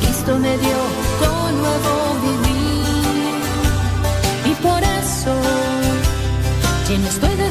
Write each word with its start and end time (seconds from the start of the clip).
Cristo 0.00 0.38
me 0.38 0.56
dio 0.58 0.78
con 1.20 1.58
nuevo 1.62 1.92
vivir. 2.26 3.34
Y 4.50 4.54
por 4.66 4.82
eso 4.82 5.34
lleno 6.88 7.08
estoy 7.08 7.34
de 7.36 7.47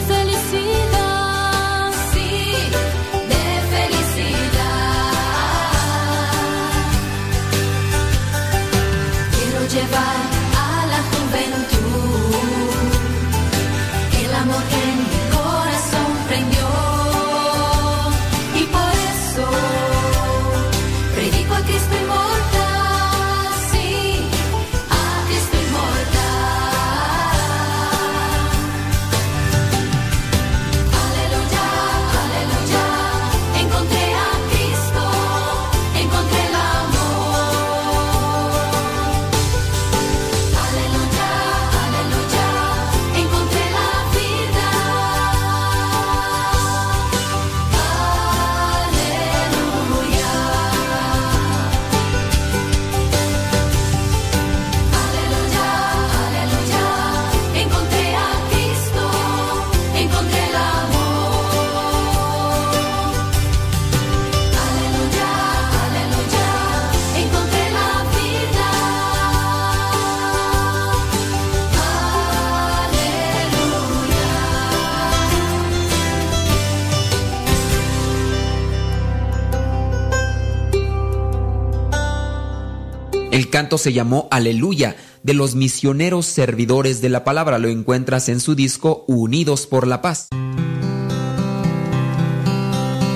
canto 83.57 83.79
se 83.79 83.91
llamó 83.91 84.27
Aleluya 84.29 84.95
de 85.23 85.33
los 85.33 85.55
misioneros 85.55 86.27
servidores 86.27 87.01
de 87.01 87.09
la 87.09 87.23
palabra. 87.23 87.57
Lo 87.57 87.69
encuentras 87.69 88.29
en 88.29 88.39
su 88.39 88.53
disco 88.53 89.03
Unidos 89.07 89.65
por 89.65 89.87
la 89.87 89.99
Paz. 89.99 90.27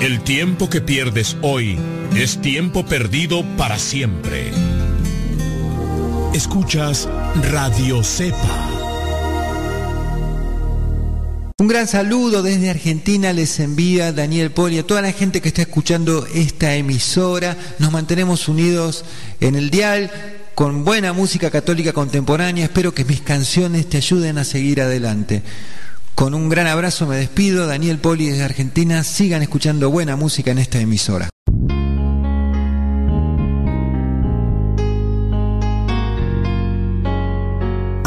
El 0.00 0.20
tiempo 0.24 0.68
que 0.68 0.80
pierdes 0.80 1.36
hoy 1.42 1.78
es 2.16 2.40
tiempo 2.40 2.84
perdido 2.84 3.44
para 3.56 3.78
siempre. 3.78 4.50
Escuchas 6.34 7.08
Radio 7.52 8.02
Cepa. 8.02 8.71
Un 11.62 11.68
gran 11.68 11.86
saludo 11.86 12.42
desde 12.42 12.70
Argentina 12.70 13.32
les 13.32 13.60
envía 13.60 14.12
Daniel 14.12 14.50
Poli 14.50 14.78
a 14.78 14.82
toda 14.84 15.00
la 15.00 15.12
gente 15.12 15.40
que 15.40 15.46
está 15.46 15.62
escuchando 15.62 16.26
esta 16.34 16.74
emisora. 16.74 17.56
Nos 17.78 17.92
mantenemos 17.92 18.48
unidos 18.48 19.04
en 19.40 19.54
el 19.54 19.70
dial 19.70 20.10
con 20.56 20.84
buena 20.84 21.12
música 21.12 21.52
católica 21.52 21.92
contemporánea. 21.92 22.64
Espero 22.64 22.92
que 22.92 23.04
mis 23.04 23.20
canciones 23.20 23.88
te 23.88 23.98
ayuden 23.98 24.38
a 24.38 24.44
seguir 24.44 24.80
adelante. 24.80 25.44
Con 26.16 26.34
un 26.34 26.48
gran 26.48 26.66
abrazo 26.66 27.06
me 27.06 27.14
despido, 27.14 27.68
Daniel 27.68 27.98
Poli 27.98 28.26
desde 28.26 28.42
Argentina. 28.42 29.04
Sigan 29.04 29.42
escuchando 29.42 29.88
buena 29.88 30.16
música 30.16 30.50
en 30.50 30.58
esta 30.58 30.80
emisora. 30.80 31.28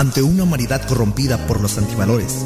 ante 0.05 0.21
una 0.21 0.43
humanidad 0.43 0.85
corrompida 0.87 1.47
por 1.47 1.61
los 1.61 1.77
antivalores, 1.77 2.45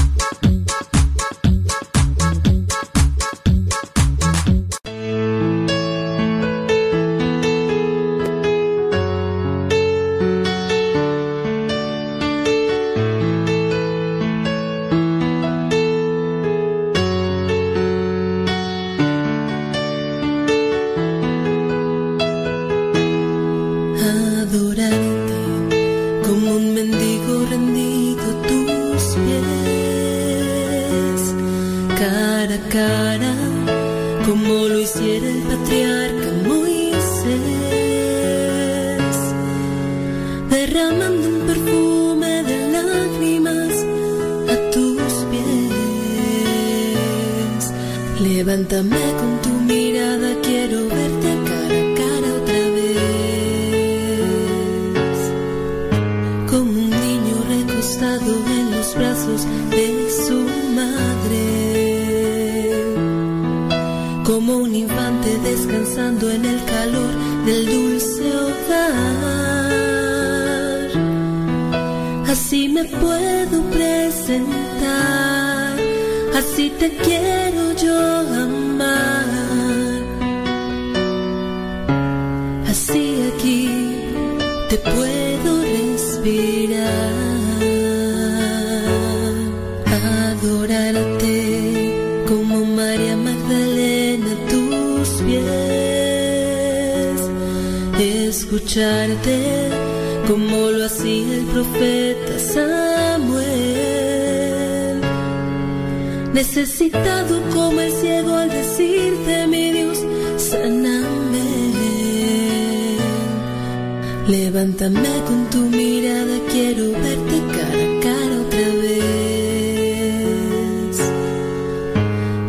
Levántame 114.31 115.13
con 115.27 115.39
tu 115.49 115.57
mirada, 115.77 116.35
quiero 116.49 116.85
verte 117.05 117.37
cara 117.55 117.83
a 117.83 117.99
cara 118.05 118.35
otra 118.45 118.67
vez. 118.83 119.01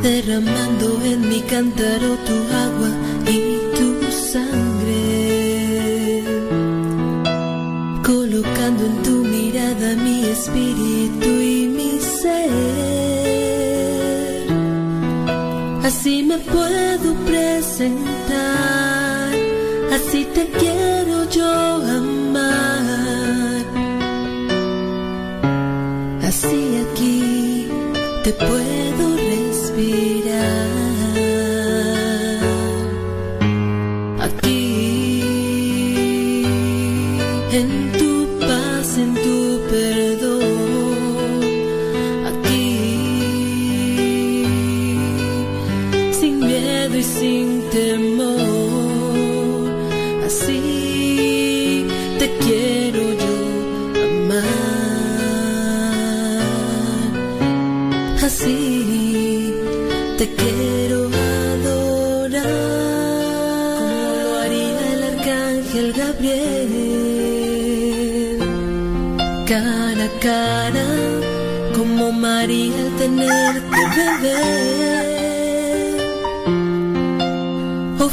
Derramando 0.01 0.87
en 1.05 1.21
mi 1.29 1.41
cántaro 1.41 2.11
tu 2.29 2.37
agua 2.67 2.91
y 3.37 3.39
tu 3.77 3.89
sangre. 4.31 5.03
Colocando 8.11 8.83
en 8.87 8.97
tu 9.03 9.17
mirada 9.35 9.97
mi 10.05 10.19
espíritu 10.37 11.31
y 11.55 11.67
mi 11.67 11.99
ser. 12.21 12.51
Así 15.83 16.23
me 16.23 16.39
puedo 16.39 17.09
presentar, 17.27 18.05
así 19.97 20.21
te 20.33 20.47
quiero 20.47 20.92
te 28.23 28.33
puedo 28.33 28.72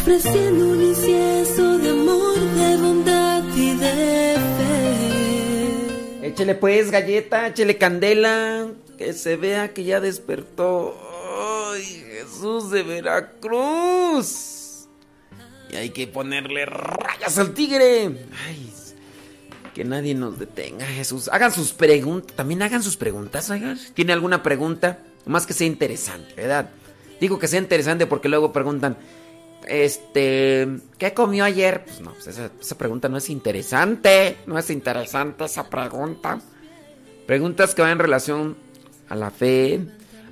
ofreciendo 0.09 0.65
un 0.65 0.81
incienso 0.81 1.77
de 1.77 1.91
amor, 1.91 2.39
de 2.39 2.77
bondad 2.77 3.44
y 3.56 3.75
de 3.75 4.35
fe. 6.19 6.27
Échele 6.27 6.56
pues 6.56 6.89
galleta, 6.89 7.45
échele 7.45 7.77
candela, 7.77 8.69
que 8.97 9.13
se 9.13 9.35
vea 9.35 9.71
que 9.71 9.83
ya 9.83 10.00
despertó. 10.00 10.97
¡Ay, 11.71 12.03
Jesús 12.09 12.71
de 12.71 12.81
Veracruz! 12.81 14.88
Y 15.71 15.75
hay 15.75 15.91
que 15.91 16.07
ponerle 16.07 16.65
rayas 16.65 17.38
al 17.38 17.53
tigre. 17.53 18.05
Ay, 18.47 18.73
que 19.75 19.83
nadie 19.83 20.15
nos 20.15 20.39
detenga, 20.39 20.88
Jesús. 20.88 21.29
Hagan 21.31 21.51
sus 21.51 21.73
preguntas, 21.73 22.35
también 22.35 22.63
hagan 22.63 22.81
sus 22.81 22.97
preguntas. 22.97 23.53
¿Tiene 23.94 24.13
alguna 24.13 24.41
pregunta? 24.41 25.03
Más 25.27 25.45
que 25.45 25.53
sea 25.53 25.67
interesante, 25.67 26.33
¿verdad? 26.33 26.71
Digo 27.21 27.38
que 27.38 27.47
sea 27.47 27.59
interesante 27.59 28.07
porque 28.07 28.27
luego 28.27 28.51
preguntan, 28.51 28.97
este, 29.69 30.68
¿qué 30.98 31.13
comió 31.13 31.45
ayer? 31.45 31.83
Pues 31.86 32.01
no, 32.01 32.12
pues 32.13 32.27
esa, 32.27 32.77
pregunta 32.77 33.07
no 33.07 33.18
es 33.18 33.30
interesante. 33.30 34.38
No 34.48 34.57
es 34.57 34.69
interesante 34.69 35.45
esa 35.45 35.69
pregunta. 35.69 36.39
Preguntas 37.27 37.75
que 37.75 37.81
van 37.81 37.92
en 37.92 38.00
relación 38.00 38.57
a 39.07 39.16
la 39.16 39.30
fe, 39.30 39.80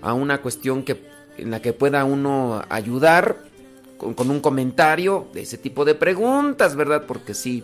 a 0.02 0.14
una 0.14 0.42
cuestión 0.42 0.84
que, 0.84 1.06
en 1.38 1.52
la 1.52 1.62
que 1.62 1.74
pueda 1.74 2.04
uno 2.04 2.64
ayudar 2.70 3.38
con, 3.98 4.14
con 4.14 4.32
un 4.32 4.40
comentario 4.40 5.28
de 5.34 5.42
ese 5.44 5.58
tipo 5.58 5.86
de 5.86 5.96
preguntas, 5.96 6.76
¿verdad? 6.76 7.04
Porque 7.08 7.34
sí. 7.34 7.64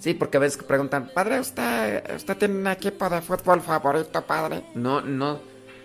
Sí, 0.00 0.14
porque 0.14 0.36
a 0.36 0.40
veces 0.40 0.62
preguntan, 0.62 1.10
padre, 1.14 1.40
¿usted, 1.40 2.14
usted 2.14 2.36
tiene 2.36 2.56
un 2.56 2.66
equipo 2.66 3.08
de 3.08 3.20
fútbol 3.22 3.60
favorito, 3.60 4.22
padre? 4.22 4.64
No, 4.74 5.00
no. 5.00 5.38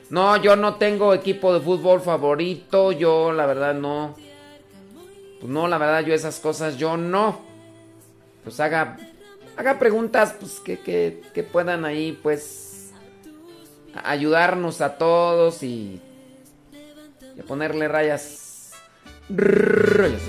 No, 0.09 0.35
yo 0.35 0.57
no 0.57 0.75
tengo 0.75 1.13
equipo 1.13 1.53
de 1.53 1.61
fútbol 1.61 2.01
favorito. 2.01 2.91
Yo, 2.91 3.31
la 3.31 3.45
verdad, 3.45 3.73
no. 3.73 4.15
Pues 5.41 5.51
no, 5.51 5.67
la 5.67 5.79
verdad, 5.79 6.05
yo 6.05 6.13
esas 6.13 6.39
cosas, 6.39 6.77
yo 6.77 6.97
no. 6.97 7.41
Pues 8.43 8.59
haga, 8.59 8.97
haga 9.57 9.79
preguntas, 9.79 10.35
pues 10.39 10.59
que, 10.59 10.79
que, 10.79 11.23
que 11.33 11.41
puedan 11.41 11.83
ahí, 11.83 12.17
pues, 12.21 12.91
ayudarnos 14.03 14.81
a 14.81 14.99
todos 14.99 15.63
y, 15.63 15.99
y 17.35 17.41
ponerle 17.41 17.87
rayas. 17.87 18.73
Rayas. 19.29 20.21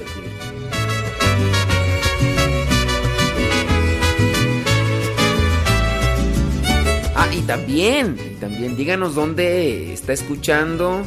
Ah, 7.15 7.29
y 7.31 7.43
también, 7.43 8.17
y 8.19 8.41
también 8.41 8.77
díganos 8.77 9.15
dónde 9.15 9.93
está 9.93 10.15
escuchando, 10.15 11.03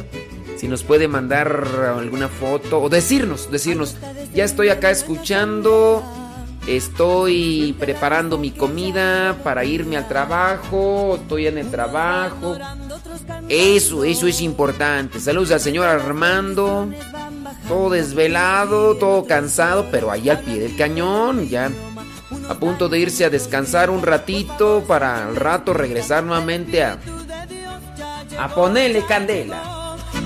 si 0.56 0.68
nos 0.68 0.82
puede 0.82 1.08
mandar 1.08 1.66
alguna 1.98 2.28
foto 2.28 2.80
o 2.80 2.88
decirnos, 2.88 3.50
decirnos, 3.50 3.96
ya 4.34 4.44
estoy 4.44 4.68
acá 4.68 4.90
escuchando, 4.90 6.02
estoy 6.66 7.74
preparando 7.78 8.38
mi 8.38 8.50
comida 8.50 9.36
para 9.44 9.64
irme 9.64 9.96
al 9.96 10.08
trabajo, 10.08 11.18
estoy 11.20 11.46
en 11.46 11.58
el 11.58 11.70
trabajo. 11.70 12.56
Eso, 13.48 14.04
eso 14.04 14.26
es 14.26 14.40
importante. 14.40 15.20
Saludos 15.20 15.52
al 15.52 15.60
señor 15.60 15.86
Armando, 15.86 16.88
todo 17.68 17.90
desvelado, 17.90 18.96
todo 18.96 19.24
cansado, 19.24 19.86
pero 19.90 20.10
ahí 20.10 20.28
al 20.28 20.40
pie 20.40 20.58
del 20.58 20.76
cañón, 20.76 21.48
ya 21.48 21.70
a 22.48 22.54
punto 22.54 22.88
de 22.88 22.98
irse 22.98 23.24
a 23.24 23.30
descansar 23.30 23.90
un 23.90 24.02
ratito 24.02 24.84
para 24.86 25.26
al 25.28 25.36
rato 25.36 25.72
regresar 25.72 26.24
nuevamente 26.24 26.82
a 26.82 26.98
a 28.38 28.48
ponerle 28.48 29.04
candela. 29.04 29.75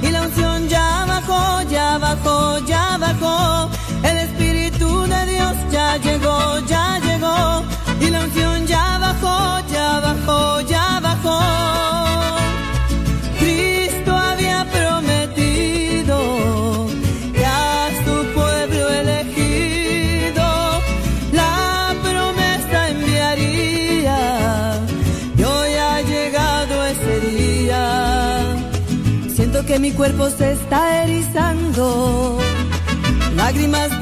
Y 0.03 0.11
la 0.11 0.23
unción 0.23 0.69
ya 0.69 1.05
bajó, 1.07 1.63
ya 1.69 1.99
bajó, 1.99 2.59
ya 2.67 2.97
bajó. 2.99 3.69
El 4.03 4.19
Espíritu 4.19 5.07
de 5.07 5.27
Dios 5.27 5.57
ya 5.71 5.97
llegó, 5.97 6.59
ya 6.67 6.99
llegó. 6.99 7.63
Y 8.01 8.11
la 8.11 8.21
unción 8.25 8.67
ya 8.67 8.99
bajó, 8.99 9.61
ya 9.73 10.01
bajó, 10.01 10.61
ya 10.63 11.01
bajó. 11.01 12.00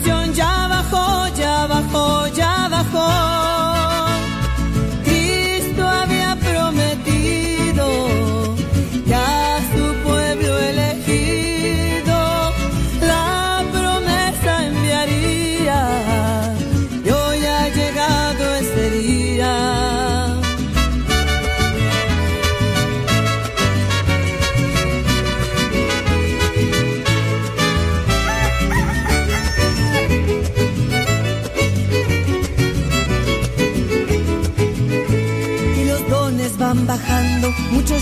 Unción 0.00 0.32
ya 0.32 0.66
bajó, 0.66 1.28
ya 1.36 1.66
bajó, 1.66 2.26
ya 2.28 2.68
bajó. 2.70 3.79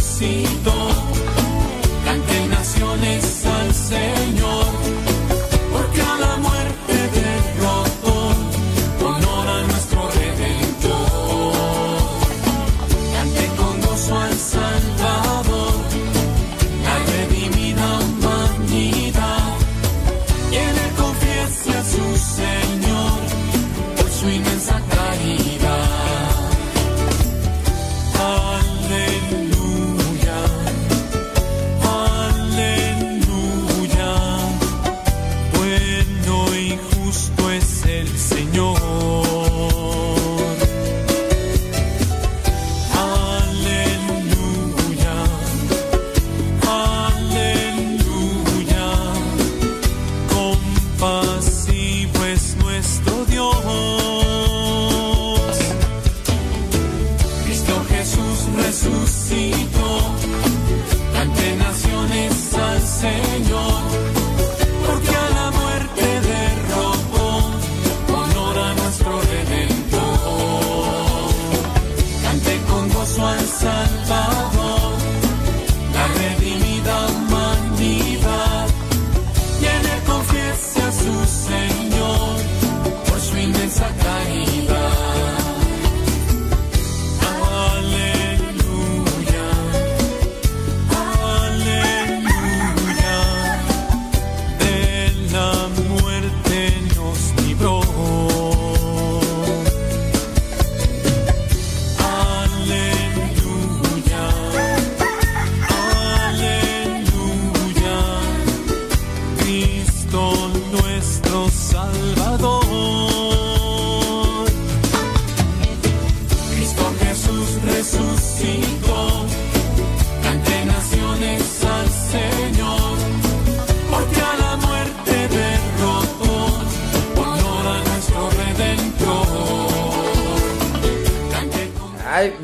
Resucitó. 0.00 1.19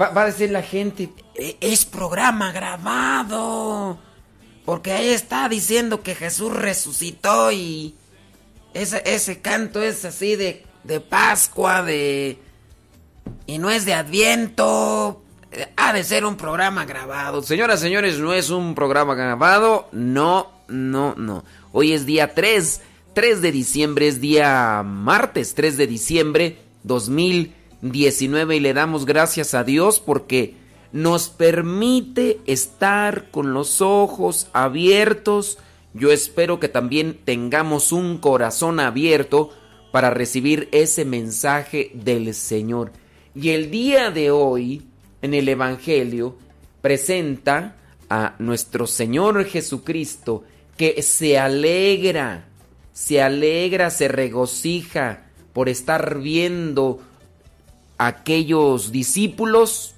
Va, 0.01 0.23
a 0.23 0.27
decir 0.27 0.51
la 0.51 0.63
gente, 0.63 1.11
"E- 1.35 1.57
es 1.61 1.85
programa 1.85 2.53
grabado. 2.53 3.99
Porque 4.65 4.93
ahí 4.93 5.09
está 5.09 5.49
diciendo 5.49 6.03
que 6.03 6.15
Jesús 6.15 6.53
resucitó 6.53 7.53
y 7.53 7.95
ese, 8.75 9.03
ese 9.07 9.41
canto 9.41 9.81
es 9.81 10.05
así 10.05 10.35
de, 10.37 10.65
de 10.85 11.01
Pascua, 11.01 11.83
de... 11.83 12.39
Y 13.47 13.59
no 13.59 13.71
es 13.71 13.85
de 13.85 13.95
Adviento. 13.95 15.23
Eh, 15.53 15.69
Ha 15.77 15.93
de 15.93 16.03
ser 16.03 16.25
un 16.25 16.37
programa 16.37 16.85
grabado. 16.85 17.43
Señoras, 17.43 17.79
señores, 17.81 18.19
no 18.19 18.33
es 18.33 18.51
un 18.51 18.75
programa 18.75 19.15
grabado. 19.15 19.89
No, 19.93 20.51
no, 20.69 21.15
no. 21.17 21.45
Hoy 21.73 21.93
es 21.93 22.05
día 22.07 22.35
3. 22.35 22.81
3 23.15 23.41
de 23.43 23.53
diciembre 23.53 24.09
es 24.09 24.21
día 24.21 24.83
martes 24.85 25.55
3 25.55 25.77
de 25.77 25.87
diciembre 25.87 26.59
2019 27.87 28.57
y 28.57 28.61
le 28.61 28.75
damos 28.75 29.07
gracias 29.07 29.55
a 29.55 29.65
Dios 29.65 30.01
porque 30.01 30.55
nos 30.93 31.29
permite 31.29 32.41
estar 32.47 33.31
con 33.31 33.53
los 33.53 33.81
ojos 33.81 34.49
abiertos. 34.53 35.59
Yo 35.95 36.11
espero 36.13 36.61
que 36.61 36.69
también 36.69 37.19
tengamos 37.25 37.93
un 37.93 38.19
corazón 38.19 38.81
abierto 38.81 39.51
para 39.93 40.11
recibir 40.11 40.69
ese 40.73 41.05
mensaje 41.05 41.91
del 41.95 42.35
Señor. 42.35 42.93
Y 43.35 43.51
el 43.51 43.71
día 43.71 44.11
de 44.11 44.31
hoy, 44.31 44.83
en 45.23 45.35
el 45.35 45.49
Evangelio, 45.49 46.37
presenta 46.81 47.77
a 48.09 48.35
nuestro 48.39 48.87
Señor 48.87 49.45
Jesucristo, 49.45 50.45
que 50.77 51.03
se 51.03 51.39
alegra, 51.39 52.49
se 52.93 53.23
alegra, 53.23 53.91
se 53.91 54.09
regocija 54.09 55.27
por 55.53 55.69
estar 55.69 56.19
viendo 56.21 57.01
aquellos 57.99 58.93
discípulos 58.93 59.95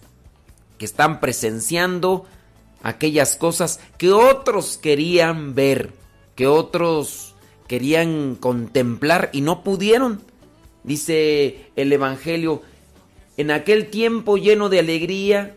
que 0.78 0.84
están 0.84 1.20
presenciando 1.20 2.26
aquellas 2.82 3.36
cosas 3.36 3.80
que 3.98 4.12
otros 4.12 4.76
querían 4.76 5.54
ver, 5.54 5.92
que 6.34 6.46
otros 6.46 7.34
querían 7.66 8.36
contemplar 8.36 9.30
y 9.32 9.40
no 9.40 9.62
pudieron. 9.62 10.20
Dice 10.84 11.70
el 11.76 11.92
Evangelio, 11.92 12.62
en 13.36 13.50
aquel 13.50 13.90
tiempo 13.90 14.36
lleno 14.36 14.68
de 14.68 14.78
alegría 14.78 15.56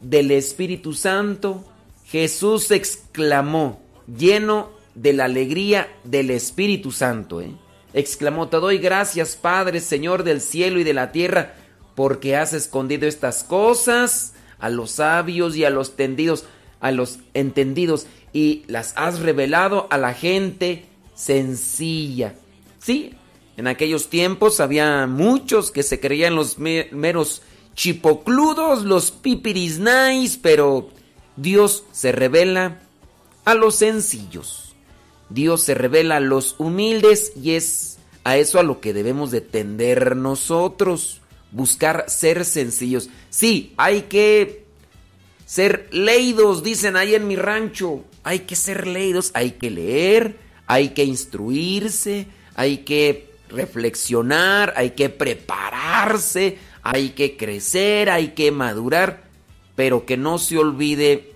del 0.00 0.30
Espíritu 0.30 0.94
Santo, 0.94 1.64
Jesús 2.06 2.70
exclamó, 2.70 3.80
lleno 4.06 4.70
de 4.94 5.12
la 5.12 5.24
alegría 5.24 5.88
del 6.04 6.30
Espíritu 6.30 6.92
Santo, 6.92 7.40
¿eh? 7.40 7.52
exclamó, 7.92 8.48
te 8.48 8.58
doy 8.58 8.78
gracias 8.78 9.36
Padre, 9.36 9.80
Señor 9.80 10.24
del 10.24 10.40
cielo 10.40 10.78
y 10.78 10.84
de 10.84 10.92
la 10.92 11.12
tierra, 11.12 11.54
porque 11.94 12.36
has 12.36 12.52
escondido 12.52 13.06
estas 13.06 13.44
cosas 13.44 14.34
a 14.58 14.68
los 14.68 14.92
sabios 14.92 15.56
y 15.56 15.64
a 15.64 15.70
los 15.70 15.96
tendidos, 15.96 16.44
a 16.80 16.90
los 16.90 17.18
entendidos, 17.34 18.06
y 18.32 18.64
las 18.66 18.92
has 18.96 19.20
revelado 19.20 19.86
a 19.90 19.98
la 19.98 20.14
gente 20.14 20.86
sencilla. 21.14 22.34
Sí, 22.78 23.14
en 23.56 23.66
aquellos 23.66 24.08
tiempos 24.08 24.60
había 24.60 25.06
muchos 25.06 25.70
que 25.70 25.82
se 25.82 26.00
creían 26.00 26.34
los 26.34 26.58
meros 26.58 27.42
chipocludos, 27.74 28.84
los 28.84 29.10
pipiris 29.10 29.78
nice, 29.78 30.38
pero 30.42 30.90
Dios 31.36 31.84
se 31.92 32.12
revela 32.12 32.80
a 33.44 33.54
los 33.54 33.76
sencillos. 33.76 34.74
Dios 35.30 35.62
se 35.62 35.74
revela 35.74 36.16
a 36.16 36.20
los 36.20 36.56
humildes 36.58 37.32
y 37.40 37.52
es 37.52 37.98
a 38.24 38.36
eso 38.36 38.58
a 38.58 38.62
lo 38.62 38.80
que 38.80 38.92
debemos 38.92 39.30
de 39.30 39.40
tender 39.40 40.16
nosotros, 40.16 41.20
buscar 41.54 42.04
ser 42.08 42.44
sencillos. 42.44 43.08
Sí, 43.30 43.72
hay 43.76 44.02
que 44.02 44.64
ser 45.46 45.88
leídos, 45.92 46.62
dicen 46.62 46.96
ahí 46.96 47.14
en 47.14 47.26
mi 47.26 47.36
rancho. 47.36 48.04
Hay 48.24 48.40
que 48.40 48.56
ser 48.56 48.86
leídos, 48.86 49.30
hay 49.34 49.52
que 49.52 49.70
leer, 49.70 50.36
hay 50.66 50.90
que 50.90 51.04
instruirse, 51.04 52.26
hay 52.54 52.78
que 52.78 53.30
reflexionar, 53.48 54.74
hay 54.76 54.90
que 54.90 55.08
prepararse, 55.10 56.58
hay 56.82 57.10
que 57.10 57.36
crecer, 57.36 58.10
hay 58.10 58.28
que 58.28 58.50
madurar, 58.50 59.24
pero 59.76 60.06
que 60.06 60.16
no 60.16 60.38
se 60.38 60.58
olvide 60.58 61.32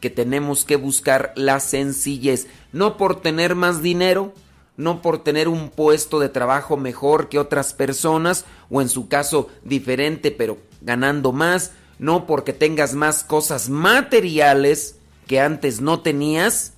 que 0.00 0.08
tenemos 0.08 0.64
que 0.64 0.76
buscar 0.76 1.34
la 1.36 1.60
sencillez, 1.60 2.46
no 2.72 2.96
por 2.96 3.20
tener 3.20 3.54
más 3.54 3.82
dinero, 3.82 4.32
no 4.80 5.02
por 5.02 5.22
tener 5.22 5.48
un 5.48 5.68
puesto 5.68 6.18
de 6.18 6.28
trabajo 6.28 6.76
mejor 6.76 7.28
que 7.28 7.38
otras 7.38 7.74
personas, 7.74 8.46
o 8.70 8.80
en 8.80 8.88
su 8.88 9.08
caso 9.08 9.48
diferente, 9.62 10.30
pero 10.30 10.58
ganando 10.80 11.32
más, 11.32 11.72
no 11.98 12.26
porque 12.26 12.52
tengas 12.52 12.94
más 12.94 13.22
cosas 13.22 13.68
materiales 13.68 14.96
que 15.26 15.38
antes 15.38 15.80
no 15.80 16.00
tenías, 16.00 16.72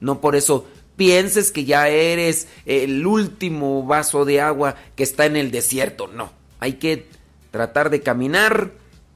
no 0.00 0.20
por 0.20 0.36
eso 0.36 0.66
pienses 0.96 1.50
que 1.50 1.64
ya 1.64 1.88
eres 1.88 2.46
el 2.66 3.06
último 3.06 3.82
vaso 3.84 4.24
de 4.24 4.40
agua 4.40 4.76
que 4.94 5.02
está 5.02 5.24
en 5.26 5.36
el 5.36 5.50
desierto, 5.50 6.08
no, 6.08 6.30
hay 6.60 6.74
que 6.74 7.08
tratar 7.50 7.88
de 7.88 8.02
caminar 8.02 8.72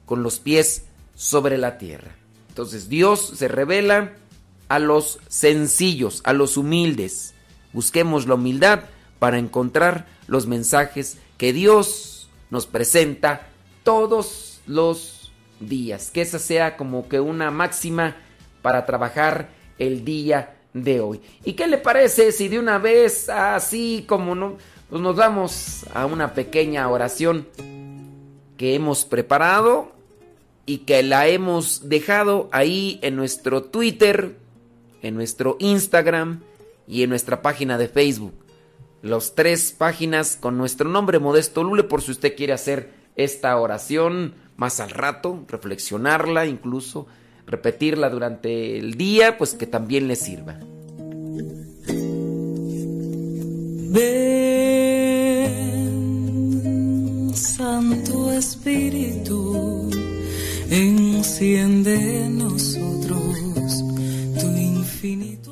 con 0.07 0.23
los 0.23 0.39
pies 0.39 0.85
sobre 1.15 1.59
la 1.59 1.77
tierra. 1.77 2.17
Entonces 2.49 2.89
Dios 2.89 3.35
se 3.37 3.49
revela 3.49 4.15
a 4.69 4.79
los 4.79 5.19
sencillos, 5.29 6.23
a 6.25 6.33
los 6.33 6.57
humildes. 6.57 7.35
Busquemos 7.73 8.27
la 8.27 8.35
humildad 8.35 8.81
para 9.19 9.39
encontrar 9.39 10.07
los 10.27 10.47
mensajes 10.47 11.19
que 11.39 11.53
Dios 11.53 12.29
nos 12.51 12.67
presenta 12.67 13.49
todos 13.85 14.61
los 14.67 15.33
días. 15.61 16.11
Que 16.11 16.23
esa 16.23 16.39
sea 16.39 16.77
como 16.77 17.09
que 17.09 17.21
una 17.21 17.51
máxima 17.51 18.17
para 18.63 18.87
trabajar 18.87 19.51
el 19.79 20.05
día 20.05 20.57
de 20.73 21.01
hoy. 21.01 21.21
¿Y 21.45 21.55
qué 21.55 21.67
le 21.67 21.79
parece 21.79 22.33
si 22.33 22.49
de 22.49 22.59
una 22.59 22.79
vez, 22.79 23.29
así 23.29 24.05
como 24.07 24.35
no, 24.35 24.57
pues 24.89 25.03
nos 25.03 25.17
vamos 25.17 25.87
a 25.95 26.07
una 26.07 26.35
pequeña 26.35 26.89
oración 26.89 27.47
que 28.57 28.75
hemos 28.75 29.05
preparado 29.05 29.93
y 30.67 30.79
que 30.79 31.03
la 31.03 31.27
hemos 31.29 31.89
dejado 31.89 32.49
ahí 32.53 32.99
en 33.03 33.17
nuestro 33.17 33.65
Twitter, 33.65 34.37
en 35.03 35.15
nuestro 35.15 35.57
Instagram 35.61 36.43
y 36.91 37.05
en 37.05 37.11
nuestra 37.11 37.41
página 37.41 37.79
de 37.79 37.89
Facebook. 37.89 38.35
Los 39.01 39.35
tres 39.35 39.73
páginas 39.73 40.37
con 40.39 40.59
nuestro 40.59 40.91
nombre 40.91 41.19
Modesto 41.21 41.63
Lule 41.63 41.85
por 41.85 42.03
si 42.03 42.11
usted 42.11 42.37
quiere 42.37 42.53
hacer 42.53 42.91
esta 43.17 43.57
oración 43.57 44.35
más 44.57 44.81
al 44.81 44.91
rato, 44.91 45.45
reflexionarla 45.49 46.47
incluso, 46.47 47.07
repetirla 47.47 48.11
durante 48.11 48.77
el 48.79 48.95
día, 48.95 49.39
pues 49.39 49.55
que 49.55 49.67
también 49.67 50.09
le 50.09 50.17
sirva. 50.17 50.59
Ven, 53.93 54.91
Santo 57.35 58.33
Espíritu, 58.33 59.91
enciende 60.71 62.25
en 62.25 62.39
nosotros 62.39 63.85
tu 64.39 64.47
infinito. 64.57 65.50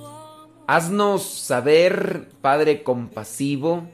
Haznos 0.70 1.22
saber, 1.22 2.28
Padre 2.42 2.82
compasivo, 2.82 3.88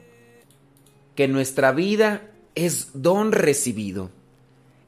que 1.15 1.29
nuestra 1.29 1.71
vida 1.71 2.29
es 2.53 2.89
don 2.93 3.31
recibido. 3.31 4.09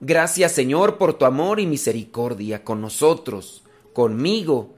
Gracias 0.01 0.51
Señor 0.51 0.97
por 0.97 1.13
tu 1.13 1.23
amor 1.23 1.61
y 1.61 1.65
misericordia 1.65 2.65
con 2.65 2.81
nosotros, 2.81 3.63
conmigo 3.93 4.75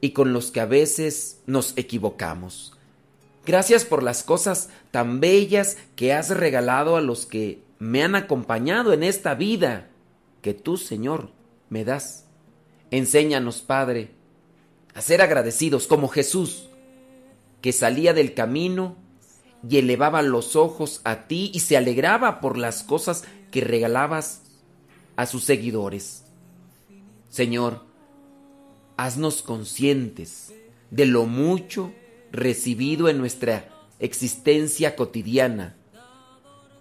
y 0.00 0.12
con 0.12 0.32
los 0.32 0.50
que 0.50 0.60
a 0.60 0.64
veces 0.64 1.42
nos 1.44 1.76
equivocamos. 1.76 2.72
Gracias 3.44 3.84
por 3.84 4.02
las 4.02 4.22
cosas 4.22 4.70
tan 4.90 5.20
bellas 5.20 5.76
que 5.96 6.14
has 6.14 6.30
regalado 6.30 6.96
a 6.96 7.02
los 7.02 7.26
que 7.26 7.62
me 7.78 8.02
han 8.02 8.14
acompañado 8.14 8.94
en 8.94 9.02
esta 9.02 9.34
vida 9.34 9.90
que 10.40 10.54
tú, 10.54 10.78
Señor, 10.78 11.30
me 11.68 11.84
das. 11.84 12.24
Enséñanos, 12.90 13.60
Padre, 13.60 14.12
a 14.98 15.00
ser 15.00 15.22
agradecidos 15.22 15.86
como 15.86 16.08
Jesús, 16.08 16.64
que 17.60 17.70
salía 17.72 18.14
del 18.14 18.34
camino 18.34 18.96
y 19.68 19.78
elevaba 19.78 20.22
los 20.22 20.56
ojos 20.56 21.02
a 21.04 21.28
ti 21.28 21.52
y 21.54 21.60
se 21.60 21.76
alegraba 21.76 22.40
por 22.40 22.58
las 22.58 22.82
cosas 22.82 23.22
que 23.52 23.60
regalabas 23.60 24.42
a 25.14 25.26
sus 25.26 25.44
seguidores. 25.44 26.24
Señor, 27.28 27.84
haznos 28.96 29.42
conscientes 29.42 30.52
de 30.90 31.06
lo 31.06 31.26
mucho 31.26 31.92
recibido 32.32 33.08
en 33.08 33.18
nuestra 33.18 33.68
existencia 34.00 34.96
cotidiana, 34.96 35.76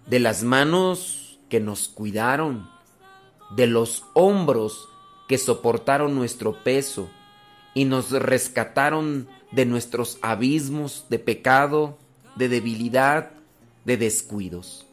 de 0.08 0.20
las 0.20 0.42
manos 0.42 1.38
que 1.50 1.60
nos 1.60 1.88
cuidaron, 1.88 2.68
de 3.56 3.68
los 3.68 4.06
hombros 4.16 4.90
que 5.28 5.38
soportaron 5.38 6.16
nuestro 6.16 6.64
peso 6.64 7.12
y 7.78 7.86
nos 7.86 8.10
rescataron 8.10 9.28
de 9.52 9.68
nuestros 9.68 10.18
abismos 10.24 11.06
de 11.10 11.20
pecado, 11.20 12.00
de 12.36 12.50
debilidad, 12.50 13.30
de 13.86 13.98
descuidos. 13.98 14.88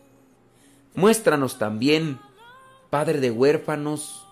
Muéstranos 0.94 1.58
también, 1.58 2.18
Padre 2.90 3.20
de 3.20 3.30
huérfanos 3.30 4.26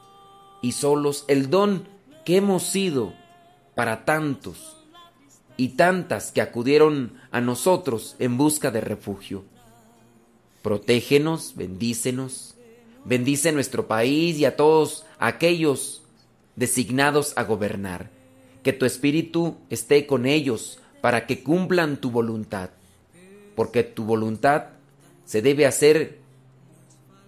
y 0.61 0.73
solos, 0.73 1.25
el 1.29 1.49
don 1.49 1.89
que 2.27 2.37
hemos 2.37 2.65
sido 2.65 3.15
para 3.75 4.05
tantos 4.05 4.77
y 5.57 5.69
tantas 5.69 6.31
que 6.31 6.43
acudieron 6.43 7.15
a 7.31 7.41
nosotros 7.41 8.17
en 8.19 8.37
busca 8.37 8.71
de 8.71 8.83
refugio. 8.83 9.45
Protégenos, 10.61 11.55
bendícenos, 11.57 12.55
bendice 13.07 13.51
nuestro 13.51 13.89
país 13.89 14.37
y 14.39 14.45
a 14.45 14.57
todos 14.57 15.07
aquellos 15.19 16.03
designados 16.55 17.33
a 17.37 17.45
gobernar. 17.45 18.21
Que 18.63 18.73
tu 18.73 18.85
espíritu 18.87 19.57
esté 19.71 20.07
con 20.07 20.27
ellos 20.27 20.79
para 21.01 21.27
que 21.27 21.43
cumplan 21.43 21.97
tu 21.97 22.11
voluntad, 22.11 22.71
porque 23.57 23.83
tu 23.83 24.05
voluntad 24.05 24.67
se 25.25 25.43
debe 25.43 25.67
hacer 25.67 26.21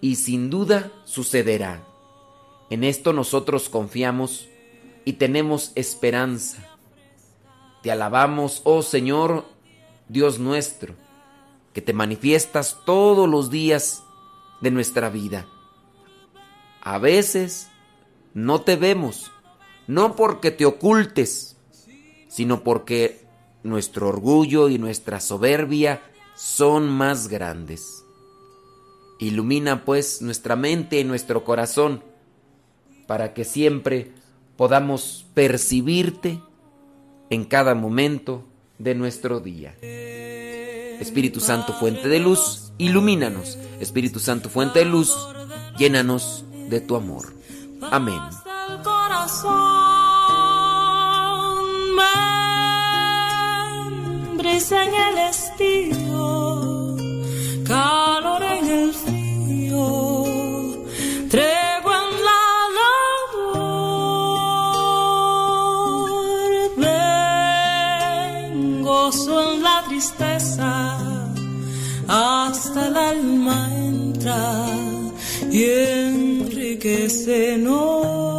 y 0.01 0.15
sin 0.15 0.49
duda 0.49 0.91
sucederá. 1.03 1.83
En 2.69 2.83
esto 2.83 3.13
nosotros 3.13 3.69
confiamos 3.69 4.47
y 5.03 5.13
tenemos 5.13 5.71
esperanza. 5.75 6.57
Te 7.83 7.91
alabamos, 7.91 8.61
oh 8.63 8.81
Señor, 8.81 9.45
Dios 10.09 10.39
nuestro, 10.39 10.95
que 11.73 11.81
te 11.81 11.93
manifiestas 11.93 12.79
todos 12.85 13.29
los 13.29 13.51
días 13.51 14.03
de 14.61 14.71
nuestra 14.71 15.09
vida. 15.09 15.45
A 16.81 16.97
veces 16.97 17.69
no 18.33 18.61
te 18.61 18.75
vemos, 18.75 19.31
no 19.87 20.15
porque 20.15 20.51
te 20.51 20.65
ocultes, 20.65 21.57
sino 22.27 22.63
porque 22.63 23.25
nuestro 23.63 24.09
orgullo 24.09 24.69
y 24.69 24.77
nuestra 24.77 25.19
soberbia 25.19 26.01
son 26.35 26.89
más 26.89 27.27
grandes. 27.27 28.03
Ilumina 29.19 29.85
pues 29.85 30.21
nuestra 30.21 30.55
mente 30.55 30.99
y 30.99 31.03
nuestro 31.03 31.43
corazón 31.43 32.03
para 33.07 33.33
que 33.33 33.45
siempre 33.45 34.11
podamos 34.57 35.25
percibirte 35.33 36.41
en 37.29 37.45
cada 37.45 37.75
momento 37.75 38.43
de 38.77 38.95
nuestro 38.95 39.39
día. 39.39 39.75
Espíritu 40.99 41.39
Santo, 41.39 41.73
fuente 41.73 42.07
de 42.07 42.19
luz, 42.19 42.73
ilumínanos. 42.77 43.57
Espíritu 43.79 44.19
Santo, 44.19 44.49
fuente 44.49 44.79
de 44.79 44.85
luz, 44.85 45.15
llénanos 45.77 46.45
de 46.69 46.81
tu 46.81 46.95
amor. 46.95 47.33
Amén. 47.91 48.21
Corazón. 49.25 49.65
Brisa 54.37 54.85
en 54.85 54.93
el 54.93 55.17
estío, 55.29 56.95
calor 57.67 58.43
en 58.43 58.69
el 58.69 58.93
frío, 58.93 60.03
tregua 61.29 61.97
en 62.03 62.09
la 62.27 62.43
labor. 62.77 63.65
Ven, 68.37 68.83
gozo 68.83 69.53
en 69.53 69.63
la 69.63 69.83
tristeza, 69.87 70.97
hasta 72.07 72.87
el 72.87 72.97
alma 72.97 73.69
entra 73.75 74.67
y 75.51 75.63
enriquecenos. 75.63 78.34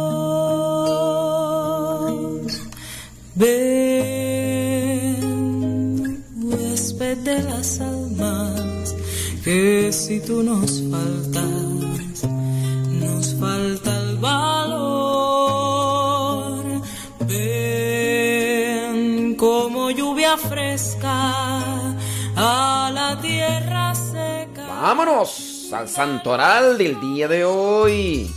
Las 7.43 7.79
almas, 7.79 8.95
que 9.43 9.91
si 9.91 10.19
tú 10.19 10.43
nos 10.43 10.83
faltas, 10.89 12.23
nos 13.01 13.35
falta 13.35 13.97
el 13.97 14.17
valor. 14.17 14.87
Ven 17.27 18.57
como 19.35 19.91
lluvia 19.91 20.37
fresca 20.37 21.59
a 22.35 22.91
la 22.93 23.19
tierra 23.21 23.93
seca. 23.95 24.67
Vámonos 24.81 25.71
al 25.73 25.87
santoral 25.89 26.77
del 26.77 26.99
día 26.99 27.27
de 27.27 27.43
hoy. 27.45 28.29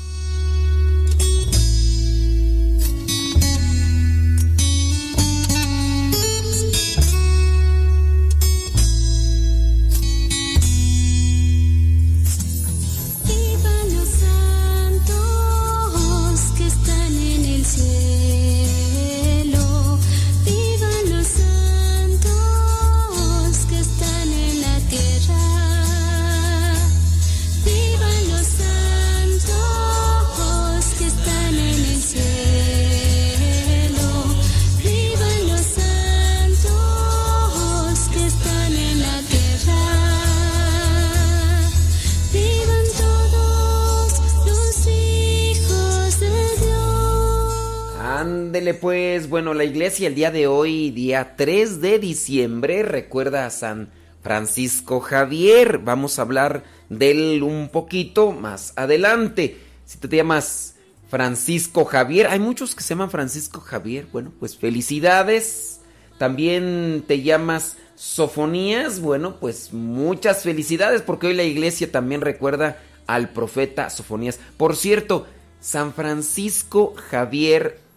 Pues, 48.60 49.30
bueno, 49.30 49.54
la 49.54 49.64
iglesia 49.64 50.06
el 50.06 50.14
día 50.14 50.30
de 50.30 50.46
hoy, 50.46 50.90
día 50.90 51.34
3 51.34 51.80
de 51.80 51.98
diciembre, 51.98 52.82
recuerda 52.82 53.46
a 53.46 53.50
San 53.50 53.88
Francisco 54.22 55.00
Javier. 55.00 55.78
Vamos 55.78 56.18
a 56.18 56.22
hablar 56.22 56.62
de 56.90 57.10
él 57.10 57.42
un 57.42 57.70
poquito 57.70 58.32
más 58.32 58.74
adelante. 58.76 59.56
Si 59.86 59.96
te 59.96 60.14
llamas 60.14 60.74
Francisco 61.08 61.86
Javier, 61.86 62.26
hay 62.26 62.38
muchos 62.38 62.74
que 62.74 62.82
se 62.82 62.90
llaman 62.90 63.10
Francisco 63.10 63.60
Javier. 63.60 64.06
Bueno, 64.12 64.30
pues 64.38 64.58
felicidades. 64.58 65.80
También 66.18 67.02
te 67.06 67.22
llamas 67.22 67.78
Sofonías. 67.94 69.00
Bueno, 69.00 69.40
pues 69.40 69.72
muchas 69.72 70.42
felicidades 70.42 71.00
porque 71.00 71.28
hoy 71.28 71.34
la 71.34 71.44
iglesia 71.44 71.90
también 71.90 72.20
recuerda 72.20 72.78
al 73.06 73.30
profeta 73.30 73.88
Sofonías. 73.88 74.38
Por 74.58 74.76
cierto, 74.76 75.26
San 75.60 75.94
Francisco 75.94 76.94
Javier 77.08 77.89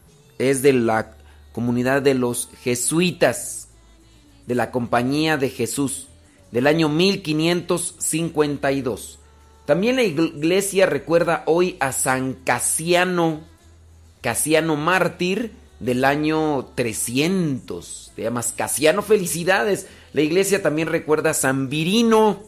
es 0.50 0.62
de 0.62 0.74
la 0.74 1.16
comunidad 1.52 2.02
de 2.02 2.14
los 2.14 2.50
jesuitas, 2.62 3.68
de 4.48 4.56
la 4.56 4.72
Compañía 4.72 5.36
de 5.38 5.50
Jesús, 5.50 6.08
del 6.52 6.68
año 6.68 6.90
1552. 6.90 9.20
También 9.66 9.96
la 9.96 10.04
iglesia 10.04 10.86
recuerda 10.86 11.44
hoy 11.46 11.78
a 11.80 11.94
San 11.94 12.34
Casiano, 12.34 13.40
Casiano 14.22 14.76
mártir 14.76 15.54
del 15.80 16.06
año 16.06 16.68
300. 16.76 18.12
Te 18.16 18.22
llamas 18.24 18.54
Casiano, 18.54 19.02
felicidades. 19.02 19.88
La 20.14 20.22
iglesia 20.22 20.62
también 20.62 20.88
recuerda 20.88 21.32
a 21.32 21.34
San 21.34 21.68
Virino. 21.70 22.44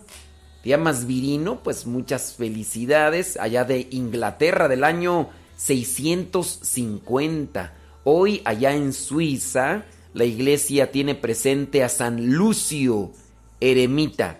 Te 0.63 0.69
llamas 0.69 1.05
Virino, 1.05 1.61
pues 1.63 1.85
muchas 1.85 2.33
felicidades. 2.33 3.37
Allá 3.37 3.65
de 3.65 3.87
Inglaterra 3.91 4.67
del 4.67 4.83
año 4.83 5.29
650. 5.57 7.73
Hoy 8.07 8.43
allá 8.45 8.75
en 8.75 8.93
Suiza 8.93 9.83
la 10.13 10.25
iglesia 10.25 10.91
tiene 10.91 11.15
presente 11.15 11.83
a 11.83 11.89
San 11.89 12.33
Lucio, 12.35 13.11
eremita. 13.59 14.39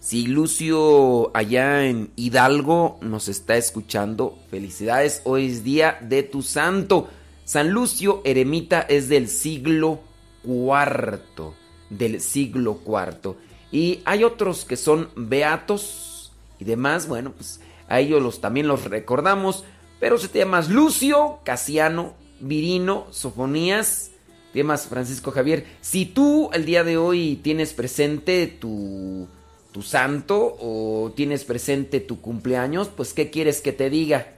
Si 0.00 0.26
Lucio 0.26 1.30
allá 1.36 1.84
en 1.84 2.10
Hidalgo 2.16 2.96
nos 3.02 3.28
está 3.28 3.58
escuchando, 3.58 4.38
felicidades, 4.50 5.20
hoy 5.24 5.46
es 5.46 5.62
día 5.62 5.98
de 6.00 6.22
tu 6.22 6.40
santo. 6.40 7.08
San 7.44 7.68
Lucio 7.68 8.22
Eremita 8.24 8.80
es 8.80 9.10
del 9.10 9.28
siglo 9.28 10.00
cuarto, 10.42 11.54
del 11.90 12.22
siglo 12.22 12.78
cuarto. 12.78 13.36
Y 13.72 14.00
hay 14.06 14.24
otros 14.24 14.64
que 14.64 14.78
son 14.78 15.10
beatos 15.16 16.32
y 16.58 16.64
demás, 16.64 17.08
bueno, 17.08 17.32
pues 17.32 17.60
a 17.88 18.00
ellos 18.00 18.22
los, 18.22 18.40
también 18.40 18.68
los 18.68 18.84
recordamos, 18.84 19.64
pero 20.00 20.16
si 20.16 20.28
te 20.28 20.38
llamas 20.38 20.70
Lucio, 20.70 21.40
Casiano, 21.44 22.23
Virino, 22.46 23.06
Sofonías, 23.10 24.10
te 24.52 24.60
llamas 24.60 24.86
Francisco 24.86 25.30
Javier. 25.30 25.66
Si 25.80 26.06
tú 26.06 26.50
el 26.52 26.64
día 26.64 26.84
de 26.84 26.96
hoy 26.96 27.40
tienes 27.42 27.72
presente 27.72 28.46
tu 28.46 29.28
tu 29.74 29.82
santo 29.82 30.56
o 30.60 31.12
tienes 31.16 31.42
presente 31.42 31.98
tu 31.98 32.20
cumpleaños, 32.20 32.88
pues 32.96 33.12
¿qué 33.12 33.30
quieres 33.30 33.60
que 33.60 33.72
te 33.72 33.90
diga? 33.90 34.28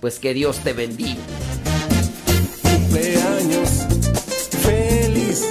Pues 0.00 0.18
que 0.18 0.32
Dios 0.32 0.60
te 0.60 0.72
bendiga. 0.72 1.20
Cumpleaños 2.62 3.68
feliz, 4.62 5.44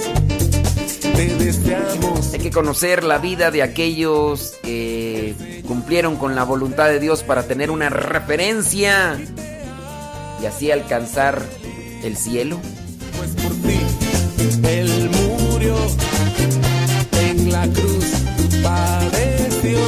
te 1.00 1.36
deseamos. 1.36 2.34
Hay 2.34 2.40
que 2.40 2.50
conocer 2.50 3.04
la 3.04 3.18
vida 3.18 3.52
de 3.52 3.62
aquellos 3.62 4.56
que 4.64 5.62
cumplieron 5.68 6.16
con 6.16 6.34
la 6.34 6.42
voluntad 6.42 6.88
de 6.88 6.98
Dios 6.98 7.22
para 7.22 7.44
tener 7.46 7.70
una 7.70 7.88
referencia 7.88 9.16
y 10.42 10.46
así 10.46 10.72
alcanzar 10.72 11.40
el 12.02 12.16
cielo. 12.16 12.58
Pues 13.16 13.30
por 13.42 13.52
ti 13.52 13.78
él 14.68 15.10
murió 15.10 15.76
en 17.20 17.52
la 17.52 17.66
cruz, 17.68 18.04
padeció 18.62 19.78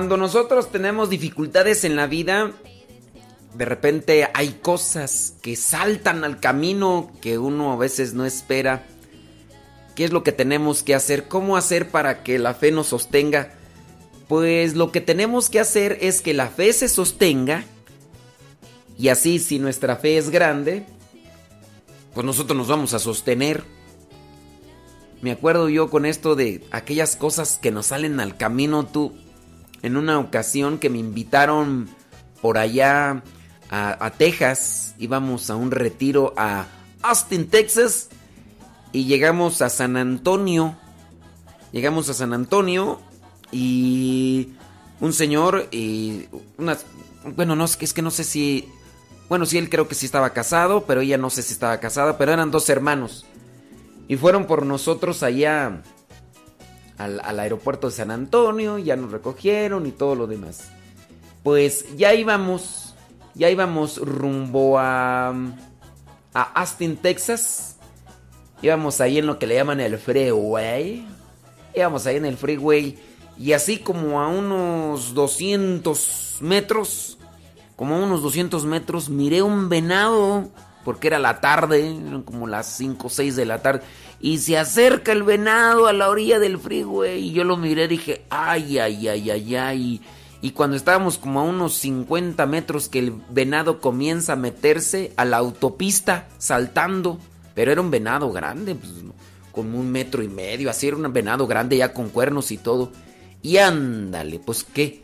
Cuando 0.00 0.16
nosotros 0.16 0.72
tenemos 0.72 1.10
dificultades 1.10 1.84
en 1.84 1.94
la 1.94 2.06
vida, 2.06 2.52
de 3.52 3.64
repente 3.66 4.30
hay 4.32 4.52
cosas 4.62 5.34
que 5.42 5.56
saltan 5.56 6.24
al 6.24 6.40
camino 6.40 7.12
que 7.20 7.36
uno 7.36 7.70
a 7.70 7.76
veces 7.76 8.14
no 8.14 8.24
espera, 8.24 8.86
¿Qué 9.94 10.04
es 10.04 10.10
lo 10.10 10.22
que 10.22 10.32
tenemos 10.32 10.82
que 10.82 10.94
hacer? 10.94 11.28
¿Cómo 11.28 11.58
hacer 11.58 11.90
para 11.90 12.22
que 12.22 12.38
la 12.38 12.54
fe 12.54 12.72
nos 12.72 12.86
sostenga? 12.86 13.52
Pues 14.26 14.74
lo 14.74 14.90
que 14.90 15.02
tenemos 15.02 15.50
que 15.50 15.60
hacer 15.60 15.98
es 16.00 16.22
que 16.22 16.32
la 16.32 16.48
fe 16.48 16.72
se 16.72 16.88
sostenga 16.88 17.64
y 18.96 19.08
así 19.08 19.38
si 19.38 19.58
nuestra 19.58 19.96
fe 19.96 20.16
es 20.16 20.30
grande, 20.30 20.86
pues 22.14 22.24
nosotros 22.24 22.56
nos 22.56 22.68
vamos 22.68 22.94
a 22.94 22.98
sostener. 23.00 23.64
Me 25.20 25.30
acuerdo 25.30 25.68
yo 25.68 25.90
con 25.90 26.06
esto 26.06 26.36
de 26.36 26.64
aquellas 26.70 27.16
cosas 27.16 27.58
que 27.60 27.70
nos 27.70 27.88
salen 27.88 28.18
al 28.18 28.38
camino, 28.38 28.86
tú, 28.86 29.12
en 29.82 29.96
una 29.96 30.18
ocasión 30.18 30.78
que 30.78 30.90
me 30.90 30.98
invitaron 30.98 31.88
por 32.40 32.58
allá 32.58 33.22
a, 33.70 34.10
Texas, 34.18 34.94
íbamos 34.98 35.48
a 35.48 35.56
un 35.56 35.70
retiro 35.70 36.34
a 36.36 36.66
Austin, 37.02 37.48
Texas, 37.48 38.08
y 38.92 39.04
llegamos 39.04 39.62
a 39.62 39.68
San 39.68 39.96
Antonio. 39.96 40.76
Llegamos 41.72 42.08
a 42.08 42.14
San 42.14 42.32
Antonio 42.32 43.00
y 43.52 44.54
un 44.98 45.12
señor 45.12 45.68
y 45.70 46.26
bueno, 47.36 47.54
no 47.54 47.64
es 47.64 47.76
que 47.76 47.84
es 47.84 47.92
que 47.92 48.02
no 48.02 48.10
sé 48.10 48.24
si 48.24 48.68
bueno, 49.30 49.46
sí 49.46 49.58
él 49.58 49.70
creo 49.70 49.86
que 49.86 49.94
sí 49.94 50.06
estaba 50.06 50.30
casado, 50.30 50.84
pero 50.86 51.02
ella 51.02 51.16
no 51.16 51.30
sé 51.30 51.42
si 51.42 51.52
estaba 51.52 51.78
casada, 51.78 52.18
pero 52.18 52.32
eran 52.32 52.50
dos 52.50 52.68
hermanos. 52.68 53.26
Y 54.08 54.16
fueron 54.16 54.46
por 54.46 54.66
nosotros 54.66 55.22
allá 55.22 55.82
al, 57.04 57.40
aeropuerto 57.40 57.88
de 57.88 57.92
San 57.94 58.10
Antonio, 58.10 58.78
ya 58.78 58.96
nos 58.96 59.10
recogieron 59.10 59.86
y 59.86 59.92
todo 59.92 60.14
lo 60.14 60.26
demás. 60.26 60.70
Pues 61.42 61.96
ya 61.96 62.14
íbamos, 62.14 62.94
ya 63.34 63.50
íbamos 63.50 63.98
rumbo 63.98 64.78
a 64.78 65.34
a 66.34 66.42
Austin, 66.60 66.96
Texas. 66.96 67.76
Íbamos 68.62 69.00
ahí 69.00 69.18
en 69.18 69.26
lo 69.26 69.38
que 69.38 69.46
le 69.46 69.54
llaman 69.54 69.80
el 69.80 69.98
freeway. 69.98 71.06
Íbamos 71.74 72.06
ahí 72.06 72.16
en 72.16 72.26
el 72.26 72.36
freeway. 72.36 72.98
Y 73.38 73.52
así 73.52 73.78
como 73.78 74.20
a 74.20 74.28
unos 74.28 75.14
200 75.14 76.38
metros, 76.40 77.18
como 77.76 77.94
a 77.94 77.98
unos 77.98 78.22
200 78.22 78.64
metros, 78.66 79.08
miré 79.08 79.42
un 79.42 79.68
venado. 79.68 80.48
Porque 80.84 81.08
era 81.08 81.18
la 81.18 81.40
tarde, 81.40 81.80
eran 81.80 82.22
como 82.22 82.46
las 82.46 82.66
5 82.66 83.06
o 83.06 83.10
6 83.10 83.36
de 83.36 83.44
la 83.44 83.60
tarde. 83.60 83.82
Y 84.20 84.38
se 84.38 84.58
acerca 84.58 85.12
el 85.12 85.22
venado 85.22 85.86
a 85.86 85.92
la 85.92 86.08
orilla 86.08 86.38
del 86.38 86.58
freeway. 86.58 87.28
Y 87.28 87.32
yo 87.32 87.44
lo 87.44 87.56
miré 87.56 87.84
y 87.84 87.88
dije, 87.88 88.22
ay, 88.28 88.78
ay, 88.78 89.08
ay, 89.08 89.30
ay, 89.30 89.56
ay. 89.56 90.00
Y 90.42 90.50
cuando 90.52 90.76
estábamos 90.76 91.18
como 91.18 91.40
a 91.40 91.44
unos 91.44 91.74
50 91.74 92.44
metros 92.46 92.88
que 92.88 92.98
el 92.98 93.12
venado 93.30 93.80
comienza 93.80 94.34
a 94.34 94.36
meterse 94.36 95.12
a 95.16 95.24
la 95.24 95.38
autopista 95.38 96.28
saltando. 96.38 97.18
Pero 97.54 97.72
era 97.72 97.80
un 97.80 97.90
venado 97.90 98.30
grande, 98.30 98.74
pues, 98.74 98.92
como 99.52 99.78
un 99.78 99.90
metro 99.90 100.22
y 100.22 100.28
medio, 100.28 100.70
así 100.70 100.86
era 100.88 100.96
un 100.96 101.12
venado 101.12 101.46
grande 101.46 101.76
ya 101.76 101.92
con 101.92 102.08
cuernos 102.08 102.52
y 102.52 102.58
todo. 102.58 102.92
Y 103.42 103.56
ándale, 103.58 104.38
pues 104.38 104.64
qué. 104.64 105.02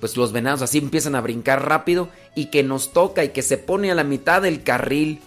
Pues 0.00 0.16
los 0.16 0.32
venados 0.32 0.62
así 0.62 0.78
empiezan 0.78 1.14
a 1.14 1.20
brincar 1.20 1.66
rápido 1.68 2.08
y 2.34 2.46
que 2.46 2.62
nos 2.62 2.92
toca 2.92 3.24
y 3.24 3.30
que 3.30 3.42
se 3.42 3.58
pone 3.58 3.90
a 3.90 3.94
la 3.94 4.04
mitad 4.04 4.42
del 4.42 4.62
carril. 4.62 5.20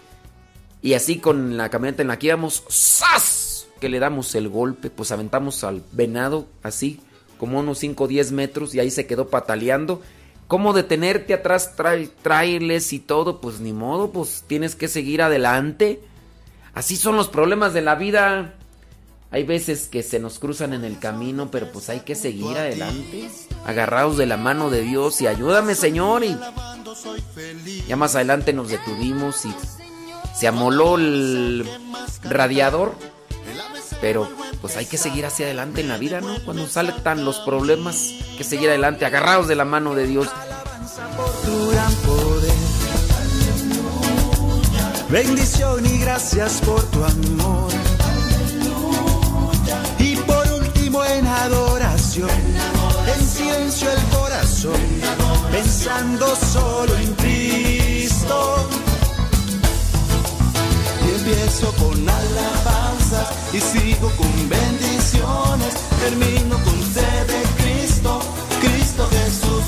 Y 0.82 0.94
así 0.94 1.20
con 1.20 1.58
la 1.58 1.70
camioneta 1.70 2.02
en 2.02 2.08
la 2.08 2.20
que 2.20 2.28
íbamos, 2.28 2.64
¡zas! 2.70 3.68
Que 3.80 3.90
le 3.90 4.00
damos 4.00 4.34
el 4.36 4.50
golpe, 4.50 4.90
pues 4.90 5.12
aventamos 5.12 5.64
al 5.64 5.84
venado 5.92 6.48
así, 6.64 7.02
como 7.38 7.60
unos 7.60 7.80
5 7.80 8.04
o 8.04 8.08
10 8.08 8.32
metros 8.32 8.76
y 8.76 8.80
ahí 8.80 8.92
se 8.92 9.08
quedó 9.08 9.30
pataleando. 9.30 10.02
¿Cómo 10.48 10.74
detenerte 10.74 11.34
atrás, 11.34 11.76
trae, 11.76 12.10
traerles 12.22 12.92
y 12.94 13.00
todo? 13.00 13.40
Pues 13.40 13.60
ni 13.60 13.72
modo, 13.72 14.12
pues 14.12 14.44
tienes 14.48 14.76
que 14.76 14.88
seguir 14.88 15.22
adelante. 15.22 16.02
Así 16.74 16.98
son 16.98 17.16
los 17.16 17.28
problemas 17.28 17.74
de 17.74 17.82
la 17.82 17.96
vida. 17.96 18.56
Hay 19.32 19.44
veces 19.44 19.88
que 19.88 20.02
se 20.02 20.20
nos 20.20 20.40
cruzan 20.40 20.74
en 20.74 20.84
el 20.84 20.98
camino, 20.98 21.52
pero 21.52 21.72
pues 21.72 21.90
hay 21.90 22.00
que 22.00 22.16
seguir 22.16 22.58
adelante. 22.58 23.30
Agarrados 23.66 24.18
de 24.18 24.26
la 24.26 24.38
mano 24.38 24.72
de 24.72 24.82
Dios 24.82 25.22
y 25.22 25.28
ayúdame 25.28 25.76
Señor. 25.76 26.24
Y 26.24 26.36
ya 27.88 27.96
más 27.96 28.16
adelante 28.16 28.52
nos 28.52 28.70
detuvimos 28.70 29.46
y 29.46 29.54
se 30.40 30.48
amoló 30.48 30.96
el 30.96 31.70
radiador. 32.24 32.96
Pero 34.00 34.30
pues 34.62 34.78
hay 34.78 34.86
que 34.86 34.98
seguir 34.98 35.26
hacia 35.26 35.46
adelante 35.46 35.82
en 35.82 35.90
la 35.90 35.98
vida, 35.98 36.22
¿no? 36.22 36.34
Cuando 36.46 36.66
saltan 36.68 37.26
los 37.26 37.40
problemas, 37.40 37.98
hay 37.98 38.38
que 38.38 38.44
seguir 38.46 38.70
adelante, 38.70 39.06
agarrados 39.06 39.50
de 39.50 39.56
la 39.56 39.66
mano 39.66 39.96
de 39.96 40.08
Dios. 40.08 40.30
Bendición 45.10 45.86
y 45.86 45.98
gracias 45.98 46.62
por 46.62 46.82
tu 46.92 47.04
amor. 47.04 47.72
Y 49.98 50.16
por 50.16 50.48
último 50.54 51.04
en 51.04 51.28
adoración, 51.28 52.30
en 53.18 53.28
silencio 53.28 53.90
el 53.92 54.18
corazón, 54.18 54.82
pensando 55.52 56.34
solo 56.36 56.96
en 56.96 57.14
Cristo. 57.16 58.59
Empiezo 61.30 61.72
con 61.74 62.10
alabanzas 62.10 63.28
y 63.54 63.60
sigo 63.60 64.10
con 64.18 64.50
bendiciones, 64.50 65.76
termino 66.02 66.56
con 66.64 66.82
sed 66.92 67.28
de 67.28 67.44
Cristo, 67.62 68.20
Cristo 68.60 69.08
Jesús. 69.12 69.64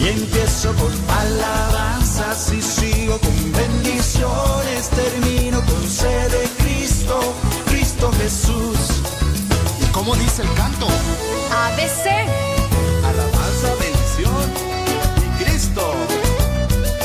Y 0.00 0.08
empiezo 0.08 0.74
con 0.74 0.92
alabanzas 1.08 2.52
y 2.52 2.60
sigo 2.60 3.20
con 3.20 3.52
bendiciones. 3.52 4.88
Termino 4.90 5.60
con 5.64 5.88
sed 5.88 6.32
de 6.32 6.48
Cristo, 6.64 7.20
Cristo 7.66 8.10
Jesús. 8.20 8.78
¿Y 9.80 9.92
cómo 9.92 10.16
dice 10.16 10.42
el 10.42 10.52
canto? 10.54 10.88
ABC. 11.52 12.26
Alabanza, 13.06 13.68
bendición 13.78 14.50
y 15.38 15.44
Cristo. 15.44 15.94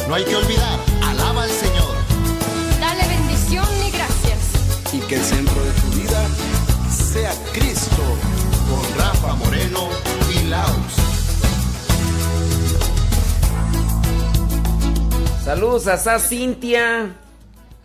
No 0.08 0.16
hay 0.16 0.24
que 0.24 0.36
olvidar, 0.36 0.65
el 5.16 5.24
centro 5.24 5.64
de 5.64 5.72
tu 5.72 6.02
vida 6.02 6.28
sea 6.90 7.32
Cristo. 7.54 8.04
Con 8.70 9.00
Rafa 9.00 9.36
Moreno 9.36 9.88
y 10.34 10.48
Laos. 10.48 10.94
Saludos 15.44 15.88
a 15.88 15.98
Sa 15.98 16.20
Cintia. 16.20 17.16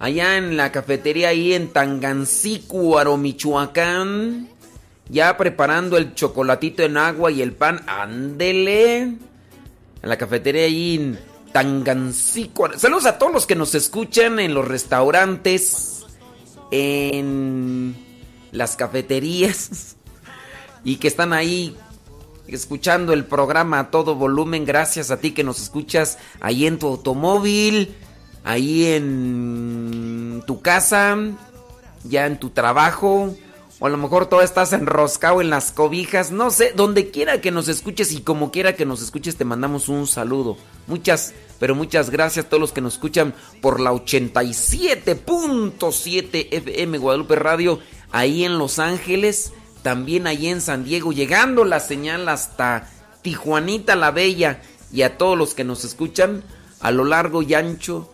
Allá 0.00 0.38
en 0.38 0.56
la 0.56 0.72
cafetería 0.72 1.28
ahí 1.28 1.52
en 1.52 1.68
Tangancícuaro, 1.68 3.16
Michoacán. 3.16 4.48
Ya 5.08 5.36
preparando 5.36 5.98
el 5.98 6.14
chocolatito 6.14 6.82
en 6.82 6.96
agua 6.96 7.30
y 7.30 7.42
el 7.42 7.52
pan. 7.52 7.82
Ándele. 7.86 8.98
En 9.02 9.18
la 10.02 10.16
cafetería 10.16 10.64
ahí 10.64 10.96
en 10.96 11.18
Tangancícuaro. 11.52 12.76
Saludos 12.76 13.06
a 13.06 13.18
todos 13.18 13.32
los 13.32 13.46
que 13.46 13.54
nos 13.54 13.74
escuchan 13.76 14.40
en 14.40 14.52
los 14.52 14.66
restaurantes. 14.66 15.89
En 16.70 17.96
las 18.52 18.76
cafeterías. 18.76 19.96
Y 20.82 20.96
que 20.96 21.08
están 21.08 21.34
ahí 21.34 21.76
escuchando 22.46 23.12
el 23.12 23.26
programa 23.26 23.78
a 23.80 23.90
todo 23.90 24.14
volumen. 24.14 24.64
Gracias 24.64 25.10
a 25.10 25.18
ti 25.18 25.32
que 25.32 25.44
nos 25.44 25.60
escuchas 25.60 26.18
ahí 26.40 26.66
en 26.66 26.78
tu 26.78 26.86
automóvil, 26.86 27.94
ahí 28.44 28.86
en 28.86 30.42
tu 30.46 30.62
casa, 30.62 31.18
ya 32.04 32.26
en 32.26 32.38
tu 32.38 32.48
trabajo. 32.48 33.34
O 33.80 33.86
a 33.86 33.90
lo 33.90 33.96
mejor 33.96 34.26
todavía 34.26 34.44
estás 34.44 34.72
enroscado 34.72 35.40
en 35.40 35.50
las 35.50 35.72
cobijas. 35.72 36.30
No 36.30 36.52
sé, 36.52 36.72
donde 36.76 37.10
quiera 37.10 37.40
que 37.40 37.50
nos 37.50 37.66
escuches 37.66 38.12
y 38.12 38.20
como 38.20 38.52
quiera 38.52 38.76
que 38.76 38.86
nos 38.86 39.02
escuches, 39.02 39.34
te 39.36 39.44
mandamos 39.44 39.88
un 39.88 40.06
saludo. 40.06 40.56
Muchas, 40.86 41.34
pero 41.58 41.74
muchas 41.74 42.10
gracias 42.10 42.46
a 42.46 42.48
todos 42.48 42.60
los 42.60 42.70
que 42.72 42.82
nos 42.82 42.94
escuchan 42.94 43.34
por 43.60 43.80
la 43.80 43.92
87.7 43.92 46.48
FM 46.50 46.98
Guadalupe 46.98 47.34
Radio, 47.34 47.80
ahí 48.12 48.44
en 48.44 48.58
Los 48.58 48.78
Ángeles 48.78 49.52
también 49.82 50.26
allí 50.26 50.48
en 50.48 50.60
San 50.60 50.84
Diego, 50.84 51.12
llegando 51.12 51.64
la 51.64 51.80
señal 51.80 52.28
hasta 52.28 52.88
Tijuanita 53.22 53.96
la 53.96 54.10
Bella 54.10 54.60
y 54.92 55.02
a 55.02 55.16
todos 55.16 55.36
los 55.36 55.54
que 55.54 55.64
nos 55.64 55.84
escuchan 55.84 56.42
a 56.80 56.90
lo 56.90 57.04
largo 57.04 57.42
y 57.42 57.54
ancho 57.54 58.12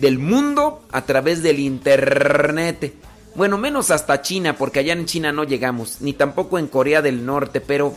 del 0.00 0.18
mundo 0.18 0.82
a 0.90 1.02
través 1.02 1.42
del 1.42 1.60
internet. 1.60 2.94
Bueno, 3.34 3.58
menos 3.58 3.90
hasta 3.90 4.22
China, 4.22 4.56
porque 4.56 4.78
allá 4.78 4.92
en 4.92 5.06
China 5.06 5.32
no 5.32 5.44
llegamos, 5.44 6.00
ni 6.00 6.12
tampoco 6.12 6.58
en 6.58 6.68
Corea 6.68 7.02
del 7.02 7.26
Norte, 7.26 7.60
pero 7.60 7.96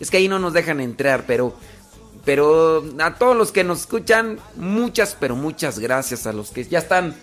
es 0.00 0.10
que 0.10 0.16
ahí 0.16 0.28
no 0.28 0.38
nos 0.38 0.52
dejan 0.54 0.80
entrar, 0.80 1.24
pero 1.26 1.54
pero 2.24 2.84
a 2.98 3.14
todos 3.14 3.36
los 3.36 3.52
que 3.52 3.64
nos 3.64 3.80
escuchan, 3.80 4.38
muchas, 4.56 5.16
pero 5.18 5.34
muchas 5.34 5.78
gracias 5.78 6.26
a 6.26 6.32
los 6.32 6.50
que 6.50 6.64
ya 6.64 6.80
están 6.80 7.14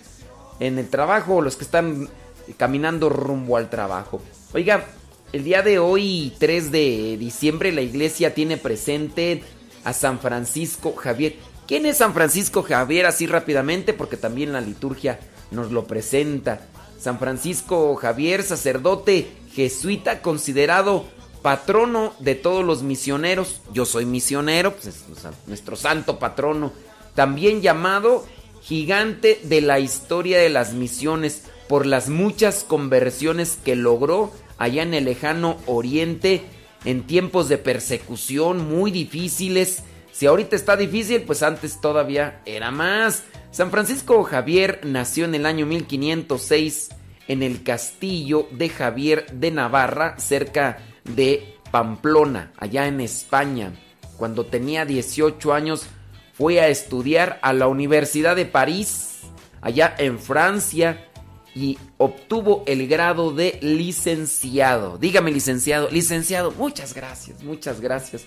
en 0.58 0.78
el 0.78 0.88
trabajo 0.88 1.36
o 1.36 1.42
los 1.42 1.56
que 1.56 1.64
están 1.64 2.08
caminando 2.56 3.08
rumbo 3.08 3.56
al 3.56 3.70
trabajo. 3.70 4.20
Oiga, 4.52 4.84
el 5.32 5.44
día 5.44 5.62
de 5.62 5.78
hoy, 5.78 6.32
3 6.38 6.72
de 6.72 7.16
diciembre, 7.18 7.72
la 7.72 7.82
iglesia 7.82 8.34
tiene 8.34 8.56
presente 8.56 9.42
a 9.84 9.92
San 9.92 10.18
Francisco 10.18 10.94
Javier. 10.96 11.36
¿Quién 11.66 11.86
es 11.86 11.98
San 11.98 12.14
Francisco 12.14 12.62
Javier? 12.62 13.06
Así 13.06 13.26
rápidamente, 13.26 13.92
porque 13.92 14.16
también 14.16 14.52
la 14.52 14.60
liturgia 14.60 15.20
nos 15.50 15.70
lo 15.70 15.86
presenta. 15.86 16.66
San 16.98 17.18
Francisco 17.18 17.94
Javier, 17.96 18.42
sacerdote 18.42 19.28
jesuita, 19.54 20.22
considerado 20.22 21.04
patrono 21.42 22.12
de 22.18 22.34
todos 22.34 22.64
los 22.64 22.82
misioneros. 22.82 23.60
Yo 23.72 23.86
soy 23.86 24.04
misionero, 24.04 24.72
pues 24.72 24.86
es 24.86 25.04
nuestro 25.46 25.76
santo 25.76 26.18
patrono. 26.18 26.72
También 27.14 27.62
llamado 27.62 28.24
gigante 28.62 29.40
de 29.44 29.60
la 29.60 29.78
historia 29.78 30.38
de 30.38 30.48
las 30.48 30.72
misiones 30.72 31.44
por 31.68 31.86
las 31.86 32.08
muchas 32.08 32.64
conversiones 32.64 33.58
que 33.64 33.76
logró 33.76 34.32
allá 34.58 34.82
en 34.82 34.94
el 34.94 35.04
lejano 35.04 35.58
oriente 35.66 36.42
en 36.84 37.06
tiempos 37.06 37.48
de 37.48 37.58
persecución 37.58 38.68
muy 38.68 38.90
difíciles. 38.90 39.82
Si 40.12 40.26
ahorita 40.26 40.56
está 40.56 40.76
difícil, 40.76 41.22
pues 41.22 41.42
antes 41.42 41.80
todavía 41.80 42.40
era 42.44 42.70
más. 42.70 43.24
San 43.56 43.70
Francisco 43.70 44.22
Javier 44.22 44.80
nació 44.84 45.24
en 45.24 45.34
el 45.34 45.46
año 45.46 45.64
1506 45.64 46.90
en 47.26 47.42
el 47.42 47.62
castillo 47.62 48.48
de 48.50 48.68
Javier 48.68 49.32
de 49.32 49.50
Navarra, 49.50 50.18
cerca 50.18 50.76
de 51.04 51.54
Pamplona, 51.70 52.52
allá 52.58 52.86
en 52.86 53.00
España. 53.00 53.72
Cuando 54.18 54.44
tenía 54.44 54.84
18 54.84 55.54
años 55.54 55.86
fue 56.34 56.60
a 56.60 56.68
estudiar 56.68 57.38
a 57.40 57.54
la 57.54 57.66
Universidad 57.66 58.36
de 58.36 58.44
París, 58.44 59.20
allá 59.62 59.94
en 59.96 60.18
Francia, 60.18 61.08
y 61.54 61.78
obtuvo 61.96 62.62
el 62.66 62.86
grado 62.86 63.32
de 63.32 63.58
licenciado. 63.62 64.98
Dígame 64.98 65.32
licenciado, 65.32 65.88
licenciado, 65.90 66.52
muchas 66.58 66.92
gracias, 66.92 67.42
muchas 67.42 67.80
gracias. 67.80 68.26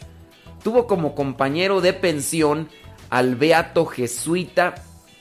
Tuvo 0.64 0.88
como 0.88 1.14
compañero 1.14 1.82
de 1.82 1.94
pensión 1.94 2.68
al 3.12 3.36
beato 3.36 3.86
jesuita 3.86 4.74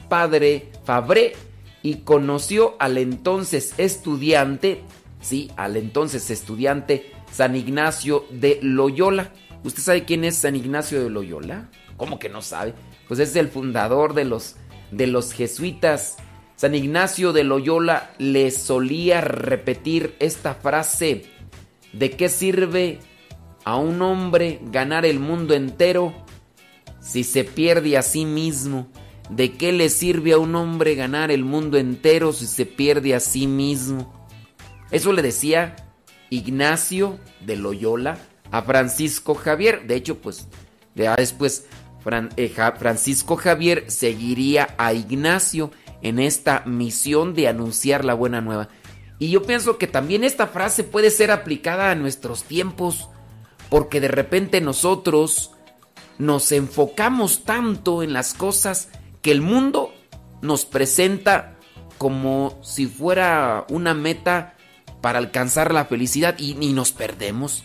padre 0.08 0.70
Fabré 0.84 1.34
y 1.82 1.96
conoció 1.98 2.76
al 2.78 2.98
entonces 2.98 3.74
estudiante, 3.78 4.82
sí, 5.20 5.50
al 5.56 5.76
entonces 5.76 6.30
estudiante 6.30 7.12
San 7.30 7.56
Ignacio 7.56 8.26
de 8.30 8.58
Loyola. 8.62 9.32
¿Usted 9.64 9.82
sabe 9.82 10.04
quién 10.04 10.24
es 10.24 10.36
San 10.36 10.56
Ignacio 10.56 11.02
de 11.02 11.10
Loyola? 11.10 11.70
¿Cómo 11.96 12.18
que 12.18 12.28
no 12.28 12.42
sabe? 12.42 12.74
Pues 13.06 13.20
es 13.20 13.34
el 13.36 13.48
fundador 13.48 14.14
de 14.14 14.24
los, 14.24 14.56
de 14.90 15.06
los 15.06 15.32
jesuitas. 15.32 16.16
San 16.56 16.74
Ignacio 16.74 17.32
de 17.32 17.44
Loyola 17.44 18.10
le 18.18 18.50
solía 18.50 19.20
repetir 19.20 20.16
esta 20.18 20.54
frase, 20.54 21.24
¿de 21.92 22.10
qué 22.10 22.28
sirve 22.28 22.98
a 23.64 23.76
un 23.76 24.02
hombre 24.02 24.60
ganar 24.64 25.04
el 25.06 25.20
mundo 25.20 25.54
entero 25.54 26.12
si 27.00 27.22
se 27.24 27.44
pierde 27.44 27.96
a 27.96 28.02
sí 28.02 28.24
mismo? 28.24 28.88
¿De 29.30 29.52
qué 29.52 29.72
le 29.72 29.90
sirve 29.90 30.32
a 30.32 30.38
un 30.38 30.54
hombre 30.54 30.94
ganar 30.94 31.30
el 31.30 31.44
mundo 31.44 31.76
entero 31.76 32.32
si 32.32 32.46
se 32.46 32.64
pierde 32.64 33.14
a 33.14 33.20
sí 33.20 33.46
mismo? 33.46 34.26
Eso 34.90 35.12
le 35.12 35.22
decía 35.22 35.76
Ignacio 36.30 37.18
de 37.40 37.56
Loyola 37.56 38.18
a 38.50 38.62
Francisco 38.62 39.34
Javier. 39.34 39.86
De 39.86 39.96
hecho, 39.96 40.18
pues 40.18 40.48
ya 40.94 41.14
después 41.14 41.66
eh, 42.36 42.54
Francisco 42.78 43.36
Javier 43.36 43.84
seguiría 43.90 44.74
a 44.78 44.94
Ignacio 44.94 45.70
en 46.00 46.18
esta 46.18 46.62
misión 46.64 47.34
de 47.34 47.48
anunciar 47.48 48.04
la 48.04 48.14
buena 48.14 48.40
nueva. 48.40 48.68
Y 49.18 49.30
yo 49.30 49.42
pienso 49.42 49.78
que 49.78 49.86
también 49.86 50.24
esta 50.24 50.46
frase 50.46 50.84
puede 50.84 51.10
ser 51.10 51.30
aplicada 51.30 51.90
a 51.90 51.96
nuestros 51.96 52.44
tiempos, 52.44 53.08
porque 53.68 54.00
de 54.00 54.08
repente 54.08 54.60
nosotros 54.60 55.50
nos 56.18 56.50
enfocamos 56.52 57.44
tanto 57.44 58.02
en 58.02 58.12
las 58.12 58.32
cosas 58.32 58.88
que 59.28 59.32
el 59.32 59.42
mundo 59.42 59.92
nos 60.40 60.64
presenta 60.64 61.58
como 61.98 62.58
si 62.62 62.86
fuera 62.86 63.66
una 63.68 63.92
meta 63.92 64.54
para 65.02 65.18
alcanzar 65.18 65.74
la 65.74 65.84
felicidad 65.84 66.36
y, 66.38 66.54
ni 66.54 66.72
nos 66.72 66.92
perdemos. 66.92 67.62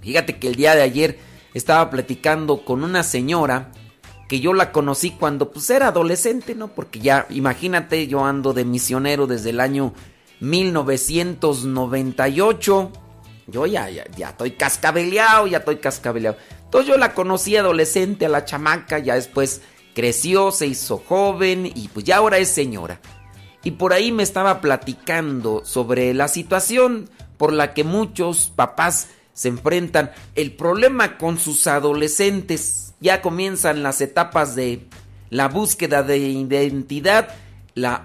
Fíjate 0.00 0.38
que 0.38 0.48
el 0.48 0.54
día 0.54 0.74
de 0.74 0.80
ayer 0.80 1.18
estaba 1.52 1.90
platicando 1.90 2.64
con 2.64 2.84
una 2.84 3.02
señora 3.02 3.70
que 4.30 4.40
yo 4.40 4.54
la 4.54 4.72
conocí 4.72 5.10
cuando 5.10 5.52
pues 5.52 5.68
era 5.68 5.88
adolescente, 5.88 6.54
¿no? 6.54 6.68
Porque 6.68 7.00
ya, 7.00 7.26
imagínate, 7.28 8.06
yo 8.06 8.24
ando 8.24 8.54
de 8.54 8.64
misionero 8.64 9.26
desde 9.26 9.50
el 9.50 9.60
año 9.60 9.92
1998. 10.40 12.92
Yo 13.46 13.66
ya, 13.66 13.90
ya, 13.90 14.10
ya 14.16 14.30
estoy 14.30 14.52
cascabeleado, 14.52 15.48
ya 15.48 15.58
estoy 15.58 15.76
cascabeleado. 15.76 16.38
Entonces 16.64 16.88
yo 16.88 16.96
la 16.96 17.12
conocí 17.12 17.58
adolescente 17.58 18.24
a 18.24 18.30
la 18.30 18.46
chamaca, 18.46 19.00
ya 19.00 19.16
después 19.16 19.60
creció, 19.94 20.50
se 20.50 20.66
hizo 20.66 20.98
joven 20.98 21.70
y 21.74 21.88
pues 21.88 22.04
ya 22.04 22.16
ahora 22.16 22.38
es 22.38 22.48
señora. 22.48 23.00
Y 23.64 23.72
por 23.72 23.92
ahí 23.92 24.10
me 24.12 24.22
estaba 24.22 24.60
platicando 24.60 25.62
sobre 25.64 26.14
la 26.14 26.28
situación 26.28 27.08
por 27.36 27.52
la 27.52 27.74
que 27.74 27.84
muchos 27.84 28.52
papás 28.54 29.08
se 29.34 29.48
enfrentan, 29.48 30.12
el 30.34 30.52
problema 30.52 31.16
con 31.16 31.38
sus 31.38 31.66
adolescentes. 31.66 32.94
Ya 33.00 33.22
comienzan 33.22 33.82
las 33.82 34.00
etapas 34.00 34.54
de 34.54 34.86
la 35.30 35.48
búsqueda 35.48 36.02
de 36.02 36.18
identidad, 36.18 37.34
la 37.74 38.04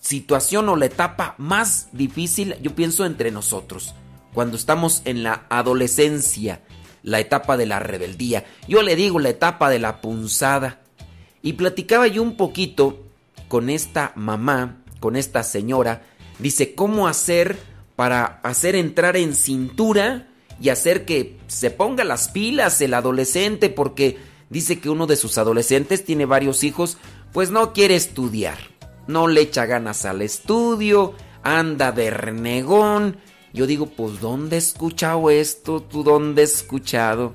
situación 0.00 0.68
o 0.68 0.76
la 0.76 0.86
etapa 0.86 1.34
más 1.38 1.88
difícil, 1.92 2.56
yo 2.62 2.74
pienso, 2.74 3.04
entre 3.04 3.30
nosotros, 3.30 3.94
cuando 4.32 4.56
estamos 4.56 5.02
en 5.04 5.22
la 5.22 5.46
adolescencia, 5.48 6.62
la 7.02 7.20
etapa 7.20 7.56
de 7.56 7.66
la 7.66 7.78
rebeldía. 7.78 8.44
Yo 8.68 8.82
le 8.82 8.96
digo 8.96 9.18
la 9.18 9.28
etapa 9.28 9.68
de 9.68 9.78
la 9.78 10.00
punzada. 10.00 10.80
Y 11.42 11.54
platicaba 11.54 12.06
yo 12.06 12.22
un 12.22 12.36
poquito 12.36 13.04
con 13.48 13.70
esta 13.70 14.12
mamá, 14.16 14.82
con 15.00 15.16
esta 15.16 15.42
señora, 15.42 16.02
dice 16.38 16.74
cómo 16.74 17.08
hacer 17.08 17.56
para 17.94 18.40
hacer 18.42 18.74
entrar 18.76 19.16
en 19.16 19.34
cintura 19.34 20.28
y 20.60 20.68
hacer 20.68 21.04
que 21.04 21.38
se 21.48 21.70
ponga 21.70 22.04
las 22.04 22.28
pilas 22.28 22.80
el 22.80 22.94
adolescente 22.94 23.68
porque 23.68 24.18
dice 24.50 24.78
que 24.78 24.90
uno 24.90 25.06
de 25.06 25.16
sus 25.16 25.38
adolescentes 25.38 26.04
tiene 26.04 26.26
varios 26.26 26.64
hijos, 26.64 26.98
pues 27.32 27.50
no 27.50 27.72
quiere 27.72 27.96
estudiar, 27.96 28.58
no 29.06 29.28
le 29.28 29.42
echa 29.42 29.66
ganas 29.66 30.04
al 30.04 30.22
estudio, 30.22 31.14
anda 31.42 31.92
de 31.92 32.10
renegón. 32.10 33.18
Yo 33.52 33.66
digo, 33.66 33.86
pues 33.86 34.20
¿dónde 34.20 34.56
he 34.56 34.58
escuchado 34.58 35.30
esto? 35.30 35.82
¿Tú 35.82 36.02
dónde 36.02 36.42
has 36.42 36.54
escuchado? 36.54 37.34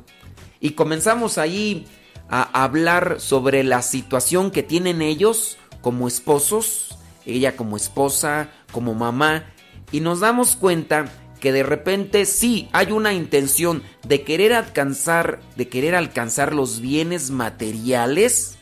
Y 0.60 0.72
comenzamos 0.72 1.38
ahí 1.38 1.88
a 2.32 2.63
hablar 2.63 3.17
sobre 3.20 3.63
la 3.63 3.84
situación 3.84 4.50
que 4.50 4.63
tienen 4.63 5.02
ellos 5.02 5.58
como 5.82 6.08
esposos, 6.08 6.98
ella 7.26 7.56
como 7.56 7.78
esposa, 7.78 8.50
como 8.72 8.96
mamá, 8.96 9.46
y 9.91 10.00
nos 10.00 10.22
damos 10.22 10.56
cuenta 10.56 11.12
que 11.39 11.52
de 11.52 11.63
repente 11.63 12.26
sí 12.26 12.70
hay 12.72 12.91
una 12.91 13.13
intención 13.13 13.84
de 14.08 14.24
querer 14.24 14.54
alcanzar, 14.54 15.41
de 15.56 15.67
querer 15.67 15.94
alcanzar 15.94 16.54
los 16.54 16.80
bienes 16.80 17.32
materiales 17.32 18.58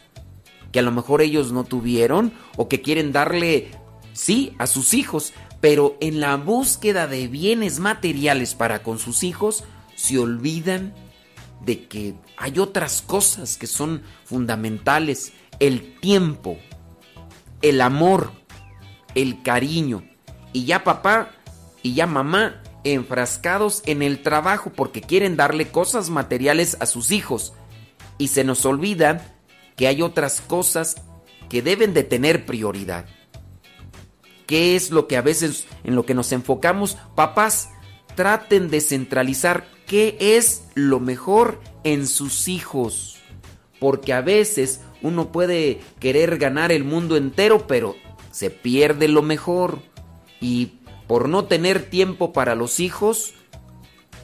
que 0.72 0.80
a 0.80 0.84
lo 0.84 0.92
mejor 0.92 1.22
ellos 1.22 1.52
no 1.52 1.64
tuvieron 1.64 2.34
o 2.58 2.68
que 2.68 2.82
quieren 2.82 3.12
darle 3.12 3.72
sí 4.14 4.54
a 4.58 4.68
sus 4.68 4.94
hijos, 4.94 5.34
pero 5.62 5.98
en 6.00 6.20
la 6.20 6.36
búsqueda 6.38 7.08
de 7.08 7.28
bienes 7.28 7.80
materiales 7.80 8.56
para 8.56 8.84
con 8.84 9.00
sus 9.00 9.24
hijos 9.24 9.64
se 9.96 10.18
olvidan 10.18 10.94
de 11.62 11.88
que 11.88 12.16
hay 12.38 12.60
otras 12.60 13.02
cosas 13.02 13.58
que 13.58 13.68
son 13.68 14.04
fundamentales, 14.24 15.34
el 15.60 16.00
tiempo, 16.00 16.58
el 17.62 17.82
amor, 17.82 18.32
el 19.16 19.42
cariño. 19.42 20.04
Y 20.54 20.66
ya 20.66 20.84
papá 20.84 21.32
y 21.84 21.94
ya 21.94 22.08
mamá 22.08 22.62
enfrascados 22.84 23.84
en 23.86 24.02
el 24.02 24.22
trabajo 24.22 24.72
porque 24.74 25.02
quieren 25.02 25.36
darle 25.36 25.68
cosas 25.68 26.10
materiales 26.10 26.78
a 26.80 26.86
sus 26.86 27.12
hijos. 27.12 27.54
Y 28.18 28.30
se 28.30 28.44
nos 28.44 28.66
olvida 28.66 29.36
que 29.76 29.88
hay 29.88 30.02
otras 30.02 30.42
cosas 30.42 30.96
que 31.50 31.62
deben 31.62 31.94
de 31.94 32.04
tener 32.04 32.46
prioridad. 32.46 33.06
¿Qué 34.46 34.76
es 34.76 34.92
lo 34.92 35.08
que 35.08 35.18
a 35.18 35.22
veces 35.22 35.68
en 35.84 35.96
lo 35.96 36.06
que 36.06 36.16
nos 36.16 36.32
enfocamos? 36.32 36.98
Papás, 37.16 37.70
traten 38.16 38.70
de 38.70 38.82
centralizar 38.82 39.68
qué 39.90 40.16
es 40.20 40.66
lo 40.76 41.00
mejor 41.00 41.60
en 41.84 42.08
sus 42.08 42.48
hijos. 42.48 43.18
Porque 43.80 44.14
a 44.14 44.22
veces 44.22 44.82
uno 45.02 45.32
puede 45.32 45.82
querer 46.00 46.38
ganar 46.38 46.72
el 46.72 46.84
mundo 46.84 47.18
entero, 47.18 47.66
pero 47.68 47.96
se 48.32 48.52
pierde 48.52 49.08
lo 49.08 49.24
mejor. 49.24 49.80
Y 50.40 50.74
por 51.08 51.28
no 51.28 51.46
tener 51.46 51.90
tiempo 51.90 52.34
para 52.34 52.54
los 52.54 52.80
hijos, 52.80 53.34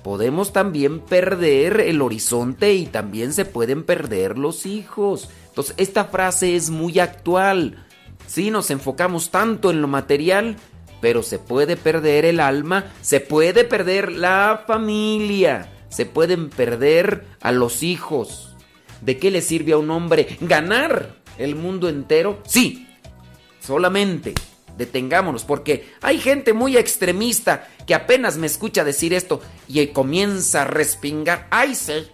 podemos 0.03 0.53
también 0.53 0.99
perder 0.99 1.79
el 1.79 2.01
horizonte 2.03 2.75
y 2.75 2.85
también 2.85 3.33
se 3.33 3.43
pueden 3.43 3.83
perder 3.83 4.37
los 4.37 4.67
hijos. 4.67 5.29
Entonces, 5.47 5.73
esta 5.77 6.05
frase 6.05 6.55
es 6.55 6.69
muy 6.69 6.99
actual. 6.99 7.83
Sí, 8.27 8.51
nos 8.51 8.69
enfocamos 8.69 9.31
tanto 9.31 9.71
en 9.71 9.81
lo 9.81 9.87
material, 9.87 10.57
pero 11.01 11.23
se 11.23 11.39
puede 11.39 11.77
perder 11.77 12.25
el 12.25 12.39
alma, 12.39 12.91
se 13.01 13.19
puede 13.19 13.63
perder 13.63 14.11
la 14.11 14.63
familia, 14.65 15.71
se 15.89 16.05
pueden 16.05 16.49
perder 16.49 17.25
a 17.41 17.51
los 17.51 17.83
hijos. 17.83 18.55
¿De 19.01 19.17
qué 19.17 19.31
le 19.31 19.41
sirve 19.41 19.73
a 19.73 19.77
un 19.77 19.91
hombre 19.91 20.37
ganar 20.41 21.15
el 21.37 21.55
mundo 21.55 21.89
entero? 21.89 22.41
Sí, 22.45 22.87
solamente 23.59 24.33
detengámonos, 24.77 25.43
porque 25.43 25.93
hay 26.01 26.19
gente 26.19 26.53
muy 26.53 26.77
extremista 26.77 27.67
que 27.85 27.95
apenas 27.95 28.37
me 28.37 28.47
escucha 28.47 28.83
decir 28.83 29.13
esto 29.13 29.41
y 29.67 29.87
comienza 29.87 30.63
a 30.63 30.65
respingar. 30.65 31.47
¡Ay, 31.49 31.75
sí! 31.75 32.11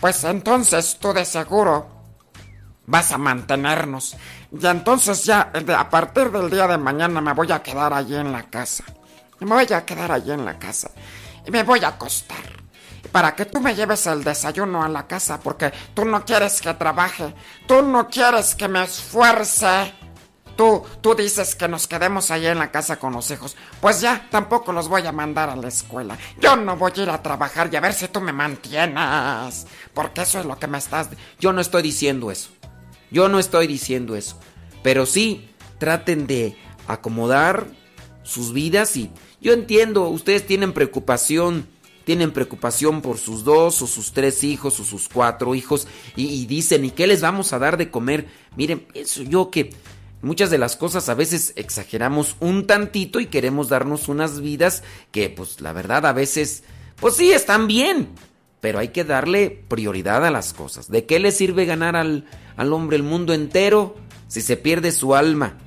Pues 0.00 0.22
entonces 0.24 0.96
tú 1.00 1.12
de 1.12 1.24
seguro 1.24 1.97
vas 2.88 3.12
a 3.12 3.18
mantenernos. 3.18 4.16
Y 4.50 4.66
entonces 4.66 5.24
ya, 5.24 5.52
a 5.76 5.90
partir 5.90 6.30
del 6.30 6.50
día 6.50 6.66
de 6.66 6.78
mañana 6.78 7.20
me 7.20 7.34
voy 7.34 7.52
a 7.52 7.62
quedar 7.62 7.92
allí 7.92 8.16
en 8.16 8.32
la 8.32 8.44
casa. 8.44 8.84
Me 9.40 9.46
voy 9.46 9.72
a 9.72 9.84
quedar 9.84 10.10
allí 10.10 10.32
en 10.32 10.44
la 10.44 10.58
casa. 10.58 10.90
Y 11.46 11.50
me 11.50 11.62
voy 11.62 11.84
a 11.84 11.88
acostar. 11.88 12.58
Para 13.12 13.34
que 13.34 13.44
tú 13.44 13.60
me 13.60 13.74
lleves 13.74 14.06
el 14.06 14.24
desayuno 14.24 14.82
a 14.82 14.88
la 14.88 15.06
casa, 15.06 15.38
porque 15.38 15.72
tú 15.94 16.04
no 16.04 16.24
quieres 16.24 16.60
que 16.60 16.74
trabaje. 16.74 17.34
Tú 17.66 17.82
no 17.82 18.08
quieres 18.08 18.54
que 18.54 18.68
me 18.68 18.82
esfuerce. 18.82 19.94
Tú, 20.56 20.84
tú 21.00 21.14
dices 21.14 21.54
que 21.54 21.68
nos 21.68 21.86
quedemos 21.86 22.32
allí 22.32 22.46
en 22.46 22.58
la 22.58 22.72
casa 22.72 22.96
con 22.96 23.12
los 23.12 23.30
hijos. 23.30 23.56
Pues 23.80 24.00
ya, 24.00 24.26
tampoco 24.28 24.72
los 24.72 24.88
voy 24.88 25.06
a 25.06 25.12
mandar 25.12 25.50
a 25.50 25.56
la 25.56 25.68
escuela. 25.68 26.18
Yo 26.40 26.56
no 26.56 26.76
voy 26.76 26.92
a 26.96 27.02
ir 27.02 27.10
a 27.10 27.22
trabajar 27.22 27.68
y 27.72 27.76
a 27.76 27.80
ver 27.80 27.94
si 27.94 28.08
tú 28.08 28.20
me 28.20 28.32
mantienes. 28.32 29.66
Porque 29.94 30.22
eso 30.22 30.40
es 30.40 30.46
lo 30.46 30.58
que 30.58 30.66
me 30.66 30.78
estás... 30.78 31.10
Yo 31.38 31.52
no 31.52 31.60
estoy 31.60 31.82
diciendo 31.82 32.30
eso. 32.30 32.57
Yo 33.10 33.28
no 33.28 33.38
estoy 33.38 33.66
diciendo 33.66 34.16
eso. 34.16 34.38
Pero 34.82 35.06
sí, 35.06 35.48
traten 35.78 36.26
de 36.26 36.56
acomodar 36.86 37.66
sus 38.22 38.52
vidas 38.52 38.96
y 38.96 39.10
yo 39.40 39.52
entiendo, 39.52 40.08
ustedes 40.08 40.46
tienen 40.46 40.72
preocupación, 40.72 41.66
tienen 42.04 42.32
preocupación 42.32 43.02
por 43.02 43.18
sus 43.18 43.44
dos 43.44 43.80
o 43.82 43.86
sus 43.86 44.12
tres 44.12 44.42
hijos 44.42 44.80
o 44.80 44.84
sus 44.84 45.08
cuatro 45.08 45.54
hijos 45.54 45.86
y, 46.16 46.46
dicen, 46.46 46.84
¿y 46.84 46.90
qué 46.90 47.06
les 47.06 47.20
vamos 47.20 47.52
a 47.52 47.58
dar 47.58 47.76
de 47.76 47.90
comer? 47.90 48.26
Miren, 48.56 48.80
pienso 48.80 49.22
yo 49.22 49.50
que 49.50 49.70
muchas 50.22 50.50
de 50.50 50.58
las 50.58 50.76
cosas 50.76 51.08
a 51.08 51.14
veces 51.14 51.52
exageramos 51.56 52.36
un 52.40 52.66
tantito 52.66 53.20
y 53.20 53.26
queremos 53.26 53.68
darnos 53.68 54.08
unas 54.08 54.40
vidas 54.40 54.82
que 55.12 55.30
pues 55.30 55.60
la 55.60 55.72
verdad 55.72 56.06
a 56.06 56.12
veces, 56.12 56.64
pues 56.96 57.14
sí, 57.14 57.30
están 57.30 57.68
bien, 57.68 58.08
pero 58.60 58.78
hay 58.78 58.88
que 58.88 59.04
darle 59.04 59.64
prioridad 59.68 60.24
a 60.24 60.30
las 60.30 60.52
cosas. 60.52 60.90
¿De 60.90 61.06
qué 61.06 61.18
le 61.18 61.30
sirve 61.30 61.64
ganar 61.64 61.96
al, 61.96 62.24
al 62.56 62.72
hombre 62.72 62.96
el 62.96 63.02
mundo 63.02 63.32
entero 63.32 63.96
si 64.26 64.40
se 64.40 64.56
pierde 64.56 64.92
su 64.92 65.14
alma? 65.14 65.58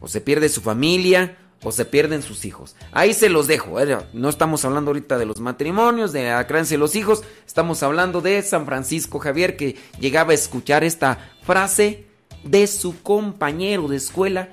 O 0.00 0.08
se 0.08 0.20
pierde 0.20 0.48
su 0.48 0.60
familia, 0.60 1.38
o 1.64 1.72
se 1.72 1.84
pierden 1.84 2.22
sus 2.22 2.44
hijos. 2.44 2.76
Ahí 2.92 3.14
se 3.14 3.30
los 3.30 3.46
dejo. 3.46 3.80
¿eh? 3.80 3.96
No 4.12 4.28
estamos 4.28 4.64
hablando 4.64 4.90
ahorita 4.90 5.18
de 5.18 5.26
los 5.26 5.40
matrimonios, 5.40 6.12
de 6.12 6.28
la 6.28 6.46
creencia 6.46 6.76
de 6.76 6.80
los 6.80 6.94
hijos. 6.94 7.24
Estamos 7.46 7.82
hablando 7.82 8.20
de 8.20 8.40
San 8.42 8.66
Francisco 8.66 9.18
Javier 9.18 9.56
que 9.56 9.76
llegaba 9.98 10.32
a 10.32 10.34
escuchar 10.34 10.84
esta 10.84 11.18
frase 11.42 12.06
de 12.44 12.66
su 12.66 13.02
compañero 13.02 13.88
de 13.88 13.96
escuela, 13.96 14.50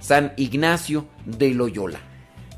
San 0.00 0.32
Ignacio 0.36 1.06
de 1.24 1.50
Loyola. 1.54 2.00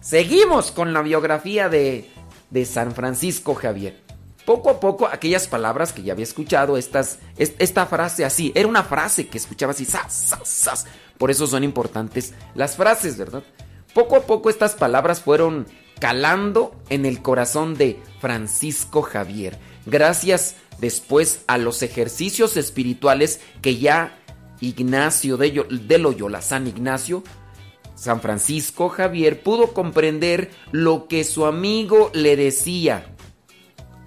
Seguimos 0.00 0.72
con 0.72 0.92
la 0.94 1.02
biografía 1.02 1.68
de, 1.68 2.10
de 2.50 2.64
San 2.64 2.94
Francisco 2.94 3.54
Javier. 3.54 4.00
Poco 4.44 4.70
a 4.70 4.80
poco, 4.80 5.06
aquellas 5.06 5.46
palabras 5.46 5.92
que 5.92 6.02
ya 6.02 6.12
había 6.12 6.24
escuchado, 6.24 6.76
estas, 6.76 7.18
esta 7.36 7.86
frase 7.86 8.24
así, 8.24 8.52
era 8.54 8.68
una 8.68 8.82
frase 8.82 9.28
que 9.28 9.38
escuchaba 9.38 9.72
así, 9.72 9.84
sas, 9.84 10.12
sas, 10.12 10.48
sas. 10.48 10.86
Por 11.16 11.30
eso 11.30 11.46
son 11.46 11.62
importantes 11.62 12.34
las 12.54 12.76
frases, 12.76 13.16
¿verdad? 13.16 13.44
Poco 13.94 14.16
a 14.16 14.22
poco 14.22 14.50
estas 14.50 14.74
palabras 14.74 15.20
fueron 15.20 15.66
calando 16.00 16.74
en 16.88 17.06
el 17.06 17.22
corazón 17.22 17.74
de 17.76 18.00
Francisco 18.20 19.02
Javier, 19.02 19.58
gracias 19.86 20.56
después 20.78 21.42
a 21.46 21.58
los 21.58 21.82
ejercicios 21.82 22.56
espirituales 22.56 23.40
que 23.60 23.78
ya 23.78 24.18
Ignacio 24.62 25.36
de, 25.36 25.64
de 25.70 25.98
Loyola, 25.98 26.40
San 26.40 26.66
Ignacio, 26.66 27.22
San 27.94 28.20
Francisco 28.20 28.88
Javier 28.88 29.42
pudo 29.42 29.74
comprender 29.74 30.50
lo 30.70 31.08
que 31.08 31.24
su 31.24 31.46
amigo 31.46 32.10
le 32.14 32.36
decía. 32.36 33.11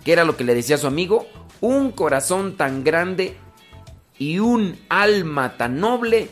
¿Qué 0.05 0.13
era 0.13 0.23
lo 0.23 0.37
que 0.37 0.43
le 0.43 0.53
decía 0.53 0.75
a 0.75 0.79
su 0.79 0.85
amigo? 0.85 1.27
Un 1.61 1.91
corazón 1.91 2.57
tan 2.57 2.83
grande 2.83 3.35
y 4.19 4.37
un 4.37 4.77
alma 4.87 5.57
tan 5.57 5.79
noble 5.79 6.29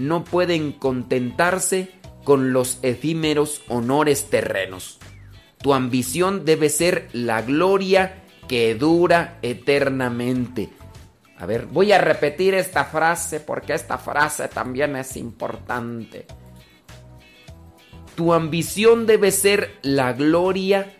no 0.00 0.24
pueden 0.24 0.72
contentarse 0.72 1.92
con 2.24 2.52
los 2.52 2.80
efímeros 2.82 3.62
honores 3.68 4.28
terrenos. 4.28 4.98
Tu 5.58 5.72
ambición 5.72 6.44
debe 6.44 6.68
ser 6.68 7.08
la 7.12 7.42
gloria 7.42 8.24
que 8.48 8.74
dura 8.74 9.38
eternamente. 9.42 10.70
A 11.38 11.46
ver, 11.46 11.66
voy 11.66 11.92
a 11.92 11.98
repetir 11.98 12.54
esta 12.54 12.86
frase 12.86 13.38
porque 13.38 13.72
esta 13.72 13.98
frase 13.98 14.48
también 14.48 14.96
es 14.96 15.16
importante. 15.16 16.26
Tu 18.16 18.32
ambición 18.32 19.06
debe 19.06 19.30
ser 19.30 19.78
la 19.82 20.12
gloria 20.12 20.92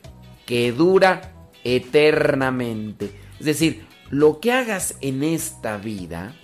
que 0.46 0.70
dura 0.70 1.32
eternamente. 1.64 3.10
Es 3.38 3.46
decir, 3.46 3.86
lo 4.10 4.40
que 4.40 4.52
hagas 4.52 4.96
en 5.00 5.22
esta 5.22 5.76
vida, 5.76 6.34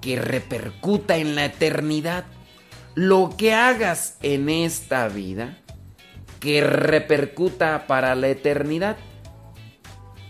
que 0.00 0.16
repercuta 0.16 1.16
en 1.16 1.34
la 1.34 1.46
eternidad 1.46 2.24
lo 2.94 3.36
que 3.36 3.54
hagas 3.54 4.16
en 4.22 4.48
esta 4.48 5.06
vida 5.06 5.58
que 6.40 6.60
repercuta 6.60 7.86
para 7.86 8.14
la 8.14 8.28
eternidad. 8.28 8.96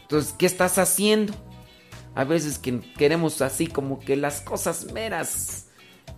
Entonces, 0.02 0.34
¿qué 0.38 0.46
estás 0.46 0.78
haciendo? 0.78 1.34
A 2.14 2.24
veces 2.24 2.58
que 2.58 2.80
queremos 2.96 3.40
así 3.40 3.66
como 3.66 4.00
que 4.00 4.16
las 4.16 4.40
cosas 4.40 4.92
meras, 4.92 5.68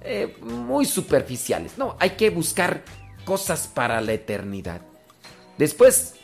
eh, 0.03 0.37
muy 0.41 0.87
superficiales. 0.87 1.77
No, 1.77 1.97
hay 2.01 2.11
que 2.11 2.31
buscar 2.31 2.85
cosas 3.25 3.69
para 3.69 4.01
la 4.01 4.13
eternidad. 4.13 4.81
Después, 5.59 6.15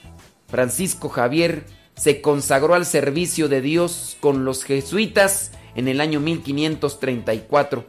Francisco 0.49 1.09
Javier 1.09 1.65
se 1.95 2.21
consagró 2.21 2.75
al 2.75 2.87
servicio 2.87 3.49
de 3.49 3.61
Dios 3.61 4.17
con 4.21 4.45
los 4.45 4.65
jesuitas 4.65 5.53
en 5.75 5.89
el 5.89 6.01
año 6.01 6.21
1534 6.21 7.87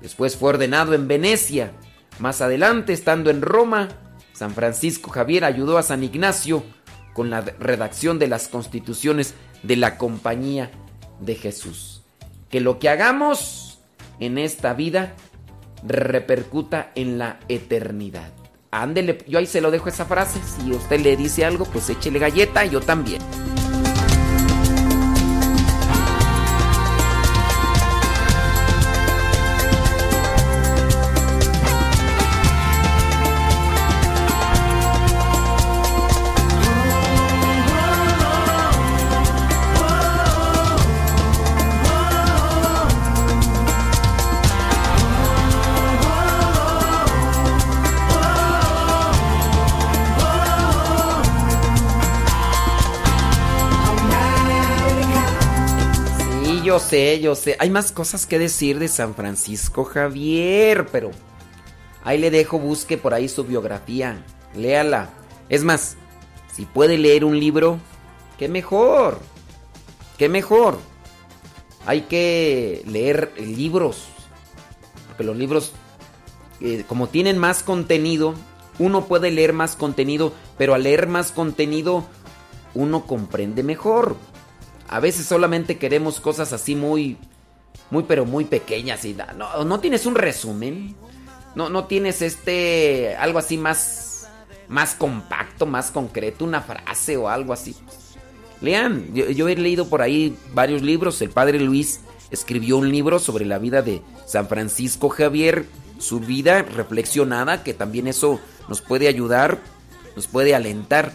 Después 0.00 0.36
fue 0.36 0.50
ordenado 0.50 0.94
en 0.94 1.08
Venecia. 1.08 1.72
Más 2.18 2.40
adelante, 2.40 2.92
estando 2.92 3.30
en 3.30 3.42
Roma, 3.42 3.88
San 4.32 4.52
Francisco 4.52 5.10
Javier 5.10 5.44
ayudó 5.44 5.78
a 5.78 5.82
San 5.82 6.02
Ignacio 6.02 6.62
con 7.14 7.30
la 7.30 7.40
redacción 7.40 8.18
de 8.18 8.28
las 8.28 8.48
constituciones 8.48 9.34
de 9.62 9.76
la 9.76 9.98
Compañía 9.98 10.70
de 11.20 11.34
Jesús. 11.34 12.02
Que 12.48 12.60
lo 12.60 12.78
que 12.78 12.88
hagamos 12.88 13.80
en 14.18 14.38
esta 14.38 14.74
vida 14.74 15.14
repercuta 15.82 16.92
en 16.94 17.18
la 17.18 17.40
eternidad. 17.48 18.39
Ándele, 18.70 19.18
yo 19.26 19.38
ahí 19.38 19.46
se 19.46 19.60
lo 19.60 19.70
dejo 19.70 19.88
esa 19.88 20.04
frase. 20.04 20.40
Si 20.42 20.70
usted 20.70 21.00
le 21.00 21.16
dice 21.16 21.44
algo, 21.44 21.64
pues 21.64 21.90
échele 21.90 22.18
galleta, 22.18 22.64
yo 22.64 22.80
también. 22.80 23.20
Sé, 56.90 57.20
yo 57.20 57.34
sé. 57.36 57.56
Hay 57.60 57.70
más 57.70 57.92
cosas 57.92 58.26
que 58.26 58.38
decir 58.38 58.78
de 58.78 58.88
San 58.88 59.14
Francisco 59.14 59.84
Javier, 59.84 60.86
pero 60.90 61.12
ahí 62.02 62.18
le 62.18 62.30
dejo, 62.30 62.58
busque 62.58 62.98
por 62.98 63.14
ahí 63.14 63.28
su 63.28 63.44
biografía. 63.44 64.24
Léala. 64.56 65.10
Es 65.48 65.62
más, 65.62 65.96
si 66.52 66.66
puede 66.66 66.98
leer 66.98 67.24
un 67.24 67.38
libro, 67.38 67.78
qué 68.38 68.48
mejor. 68.48 69.20
Qué 70.18 70.28
mejor. 70.28 70.78
Hay 71.86 72.02
que 72.02 72.82
leer 72.86 73.32
libros. 73.38 74.08
Porque 75.06 75.24
los 75.24 75.36
libros, 75.36 75.72
eh, 76.60 76.84
como 76.88 77.08
tienen 77.08 77.38
más 77.38 77.62
contenido, 77.62 78.34
uno 78.80 79.06
puede 79.06 79.30
leer 79.30 79.52
más 79.52 79.76
contenido, 79.76 80.32
pero 80.58 80.74
al 80.74 80.82
leer 80.82 81.06
más 81.06 81.30
contenido, 81.30 82.04
uno 82.74 83.06
comprende 83.06 83.62
mejor. 83.62 84.16
A 84.90 84.98
veces 84.98 85.24
solamente 85.24 85.78
queremos 85.78 86.18
cosas 86.18 86.52
así 86.52 86.74
muy, 86.74 87.16
muy, 87.90 88.02
pero 88.02 88.24
muy 88.24 88.44
pequeñas. 88.44 89.04
Y 89.04 89.16
no, 89.36 89.64
no 89.64 89.78
tienes 89.78 90.04
un 90.04 90.16
resumen. 90.16 90.96
No, 91.54 91.70
no 91.70 91.84
tienes 91.84 92.22
este, 92.22 93.14
algo 93.16 93.38
así 93.38 93.56
más, 93.56 94.28
más 94.68 94.96
compacto, 94.96 95.64
más 95.64 95.92
concreto, 95.92 96.44
una 96.44 96.60
frase 96.60 97.16
o 97.16 97.28
algo 97.28 97.52
así. 97.52 97.76
Lean, 98.60 99.14
yo, 99.14 99.30
yo 99.30 99.48
he 99.48 99.54
leído 99.54 99.88
por 99.88 100.02
ahí 100.02 100.36
varios 100.54 100.82
libros. 100.82 101.22
El 101.22 101.30
padre 101.30 101.60
Luis 101.60 102.00
escribió 102.32 102.76
un 102.76 102.90
libro 102.90 103.20
sobre 103.20 103.44
la 103.44 103.60
vida 103.60 103.82
de 103.82 104.02
San 104.26 104.48
Francisco 104.48 105.08
Javier 105.08 105.66
su 106.00 106.18
vida 106.18 106.62
reflexionada, 106.62 107.62
que 107.62 107.74
también 107.74 108.08
eso 108.08 108.40
nos 108.68 108.80
puede 108.80 109.06
ayudar, 109.06 109.60
nos 110.16 110.26
puede 110.26 110.54
alentar. 110.54 111.12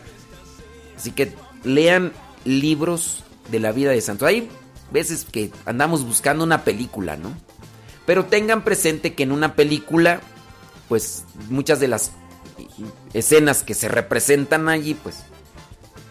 Así 0.95 1.11
que 1.11 1.33
lean 1.65 2.13
libros 2.45 3.24
de 3.49 3.59
la 3.59 3.71
vida 3.71 3.91
de 3.91 4.01
santos. 4.01 4.27
Hay 4.27 4.49
veces 4.91 5.25
que 5.25 5.51
andamos 5.65 6.05
buscando 6.05 6.43
una 6.43 6.63
película, 6.63 7.17
¿no? 7.17 7.35
Pero 8.05 8.25
tengan 8.25 8.63
presente 8.63 9.13
que 9.13 9.23
en 9.23 9.31
una 9.31 9.55
película, 9.55 10.21
pues 10.87 11.25
muchas 11.49 11.79
de 11.79 11.87
las 11.87 12.11
escenas 13.13 13.63
que 13.63 13.73
se 13.73 13.87
representan 13.87 14.69
allí, 14.69 14.93
pues 14.93 15.23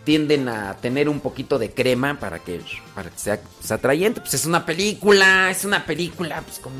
tienden 0.04 0.48
a 0.48 0.76
tener 0.76 1.08
un 1.08 1.20
poquito 1.20 1.58
de 1.58 1.70
crema 1.70 2.18
para 2.20 2.38
que, 2.38 2.60
para 2.94 3.10
que 3.10 3.18
sea, 3.18 3.40
sea 3.60 3.76
atrayente. 3.76 4.20
Pues 4.20 4.34
es 4.34 4.44
una 4.44 4.66
película, 4.66 5.50
es 5.50 5.64
una 5.64 5.86
película, 5.86 6.42
pues 6.42 6.58
como... 6.58 6.74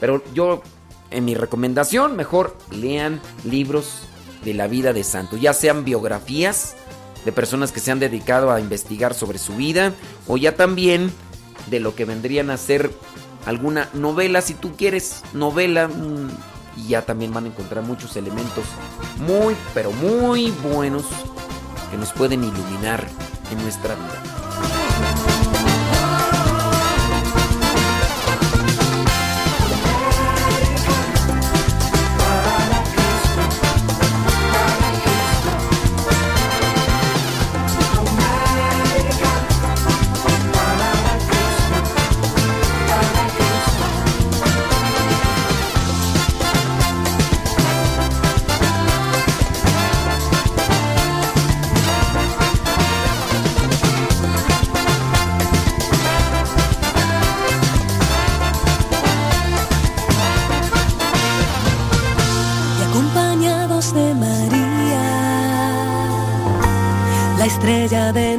Pero 0.00 0.22
yo, 0.32 0.62
en 1.10 1.24
mi 1.24 1.34
recomendación, 1.34 2.16
mejor 2.16 2.56
lean 2.70 3.20
libros 3.44 4.02
de 4.44 4.54
la 4.54 4.68
vida 4.68 4.92
de 4.92 5.02
santo, 5.02 5.36
ya 5.36 5.52
sean 5.52 5.84
biografías 5.84 6.76
de 7.24 7.32
personas 7.32 7.72
que 7.72 7.80
se 7.80 7.90
han 7.90 7.98
dedicado 7.98 8.50
a 8.50 8.60
investigar 8.60 9.14
sobre 9.14 9.38
su 9.38 9.56
vida, 9.56 9.92
o 10.26 10.36
ya 10.36 10.54
también 10.54 11.12
de 11.68 11.80
lo 11.80 11.94
que 11.94 12.04
vendrían 12.04 12.50
a 12.50 12.56
ser 12.56 12.90
alguna 13.46 13.88
novela, 13.94 14.40
si 14.40 14.54
tú 14.54 14.76
quieres, 14.76 15.22
novela, 15.32 15.88
mm, 15.88 16.28
y 16.76 16.88
ya 16.88 17.02
también 17.02 17.32
van 17.32 17.44
a 17.44 17.48
encontrar 17.48 17.84
muchos 17.84 18.16
elementos 18.16 18.64
muy, 19.18 19.56
pero 19.74 19.90
muy 19.92 20.50
buenos 20.72 21.04
que 21.90 21.96
nos 21.96 22.12
pueden 22.12 22.44
iluminar 22.44 23.06
en 23.50 23.62
nuestra 23.62 23.94
vida. 23.94 24.77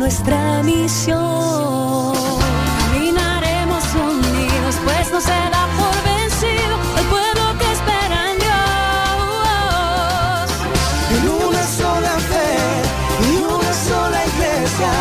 Nuestra 0.10 0.64
misión. 0.64 2.14
Caminaremos 2.92 3.84
unidos, 3.94 4.76
pues 4.84 5.12
no 5.12 5.22
se 5.22 5.38
da 5.54 5.64
por 5.78 5.96
vencido 6.04 6.76
el 6.98 7.06
pueblo 7.14 7.44
que 7.60 7.68
espera 7.78 8.18
en 8.32 8.38
Dios. 8.46 8.58
En 11.16 11.24
una 11.30 11.64
sola 11.80 12.16
fe 12.32 12.54
y 13.30 13.32
una 13.44 13.74
sola 13.88 14.20
iglesia, 14.32 14.92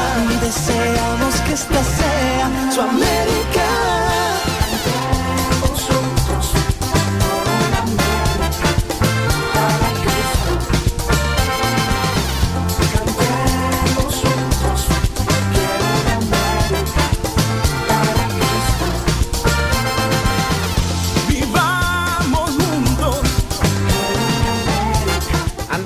deseamos 0.42 1.34
que 1.46 1.52
esta 1.54 1.82
sea 1.82 2.46
su 2.70 2.80
América. 2.82 3.17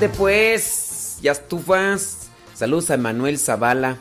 Ande 0.03 0.17
pues, 0.17 1.17
ya 1.21 1.31
estufas. 1.31 2.27
Saludos 2.53 2.91
a 2.91 2.97
Manuel 2.97 3.39
Zavala. 3.39 3.99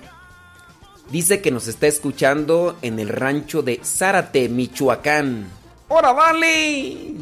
Dice 1.13 1.41
que 1.41 1.53
nos 1.53 1.69
está 1.69 1.87
escuchando 1.87 2.77
en 2.83 2.99
el 2.99 3.09
rancho 3.09 3.63
de 3.63 3.81
Zárate, 3.85 4.49
Michoacán. 4.49 5.47
¡Hora, 5.87 6.13
vale! 6.13 7.15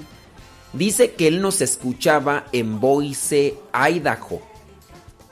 Dice 0.73 1.13
que 1.13 1.29
él 1.29 1.43
nos 1.43 1.61
escuchaba 1.61 2.47
en 2.53 2.81
Boise, 2.81 3.57
Idaho. 3.75 4.41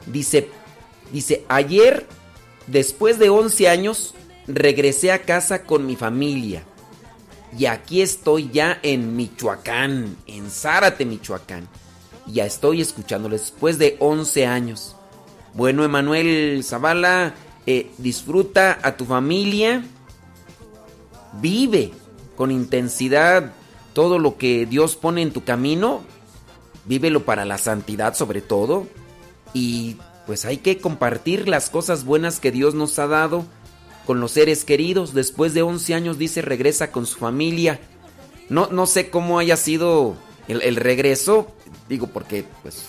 Dice, 0.05 0.51
dice, 1.11 1.46
ayer, 1.49 2.07
después 2.66 3.18
de 3.18 3.30
11 3.30 3.66
años, 3.66 4.14
regresé 4.46 5.11
a 5.11 5.22
casa 5.22 5.62
con 5.62 5.86
mi 5.86 5.96
familia. 5.96 6.64
Y 7.57 7.64
aquí 7.64 8.03
estoy 8.03 8.51
ya 8.53 8.78
en 8.82 9.16
Michoacán, 9.16 10.18
en 10.26 10.51
Zárate, 10.51 11.07
Michoacán. 11.07 11.66
Ya 12.33 12.45
estoy 12.45 12.81
escuchándolo 12.81 13.37
después 13.37 13.79
de 13.79 13.97
11 14.01 14.47
años. 14.47 14.97
Bueno, 15.55 15.85
Emanuel 15.85 16.62
Zavala, 16.62 17.35
eh, 17.66 17.91
disfruta 17.99 18.79
a 18.83 18.97
tu 18.97 19.05
familia. 19.05 19.85
Vive 21.41 21.93
con 22.37 22.51
intensidad 22.51 23.53
todo 23.93 24.18
lo 24.18 24.37
que 24.37 24.66
Dios 24.66 24.97
pone 24.97 25.22
en 25.22 25.33
tu 25.33 25.45
camino. 25.45 26.03
Vívelo 26.85 27.24
para 27.24 27.45
la 27.45 27.59
santidad 27.59 28.14
sobre 28.14 28.41
todo. 28.41 28.87
Y 29.55 29.97
pues 30.26 30.45
hay 30.45 30.59
que 30.59 30.79
compartir 30.79 31.49
las 31.49 31.70
cosas 31.70 32.05
buenas 32.05 32.41
que 32.41 32.53
Dios 32.53 32.74
nos 32.74 32.99
ha 32.99 33.07
dado 33.07 33.45
con 34.07 34.20
los 34.20 34.33
seres 34.33 34.64
queridos. 34.64 35.14
Después 35.14 35.55
de 35.55 35.62
11 35.62 35.95
años 35.95 36.18
dice 36.18 36.43
regresa 36.43 36.93
con 36.93 37.07
su 37.07 37.18
familia. 37.18 37.81
No, 38.49 38.68
no 38.70 38.87
sé 38.87 39.11
cómo 39.11 39.39
haya 39.39 39.57
sido 39.57 40.16
el, 40.49 40.76
regreso. 40.76 41.49
Digo 41.88 42.09
porque 42.09 42.44
pues 42.62 42.88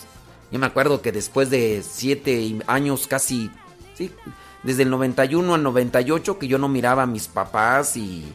yo 0.52 0.60
me 0.60 0.66
acuerdo 0.66 1.02
que 1.02 1.12
después 1.12 1.50
de 1.50 1.84
7 1.88 2.60
años 2.68 3.08
casi... 3.08 3.52
Sí, 3.96 4.12
desde 4.64 4.84
el 4.84 4.90
91 4.90 5.56
al 5.56 5.64
98 5.64 6.40
que 6.40 6.48
yo 6.48 6.58
no 6.58 6.68
miraba 6.68 7.04
a 7.04 7.08
mis 7.08 7.28
papás 7.28 7.96
y, 7.96 8.26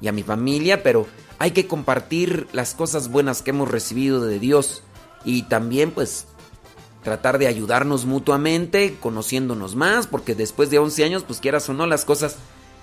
y 0.00 0.08
a 0.08 0.12
mi 0.12 0.22
familia, 0.22 0.82
pero 0.82 1.06
hay 1.38 1.50
que 1.50 1.66
compartir 1.66 2.46
las 2.52 2.74
cosas 2.74 3.08
buenas 3.08 3.42
que 3.42 3.50
hemos 3.50 3.70
recibido 3.70 4.24
de 4.24 4.38
Dios 4.38 4.82
y 5.24 5.42
también 5.42 5.90
pues 5.90 6.26
tratar 7.02 7.38
de 7.38 7.46
ayudarnos 7.46 8.06
mutuamente, 8.06 8.96
conociéndonos 8.98 9.76
más, 9.76 10.06
porque 10.06 10.34
después 10.34 10.70
de 10.70 10.78
11 10.78 11.04
años, 11.04 11.24
pues 11.24 11.38
quieras 11.38 11.68
o 11.68 11.74
no, 11.74 11.86
las 11.86 12.04
cosas 12.04 12.36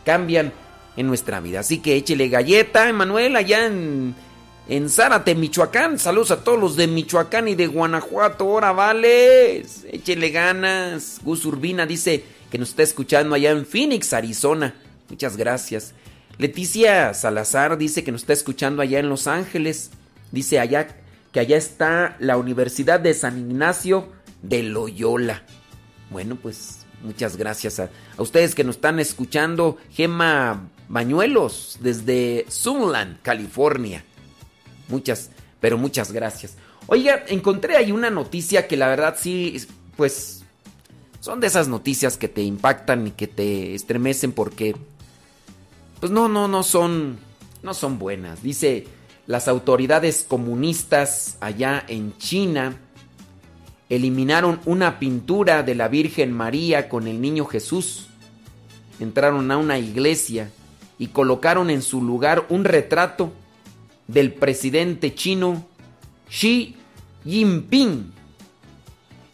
cambian 0.06 0.54
en 0.96 1.08
nuestra 1.08 1.40
vida. 1.40 1.62
Así 1.62 1.80
que 1.80 1.96
échele 1.96 2.30
galleta, 2.30 2.88
Emanuel, 2.88 3.36
allá 3.36 3.66
en, 3.66 4.16
en 4.68 4.90
Zárate, 4.90 5.36
Michoacán. 5.36 6.00
Saludos 6.00 6.32
a 6.32 6.44
todos 6.44 6.60
los 6.60 6.76
de 6.76 6.88
Michoacán 6.88 7.48
y 7.48 7.56
de 7.56 7.68
Guanajuato. 7.68 8.46
Ahora 8.46 8.72
vale, 8.72 9.66
échele 9.92 10.30
ganas. 10.30 11.20
Gus 11.24 11.46
Urbina 11.46 11.86
dice 11.86 12.24
que 12.50 12.58
nos 12.58 12.70
está 12.70 12.84
escuchando 12.84 13.36
allá 13.36 13.52
en 13.52 13.66
Phoenix, 13.66 14.14
Arizona. 14.14 14.76
Muchas 15.10 15.36
gracias. 15.36 15.94
Leticia 16.38 17.14
Salazar 17.14 17.78
dice 17.78 18.04
que 18.04 18.12
nos 18.12 18.22
está 18.22 18.34
escuchando 18.34 18.82
allá 18.82 19.00
en 19.00 19.10
Los 19.10 19.28
Ángeles. 19.28 19.92
Dice 20.32 20.60
allá 20.60 20.88
que 21.32 21.40
allá 21.40 21.58
está 21.58 22.16
la 22.20 22.38
Universidad 22.38 23.00
de 23.00 23.14
San 23.14 23.40
Ignacio 23.40 24.08
de 24.42 24.64
Loyola. 24.64 25.44
Bueno, 26.10 26.38
pues 26.42 26.86
muchas 27.04 27.36
gracias 27.36 27.80
a, 27.80 27.90
a 28.18 28.22
ustedes 28.22 28.56
que 28.56 28.64
nos 28.64 28.76
están 28.76 29.00
escuchando. 29.00 29.78
Gema 29.92 30.70
Bañuelos 30.88 31.78
desde 31.80 32.46
Sunland, 32.50 33.22
California. 33.22 34.04
Muchas, 34.92 35.32
pero 35.60 35.78
muchas 35.78 36.12
gracias. 36.12 36.56
Oiga, 36.88 37.24
encontré 37.28 37.78
ahí 37.78 37.92
una 37.92 38.10
noticia 38.10 38.68
que 38.68 38.78
la 38.78 38.88
verdad 38.88 39.16
sí, 39.18 39.66
pues 39.96 40.44
son 41.22 41.40
de 41.40 41.48
esas 41.48 41.68
noticias 41.68 42.18
que 42.18 42.28
te 42.28 42.42
impactan 42.42 43.08
y 43.08 43.12
que 43.12 43.28
te 43.28 43.74
estremecen 43.74 44.34
porque 44.34 44.76
pues 46.00 46.12
no, 46.12 46.28
no, 46.28 46.48
no 46.48 46.64
son, 46.64 47.18
no 47.64 47.74
son 47.74 48.00
buenas. 48.00 48.44
Dice, 48.44 48.88
las 49.28 49.48
autoridades 49.48 50.26
comunistas 50.28 51.38
allá 51.40 51.86
en 51.88 52.18
China 52.18 52.76
eliminaron 53.88 54.60
una 54.66 55.00
pintura 55.00 55.64
de 55.64 55.76
la 55.76 55.88
Virgen 55.88 56.34
María 56.34 56.90
con 56.90 57.08
el 57.08 57.22
niño 57.22 57.46
Jesús. 57.46 58.08
Entraron 59.00 59.52
a 59.52 59.58
una 59.58 59.78
iglesia 59.78 60.50
y 60.98 61.08
colocaron 61.08 61.70
en 61.70 61.82
su 61.82 62.02
lugar 62.02 62.46
un 62.50 62.64
retrato 62.64 63.32
del 64.12 64.34
presidente 64.34 65.14
chino 65.16 65.66
Xi 66.30 66.76
Jinping. 67.26 68.12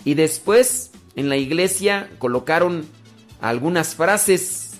Y 0.05 0.13
después 0.13 0.91
en 1.15 1.29
la 1.29 1.37
iglesia 1.37 2.09
colocaron 2.19 2.85
algunas 3.41 3.95
frases 3.95 4.77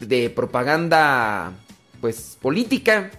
de 0.00 0.30
propaganda 0.30 1.52
pues 2.00 2.38
política. 2.40 3.10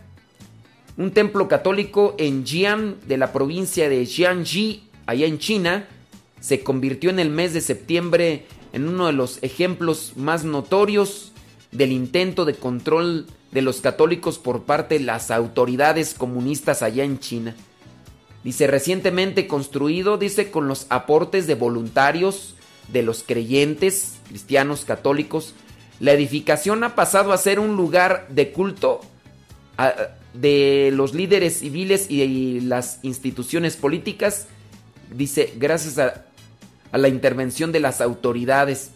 Un 0.98 1.12
templo 1.12 1.48
católico 1.48 2.16
en 2.18 2.46
Jian, 2.46 2.98
de 3.08 3.18
la 3.18 3.32
provincia 3.32 3.88
de 3.88 4.06
Jiangxi, 4.06 4.84
allá 5.06 5.26
en 5.26 5.40
China, 5.40 5.88
se 6.42 6.62
convirtió 6.62 7.10
en 7.10 7.20
el 7.20 7.30
mes 7.30 7.54
de 7.54 7.62
septiembre 7.62 8.46
en 8.74 8.88
uno 8.88 9.08
de 9.08 9.14
los 9.14 9.42
ejemplos 9.42 10.14
más 10.16 10.44
notorios 10.44 11.32
del 11.72 11.92
intento 11.92 12.46
de 12.46 12.56
control 12.56 13.28
de 13.52 13.62
los 13.62 13.82
católicos 13.82 14.38
por 14.38 14.64
parte 14.64 15.00
de 15.00 15.06
las 15.06 15.32
autoridades 15.32 16.14
comunistas 16.14 16.82
allá 16.82 17.04
en 17.04 17.20
China. 17.20 17.56
Dice, 18.44 18.68
recientemente 18.68 19.48
construido, 19.48 20.18
dice, 20.18 20.52
con 20.52 20.68
los 20.68 20.86
aportes 20.90 21.48
de 21.48 21.56
voluntarios 21.56 22.56
de 22.88 23.04
los 23.04 23.24
creyentes 23.24 24.16
cristianos 24.28 24.86
católicos, 24.86 25.54
la 26.00 26.14
edificación 26.14 26.84
ha 26.84 26.96
pasado 26.96 27.34
a 27.34 27.38
ser 27.38 27.60
un 27.60 27.76
lugar 27.76 28.28
de 28.30 28.52
culto 28.52 29.02
de 30.34 30.92
los 30.94 31.14
líderes 31.14 31.60
civiles 31.60 32.10
y 32.10 32.62
las 32.62 33.00
instituciones 33.04 33.76
políticas, 33.76 34.48
dice, 35.14 35.54
gracias 35.58 35.98
a, 35.98 36.26
a 36.92 36.98
la 36.98 37.08
intervención 37.08 37.72
de 37.72 37.80
las 37.80 38.00
autoridades. 38.00 38.92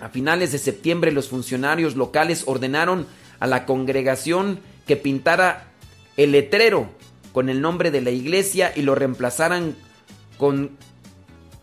A 0.00 0.08
finales 0.08 0.52
de 0.52 0.58
septiembre 0.58 1.12
los 1.12 1.28
funcionarios 1.28 1.96
locales 1.96 2.44
ordenaron 2.46 3.06
a 3.40 3.46
la 3.46 3.66
congregación 3.66 4.60
que 4.86 4.96
pintara 4.96 5.72
el 6.16 6.32
letrero 6.32 6.88
con 7.32 7.48
el 7.48 7.60
nombre 7.60 7.90
de 7.90 8.00
la 8.00 8.10
iglesia 8.10 8.72
y 8.76 8.82
lo 8.82 8.94
reemplazaran 8.94 9.74
con 10.36 10.78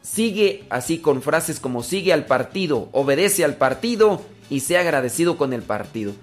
sigue 0.01 0.65
así 0.69 0.99
con 0.99 1.21
frases 1.21 1.59
como 1.59 1.83
sigue 1.83 2.13
al 2.13 2.25
partido, 2.25 2.89
obedece 2.91 3.43
al 3.43 3.55
partido 3.55 4.21
y 4.49 4.61
sea 4.61 4.81
agradecido 4.81 5.37
con 5.37 5.53
el 5.53 5.61
partido. 5.61 6.13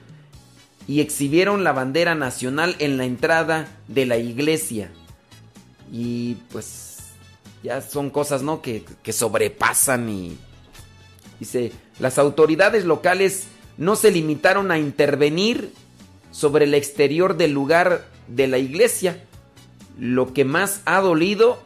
Y 0.86 1.00
exhibieron 1.00 1.64
la 1.64 1.72
bandera 1.72 2.14
nacional 2.14 2.76
en 2.78 2.98
la 2.98 3.05
entrada 3.05 3.68
de 3.88 4.05
la 4.05 4.18
iglesia. 4.18 4.90
Y 5.90 6.34
pues 6.50 6.98
ya 7.62 7.80
son 7.80 8.11
cosas, 8.11 8.42
¿no? 8.42 8.61
Que, 8.61 8.84
que 9.02 9.12
sobrepasan 9.12 10.09
y... 10.09 10.36
Dice, 11.40 11.72
las 11.98 12.18
autoridades 12.18 12.84
locales 12.84 13.48
no 13.77 13.97
se 13.97 14.11
limitaron 14.11 14.70
a 14.70 14.79
intervenir 14.79 15.72
sobre 16.31 16.64
el 16.64 16.75
exterior 16.75 17.37
del 17.37 17.53
lugar 17.53 18.07
de 18.29 18.49
la 18.49 18.59
iglesia. 18.59 19.25
Lo 19.99 20.33
que 20.33 20.45
más 20.45 20.81
ha 20.85 21.01
dolido 21.01 21.59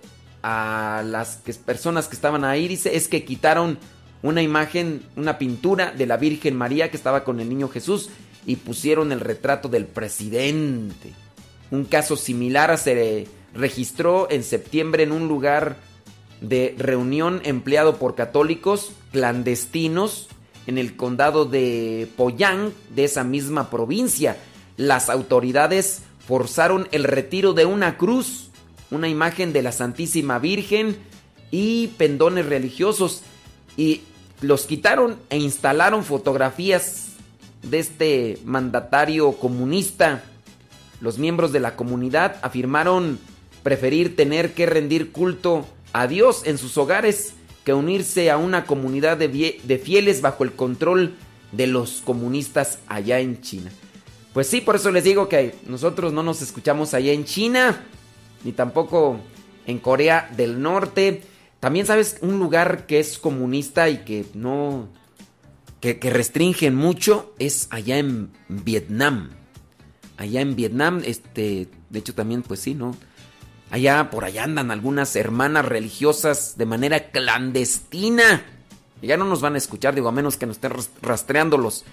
a 0.43 1.03
las 1.05 1.41
personas 1.65 2.09
que 2.09 2.15
estaban 2.15 2.45
ahí, 2.45 2.69
dice, 2.69 2.97
es 2.97 3.09
que 3.09 3.25
quitaron 3.25 3.79
una 4.23 4.43
imagen, 4.43 5.03
una 5.17 5.39
pintura 5.39 5.93
de 5.93 6.07
la 6.07 6.17
Virgen 6.17 6.57
María 6.57 6.91
que 6.91 6.97
estaba 6.97 7.25
con 7.25 7.41
el 7.41 7.49
niño 7.49 7.69
Jesús 7.69 8.11
y 8.47 8.57
pusieron 8.57 9.13
el 9.13 9.21
retrato 9.21 9.69
del 9.69 9.87
presidente. 9.87 11.13
Un 11.71 11.85
caso 11.85 12.17
similar 12.17 12.77
se 12.79 13.29
registró 13.55 14.29
en 14.31 14.43
septiembre 14.43 15.03
en 15.03 15.13
un 15.13 15.29
lugar 15.29 15.77
de 16.41 16.75
reunión 16.79 17.41
empleado 17.45 17.97
por 17.97 18.15
católicos 18.15 18.93
clandestinos 19.13 20.29
en 20.69 20.77
el 20.77 20.97
condado 20.97 21.47
de 21.47 22.09
Poyang 22.17 22.73
de 22.95 23.05
esa 23.05 23.25
misma 23.25 23.71
provincia. 23.71 24.37
Las 24.77 25.09
autoridades 25.09 26.03
forzaron 26.27 26.89
el 26.93 27.05
retiro 27.05 27.55
de 27.55 27.65
una 27.65 27.97
cruz, 27.97 28.51
una 28.91 29.09
imagen 29.09 29.55
de 29.55 29.63
la 29.63 29.73
Santísima 29.73 30.39
Virgen 30.39 30.99
y 31.51 31.87
pendones 31.97 32.45
religiosos 32.45 33.23
y 33.79 34.03
los 34.43 34.67
quitaron 34.67 35.17
e 35.31 35.39
instalaron 35.39 36.05
fotografías 36.05 37.13
de 37.63 37.79
este 37.79 38.39
mandatario 38.45 39.33
comunista. 39.33 40.23
Los 41.01 41.17
miembros 41.19 41.51
de 41.51 41.61
la 41.61 41.77
comunidad 41.77 42.37
afirmaron 42.43 43.19
preferir 43.63 44.17
tener 44.17 44.53
que 44.53 44.67
rendir 44.67 45.13
culto 45.13 45.67
a 45.95 46.07
Dios 46.07 46.43
en 46.45 46.59
sus 46.59 46.77
hogares 46.77 47.33
que 47.65 47.73
unirse 47.75 48.31
a 48.31 48.39
una 48.39 48.65
comunidad 48.65 49.17
de, 49.17 49.83
fieles 49.83 50.21
bajo 50.21 50.45
el 50.45 50.53
control 50.53 51.15
de 51.53 51.67
los 51.67 52.03
comunistas 52.05 52.79
allá 52.87 53.21
en 53.21 53.41
China. 53.41 53.71
Pues 54.33 54.47
sí, 54.47 54.61
por 54.61 54.77
eso 54.77 54.91
les 54.91 55.05
digo 55.05 55.29
que 55.29 55.55
nosotros 55.67 56.13
no 56.13 56.23
nos 56.23 56.43
escuchamos 56.43 56.95
allá 56.95 57.13
en 57.13 57.25
China, 57.25 57.85
ni 58.45 58.53
tampoco 58.53 59.21
en 59.67 59.79
Corea 59.79 60.31
del 60.37 60.61
Norte. 60.63 61.23
También 61.61 61.87
sabes 61.87 62.19
un 62.23 62.39
lugar 62.39 62.87
que 62.87 63.01
es 63.01 63.19
comunista 63.19 63.89
y 63.89 63.99
que 63.99 64.25
no... 64.35 64.89
que, 65.81 65.99
que 65.99 66.11
restringen 66.11 66.75
mucho 66.75 67.35
es 67.39 67.69
allá 67.71 67.99
en 67.99 68.31
Vietnam. 68.49 69.31
Allá 70.17 70.41
en 70.41 70.57
Vietnam, 70.57 71.03
este, 71.05 71.69
de 71.91 71.99
hecho 71.99 72.15
también, 72.15 72.43
pues 72.43 72.61
sí, 72.61 72.75
¿no? 72.75 72.97
Allá, 73.71 74.11
por 74.11 74.25
allá 74.25 74.45
andan 74.45 74.71
algunas 74.71 75.15
hermanas 75.17 75.65
religiosas 75.67 76.55
de 76.57 76.67
manera 76.67 77.11
clandestina. 77.11 78.45
Ya 79.03 79.17
no 79.17 79.25
nos 79.25 79.41
van 79.41 79.55
a 79.55 79.59
escuchar, 79.59 79.95
digo, 79.95 80.09
a 80.09 80.13
menos 80.13 80.37
que 80.37 80.47
nos 80.47 80.57
estén 80.57 80.73
ras- 80.73 80.91
rastreando 81.03 81.59
los, 81.59 81.85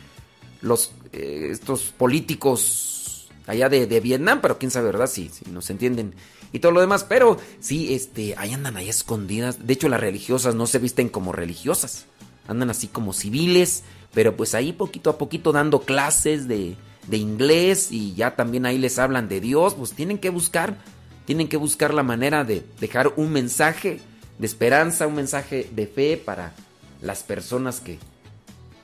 los, 0.62 0.92
eh, 1.12 1.50
estos 1.52 1.94
políticos 1.96 3.28
allá 3.46 3.70
de, 3.70 3.86
Vietnam, 4.00 4.40
pero 4.42 4.58
quién 4.58 4.72
sabe, 4.72 4.88
¿verdad? 4.88 5.08
Si, 5.08 5.30
si 5.30 5.50
nos 5.52 5.70
entienden 5.70 6.16
y 6.52 6.60
todo 6.60 6.72
lo 6.72 6.82
demás. 6.82 7.04
Pero 7.04 7.38
sí, 7.60 7.94
este, 7.94 8.36
ahí 8.38 8.54
andan 8.54 8.78
ahí 8.78 8.90
escondidas. 8.90 9.68
De 9.68 9.74
hecho, 9.74 9.90
las 9.90 10.00
religiosas 10.00 10.56
no 10.56 10.66
se 10.68 10.80
visten 10.80 11.10
como 11.10 11.32
religiosas. 11.32 12.06
Andan 12.48 12.70
así 12.70 12.88
como 12.88 13.14
civiles, 13.14 13.84
pero 14.14 14.36
pues 14.38 14.56
ahí 14.56 14.72
poquito 14.74 15.10
a 15.10 15.18
poquito 15.18 15.52
dando 15.52 15.82
clases 15.82 16.48
de, 16.48 16.76
de 17.08 17.18
inglés 17.18 17.92
y 17.92 18.14
ya 18.16 18.36
también 18.36 18.66
ahí 18.66 18.78
les 18.78 18.98
hablan 18.98 19.28
de 19.28 19.42
Dios. 19.42 19.76
Pues 19.76 19.92
tienen 19.94 20.18
que 20.20 20.30
buscar, 20.32 20.78
tienen 21.26 21.48
que 21.48 21.58
buscar 21.58 21.94
la 21.94 22.04
manera 22.04 22.44
de 22.44 22.64
dejar 22.80 23.14
un 23.16 23.32
mensaje 23.32 24.00
de 24.38 24.46
esperanza, 24.46 25.08
un 25.08 25.16
mensaje 25.16 25.70
de 25.72 25.88
fe 25.88 26.18
para 26.24 26.54
las 27.02 27.24
personas 27.24 27.80
que, 27.80 27.98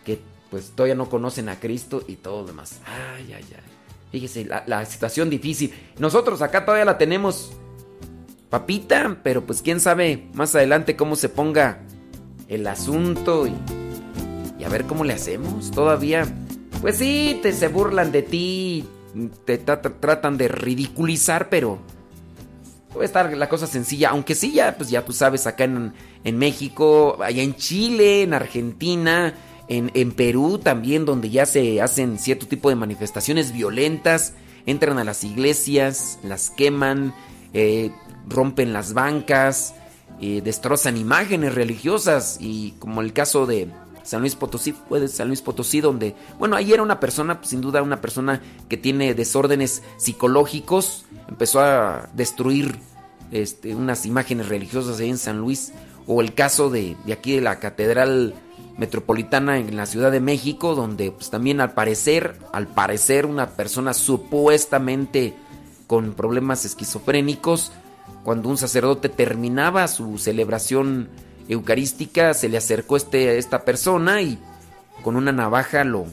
que 0.06 0.20
pues 0.50 0.72
todavía 0.76 0.96
no 0.96 1.10
conocen 1.10 1.50
a 1.50 1.60
Cristo 1.60 2.04
y 2.08 2.16
todo 2.16 2.42
lo 2.42 2.48
demás. 2.48 2.80
Ay, 2.86 3.34
ay, 3.34 3.46
ay. 3.56 3.64
Fíjese, 4.12 4.46
la, 4.46 4.64
la 4.68 4.86
situación 4.86 5.30
difícil. 5.30 5.74
Nosotros 5.98 6.42
acá 6.42 6.66
todavía 6.66 6.86
la 6.86 6.98
tenemos 6.98 7.52
papita, 8.50 9.18
pero 9.24 9.46
pues 9.46 9.62
quién 9.62 9.80
sabe 9.80 10.28
más 10.34 10.54
adelante 10.56 10.96
cómo 10.98 11.16
se 11.16 11.30
ponga 11.30 11.80
el 12.50 12.68
asunto 12.68 13.48
y, 13.48 13.54
y 14.60 14.64
a 14.66 14.70
ver 14.70 14.86
cómo 14.86 15.06
le 15.06 15.14
hacemos. 15.14 15.72
Todavía, 15.72 16.26
pues 16.82 16.98
sí, 16.98 17.40
te 17.42 17.54
se 17.54 17.70
burlan 17.70 18.12
de 18.12 18.22
ti, 18.24 18.86
te 19.46 19.66
tra- 19.66 19.82
tra- 19.82 20.00
tratan 20.02 20.38
de 20.38 20.50
ridiculizar, 20.50 21.48
pero 21.50 21.80
puede 22.94 23.06
estar 23.06 23.36
la 23.36 23.50
cosa 23.50 23.68
sencilla. 23.68 24.10
Aunque 24.10 24.36
sí, 24.36 24.54
ya, 24.54 24.76
pues 24.78 24.90
ya 24.90 25.04
tú 25.06 25.14
sabes, 25.14 25.48
acá 25.48 25.64
en, 25.64 25.94
en 26.24 26.38
México, 26.38 27.18
allá 27.22 27.44
en 27.44 27.56
Chile, 27.56 28.24
en 28.24 28.34
Argentina, 28.34 29.34
en, 29.68 29.92
en 29.94 30.12
Perú 30.12 30.58
también, 30.58 31.06
donde 31.06 31.30
ya 31.30 31.46
se 31.46 31.82
hacen 31.82 32.20
cierto 32.20 32.48
tipo 32.48 32.70
de 32.70 32.76
manifestaciones 32.76 33.54
violentas, 33.54 34.34
entran 34.66 34.98
a 35.00 35.04
las 35.04 35.24
iglesias, 35.24 36.20
las 36.24 36.50
queman, 36.50 37.14
eh, 37.54 37.92
rompen 38.28 38.74
las 38.74 38.94
bancas, 38.94 39.74
eh, 40.20 40.42
destrozan 40.44 40.98
imágenes 40.98 41.56
religiosas 41.56 42.38
y 42.40 42.72
como 42.80 43.02
el 43.02 43.14
caso 43.14 43.46
de 43.46 43.70
San 44.12 44.20
Luis 44.20 44.36
Potosí, 44.36 44.74
fue 44.74 45.00
de 45.00 45.08
San 45.08 45.30
Luis 45.30 45.42
Potosí 45.42 45.80
donde, 45.80 46.18
bueno, 46.38 46.58
ahí 46.58 46.74
era 46.74 46.84
una 46.84 47.00
persona, 47.00 47.38
pues, 47.38 47.52
sin 47.52 47.62
duda 47.62 47.82
una 47.82 48.02
persona 48.02 48.42
que 48.68 48.76
tiene 48.76 49.14
desórdenes 49.14 49.84
psicológicos, 49.96 51.06
empezó 51.30 51.62
a 51.62 52.10
destruir 52.14 52.76
este, 53.32 53.74
unas 53.74 54.06
imágenes 54.06 54.50
religiosas 54.50 55.00
ahí 55.00 55.10
en 55.10 55.18
San 55.18 55.40
Luis, 55.40 55.72
o 56.08 56.20
el 56.20 56.34
caso 56.34 56.70
de, 56.70 56.98
de 57.06 57.14
aquí 57.14 57.36
de 57.36 57.40
la 57.40 57.60
Catedral 57.60 58.34
Metropolitana 58.78 59.60
en 59.60 59.78
la 59.78 59.86
Ciudad 59.86 60.12
de 60.12 60.20
México, 60.20 60.76
donde 60.76 61.12
pues 61.12 61.30
también 61.30 61.62
al 61.62 61.72
parecer, 61.74 62.38
al 62.52 62.68
parecer 62.68 63.26
una 63.26 63.52
persona 63.52 63.94
supuestamente 63.94 65.36
con 65.88 66.16
problemas 66.16 66.66
esquizofrénicos, 66.66 67.72
cuando 68.26 68.50
un 68.50 68.58
sacerdote 68.58 69.08
terminaba 69.08 69.88
su 69.88 70.18
celebración 70.18 71.08
eucarística, 71.50 72.34
se 72.34 72.50
le 72.50 72.58
acercó 72.58 72.98
este, 72.98 73.38
esta 73.38 73.64
persona 73.64 74.22
y 74.22 74.40
con 75.04 75.16
una 75.16 75.32
navaja 75.32 75.84
lo, 75.84 76.06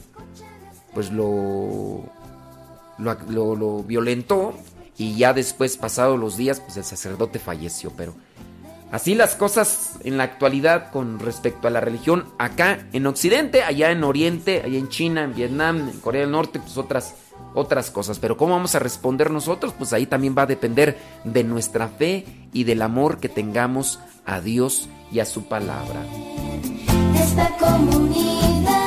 pues 0.93 1.11
lo, 1.11 2.03
lo, 2.97 3.55
lo- 3.55 3.83
violentó 3.83 4.53
y 4.97 5.15
ya 5.15 5.33
después, 5.33 5.77
pasados 5.77 6.19
los 6.19 6.35
días, 6.37 6.59
pues 6.59 6.75
el 6.77 6.83
sacerdote 6.83 7.39
falleció, 7.39 7.91
pero 7.95 8.13
así 8.91 9.15
las 9.15 9.35
cosas 9.35 9.93
en 10.03 10.17
la 10.17 10.23
actualidad 10.23 10.91
con 10.91 11.19
respecto 11.19 11.67
a 11.67 11.71
la 11.71 11.79
religión 11.79 12.25
acá 12.37 12.85
en 12.91 13.05
Occidente, 13.07 13.63
allá 13.63 13.91
en 13.91 14.03
Oriente, 14.03 14.61
allá 14.65 14.77
en 14.77 14.89
China, 14.89 15.23
en 15.23 15.35
Vietnam, 15.35 15.89
en 15.89 15.99
Corea 15.99 16.21
del 16.21 16.31
Norte, 16.31 16.59
pues 16.59 16.77
otras 16.77 17.15
otras 17.55 17.89
cosas, 17.89 18.19
pero 18.19 18.37
cómo 18.37 18.53
vamos 18.53 18.75
a 18.75 18.79
responder 18.79 19.31
nosotros, 19.31 19.73
pues 19.75 19.91
ahí 19.93 20.05
también 20.05 20.35
va 20.37 20.43
a 20.43 20.45
depender 20.45 20.97
de 21.23 21.43
nuestra 21.43 21.87
fe 21.87 22.25
y 22.53 22.63
del 22.65 22.81
amor 22.83 23.19
que 23.19 23.27
tengamos 23.29 23.99
a 24.25 24.39
Dios 24.39 24.87
y 25.11 25.19
a 25.19 25.25
su 25.25 25.43
palabra. 25.43 26.01
Esta 27.15 27.49
comunidad 27.57 28.78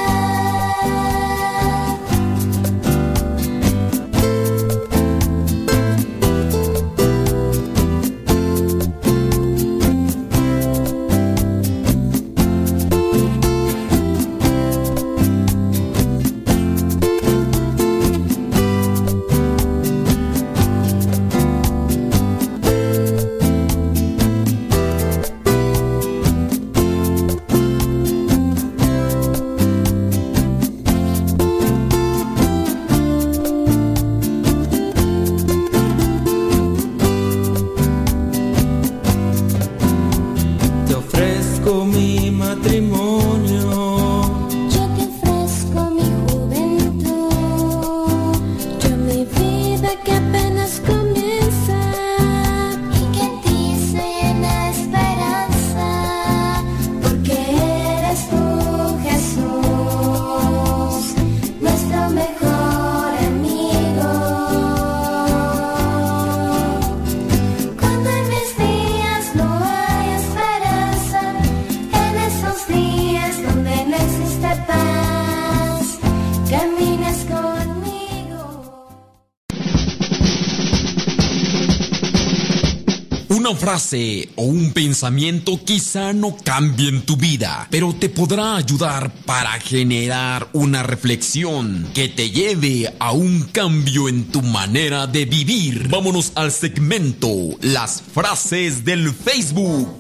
frase 83.63 84.29
o 84.35 84.43
un 84.43 84.73
pensamiento 84.73 85.57
quizá 85.65 86.13
no 86.13 86.37
cambien 86.37 87.03
tu 87.03 87.17
vida, 87.17 87.69
pero 87.71 87.95
te 87.95 88.09
podrá 88.09 88.57
ayudar 88.57 89.13
para 89.25 89.53
generar 89.61 90.49
una 90.53 90.83
reflexión 90.83 91.89
que 91.95 92.09
te 92.09 92.31
lleve 92.31 92.93
a 92.99 93.13
un 93.13 93.45
cambio 93.53 94.09
en 94.09 94.25
tu 94.25 94.43
manera 94.43 95.07
de 95.07 95.27
vivir. 95.27 95.87
Vámonos 95.89 96.33
al 96.35 96.51
segmento 96.51 97.29
Las 97.61 98.03
frases 98.03 98.85
del 98.85 99.15
Facebook. 99.15 99.97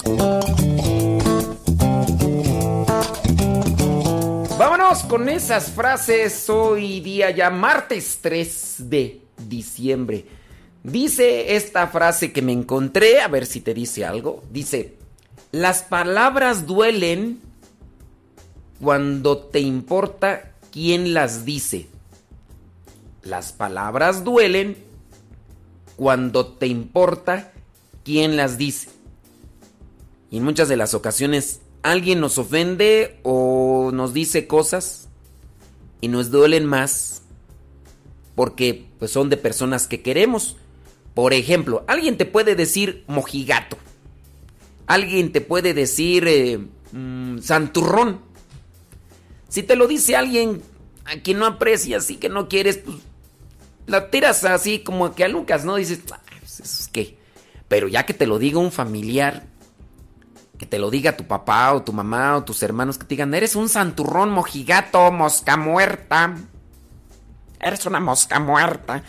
Vámonos 4.58 5.04
con 5.04 5.28
esas 5.28 5.70
frases 5.70 6.50
hoy 6.50 6.98
día 6.98 7.30
ya 7.30 7.48
martes 7.48 8.18
3 8.20 8.74
de 8.78 9.20
diciembre. 9.38 10.41
Dice 10.84 11.54
esta 11.54 11.86
frase 11.86 12.32
que 12.32 12.42
me 12.42 12.52
encontré, 12.52 13.20
a 13.20 13.28
ver 13.28 13.46
si 13.46 13.60
te 13.60 13.72
dice 13.72 14.04
algo. 14.04 14.42
Dice, 14.50 14.96
las 15.52 15.82
palabras 15.82 16.66
duelen 16.66 17.40
cuando 18.80 19.38
te 19.38 19.60
importa 19.60 20.52
quién 20.72 21.14
las 21.14 21.44
dice. 21.44 21.86
Las 23.22 23.52
palabras 23.52 24.24
duelen 24.24 24.76
cuando 25.96 26.46
te 26.46 26.66
importa 26.66 27.52
quién 28.02 28.36
las 28.36 28.58
dice. 28.58 28.88
Y 30.30 30.38
en 30.38 30.44
muchas 30.44 30.68
de 30.68 30.76
las 30.76 30.94
ocasiones 30.94 31.60
alguien 31.82 32.18
nos 32.18 32.38
ofende 32.38 33.20
o 33.22 33.90
nos 33.92 34.12
dice 34.12 34.46
cosas 34.48 35.08
y 36.00 36.08
nos 36.08 36.30
duelen 36.30 36.66
más 36.66 37.22
porque 38.34 38.86
pues 38.98 39.12
son 39.12 39.28
de 39.28 39.36
personas 39.36 39.86
que 39.86 40.02
queremos. 40.02 40.56
Por 41.14 41.34
ejemplo, 41.34 41.84
alguien 41.88 42.16
te 42.16 42.24
puede 42.24 42.54
decir 42.56 43.04
mojigato. 43.06 43.76
Alguien 44.86 45.32
te 45.32 45.40
puede 45.40 45.74
decir 45.74 46.26
eh, 46.26 46.58
mm, 46.92 47.38
santurrón. 47.38 48.20
Si 49.48 49.62
te 49.62 49.76
lo 49.76 49.86
dice 49.86 50.16
alguien 50.16 50.62
a 51.04 51.16
quien 51.20 51.38
no 51.38 51.46
aprecias 51.46 52.10
y 52.10 52.16
que 52.16 52.28
no 52.28 52.48
quieres, 52.48 52.78
pues 52.78 52.96
la 53.86 54.10
tiras 54.10 54.44
así 54.44 54.78
como 54.80 55.14
que 55.14 55.24
a 55.24 55.28
Lucas, 55.28 55.64
¿no? 55.64 55.76
Dices, 55.76 56.00
"Ah, 56.12 56.20
pues, 56.40 56.60
eso 56.60 56.82
es 56.82 56.88
qué. 56.88 57.18
Pero 57.68 57.88
ya 57.88 58.06
que 58.06 58.14
te 58.14 58.26
lo 58.26 58.38
diga 58.38 58.58
un 58.58 58.72
familiar, 58.72 59.44
que 60.58 60.66
te 60.66 60.78
lo 60.78 60.90
diga 60.90 61.16
tu 61.16 61.24
papá 61.26 61.72
o 61.72 61.82
tu 61.82 61.92
mamá 61.92 62.36
o 62.36 62.44
tus 62.44 62.62
hermanos, 62.62 62.96
que 62.96 63.04
te 63.04 63.14
digan, 63.14 63.34
eres 63.34 63.56
un 63.56 63.68
santurrón 63.68 64.30
mojigato, 64.30 65.10
mosca 65.10 65.56
muerta. 65.56 66.36
Eres 67.60 67.84
una 67.86 68.00
mosca 68.00 68.38
muerta. 68.40 69.02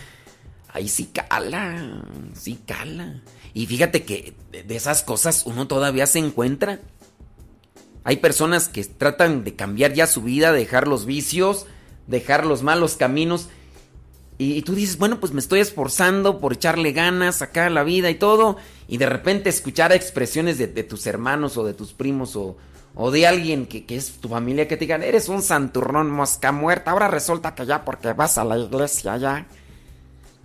Ahí 0.74 0.90
sí 0.90 1.06
cala, 1.14 2.04
sí 2.34 2.60
cala. 2.66 3.22
Y 3.54 3.68
fíjate 3.68 4.04
que 4.04 4.34
de 4.52 4.76
esas 4.76 5.04
cosas 5.04 5.44
uno 5.46 5.68
todavía 5.68 6.08
se 6.08 6.18
encuentra. 6.18 6.80
Hay 8.04 8.18
personas 8.18 8.70
que 8.70 8.84
tratan 8.84 9.44
de 9.44 9.56
cambiar 9.56 9.94
ya 9.94 10.08
su 10.08 10.24
vida, 10.24 10.52
dejar 10.52 10.88
los 10.88 11.06
vicios, 11.06 11.68
dejar 12.08 12.48
los 12.48 12.64
malos 12.64 12.96
caminos. 12.96 13.50
Y, 14.40 14.64
tú 14.64 14.74
dices, 14.74 14.98
bueno, 14.98 15.20
pues 15.20 15.32
me 15.32 15.40
estoy 15.40 15.60
esforzando 15.60 16.40
por 16.40 16.54
echarle 16.54 16.92
ganas 16.92 17.44
acá 17.44 17.68
a 17.68 17.70
la 17.70 17.84
vida 17.84 18.10
y 18.10 18.16
todo. 18.16 18.58
Y 18.88 18.98
de 18.98 19.06
repente 19.06 19.50
escuchar 19.50 19.94
expresiones 19.94 20.58
de, 20.58 20.66
de 20.66 20.84
tus 20.84 21.06
hermanos 21.06 21.56
o 21.56 21.64
de 21.64 21.76
tus 21.76 21.94
primos 21.94 22.36
o, 22.36 22.58
o 22.96 23.12
de 23.12 23.28
alguien 23.28 23.68
que, 23.68 23.86
que 23.86 23.96
es 23.96 24.14
tu 24.14 24.28
familia 24.28 24.68
que 24.68 24.76
te 24.76 24.86
digan, 24.86 25.04
eres 25.04 25.30
un 25.30 25.44
santurrón 25.44 26.10
mosca 26.10 26.52
muerta. 26.52 26.92
Ahora 26.92 27.08
resulta 27.08 27.54
que 27.54 27.68
ya 27.68 27.86
porque 27.86 28.14
vas 28.14 28.40
a 28.40 28.44
la 28.44 28.58
iglesia 28.58 29.18
ya. 29.18 29.48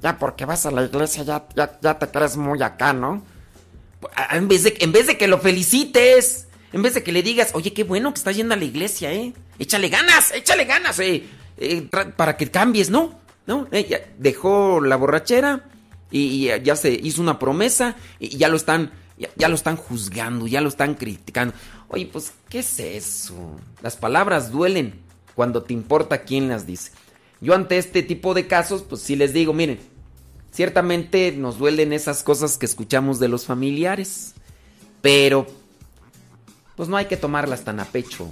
Ya 0.00 0.18
porque 0.18 0.44
vas 0.44 0.64
a 0.66 0.70
la 0.70 0.84
iglesia 0.84 1.24
ya, 1.24 1.46
ya, 1.56 1.78
ya 1.80 1.98
te 1.98 2.08
crees 2.08 2.36
muy 2.36 2.62
acá, 2.62 2.92
¿no? 2.92 3.22
En 4.30 4.46
vez, 4.46 4.62
de, 4.62 4.76
en 4.78 4.92
vez 4.92 5.06
de 5.08 5.18
que 5.18 5.26
lo 5.26 5.38
felicites, 5.38 6.46
en 6.72 6.82
vez 6.82 6.94
de 6.94 7.02
que 7.02 7.12
le 7.12 7.22
digas, 7.22 7.50
oye, 7.54 7.72
qué 7.72 7.84
bueno 7.84 8.12
que 8.12 8.18
estás 8.18 8.36
yendo 8.36 8.54
a 8.54 8.56
la 8.56 8.64
iglesia, 8.64 9.12
¿eh? 9.12 9.32
Échale 9.58 9.88
ganas, 9.88 10.32
échale 10.32 10.64
ganas, 10.64 10.98
eh, 11.00 11.24
eh, 11.56 11.88
para 12.16 12.36
que 12.36 12.50
cambies, 12.50 12.90
¿no? 12.90 13.18
¿No? 13.46 13.66
Eh, 13.72 14.06
dejó 14.18 14.80
la 14.80 14.96
borrachera 14.96 15.64
y, 16.10 16.48
ya 16.62 16.76
se 16.76 16.92
hizo 16.92 17.22
una 17.22 17.38
promesa 17.38 17.96
y 18.20 18.36
ya 18.36 18.48
lo 18.48 18.56
están, 18.56 18.92
ya, 19.16 19.30
ya 19.36 19.48
lo 19.48 19.54
están 19.54 19.76
juzgando, 19.76 20.46
ya 20.46 20.60
lo 20.60 20.68
están 20.68 20.94
criticando. 20.94 21.54
Oye, 21.88 22.06
pues, 22.06 22.32
¿qué 22.48 22.60
es 22.60 22.78
eso? 22.78 23.58
Las 23.82 23.96
palabras 23.96 24.52
duelen 24.52 25.00
cuando 25.34 25.62
te 25.62 25.72
importa 25.72 26.22
quién 26.22 26.48
las 26.48 26.66
dice. 26.66 26.92
Yo 27.40 27.54
ante 27.54 27.78
este 27.78 28.02
tipo 28.02 28.34
de 28.34 28.46
casos, 28.46 28.82
pues 28.82 29.00
sí 29.00 29.14
les 29.16 29.32
digo, 29.32 29.52
miren, 29.52 29.78
ciertamente 30.52 31.32
nos 31.32 31.58
duelen 31.58 31.92
esas 31.92 32.22
cosas 32.22 32.58
que 32.58 32.66
escuchamos 32.66 33.20
de 33.20 33.28
los 33.28 33.46
familiares, 33.46 34.34
pero 35.02 35.46
pues 36.76 36.88
no 36.88 36.96
hay 36.96 37.06
que 37.06 37.16
tomarlas 37.16 37.64
tan 37.64 37.80
a 37.80 37.84
pecho. 37.84 38.30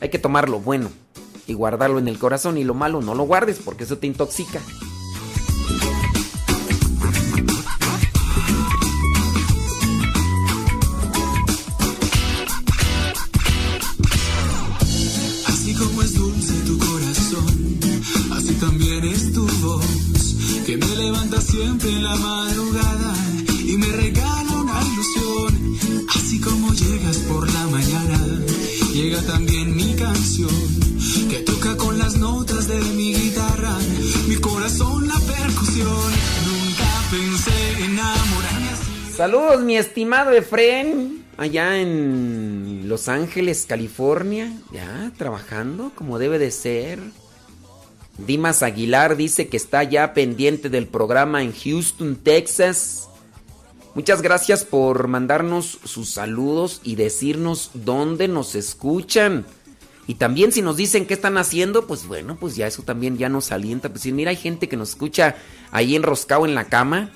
Hay 0.00 0.10
que 0.10 0.18
tomar 0.18 0.48
lo 0.48 0.60
bueno 0.60 0.90
y 1.46 1.54
guardarlo 1.54 1.98
en 1.98 2.08
el 2.08 2.18
corazón 2.18 2.58
y 2.58 2.64
lo 2.64 2.74
malo 2.74 3.00
no 3.00 3.14
lo 3.14 3.24
guardes 3.24 3.58
porque 3.64 3.84
eso 3.84 3.98
te 3.98 4.06
intoxica. 4.06 4.60
Voz, 19.62 19.84
que 20.66 20.76
me 20.76 20.96
levanta 20.96 21.40
siempre 21.40 21.88
en 21.90 22.02
la 22.02 22.16
madrugada 22.16 23.14
y 23.64 23.76
me 23.76 23.86
regala 23.86 24.52
una 24.60 24.82
ilusión. 24.82 25.78
Así 26.14 26.40
como 26.40 26.72
llegas 26.74 27.16
por 27.28 27.50
la 27.52 27.66
mañana, 27.68 28.18
llega 28.92 29.22
también 29.22 29.74
mi 29.74 29.94
canción, 29.94 30.50
que 31.30 31.38
toca 31.40 31.76
con 31.76 31.98
las 31.98 32.16
notas 32.16 32.68
de 32.68 32.80
mi 32.80 33.14
guitarra, 33.14 33.78
mi 34.28 34.36
corazón 34.36 35.08
la 35.08 35.18
percusión. 35.20 36.10
Nunca 36.46 36.88
pensé 37.10 37.84
enamorarme 37.84 38.68
así. 38.70 39.16
Saludos, 39.16 39.62
mi 39.62 39.76
estimado 39.76 40.32
Efren, 40.32 41.24
allá 41.36 41.80
en 41.80 42.88
Los 42.88 43.08
Ángeles, 43.08 43.66
California, 43.68 44.52
ya 44.72 45.12
trabajando 45.16 45.92
como 45.94 46.18
debe 46.18 46.38
de 46.38 46.50
ser. 46.50 46.98
Dimas 48.18 48.62
Aguilar 48.62 49.16
dice 49.16 49.48
que 49.48 49.56
está 49.56 49.82
ya 49.84 50.14
pendiente 50.14 50.68
del 50.68 50.86
programa 50.86 51.42
en 51.42 51.52
Houston, 51.52 52.16
Texas. 52.16 53.08
Muchas 53.94 54.22
gracias 54.22 54.64
por 54.64 55.08
mandarnos 55.08 55.78
sus 55.84 56.10
saludos 56.10 56.80
y 56.84 56.96
decirnos 56.96 57.70
dónde 57.74 58.28
nos 58.28 58.54
escuchan. 58.54 59.44
Y 60.06 60.14
también 60.14 60.52
si 60.52 60.62
nos 60.62 60.76
dicen 60.76 61.06
qué 61.06 61.14
están 61.14 61.38
haciendo, 61.38 61.86
pues 61.86 62.06
bueno, 62.06 62.36
pues 62.38 62.56
ya 62.56 62.66
eso 62.66 62.82
también 62.82 63.18
ya 63.18 63.28
nos 63.28 63.52
alienta. 63.52 63.88
Pues 63.88 64.02
si 64.02 64.12
mira, 64.12 64.30
hay 64.30 64.36
gente 64.36 64.68
que 64.68 64.76
nos 64.76 64.90
escucha 64.90 65.36
ahí 65.70 65.94
enroscado 65.96 66.44
en 66.44 66.54
la 66.54 66.64
cama. 66.64 67.10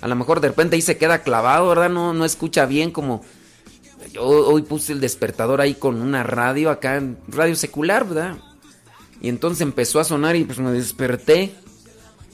A 0.00 0.08
lo 0.08 0.16
mejor 0.16 0.40
de 0.40 0.48
repente 0.48 0.76
ahí 0.76 0.82
se 0.82 0.98
queda 0.98 1.22
clavado, 1.22 1.68
¿verdad? 1.68 1.90
No, 1.90 2.12
no 2.12 2.24
escucha 2.24 2.66
bien 2.66 2.90
como... 2.90 3.22
Yo 4.12 4.24
hoy 4.24 4.62
puse 4.62 4.92
el 4.92 5.00
despertador 5.00 5.60
ahí 5.60 5.74
con 5.74 6.00
una 6.00 6.22
radio 6.22 6.70
acá, 6.70 7.02
radio 7.28 7.54
secular, 7.54 8.06
¿verdad? 8.08 8.38
Y 9.20 9.28
entonces 9.28 9.60
empezó 9.60 10.00
a 10.00 10.04
sonar 10.04 10.36
y 10.36 10.44
pues 10.44 10.58
me 10.58 10.72
desperté. 10.72 11.52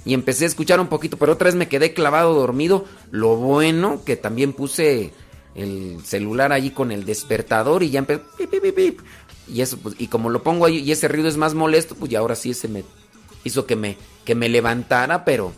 Y 0.05 0.15
empecé 0.15 0.45
a 0.45 0.49
escuchar 0.49 0.79
un 0.79 0.87
poquito, 0.87 1.17
pero 1.17 1.33
otra 1.33 1.47
vez 1.47 1.57
me 1.57 1.69
quedé 1.69 1.93
clavado 1.93 2.33
dormido. 2.35 2.85
Lo 3.11 3.37
bueno 3.37 4.03
que 4.05 4.17
también 4.17 4.53
puse 4.53 5.13
el 5.57 5.99
celular 6.05 6.53
allí 6.53 6.71
con 6.71 6.93
el 6.93 7.05
despertador 7.05 7.83
y 7.83 7.91
ya 7.91 8.01
empezó... 8.01 8.23
Y 9.49 9.61
eso, 9.61 9.79
pues, 9.79 9.95
y 9.99 10.09
como 10.09 10.31
lo 10.31 10.43
pongo 10.43 10.67
ahí 10.67 10.79
y 10.79 10.93
ese 10.93 11.09
ruido 11.09 11.29
es 11.29 11.37
más 11.37 11.55
molesto, 11.55 11.95
pues 11.95 12.11
ya 12.11 12.19
ahora 12.19 12.35
sí 12.35 12.51
ese 12.51 12.67
me 12.67 12.85
hizo 13.45 13.65
que 13.65 13.77
me, 13.77 13.97
que 14.25 14.35
me 14.35 14.49
levantara, 14.49 15.25
pero 15.25 15.53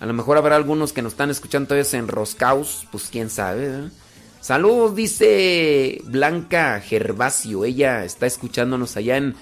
a 0.00 0.06
lo 0.06 0.12
mejor 0.12 0.36
habrá 0.36 0.56
algunos 0.56 0.92
que 0.92 1.02
nos 1.02 1.12
están 1.12 1.30
escuchando 1.30 1.68
todavía 1.68 1.98
en 1.98 2.08
Roscaus, 2.08 2.86
pues 2.90 3.08
quién 3.10 3.30
sabe, 3.30 3.68
¿verdad? 3.68 3.92
Saludos, 4.40 4.96
dice 4.96 6.00
Blanca 6.06 6.80
Gervasio. 6.80 7.64
Ella 7.66 8.04
está 8.04 8.26
escuchándonos 8.26 8.96
allá 8.96 9.18
en 9.18 9.34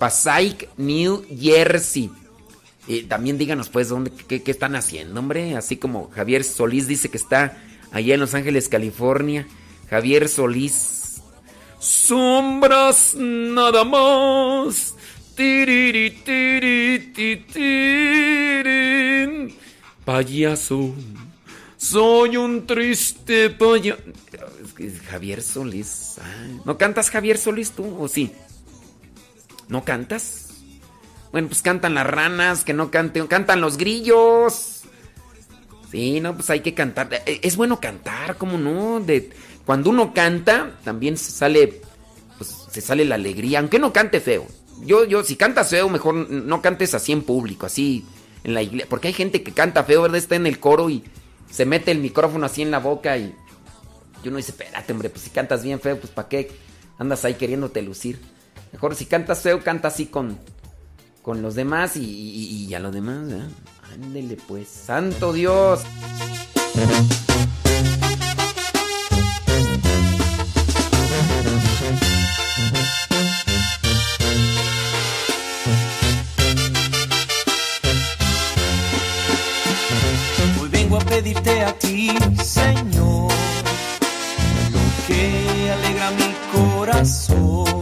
Passaic, 0.00 0.70
New 0.78 1.24
Jersey. 1.38 2.10
Y 2.88 3.02
también 3.02 3.36
díganos, 3.36 3.68
pues, 3.68 3.90
dónde, 3.90 4.10
qué, 4.10 4.42
están 4.46 4.74
haciendo, 4.74 5.20
hombre. 5.20 5.56
Así 5.56 5.76
como 5.76 6.10
Javier 6.10 6.42
Solís 6.42 6.88
dice 6.88 7.10
que 7.10 7.18
está 7.18 7.58
allá 7.92 8.14
en 8.14 8.20
Los 8.20 8.34
Ángeles, 8.34 8.70
California. 8.70 9.46
Javier 9.90 10.28
Solís. 10.28 11.20
Sombras 11.78 13.14
nada 13.14 13.84
más. 13.84 14.94
Tiri, 15.36 16.10
ti, 16.10 17.44
tirin. 17.52 19.54
Payaso. 20.06 20.94
Soy 21.76 22.38
un 22.38 22.66
triste 22.66 23.50
payaso. 23.50 24.00
Javier 25.10 25.42
Solís. 25.42 26.16
Ay, 26.22 26.58
¿No 26.64 26.78
cantas 26.78 27.10
Javier 27.10 27.36
Solís 27.36 27.72
tú 27.72 27.98
o 28.00 28.08
sí? 28.08 28.32
¿No 29.70 29.84
cantas? 29.84 30.48
Bueno, 31.32 31.48
pues 31.48 31.62
cantan 31.62 31.94
las 31.94 32.06
ranas, 32.06 32.64
que 32.64 32.72
no 32.74 32.90
canten, 32.90 33.26
cantan 33.28 33.60
los 33.60 33.76
grillos. 33.76 34.82
Sí, 35.90 36.20
no, 36.20 36.34
pues 36.34 36.50
hay 36.50 36.60
que 36.60 36.74
cantar. 36.74 37.08
Eh, 37.26 37.40
Es 37.42 37.56
bueno 37.56 37.80
cantar, 37.80 38.36
¿cómo 38.36 38.58
no? 38.58 39.00
De, 39.00 39.30
cuando 39.64 39.90
uno 39.90 40.12
canta, 40.12 40.78
también 40.84 41.16
se 41.16 41.30
sale, 41.30 41.80
pues 42.36 42.66
se 42.70 42.80
sale 42.80 43.04
la 43.04 43.14
alegría, 43.14 43.60
aunque 43.60 43.78
no 43.78 43.92
cante 43.92 44.20
feo. 44.20 44.46
Yo, 44.82 45.04
yo, 45.04 45.22
si 45.22 45.36
cantas 45.36 45.70
feo, 45.70 45.88
mejor 45.88 46.14
no 46.14 46.62
cantes 46.62 46.94
así 46.94 47.12
en 47.12 47.22
público, 47.22 47.66
así 47.66 48.04
en 48.42 48.54
la 48.54 48.62
iglesia. 48.62 48.88
Porque 48.88 49.08
hay 49.08 49.14
gente 49.14 49.42
que 49.42 49.52
canta 49.52 49.84
feo, 49.84 50.02
¿verdad? 50.02 50.18
Está 50.18 50.36
en 50.36 50.46
el 50.46 50.58
coro 50.58 50.90
y 50.90 51.04
se 51.50 51.64
mete 51.64 51.92
el 51.92 51.98
micrófono 51.98 52.46
así 52.46 52.62
en 52.62 52.70
la 52.70 52.78
boca 52.78 53.16
y, 53.18 53.34
y 54.24 54.28
uno 54.28 54.38
dice, 54.38 54.50
espérate, 54.50 54.92
hombre, 54.92 55.10
pues 55.10 55.22
si 55.22 55.30
cantas 55.30 55.62
bien 55.62 55.80
feo, 55.80 55.98
pues 55.98 56.12
¿para 56.12 56.28
qué 56.28 56.50
andas 56.98 57.24
ahí 57.24 57.34
queriéndote 57.34 57.82
lucir? 57.82 58.20
Mejor 58.72 58.94
si 58.94 59.06
cantas 59.06 59.40
feo, 59.40 59.62
canta 59.62 59.88
así 59.88 60.06
con, 60.06 60.38
con 61.22 61.42
los 61.42 61.54
demás 61.54 61.96
y, 61.96 62.02
y, 62.02 62.74
a 62.74 62.78
los 62.78 62.92
demás, 62.92 63.26
¿verdad? 63.26 63.48
Ándele 63.92 64.36
pues, 64.46 64.68
santo 64.68 65.32
Dios. 65.32 65.80
Hoy 80.60 80.68
vengo 80.68 80.96
a 80.96 81.00
pedirte 81.00 81.62
a 81.62 81.72
ti, 81.76 82.10
Señor, 82.44 83.32
lo 84.72 85.06
que 85.06 85.70
alegra 85.70 86.10
mi 86.12 86.34
corazón. 86.52 87.79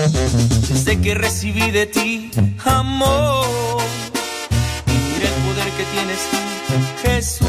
Desde 0.00 0.98
que 0.98 1.14
recibí 1.14 1.70
de 1.70 1.84
ti 1.84 2.30
amor 2.64 3.46
y 4.86 4.92
mira 4.92 5.28
el 5.28 5.34
poder 5.44 5.70
que 5.76 5.84
tienes 5.92 6.20
tú, 6.30 6.38
Jesús. 7.02 7.48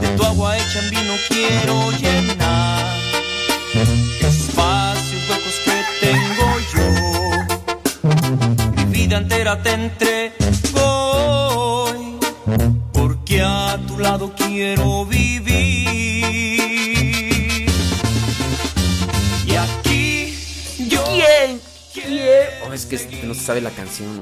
De 0.00 0.08
tu 0.16 0.22
agua 0.22 0.56
hecha 0.56 0.78
en 0.84 0.90
vino 0.90 1.14
quiero 1.28 1.90
llenar 1.98 2.96
espacios 4.20 5.28
huecos 5.28 5.56
que 5.64 5.76
tengo 6.00 6.46
yo. 6.74 6.86
Mi 8.76 8.84
vida 8.84 9.16
entera 9.18 9.60
te 9.64 9.72
entrego 9.72 10.86
hoy, 10.86 12.18
porque 12.92 13.42
a 13.42 13.80
tu 13.88 13.98
lado 13.98 14.32
quiero 14.36 15.06
vivir. 15.06 15.71
Es 22.72 22.86
que 22.86 22.96
este 22.96 23.22
no 23.24 23.34
se 23.34 23.40
sabe 23.40 23.60
la 23.60 23.70
canción. 23.70 24.20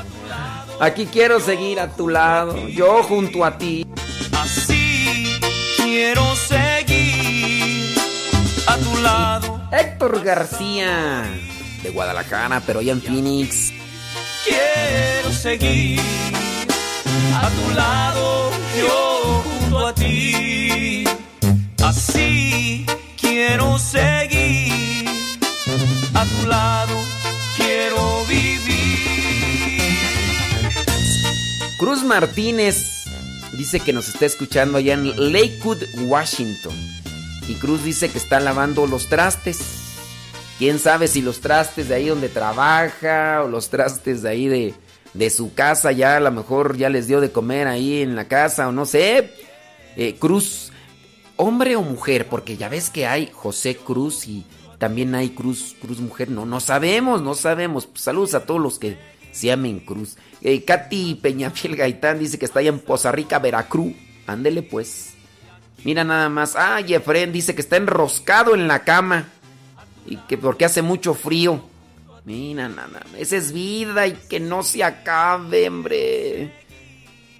Aquí 0.80 1.06
quiero 1.06 1.40
seguir 1.40 1.80
a 1.80 1.90
tu 1.90 2.08
lado, 2.08 2.68
yo 2.68 3.02
junto 3.02 3.44
a 3.44 3.58
ti. 3.58 3.84
Así 4.32 5.40
quiero 5.76 6.36
seguir 6.36 7.94
a 8.66 8.76
tu 8.76 8.96
lado. 9.02 9.68
Héctor 9.72 10.22
García, 10.22 11.24
de 11.82 11.90
Guadalajara, 11.90 12.62
pero 12.64 12.78
allá 12.78 12.92
en 12.92 13.02
Phoenix. 13.02 13.72
Quiero 14.44 15.32
seguir 15.32 16.00
a 17.34 17.50
tu 17.50 17.74
lado, 17.74 18.50
yo 18.78 19.42
junto 19.42 19.86
a 19.88 19.94
ti. 19.94 21.04
Así 21.82 22.86
quiero 23.20 23.78
seguir 23.80 25.08
a 26.14 26.24
tu 26.24 26.46
lado, 26.46 26.96
quiero 27.56 28.24
vivir. 28.26 28.64
Cruz 31.78 32.02
Martínez 32.02 33.04
dice 33.56 33.80
que 33.80 33.92
nos 33.92 34.08
está 34.08 34.26
escuchando 34.26 34.78
allá 34.78 34.94
en 34.94 35.32
Lakewood, 35.32 35.82
Washington. 36.06 36.74
Y 37.48 37.54
Cruz 37.54 37.84
dice 37.84 38.08
que 38.08 38.18
está 38.18 38.40
lavando 38.40 38.86
los 38.86 39.08
trastes. 39.08 39.58
Quién 40.58 40.78
sabe 40.78 41.08
si 41.08 41.20
los 41.20 41.40
trastes 41.40 41.88
de 41.88 41.96
ahí 41.96 42.08
donde 42.08 42.28
trabaja 42.28 43.42
o 43.44 43.48
los 43.48 43.70
trastes 43.70 44.22
de 44.22 44.28
ahí 44.28 44.48
de, 44.48 44.74
de 45.12 45.30
su 45.30 45.52
casa 45.52 45.92
ya 45.92 46.16
a 46.16 46.20
lo 46.20 46.30
mejor 46.30 46.76
ya 46.76 46.88
les 46.88 47.06
dio 47.06 47.20
de 47.20 47.32
comer 47.32 47.66
ahí 47.66 48.02
en 48.02 48.16
la 48.16 48.28
casa 48.28 48.68
o 48.68 48.72
no 48.72 48.86
sé. 48.86 49.32
Eh, 49.96 50.16
Cruz, 50.18 50.72
hombre 51.36 51.76
o 51.76 51.82
mujer, 51.82 52.28
porque 52.28 52.56
ya 52.56 52.68
ves 52.68 52.90
que 52.90 53.06
hay 53.06 53.30
José 53.32 53.76
Cruz 53.76 54.26
y 54.26 54.44
también 54.78 55.14
hay 55.14 55.30
Cruz, 55.30 55.76
Cruz 55.80 56.00
mujer. 56.00 56.30
No, 56.30 56.46
no 56.46 56.60
sabemos, 56.60 57.22
no 57.22 57.34
sabemos. 57.34 57.88
Saludos 57.94 58.34
a 58.34 58.46
todos 58.46 58.60
los 58.60 58.78
que 58.78 58.98
se 59.32 59.48
llamen 59.48 59.80
Cruz. 59.80 60.16
Eh, 60.42 60.64
Katy 60.64 61.16
Peñafiel 61.16 61.76
Gaitán 61.76 62.18
dice 62.18 62.38
que 62.38 62.44
está 62.44 62.60
allá 62.60 62.70
en 62.70 62.80
Poza 62.80 63.12
Rica, 63.12 63.38
Veracruz. 63.38 63.92
Ándele 64.26 64.62
pues. 64.62 65.14
Mira 65.84 66.04
nada 66.04 66.28
más. 66.28 66.54
Ah, 66.56 66.80
Efren 66.80 67.32
dice 67.32 67.54
que 67.54 67.60
está 67.60 67.76
enroscado 67.76 68.54
en 68.54 68.68
la 68.68 68.84
cama. 68.84 69.28
Y 70.06 70.16
que 70.16 70.36
porque 70.38 70.64
hace 70.64 70.82
mucho 70.82 71.14
frío. 71.14 71.62
Mira, 72.24 72.68
nada. 72.68 73.02
Esa 73.18 73.36
es 73.36 73.52
vida 73.52 74.06
y 74.06 74.14
que 74.14 74.40
no 74.40 74.62
se 74.62 74.82
acabe, 74.82 75.68
hombre. 75.68 76.52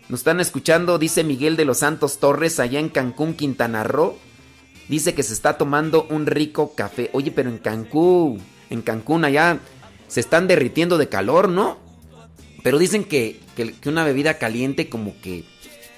Nos 0.09 0.20
están 0.20 0.41
escuchando, 0.41 0.99
dice 0.99 1.24
Miguel 1.24 1.57
de 1.57 1.64
los 1.64 1.78
Santos 1.78 2.18
Torres, 2.18 2.61
allá 2.61 2.78
en 2.78 2.91
Cancún, 2.91 3.35
Quintana 3.35 3.85
Roo. 3.85 4.18
Dice 4.89 5.14
que 5.14 5.22
se 5.22 5.32
está 5.32 5.57
tomando 5.57 6.07
un 6.11 6.26
rico 6.26 6.74
café. 6.74 7.11
Oye, 7.12 7.30
pero 7.30 7.49
en 7.51 7.59
Cancún, 7.59 8.43
en 8.70 8.82
Cancún 8.82 9.24
allá 9.24 9.59
se 10.09 10.20
están 10.20 10.47
derritiendo 10.47 10.99
de 10.99 11.09
calor, 11.09 11.49
¿no? 11.49 11.78
Pero 12.62 12.78
dicen 12.78 13.05
que, 13.05 13.41
que- 13.57 13.74
una 13.89 14.05
bebida 14.05 14.39
caliente 14.39 14.89
como 14.89 15.14
que 15.20 15.45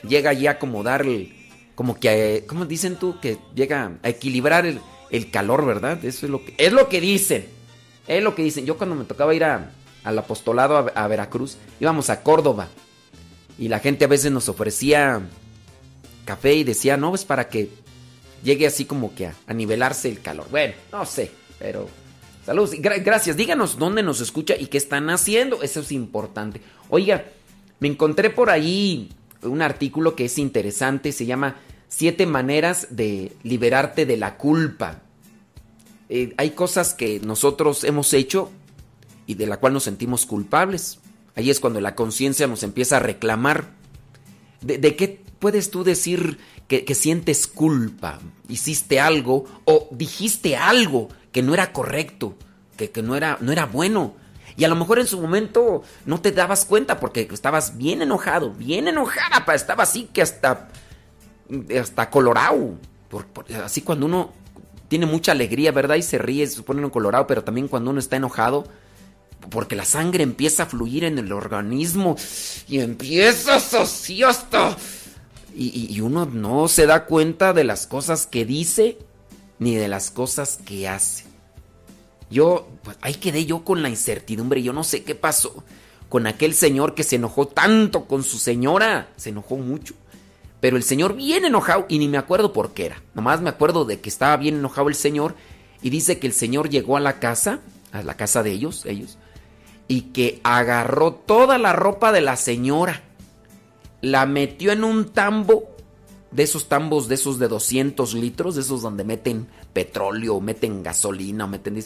llega 0.06 0.32
ya 0.32 0.50
a 0.50 0.52
acomodar 0.54 1.02
el... 1.02 1.34
Como 1.74 1.98
que, 2.00 2.44
¿cómo 2.46 2.64
dicen 2.64 2.96
tú? 2.96 3.18
Que 3.20 3.38
llega 3.54 3.92
a 4.02 4.08
equilibrar 4.08 4.64
el, 4.66 4.80
el 5.10 5.30
calor, 5.30 5.66
¿verdad? 5.66 6.02
Eso 6.04 6.26
es 6.26 6.30
lo 6.30 6.44
que... 6.44 6.54
Es 6.58 6.72
lo 6.72 6.88
que 6.88 7.00
dicen. 7.00 7.46
Es 8.06 8.22
lo 8.22 8.34
que 8.34 8.42
dicen. 8.42 8.66
Yo 8.66 8.78
cuando 8.78 8.94
me 8.96 9.04
tocaba 9.04 9.34
ir 9.34 9.44
a- 9.44 9.72
al 10.04 10.18
apostolado 10.18 10.76
a, 10.76 10.80
a 11.04 11.08
Veracruz, 11.08 11.58
íbamos 11.80 12.08
a 12.08 12.22
Córdoba. 12.22 12.68
Y 13.58 13.68
la 13.68 13.80
gente 13.80 14.04
a 14.04 14.08
veces 14.08 14.30
nos 14.32 14.48
ofrecía 14.48 15.20
café 16.24 16.54
y 16.54 16.64
decía, 16.64 16.96
no, 16.96 17.14
es 17.14 17.24
para 17.24 17.48
que 17.48 17.70
llegue 18.46 18.66
así 18.66 18.84
como 18.86 19.14
que 19.14 19.26
a, 19.26 19.34
nivelarse 19.52 20.08
el 20.08 20.20
calor. 20.22 20.46
Bueno, 20.50 20.74
no 20.92 21.04
sé, 21.04 21.30
pero 21.58 21.88
saludos. 22.46 22.72
y 22.74 22.78
gra- 22.78 23.02
gracias. 23.04 23.36
Díganos 23.36 23.78
dónde 23.78 24.02
nos 24.02 24.20
escucha 24.20 24.54
y 24.58 24.66
qué 24.68 24.78
están 24.78 25.10
haciendo. 25.10 25.62
Eso 25.62 25.80
es 25.80 25.92
importante. 25.92 26.60
Oiga, 26.88 27.24
me 27.80 27.88
encontré 27.88 28.30
por 28.30 28.48
ahí 28.48 29.10
un 29.42 29.60
artículo 29.62 30.14
que 30.14 30.26
es 30.26 30.38
interesante. 30.38 31.12
Se 31.12 31.26
llama 31.26 31.56
Siete 31.88 32.26
maneras 32.26 32.88
de 32.90 33.32
liberarte 33.42 34.06
de 34.06 34.16
la 34.16 34.36
culpa. 34.38 35.02
Eh, 36.08 36.34
hay 36.36 36.50
cosas 36.50 36.94
que 36.94 37.20
nosotros 37.20 37.84
hemos 37.84 38.12
hecho 38.14 38.50
y 39.26 39.34
de 39.34 39.46
la 39.46 39.58
cual 39.58 39.72
nos 39.72 39.84
sentimos 39.84 40.24
culpables. 40.26 40.98
Ahí 41.34 41.50
es 41.50 41.60
cuando 41.60 41.80
la 41.80 41.94
conciencia 41.94 42.46
nos 42.46 42.62
empieza 42.62 42.96
a 42.96 43.00
reclamar. 43.00 43.70
¿De, 44.62 44.78
de 44.78 44.96
qué 44.96 45.20
puedes 45.38 45.70
tú 45.70 45.84
decir 45.84 46.38
que, 46.68 46.94
sientes 46.94 47.46
culpa? 47.46 48.18
¿Hiciste 48.48 49.00
algo 49.00 49.44
o 49.64 49.88
dijiste 49.92 50.56
algo 50.56 51.08
que 51.32 51.42
no 51.42 51.54
era 51.54 51.72
correcto, 51.72 52.36
que, 52.76 52.90
que 52.90 53.02
no, 53.02 53.16
era, 53.16 53.38
no 53.40 53.52
era 53.52 53.66
bueno? 53.66 54.14
Y 54.56 54.64
a 54.64 54.68
lo 54.68 54.76
mejor 54.76 54.98
en 54.98 55.06
su 55.06 55.20
momento 55.20 55.82
no 56.06 56.20
te 56.20 56.32
dabas 56.32 56.64
cuenta 56.64 56.98
porque 56.98 57.28
estabas 57.30 57.76
bien 57.76 58.02
enojado, 58.02 58.52
bien 58.52 58.88
enojada, 58.88 59.44
estaba 59.54 59.82
así 59.82 60.08
que 60.12 60.22
hasta, 60.22 60.68
hasta 61.78 62.10
colorado. 62.10 62.74
Así 63.62 63.82
cuando 63.82 64.06
uno 64.06 64.32
tiene 64.88 65.06
mucha 65.06 65.32
alegría, 65.32 65.72
¿verdad? 65.72 65.96
Y 65.96 66.02
se 66.02 66.18
ríe, 66.18 66.46
se 66.46 66.62
pone 66.62 66.80
uno 66.80 66.90
colorado, 66.90 67.26
pero 67.26 67.44
también 67.44 67.68
cuando 67.68 67.90
uno 67.90 68.00
está 68.00 68.16
enojado, 68.16 68.66
porque 69.50 69.76
la 69.76 69.84
sangre 69.84 70.22
empieza 70.22 70.64
a 70.64 70.66
fluir 70.66 71.04
en 71.04 71.18
el 71.18 71.32
organismo 71.32 72.16
y 72.68 72.80
empieza 72.80 73.56
así 73.56 74.22
hasta... 74.22 74.76
Y, 75.58 76.00
uno 76.00 76.26
no 76.26 76.68
se 76.68 76.84
da 76.84 77.06
cuenta 77.06 77.54
de 77.54 77.64
las 77.64 77.86
cosas 77.86 78.26
que 78.26 78.44
dice 78.44 78.98
ni 79.58 79.74
de 79.74 79.88
las 79.88 80.10
cosas 80.10 80.58
que 80.64 80.86
hace. 80.86 81.24
Yo, 82.30 82.68
pues 82.82 82.98
ahí 83.00 83.14
quedé 83.14 83.46
yo 83.46 83.64
con 83.64 83.82
la 83.82 83.88
incertidumbre, 83.88 84.62
yo 84.62 84.74
no 84.74 84.84
sé 84.84 85.02
qué 85.02 85.14
pasó 85.14 85.64
con 86.08 86.26
aquel 86.26 86.54
señor 86.54 86.94
que 86.94 87.04
se 87.04 87.16
enojó 87.16 87.48
tanto 87.48 88.04
con 88.04 88.22
su 88.22 88.38
señora, 88.38 89.08
se 89.16 89.30
enojó 89.30 89.56
mucho. 89.56 89.94
Pero 90.60 90.76
el 90.76 90.82
señor 90.82 91.14
bien 91.14 91.44
enojado 91.44 91.86
y 91.88 91.98
ni 91.98 92.08
me 92.08 92.18
acuerdo 92.18 92.52
por 92.52 92.72
qué 92.72 92.86
era. 92.86 93.02
Nomás 93.14 93.40
me 93.40 93.50
acuerdo 93.50 93.84
de 93.84 94.00
que 94.00 94.08
estaba 94.08 94.36
bien 94.36 94.56
enojado 94.56 94.88
el 94.88 94.94
señor 94.94 95.34
y 95.82 95.90
dice 95.90 96.18
que 96.18 96.26
el 96.26 96.32
señor 96.32 96.70
llegó 96.70 96.96
a 96.96 97.00
la 97.00 97.18
casa, 97.18 97.60
a 97.92 98.02
la 98.02 98.16
casa 98.16 98.42
de 98.42 98.52
ellos, 98.52 98.86
ellos, 98.86 99.18
y 99.88 100.12
que 100.12 100.40
agarró 100.42 101.12
toda 101.12 101.58
la 101.58 101.72
ropa 101.72 102.12
de 102.12 102.20
la 102.20 102.36
señora, 102.36 103.02
la 104.06 104.24
metió 104.24 104.70
en 104.70 104.84
un 104.84 105.06
tambo, 105.06 105.64
de 106.30 106.44
esos 106.44 106.68
tambos 106.68 107.08
de 107.08 107.16
esos 107.16 107.40
de 107.40 107.48
200 107.48 108.14
litros, 108.14 108.54
de 108.54 108.60
esos 108.60 108.82
donde 108.82 109.02
meten 109.02 109.48
petróleo, 109.72 110.40
meten 110.40 110.82
gasolina, 110.82 111.46
meten... 111.46 111.84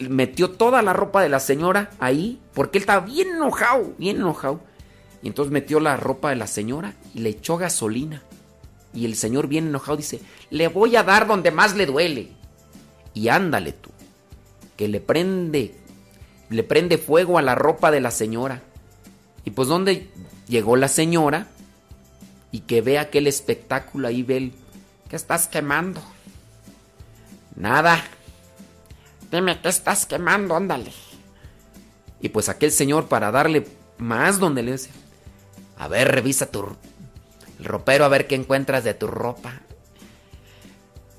Metió 0.00 0.50
toda 0.50 0.82
la 0.82 0.92
ropa 0.92 1.22
de 1.22 1.30
la 1.30 1.40
señora 1.40 1.90
ahí, 1.98 2.40
porque 2.52 2.78
él 2.78 2.82
estaba 2.82 3.06
bien 3.06 3.28
enojado, 3.28 3.94
bien 3.96 4.16
enojado. 4.16 4.60
Y 5.22 5.28
entonces 5.28 5.50
metió 5.50 5.80
la 5.80 5.96
ropa 5.96 6.28
de 6.30 6.36
la 6.36 6.46
señora 6.46 6.94
y 7.14 7.20
le 7.20 7.30
echó 7.30 7.56
gasolina. 7.56 8.22
Y 8.92 9.06
el 9.06 9.16
señor 9.16 9.48
bien 9.48 9.68
enojado 9.68 9.96
dice, 9.96 10.20
le 10.50 10.68
voy 10.68 10.96
a 10.96 11.04
dar 11.04 11.26
donde 11.26 11.52
más 11.52 11.74
le 11.74 11.86
duele. 11.86 12.32
Y 13.14 13.28
ándale 13.28 13.72
tú, 13.72 13.90
que 14.76 14.88
le 14.88 15.00
prende, 15.00 15.74
le 16.50 16.62
prende 16.64 16.98
fuego 16.98 17.38
a 17.38 17.42
la 17.42 17.54
ropa 17.54 17.90
de 17.90 18.00
la 18.00 18.10
señora. 18.10 18.62
Y 19.46 19.52
pues 19.52 19.68
donde 19.68 20.10
llegó 20.48 20.76
la 20.76 20.88
señora 20.88 21.46
y 22.52 22.60
que 22.60 22.80
ve 22.80 22.98
aquel 22.98 23.26
espectáculo 23.26 24.08
ahí, 24.08 24.22
ve 24.22 24.36
el, 24.36 24.52
¿qué 25.08 25.16
estás 25.16 25.48
quemando? 25.48 26.00
Nada. 27.54 28.02
Dime, 29.30 29.60
¿qué 29.60 29.68
estás 29.68 30.06
quemando? 30.06 30.56
Ándale. 30.56 30.92
Y 32.20 32.28
pues 32.28 32.48
aquel 32.48 32.70
señor 32.70 33.08
para 33.08 33.30
darle 33.30 33.66
más 33.98 34.38
donde 34.38 34.62
le 34.62 34.72
dice, 34.72 34.90
a 35.78 35.88
ver, 35.88 36.12
revisa 36.12 36.46
tu 36.46 36.76
ropero 37.60 38.04
a 38.04 38.08
ver 38.08 38.26
qué 38.26 38.34
encuentras 38.34 38.84
de 38.84 38.94
tu 38.94 39.06
ropa. 39.06 39.60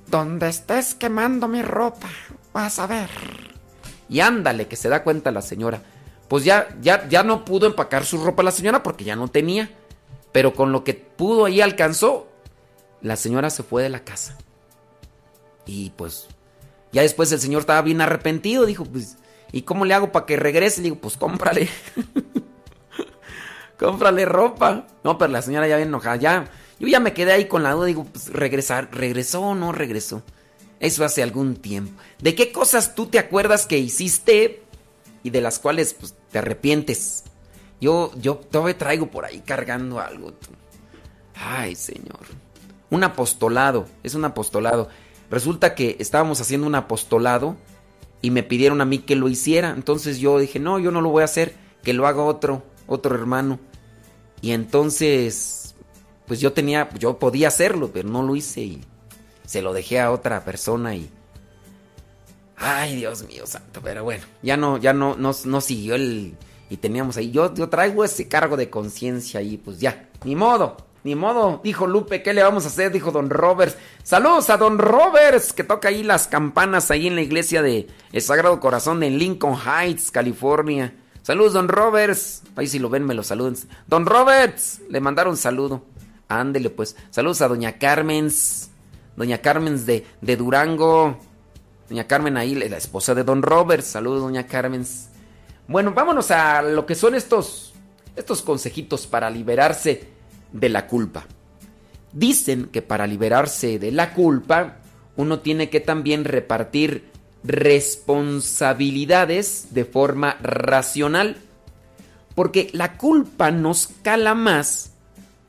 Donde 0.07 0.47
estés 0.47 0.95
quemando 0.95 1.47
mi 1.47 1.61
ropa, 1.61 2.07
vas 2.53 2.79
a 2.79 2.87
ver. 2.87 3.09
Y 4.09 4.21
ándale, 4.21 4.67
que 4.67 4.77
se 4.77 4.89
da 4.89 5.03
cuenta 5.03 5.31
la 5.31 5.41
señora. 5.41 5.81
Pues 6.27 6.43
ya, 6.43 6.75
ya, 6.81 7.07
ya 7.07 7.23
no 7.23 7.45
pudo 7.45 7.67
empacar 7.67 8.05
su 8.05 8.17
ropa 8.23 8.43
la 8.43 8.51
señora 8.51 8.83
porque 8.83 9.05
ya 9.05 9.15
no 9.15 9.27
tenía. 9.27 9.69
Pero 10.31 10.53
con 10.53 10.71
lo 10.71 10.83
que 10.83 10.93
pudo 10.93 11.45
ahí 11.45 11.61
alcanzó, 11.61 12.27
la 13.01 13.15
señora 13.15 13.49
se 13.49 13.63
fue 13.63 13.83
de 13.83 13.89
la 13.89 14.03
casa. 14.03 14.37
Y 15.65 15.91
pues, 15.91 16.27
ya 16.91 17.01
después 17.01 17.31
el 17.31 17.39
señor 17.39 17.61
estaba 17.61 17.81
bien 17.81 18.01
arrepentido. 18.01 18.65
Dijo, 18.65 18.85
pues, 18.85 19.17
¿y 19.51 19.61
cómo 19.63 19.85
le 19.85 19.93
hago 19.93 20.11
para 20.11 20.25
que 20.25 20.37
regrese? 20.37 20.81
Le 20.81 20.85
digo, 20.85 20.97
pues 20.97 21.17
cómprale. 21.17 21.69
cómprale 23.79 24.25
ropa. 24.25 24.87
No, 25.03 25.17
pero 25.17 25.31
la 25.31 25.41
señora 25.41 25.67
ya 25.67 25.77
bien 25.77 25.89
enojada. 25.89 26.17
Ya, 26.17 26.51
yo 26.79 26.87
ya 26.87 26.99
me 26.99 27.13
quedé 27.13 27.31
ahí 27.31 27.45
con 27.45 27.63
la 27.63 27.71
duda. 27.71 27.85
Digo, 27.85 28.05
pues 28.05 28.31
regresar, 28.31 28.89
¿regresó 28.91 29.41
o 29.41 29.55
no 29.55 29.71
regresó? 29.71 30.23
Eso 30.79 31.03
hace 31.03 31.23
algún 31.23 31.55
tiempo. 31.55 31.99
¿De 32.19 32.35
qué 32.35 32.51
cosas 32.51 32.93
tú 32.93 33.07
te 33.07 33.17
acuerdas 33.17 33.65
que 33.65 33.79
hiciste 33.79 34.66
y 35.27 35.29
de 35.29 35.41
las 35.41 35.59
cuales 35.59 35.93
pues, 35.93 36.15
te 36.31 36.39
arrepientes? 36.39 37.25
Yo, 37.81 38.11
yo 38.15 38.35
todavía 38.35 38.77
traigo 38.77 39.11
por 39.11 39.25
ahí 39.25 39.41
cargando 39.41 39.99
algo. 39.99 40.31
Ay, 41.35 41.75
Señor. 41.75 42.21
Un 42.89 43.03
apostolado, 43.03 43.87
es 44.03 44.15
un 44.15 44.23
apostolado. 44.23 44.87
Resulta 45.29 45.75
que 45.75 45.97
estábamos 45.99 46.39
haciendo 46.39 46.65
un 46.65 46.75
apostolado 46.75 47.57
y 48.21 48.31
me 48.31 48.41
pidieron 48.41 48.79
a 48.79 48.85
mí 48.85 48.99
que 48.99 49.17
lo 49.17 49.27
hiciera. 49.27 49.71
Entonces 49.71 50.19
yo 50.19 50.39
dije, 50.39 50.59
no, 50.59 50.79
yo 50.79 50.91
no 50.91 51.01
lo 51.01 51.09
voy 51.09 51.23
a 51.23 51.25
hacer, 51.25 51.55
que 51.83 51.91
lo 51.91 52.07
haga 52.07 52.23
otro, 52.23 52.63
otro 52.87 53.13
hermano. 53.13 53.59
Y 54.41 54.51
entonces, 54.51 55.75
pues 56.25 56.39
yo 56.39 56.53
tenía, 56.53 56.89
yo 56.97 57.19
podía 57.19 57.49
hacerlo, 57.49 57.91
pero 57.93 58.07
no 58.07 58.23
lo 58.23 58.37
hice 58.37 58.61
y 58.61 58.81
se 59.45 59.61
lo 59.61 59.73
dejé 59.73 59.99
a 59.99 60.11
otra 60.11 60.45
persona 60.45 60.95
y... 60.95 61.11
Ay, 62.57 62.95
Dios 62.95 63.23
mío 63.27 63.45
santo, 63.45 63.81
pero 63.83 64.03
bueno, 64.03 64.23
ya 64.41 64.57
no, 64.57 64.77
ya 64.77 64.93
no, 64.93 65.15
no, 65.15 65.31
no 65.45 65.61
siguió 65.61 65.95
el... 65.95 66.35
Y 66.69 66.77
teníamos 66.77 67.15
ahí, 67.15 67.31
yo, 67.31 67.53
yo 67.53 67.69
traigo 67.69 68.03
ese 68.03 68.27
cargo 68.27 68.57
de 68.57 68.69
conciencia 68.69 69.39
ahí, 69.39 69.57
pues 69.57 69.79
ya, 69.79 70.09
ni 70.25 70.35
modo, 70.35 70.75
ni 71.03 71.15
modo, 71.15 71.61
dijo 71.63 71.87
Lupe, 71.87 72.21
¿qué 72.21 72.33
le 72.33 72.43
vamos 72.43 72.65
a 72.65 72.67
hacer? 72.67 72.91
Dijo 72.91 73.11
Don 73.11 73.29
Roberts. 73.29 73.77
Saludos 74.03 74.49
a 74.49 74.57
Don 74.57 74.77
Roberts, 74.77 75.53
que 75.53 75.63
toca 75.63 75.87
ahí 75.87 76.03
las 76.03 76.27
campanas 76.27 76.91
ahí 76.91 77.07
en 77.07 77.15
la 77.15 77.21
iglesia 77.21 77.61
de 77.61 77.87
El 78.11 78.21
Sagrado 78.21 78.59
Corazón 78.59 78.99
de 78.99 79.09
Lincoln 79.09 79.55
Heights, 79.55 80.11
California. 80.11 80.93
Saludos, 81.21 81.53
Don 81.53 81.69
Roberts. 81.69 82.43
Ahí 82.57 82.67
si 82.67 82.79
lo 82.79 82.89
ven, 82.89 83.05
me 83.05 83.13
lo 83.13 83.23
saluden. 83.23 83.55
Don 83.87 84.05
Roberts, 84.05 84.81
le 84.89 84.99
mandaron 84.99 85.37
saludo. 85.37 85.83
Ándele 86.27 86.69
pues. 86.69 86.97
Saludos 87.09 87.41
a 87.41 87.47
Doña 87.47 87.77
Carmen's. 87.77 88.71
Doña 89.15 89.37
Carmen's 89.37 89.85
de, 89.85 90.05
de 90.19 90.35
Durango. 90.35 91.17
Doña 91.89 92.07
Carmen 92.07 92.37
ahí, 92.37 92.55
la 92.55 92.77
esposa 92.77 93.13
de 93.15 93.23
Don 93.23 93.41
Roberts. 93.41 93.87
Saludos, 93.87 94.21
Doña 94.21 94.45
Carmen's. 94.47 95.09
Bueno, 95.67 95.93
vámonos 95.93 96.31
a 96.31 96.61
lo 96.61 96.85
que 96.85 96.95
son 96.95 97.15
estos, 97.15 97.73
estos 98.15 98.41
consejitos 98.41 99.07
para 99.07 99.29
liberarse 99.29 100.09
de 100.51 100.69
la 100.69 100.87
culpa. 100.87 101.25
Dicen 102.11 102.69
que 102.71 102.81
para 102.81 103.05
liberarse 103.07 103.79
de 103.79 103.91
la 103.91 104.13
culpa, 104.13 104.79
uno 105.15 105.39
tiene 105.39 105.69
que 105.69 105.79
también 105.79 106.25
repartir 106.25 107.11
responsabilidades 107.43 109.67
de 109.71 109.85
forma 109.85 110.37
racional. 110.41 111.37
Porque 112.35 112.69
la 112.73 112.97
culpa 112.97 113.51
nos 113.51 113.87
cala 114.03 114.35
más 114.35 114.91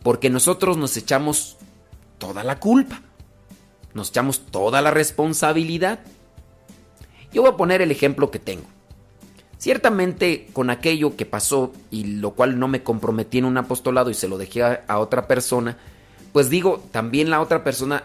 porque 0.03 0.31
nosotros 0.31 0.77
nos 0.77 0.97
echamos 0.97 1.57
toda 2.19 2.45
la 2.45 2.61
culpa. 2.61 3.03
Nos 3.95 4.11
echamos 4.11 4.47
toda 4.47 4.81
la 4.81 4.91
responsabilidad. 4.91 6.01
Yo 7.33 7.43
voy 7.43 7.51
a 7.51 7.57
poner 7.57 7.83
el 7.83 7.91
ejemplo 7.91 8.31
que 8.31 8.39
tengo. 8.39 8.65
Ciertamente 9.59 10.49
con 10.53 10.71
aquello 10.71 11.17
que 11.17 11.27
pasó 11.27 11.73
y 11.91 12.05
lo 12.05 12.31
cual 12.33 12.59
no 12.59 12.69
me 12.69 12.83
comprometí 12.83 13.39
en 13.39 13.45
un 13.45 13.59
apostolado 13.59 14.09
y 14.11 14.15
se 14.15 14.29
lo 14.29 14.39
dejé 14.39 14.63
a, 14.63 14.85
a 14.87 14.99
otra 14.99 15.27
persona, 15.27 15.77
pues 16.33 16.49
digo, 16.49 16.83
también 16.93 17.31
la 17.31 17.41
otra 17.41 17.65
persona 17.65 18.05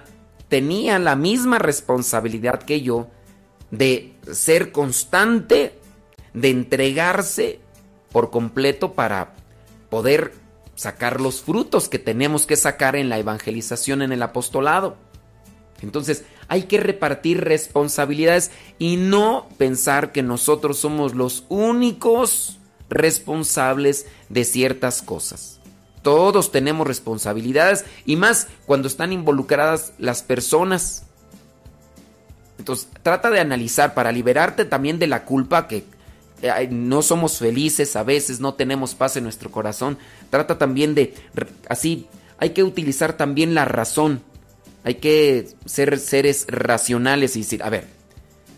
tenía 0.49 0.99
la 0.99 1.15
misma 1.15 1.59
responsabilidad 1.59 2.63
que 2.63 2.81
yo 2.81 3.07
de 3.71 4.13
ser 4.31 4.71
constante, 4.71 5.73
de 6.33 6.49
entregarse 6.49 7.59
por 8.11 8.29
completo 8.29 8.93
para 8.93 9.33
poder 9.89 10.33
sacar 10.75 11.21
los 11.21 11.41
frutos 11.41 11.89
que 11.89 11.99
tenemos 11.99 12.45
que 12.45 12.55
sacar 12.55 12.95
en 12.95 13.09
la 13.09 13.19
evangelización, 13.19 14.01
en 14.01 14.11
el 14.11 14.23
apostolado. 14.23 14.95
Entonces 15.81 16.23
hay 16.47 16.63
que 16.63 16.79
repartir 16.79 17.43
responsabilidades 17.43 18.51
y 18.79 18.97
no 18.97 19.47
pensar 19.57 20.11
que 20.11 20.23
nosotros 20.23 20.79
somos 20.79 21.15
los 21.15 21.45
únicos 21.49 22.59
responsables 22.89 24.05
de 24.29 24.43
ciertas 24.45 25.01
cosas. 25.01 25.59
Todos 26.01 26.51
tenemos 26.51 26.85
responsabilidades 26.85 27.85
y 28.05 28.17
más 28.17 28.47
cuando 28.65 28.87
están 28.87 29.13
involucradas 29.13 29.93
las 29.97 30.21
personas. 30.21 31.03
Entonces 32.59 32.89
trata 33.01 33.29
de 33.29 33.39
analizar 33.39 33.93
para 33.93 34.11
liberarte 34.11 34.65
también 34.65 34.99
de 34.99 35.07
la 35.07 35.25
culpa 35.25 35.67
que 35.67 35.85
no 36.69 37.01
somos 37.01 37.39
felices 37.39 37.95
a 37.95 38.03
veces, 38.03 38.41
no 38.41 38.53
tenemos 38.55 38.95
paz 38.95 39.15
en 39.15 39.23
nuestro 39.23 39.49
corazón. 39.49 39.97
Trata 40.29 40.57
también 40.57 40.93
de, 40.93 41.13
así, 41.69 42.07
hay 42.37 42.49
que 42.49 42.63
utilizar 42.63 43.13
también 43.13 43.55
la 43.55 43.63
razón 43.63 44.21
hay 44.83 44.95
que 44.95 45.47
ser 45.65 45.97
seres 45.99 46.45
racionales 46.47 47.35
y 47.35 47.39
decir, 47.39 47.63
a 47.63 47.69
ver, 47.69 47.87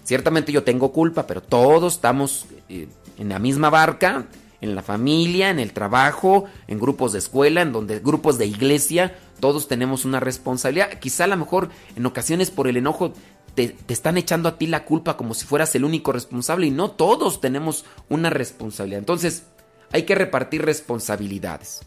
ciertamente 0.03 0.51
yo 0.51 0.63
tengo 0.63 0.91
culpa, 0.91 1.27
pero 1.27 1.41
todos 1.41 1.95
estamos 1.95 2.45
eh, 2.69 2.87
en 3.17 3.29
la 3.29 3.39
misma 3.39 3.69
barca, 3.69 4.25
en 4.61 4.75
la 4.75 4.81
familia, 4.81 5.49
en 5.49 5.59
el 5.59 5.73
trabajo, 5.73 6.45
en 6.67 6.79
grupos 6.79 7.13
de 7.13 7.19
escuela, 7.19 7.61
en 7.61 7.71
donde 7.71 7.99
grupos 7.99 8.37
de 8.37 8.47
iglesia, 8.47 9.15
todos 9.39 9.67
tenemos 9.67 10.05
una 10.05 10.19
responsabilidad. 10.19 10.99
Quizá 10.99 11.25
a 11.25 11.27
lo 11.27 11.37
mejor 11.37 11.69
en 11.95 12.05
ocasiones 12.05 12.49
por 12.49 12.67
el 12.67 12.77
enojo 12.77 13.13
te, 13.53 13.69
te, 13.69 13.93
están 13.93 14.17
echando 14.17 14.49
a 14.49 14.57
ti 14.57 14.67
la 14.67 14.85
culpa 14.85 15.17
como 15.17 15.33
si 15.33 15.45
fueras 15.45 15.75
el 15.75 15.85
único 15.85 16.11
responsable 16.11 16.67
y 16.67 16.71
no 16.71 16.91
todos 16.91 17.41
tenemos 17.41 17.85
una 18.09 18.29
responsabilidad. 18.29 18.99
Entonces 18.99 19.43
hay 19.91 20.03
que 20.03 20.15
repartir 20.15 20.65
responsabilidades. 20.65 21.81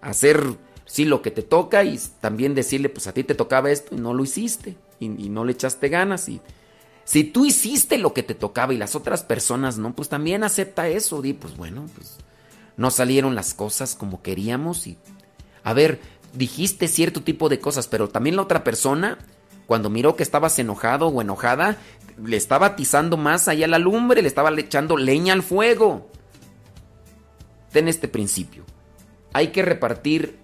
Hacer 0.00 0.56
sí 0.90 1.04
lo 1.04 1.22
que 1.22 1.30
te 1.30 1.42
toca 1.42 1.84
y 1.84 2.00
también 2.20 2.56
decirle, 2.56 2.88
pues 2.88 3.06
a 3.06 3.12
ti 3.12 3.22
te 3.22 3.36
tocaba 3.36 3.70
esto 3.70 3.94
y 3.94 4.00
no 4.00 4.12
lo 4.12 4.24
hiciste 4.24 4.76
y, 4.98 5.08
no 5.08 5.44
le 5.44 5.52
echaste 5.52 5.88
ganas. 5.88 6.28
Y 6.28 6.40
si 7.04 7.22
tú 7.22 7.44
hiciste 7.44 7.96
lo 7.96 8.12
que 8.12 8.24
te 8.24 8.34
tocaba 8.34 8.74
y 8.74 8.76
las 8.76 8.96
otras 8.96 9.22
personas 9.22 9.78
no, 9.78 9.94
pues 9.94 10.08
también 10.08 10.42
acepta 10.42 10.88
eso. 10.88 11.22
Di, 11.22 11.32
pues 11.32 11.56
bueno, 11.56 11.86
pues 11.94 12.16
no 12.76 12.90
salieron 12.90 13.36
las 13.36 13.54
cosas 13.54 13.94
como 13.94 14.20
queríamos 14.20 14.88
y 14.88 14.98
a 15.62 15.74
ver, 15.74 16.00
dijiste 16.34 16.88
cierto 16.88 17.22
tipo 17.22 17.48
de 17.48 17.60
cosas, 17.60 17.86
pero 17.86 18.08
también 18.08 18.34
la 18.34 18.42
otra 18.42 18.64
persona, 18.64 19.16
cuando 19.66 19.90
miró 19.90 20.16
que 20.16 20.24
estabas 20.24 20.58
enojado 20.58 21.06
o 21.06 21.22
enojada, 21.22 21.76
le 22.20 22.36
estaba 22.36 22.66
atizando 22.66 23.16
más 23.16 23.46
allá 23.46 23.68
la 23.68 23.78
lumbre, 23.78 24.22
le 24.22 24.28
estaba 24.28 24.50
echando 24.58 24.96
leña 24.96 25.34
al 25.34 25.44
fuego. 25.44 26.10
Ten 27.70 27.86
este 27.86 28.08
principio. 28.08 28.64
Hay 29.32 29.52
que 29.52 29.62
repartir 29.62 30.39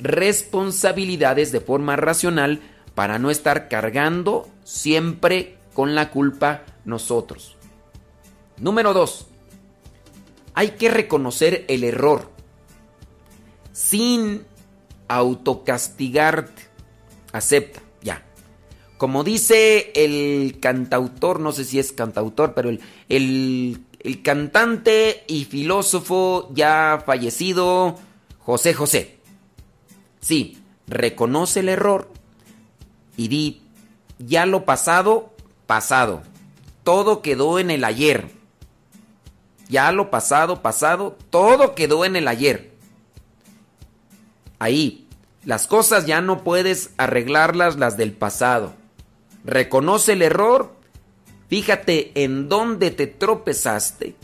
responsabilidades 0.00 1.52
de 1.52 1.60
forma 1.60 1.96
racional 1.96 2.60
para 2.94 3.18
no 3.18 3.30
estar 3.30 3.68
cargando 3.68 4.48
siempre 4.64 5.58
con 5.74 5.94
la 5.94 6.10
culpa 6.10 6.62
nosotros. 6.84 7.56
Número 8.58 8.92
2. 8.92 9.26
Hay 10.54 10.70
que 10.72 10.90
reconocer 10.90 11.64
el 11.68 11.84
error 11.84 12.30
sin 13.72 14.44
autocastigarte. 15.08 16.62
Acepta, 17.32 17.80
ya. 18.02 18.24
Como 18.98 19.24
dice 19.24 19.92
el 19.94 20.58
cantautor, 20.60 21.40
no 21.40 21.52
sé 21.52 21.64
si 21.64 21.78
es 21.78 21.92
cantautor, 21.92 22.54
pero 22.54 22.68
el, 22.68 22.80
el, 23.08 23.84
el 24.00 24.22
cantante 24.22 25.24
y 25.26 25.44
filósofo 25.44 26.50
ya 26.52 27.02
fallecido 27.06 27.96
José 28.40 28.74
José. 28.74 29.19
Sí, 30.20 30.62
reconoce 30.86 31.60
el 31.60 31.68
error 31.68 32.10
y 33.16 33.28
di, 33.28 33.62
ya 34.18 34.46
lo 34.46 34.64
pasado, 34.64 35.32
pasado. 35.66 36.22
Todo 36.84 37.22
quedó 37.22 37.58
en 37.58 37.70
el 37.70 37.84
ayer. 37.84 38.30
Ya 39.68 39.92
lo 39.92 40.10
pasado, 40.10 40.62
pasado, 40.62 41.16
todo 41.30 41.74
quedó 41.74 42.04
en 42.04 42.16
el 42.16 42.26
ayer. 42.28 42.72
Ahí, 44.58 45.06
las 45.44 45.66
cosas 45.66 46.06
ya 46.06 46.20
no 46.20 46.44
puedes 46.44 46.90
arreglarlas 46.96 47.76
las 47.76 47.96
del 47.96 48.12
pasado. 48.12 48.74
Reconoce 49.44 50.12
el 50.12 50.22
error. 50.22 50.74
Fíjate 51.48 52.12
en 52.22 52.48
dónde 52.48 52.90
te 52.90 53.06
tropezaste. 53.06 54.16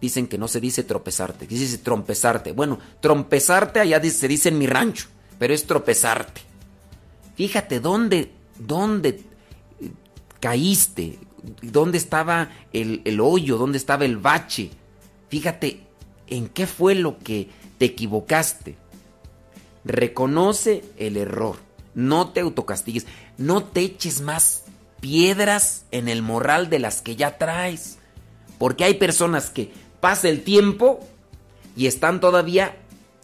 Dicen 0.00 0.26
que 0.26 0.38
no 0.38 0.46
se 0.48 0.60
dice 0.60 0.82
tropezarte, 0.82 1.46
que 1.46 1.54
se 1.56 1.62
dice 1.62 1.78
trompezarte. 1.78 2.52
Bueno, 2.52 2.78
trompezarte 3.00 3.80
allá 3.80 4.02
se 4.10 4.28
dice 4.28 4.50
en 4.50 4.58
mi 4.58 4.66
rancho, 4.66 5.08
pero 5.38 5.54
es 5.54 5.66
tropezarte. 5.66 6.42
Fíjate 7.34 7.80
dónde, 7.80 8.32
dónde 8.58 9.22
caíste, 10.40 11.18
dónde 11.62 11.98
estaba 11.98 12.50
el, 12.72 13.02
el 13.04 13.20
hoyo, 13.20 13.56
dónde 13.56 13.78
estaba 13.78 14.04
el 14.04 14.18
bache. 14.18 14.70
Fíjate 15.28 15.86
en 16.26 16.48
qué 16.48 16.66
fue 16.66 16.94
lo 16.94 17.18
que 17.18 17.48
te 17.78 17.86
equivocaste. 17.86 18.76
Reconoce 19.84 20.84
el 20.98 21.16
error. 21.16 21.56
No 21.94 22.30
te 22.30 22.40
autocastigues. 22.40 23.06
No 23.38 23.64
te 23.64 23.80
eches 23.80 24.20
más 24.20 24.64
piedras 25.00 25.84
en 25.90 26.08
el 26.08 26.22
moral 26.22 26.68
de 26.70 26.78
las 26.78 27.02
que 27.02 27.16
ya 27.16 27.38
traes. 27.38 27.98
Porque 28.58 28.84
hay 28.84 28.94
personas 28.94 29.50
que 29.50 29.72
pasa 30.06 30.28
el 30.28 30.44
tiempo 30.44 31.00
y 31.76 31.88
están 31.88 32.20
todavía 32.20 32.76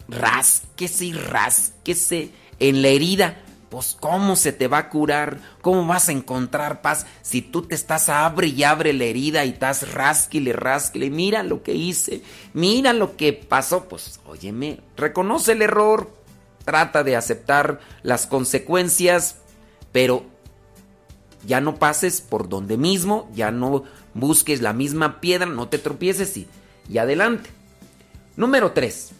rasquese 0.09 1.05
y 1.05 1.13
rasquese 1.13 2.31
en 2.59 2.81
la 2.81 2.89
herida. 2.89 3.41
Pues 3.69 3.95
cómo 3.97 4.35
se 4.35 4.51
te 4.51 4.67
va 4.67 4.79
a 4.79 4.89
curar, 4.89 5.39
cómo 5.61 5.87
vas 5.87 6.09
a 6.09 6.11
encontrar 6.11 6.81
paz 6.81 7.05
si 7.21 7.41
tú 7.41 7.61
te 7.61 7.73
estás 7.73 8.09
abre 8.09 8.47
y 8.47 8.63
abre 8.63 8.91
la 8.91 9.05
herida 9.05 9.45
y 9.45 9.51
estás 9.51 9.93
rasquile, 9.93 10.51
rasquile, 10.51 11.09
mira 11.09 11.41
lo 11.41 11.63
que 11.63 11.73
hice, 11.73 12.21
mira 12.51 12.91
lo 12.91 13.15
que 13.15 13.31
pasó, 13.31 13.85
pues 13.85 14.19
óyeme, 14.25 14.81
reconoce 14.97 15.53
el 15.53 15.61
error, 15.61 16.13
trata 16.65 17.05
de 17.05 17.15
aceptar 17.15 17.79
las 18.01 18.27
consecuencias, 18.27 19.37
pero 19.93 20.25
ya 21.47 21.61
no 21.61 21.75
pases 21.75 22.19
por 22.19 22.49
donde 22.49 22.75
mismo, 22.75 23.31
ya 23.33 23.51
no 23.51 23.85
busques 24.13 24.61
la 24.61 24.73
misma 24.73 25.21
piedra, 25.21 25.45
no 25.45 25.69
te 25.69 25.77
tropieces 25.77 26.35
y, 26.35 26.45
y 26.89 26.97
adelante. 26.97 27.49
Número 28.35 28.71
3. 28.71 29.11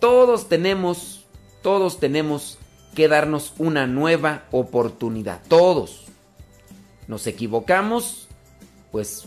Todos 0.00 0.48
tenemos, 0.48 1.24
todos 1.62 1.98
tenemos 1.98 2.58
que 2.94 3.08
darnos 3.08 3.54
una 3.58 3.86
nueva 3.86 4.44
oportunidad. 4.50 5.42
Todos. 5.48 6.06
Nos 7.08 7.26
equivocamos, 7.26 8.28
pues 8.90 9.26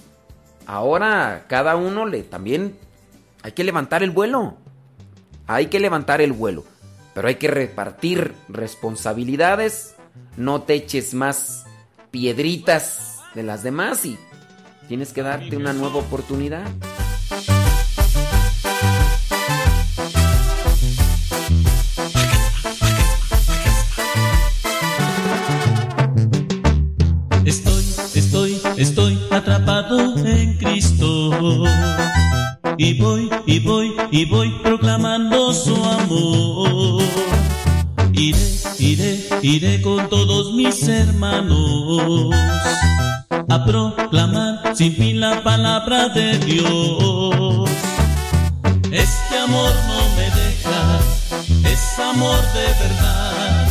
ahora 0.66 1.46
cada 1.48 1.76
uno 1.76 2.06
le 2.06 2.24
también 2.24 2.78
hay 3.42 3.54
que 3.54 3.64
levantar 3.64 4.04
el 4.04 4.12
vuelo. 4.12 4.58
Hay 5.48 5.68
que 5.68 5.80
levantar 5.80 6.22
el 6.22 6.34
vuelo. 6.34 6.66
Pero 7.14 7.28
hay 7.28 7.36
que 7.36 7.48
repartir 7.48 8.34
responsabilidades. 8.48 9.96
No 10.38 10.64
te 10.64 10.76
eches 10.76 11.14
más 11.14 11.66
piedritas 12.12 13.20
de 13.36 13.44
las 13.44 13.64
demás 13.64 14.06
y 14.06 14.18
tienes 14.88 15.14
que 15.14 15.22
darte 15.22 15.56
una 15.56 15.74
nueva 15.74 15.98
oportunidad. 15.98 16.66
Estoy, 28.80 29.20
atrapado 29.30 30.16
en 30.26 30.58
Cristo. 30.58 31.66
Y 32.78 33.00
voy, 33.00 33.30
y 33.46 33.60
voy, 33.60 33.94
y 34.12 34.26
voy 34.26 34.50
proclamando 34.64 35.54
su 35.54 35.76
amor. 35.76 37.04
Iré, 38.14 38.40
iré, 38.80 39.20
iré 39.42 39.82
con 39.82 40.10
todos 40.10 40.54
mis 40.54 40.88
hermanos 40.88 42.34
a 43.50 43.66
proclamar 43.66 44.76
sin 44.76 44.96
fin 44.96 45.20
la 45.20 45.44
palabra 45.44 46.10
de 46.10 46.38
Dios. 46.40 47.70
Este 48.92 49.38
amor 49.38 49.72
no 49.88 50.00
me 50.16 50.28
deja, 50.42 51.00
es 51.70 52.00
amor 52.00 52.42
de 52.54 52.68
verdad. 52.84 53.68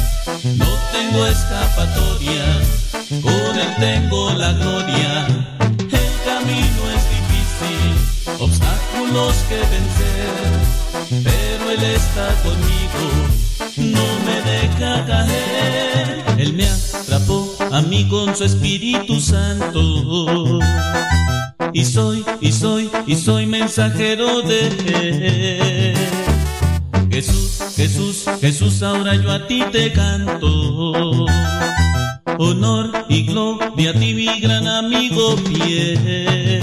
No 0.56 0.66
tengo 0.92 1.26
escapatoria, 1.26 2.60
con 3.08 3.58
él 3.58 3.74
tengo 3.78 4.30
la 4.34 4.52
gloria. 4.52 5.26
El 5.58 6.12
camino 6.26 6.80
es 6.94 7.04
difícil, 7.16 7.92
obstáculos 8.38 9.34
que 9.48 9.56
vencer, 9.56 11.24
pero 11.24 11.70
él 11.70 11.82
está 11.84 12.34
conmigo, 12.42 13.04
no 13.76 14.06
me 14.26 14.42
deja 14.50 15.06
caer. 15.06 16.24
Él 16.36 16.52
me 16.52 16.68
atrapó 16.68 17.56
a 17.72 17.80
mí 17.80 18.06
con 18.08 18.36
su 18.36 18.44
Espíritu 18.44 19.20
Santo. 19.20 20.60
Y 21.72 21.84
soy, 21.84 22.24
y 22.40 22.52
soy, 22.52 22.90
y 23.06 23.16
soy 23.16 23.46
mensajero 23.46 24.42
de 24.42 24.68
él. 25.92 25.96
Jesús, 27.10 27.58
Jesús, 27.74 28.24
Jesús, 28.40 28.82
ahora 28.82 29.14
yo 29.16 29.32
a 29.32 29.46
ti 29.46 29.64
te 29.72 29.92
canto. 29.92 31.26
Honor 32.40 33.04
y 33.08 33.26
gloria 33.26 33.90
a 33.90 33.92
ti, 33.94 34.14
mi 34.14 34.40
gran 34.40 34.68
amigo 34.68 35.36
fiel. 35.38 36.62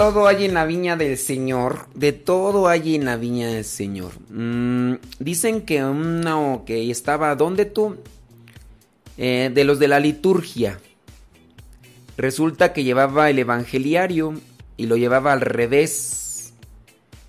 Todo 0.00 0.26
hay 0.26 0.46
en 0.46 0.54
la 0.54 0.64
viña 0.64 0.96
del 0.96 1.18
Señor. 1.18 1.84
De 1.94 2.12
todo 2.12 2.68
hay 2.68 2.94
en 2.94 3.04
la 3.04 3.16
viña 3.16 3.48
del 3.48 3.66
Señor. 3.66 4.12
Mm, 4.30 4.94
dicen 5.18 5.60
que 5.60 5.84
uno 5.84 6.62
que 6.64 6.90
estaba, 6.90 7.36
¿dónde 7.36 7.66
tú? 7.66 7.98
Eh, 9.18 9.50
de 9.52 9.64
los 9.64 9.78
de 9.78 9.88
la 9.88 10.00
liturgia. 10.00 10.80
Resulta 12.16 12.72
que 12.72 12.82
llevaba 12.82 13.28
el 13.28 13.40
evangeliario 13.40 14.40
y 14.78 14.86
lo 14.86 14.96
llevaba 14.96 15.34
al 15.34 15.42
revés. 15.42 16.54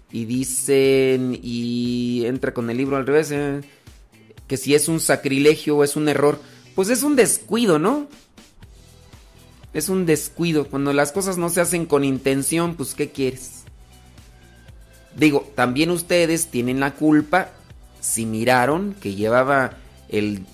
Y 0.10 0.23
dicen, 0.23 1.38
y 1.43 2.23
entra 2.26 2.53
con 2.53 2.69
el 2.69 2.77
libro 2.77 2.95
al 2.95 3.06
revés, 3.06 3.31
eh, 3.31 3.60
que 4.48 4.56
si 4.56 4.76
es 4.76 4.88
un 4.88 5.02
sacrilegio 5.02 5.76
o 5.76 5.84
es 5.84 5.98
un 5.98 6.07
error. 6.07 6.39
Pues 6.73 6.88
es 6.88 7.03
un 7.03 7.18
descuido, 7.18 7.80
¿no? 7.80 8.07
Es 9.73 9.89
un 9.89 10.06
descuido. 10.06 10.68
Cuando 10.68 10.93
las 10.93 11.11
cosas 11.11 11.38
no 11.38 11.49
se 11.49 11.61
hacen 11.61 11.85
con 11.85 12.03
intención, 12.03 12.76
pues 12.76 12.93
¿qué 12.93 13.11
quieres? 13.11 13.64
Digo, 15.15 15.52
también 15.56 15.91
ustedes 15.91 16.48
tienen 16.48 16.80
la 16.80 16.93
culpa 16.95 17.49
si 17.99 18.26
miraron 18.26 18.95
que 18.99 19.15
llevaba 19.15 19.77
el 20.10 20.45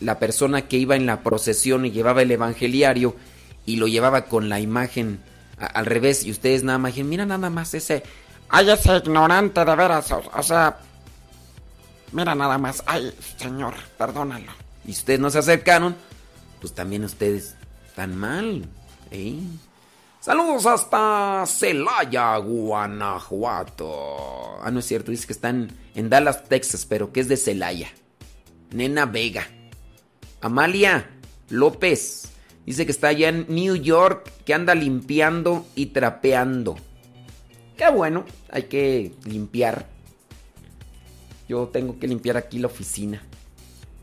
la 0.00 0.18
persona 0.18 0.68
que 0.68 0.76
iba 0.76 0.96
en 0.96 1.06
la 1.06 1.22
procesión 1.22 1.86
y 1.86 1.90
llevaba 1.90 2.22
el 2.22 2.30
evangeliario 2.30 3.16
y 3.64 3.76
lo 3.76 3.88
llevaba 3.88 4.26
con 4.26 4.48
la 4.48 4.60
imagen 4.60 5.20
al 5.58 5.86
revés 5.86 6.24
y 6.24 6.30
ustedes 6.30 6.64
nada 6.64 6.78
más 6.78 6.92
dijeron, 6.92 7.08
mira 7.08 7.26
nada 7.26 7.48
más 7.48 7.72
ese, 7.74 8.02
ay 8.50 8.68
ese 8.70 8.96
ignorante 8.96 9.64
de 9.64 9.74
veras, 9.74 10.12
o, 10.12 10.22
o 10.34 10.42
sea, 10.42 10.78
mira 12.12 12.34
nada 12.34 12.58
más, 12.58 12.82
ay 12.86 13.12
señor, 13.38 13.74
perdónalo. 13.96 14.52
Y 14.84 14.90
ustedes 14.90 15.18
no 15.18 15.30
se 15.30 15.38
acercaron, 15.38 15.96
pues 16.60 16.74
también 16.74 17.04
ustedes 17.04 17.55
están 17.96 18.14
mal. 18.14 18.62
¿eh? 19.10 19.38
Saludos 20.20 20.66
hasta 20.66 21.44
Celaya, 21.46 22.36
Guanajuato. 22.36 23.88
Ah, 24.62 24.70
no 24.70 24.80
es 24.80 24.84
cierto, 24.84 25.10
dice 25.10 25.26
que 25.26 25.32
están 25.32 25.70
en 25.94 26.10
Dallas, 26.10 26.44
Texas, 26.44 26.84
pero 26.84 27.10
que 27.10 27.20
es 27.20 27.28
de 27.28 27.38
Celaya. 27.38 27.88
Nena 28.70 29.06
Vega. 29.06 29.48
Amalia 30.42 31.08
López. 31.48 32.32
Dice 32.66 32.84
que 32.84 32.92
está 32.92 33.08
allá 33.08 33.30
en 33.30 33.46
New 33.48 33.76
York, 33.76 34.30
que 34.44 34.52
anda 34.52 34.74
limpiando 34.74 35.64
y 35.74 35.86
trapeando. 35.86 36.76
Qué 37.78 37.88
bueno, 37.90 38.26
hay 38.50 38.64
que 38.64 39.14
limpiar. 39.24 39.86
Yo 41.48 41.68
tengo 41.68 41.98
que 41.98 42.08
limpiar 42.08 42.36
aquí 42.36 42.58
la 42.58 42.66
oficina. 42.66 43.22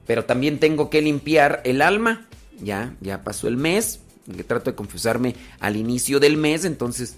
Pero 0.07 0.25
también 0.25 0.59
tengo 0.59 0.89
que 0.89 1.03
limpiar 1.03 1.61
el 1.63 1.83
alma. 1.83 2.25
Ya, 2.61 2.95
ya 3.01 3.23
pasó 3.23 3.47
el 3.47 3.57
mes. 3.57 3.99
Que 4.33 4.43
trato 4.43 4.71
de 4.71 4.75
confesarme 4.75 5.35
al 5.59 5.75
inicio 5.75 6.19
del 6.19 6.37
mes. 6.37 6.65
Entonces 6.65 7.15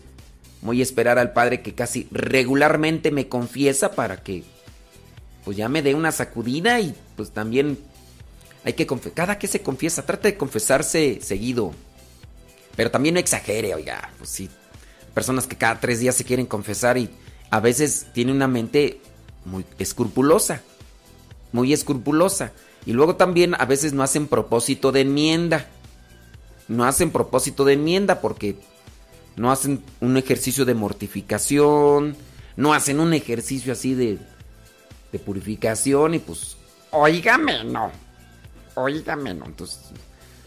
voy 0.62 0.80
a 0.80 0.84
esperar 0.84 1.20
al 1.20 1.34
padre 1.34 1.62
que 1.62 1.76
casi 1.76 2.08
regularmente 2.12 3.12
me 3.12 3.28
confiesa 3.28 3.92
para 3.92 4.24
que 4.24 4.44
pues 5.44 5.56
ya 5.58 5.70
me 5.70 5.84
dé 5.84 5.94
una 5.94 6.12
sacudida 6.12 6.80
y 6.80 6.96
pues 7.16 7.30
también 7.30 7.78
hay 8.64 8.74
que 8.74 8.88
confe- 8.88 9.14
cada 9.14 9.38
que 9.38 9.46
se 9.48 9.62
confiesa, 9.62 10.04
trate 10.04 10.30
de 10.30 10.38
confesarse 10.38 11.20
seguido. 11.22 11.72
Pero 12.76 12.90
también 12.90 13.14
no 13.14 13.20
exagere, 13.20 13.76
oiga, 13.76 14.12
pues 14.18 14.32
sí. 14.32 14.50
Personas 15.14 15.46
que 15.46 15.56
cada 15.56 15.80
tres 15.80 16.00
días 16.00 16.16
se 16.16 16.24
quieren 16.24 16.48
confesar 16.48 16.98
y 16.98 17.12
a 17.52 17.60
veces 17.60 18.08
tiene 18.12 18.32
una 18.32 18.48
mente 18.48 19.00
muy 19.46 19.64
escrupulosa. 19.78 20.64
Muy 21.52 21.72
escrupulosa. 21.74 22.52
Y 22.86 22.94
luego 22.94 23.16
también 23.16 23.56
a 23.56 23.66
veces 23.66 23.94
no 23.94 24.04
hacen 24.04 24.28
propósito 24.28 24.92
de 24.92 25.02
enmienda. 25.02 25.68
No 26.68 26.86
hacen 26.86 27.12
propósito 27.12 27.66
de 27.66 27.74
enmienda 27.74 28.22
porque 28.22 28.58
no 29.36 29.52
hacen 29.52 29.84
un 30.02 30.18
ejercicio 30.18 30.66
de 30.66 30.76
mortificación. 30.76 32.16
No 32.56 32.74
hacen 32.74 33.00
un 33.00 33.14
ejercicio 33.14 33.74
así 33.74 33.96
de, 33.96 34.20
de 35.12 35.20
purificación 35.20 36.14
y 36.14 36.20
pues, 36.20 36.58
óigame, 36.92 37.64
no. 37.64 37.92
Óigame, 38.76 39.34
no. 39.34 39.46
Entonces, 39.46 39.80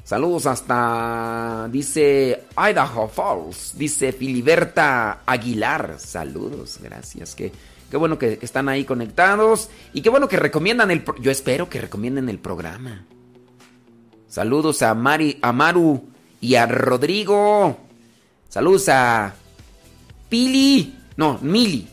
saludos 0.04 0.46
hasta, 0.46 1.68
dice 1.70 2.44
Idaho 2.56 3.08
Falls, 3.08 3.74
dice 3.76 4.12
Filiberta 4.12 5.22
Aguilar. 5.26 5.96
Saludos, 5.98 6.78
gracias. 6.82 7.34
Qué, 7.34 7.52
qué 7.90 7.96
bueno 7.96 8.18
que 8.18 8.38
están 8.42 8.68
ahí 8.68 8.84
conectados 8.84 9.70
y 9.92 10.02
qué 10.02 10.10
bueno 10.10 10.28
que 10.28 10.36
recomiendan 10.36 10.90
el... 10.90 11.04
Yo 11.20 11.30
espero 11.30 11.68
que 11.68 11.80
recomienden 11.80 12.28
el 12.28 12.38
programa. 12.38 13.04
Saludos 14.28 14.82
a, 14.82 14.94
Mari, 14.94 15.38
a 15.40 15.52
Maru 15.52 16.08
y 16.40 16.54
a 16.56 16.66
Rodrigo. 16.66 17.78
Saludos 18.48 18.88
a 18.88 19.34
Pili. 20.28 20.94
No, 21.16 21.38
Mili. 21.42 21.88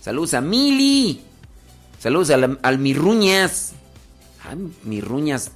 Saludos 0.00 0.34
a 0.34 0.40
Mili. 0.40 1.20
Saludos 1.98 2.30
al, 2.30 2.58
al 2.62 2.78
Mirruñas. 2.78 3.72
Ah, 4.44 4.54
Mirruñas. 4.84 5.50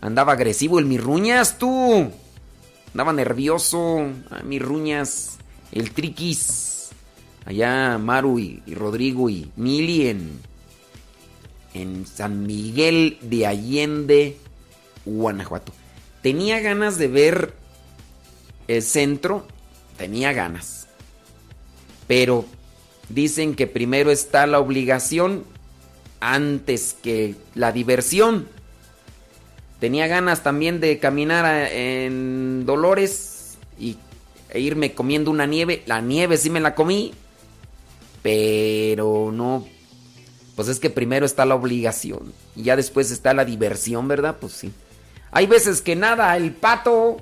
Andaba 0.00 0.32
agresivo 0.32 0.78
el 0.78 0.86
Mirruñas, 0.86 1.58
tú. 1.58 2.10
Andaba 2.92 3.12
nervioso. 3.12 4.00
Ah, 4.30 4.42
Mirruñas. 4.44 5.38
El 5.72 5.92
Triquis. 5.92 6.75
Allá 7.46 7.96
Maru 7.98 8.40
y, 8.40 8.62
Rodrigo 8.74 9.30
y 9.30 9.50
Mili 9.56 10.08
en, 10.08 10.44
San 12.06 12.46
Miguel 12.46 13.18
de 13.20 13.46
Allende, 13.46 14.36
Guanajuato. 15.04 15.72
Tenía 16.22 16.60
ganas 16.60 16.98
de 16.98 17.06
ver 17.06 17.54
el 18.66 18.82
centro. 18.82 19.46
Tenía 19.96 20.32
ganas. 20.32 20.88
Pero 22.08 22.46
dicen 23.10 23.54
que 23.54 23.66
primero 23.66 24.10
está 24.10 24.46
la 24.46 24.58
obligación 24.58 25.44
antes 26.20 26.96
que 27.00 27.36
la 27.54 27.72
diversión. 27.72 28.48
Tenía 29.78 30.06
ganas 30.06 30.42
también 30.42 30.80
de 30.80 30.98
caminar 30.98 31.70
en 31.70 32.64
Dolores 32.64 33.58
y, 33.78 33.98
e 34.48 34.60
irme 34.60 34.94
comiendo 34.94 35.30
una 35.30 35.46
nieve. 35.46 35.82
La 35.86 36.00
nieve 36.00 36.38
sí 36.38 36.48
me 36.48 36.60
la 36.60 36.74
comí, 36.74 37.12
pero 38.26 39.30
no. 39.32 39.64
Pues 40.56 40.66
es 40.66 40.80
que 40.80 40.90
primero 40.90 41.24
está 41.24 41.44
la 41.44 41.54
obligación 41.54 42.32
y 42.56 42.64
ya 42.64 42.74
después 42.74 43.12
está 43.12 43.32
la 43.32 43.44
diversión, 43.44 44.08
¿verdad? 44.08 44.38
Pues 44.40 44.52
sí. 44.52 44.72
Hay 45.30 45.46
veces 45.46 45.80
que 45.80 45.94
nada 45.94 46.36
el 46.36 46.50
pato 46.50 47.18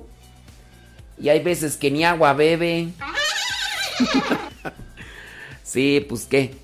y 1.21 1.29
hay 1.29 1.43
veces 1.43 1.77
que 1.77 1.91
ni 1.91 2.03
agua 2.03 2.33
bebe. 2.33 2.89
Sí, 5.63 6.03
pues 6.07 6.25
qué. 6.25 6.55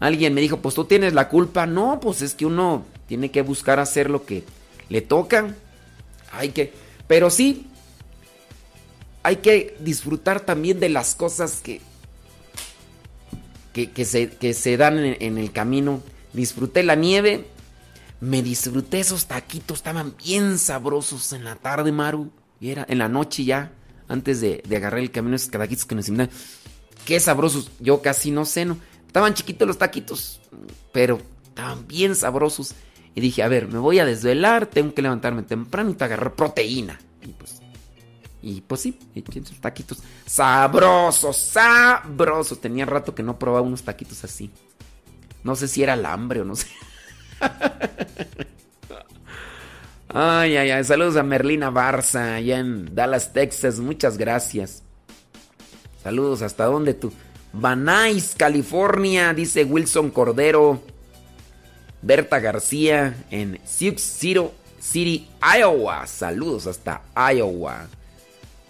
Alguien 0.00 0.34
me 0.34 0.40
dijo, 0.40 0.56
pues 0.56 0.74
tú 0.74 0.84
tienes 0.86 1.14
la 1.14 1.28
culpa. 1.28 1.66
No, 1.66 2.00
pues 2.00 2.20
es 2.20 2.34
que 2.34 2.46
uno 2.46 2.84
tiene 3.06 3.30
que 3.30 3.42
buscar 3.42 3.78
hacer 3.78 4.10
lo 4.10 4.26
que 4.26 4.42
le 4.88 5.02
toca. 5.02 5.54
Hay 6.32 6.48
que... 6.48 6.72
Pero 7.06 7.30
sí, 7.30 7.68
hay 9.22 9.36
que 9.36 9.76
disfrutar 9.78 10.40
también 10.40 10.80
de 10.80 10.88
las 10.88 11.14
cosas 11.14 11.60
que, 11.62 11.80
que, 13.84 14.04
se, 14.04 14.30
que 14.30 14.54
se 14.54 14.76
dan 14.76 14.98
en, 14.98 15.38
el 15.38 15.52
camino. 15.52 16.02
Disfruté 16.32 16.82
la 16.82 16.94
nieve. 16.94 17.46
Me 18.20 18.42
disfruté 18.42 19.00
esos 19.00 19.26
taquitos. 19.26 19.78
Estaban 19.78 20.14
bien 20.16 20.58
sabrosos 20.58 21.32
en 21.34 21.44
la 21.44 21.56
tarde, 21.56 21.92
Maru. 21.92 22.30
Y 22.60 22.70
era 22.70 22.86
en 22.88 22.98
la 22.98 23.08
noche 23.08 23.44
ya. 23.44 23.72
Antes 24.08 24.40
de, 24.40 24.62
de 24.66 24.76
agarrar 24.76 25.00
el 25.00 25.10
camino, 25.10 25.36
esos 25.36 25.50
taquitos 25.50 25.84
que 25.84 25.94
nos 25.94 26.08
invitan. 26.08 26.30
Qué 27.04 27.20
sabrosos. 27.20 27.70
Yo 27.78 28.00
casi 28.00 28.30
no 28.30 28.46
ceno. 28.46 28.78
Estaban 29.06 29.34
chiquitos 29.34 29.68
los 29.68 29.78
taquitos. 29.78 30.40
Pero 30.92 31.20
estaban 31.48 31.86
bien 31.86 32.14
sabrosos. 32.14 32.74
Y 33.14 33.20
dije, 33.20 33.42
a 33.42 33.48
ver, 33.48 33.68
me 33.68 33.78
voy 33.78 33.98
a 33.98 34.06
desvelar. 34.06 34.66
Tengo 34.66 34.94
que 34.94 35.02
levantarme 35.02 35.42
temprano 35.42 35.90
y 35.90 35.94
para 35.94 36.14
agarrar 36.14 36.34
proteína. 36.34 36.98
Y 37.22 37.28
pues, 37.28 37.55
y 38.46 38.60
pues 38.60 38.80
sí, 38.80 38.96
eché 39.12 39.40
esos 39.40 39.60
taquitos. 39.60 39.98
Sabrosos, 40.24 41.36
sabrosos. 41.36 42.60
Tenía 42.60 42.86
rato 42.86 43.12
que 43.12 43.24
no 43.24 43.40
probaba 43.40 43.66
unos 43.66 43.82
taquitos 43.82 44.22
así. 44.22 44.52
No 45.42 45.56
sé 45.56 45.66
si 45.66 45.82
era 45.82 45.94
el 45.94 46.06
hambre 46.06 46.42
o 46.42 46.44
no 46.44 46.54
sé. 46.54 46.68
Ay, 50.08 50.56
ay, 50.56 50.70
ay. 50.70 50.84
Saludos 50.84 51.16
a 51.16 51.22
Merlina 51.22 51.68
Barza, 51.68 52.36
allá 52.36 52.58
en 52.60 52.94
Dallas, 52.94 53.34
Texas. 53.34 53.80
Muchas 53.80 54.16
gracias. 54.16 54.82
Saludos, 56.02 56.40
¿hasta 56.40 56.64
dónde 56.64 56.94
tú? 56.94 57.12
Nuys, 57.52 58.34
California, 58.34 59.34
dice 59.34 59.64
Wilson 59.64 60.10
Cordero. 60.10 60.80
Berta 62.00 62.38
García 62.38 63.26
en 63.30 63.60
Sioux 63.66 64.00
City, 64.80 65.28
Iowa. 65.42 66.06
Saludos 66.06 66.66
hasta 66.66 67.02
Iowa. 67.34 67.88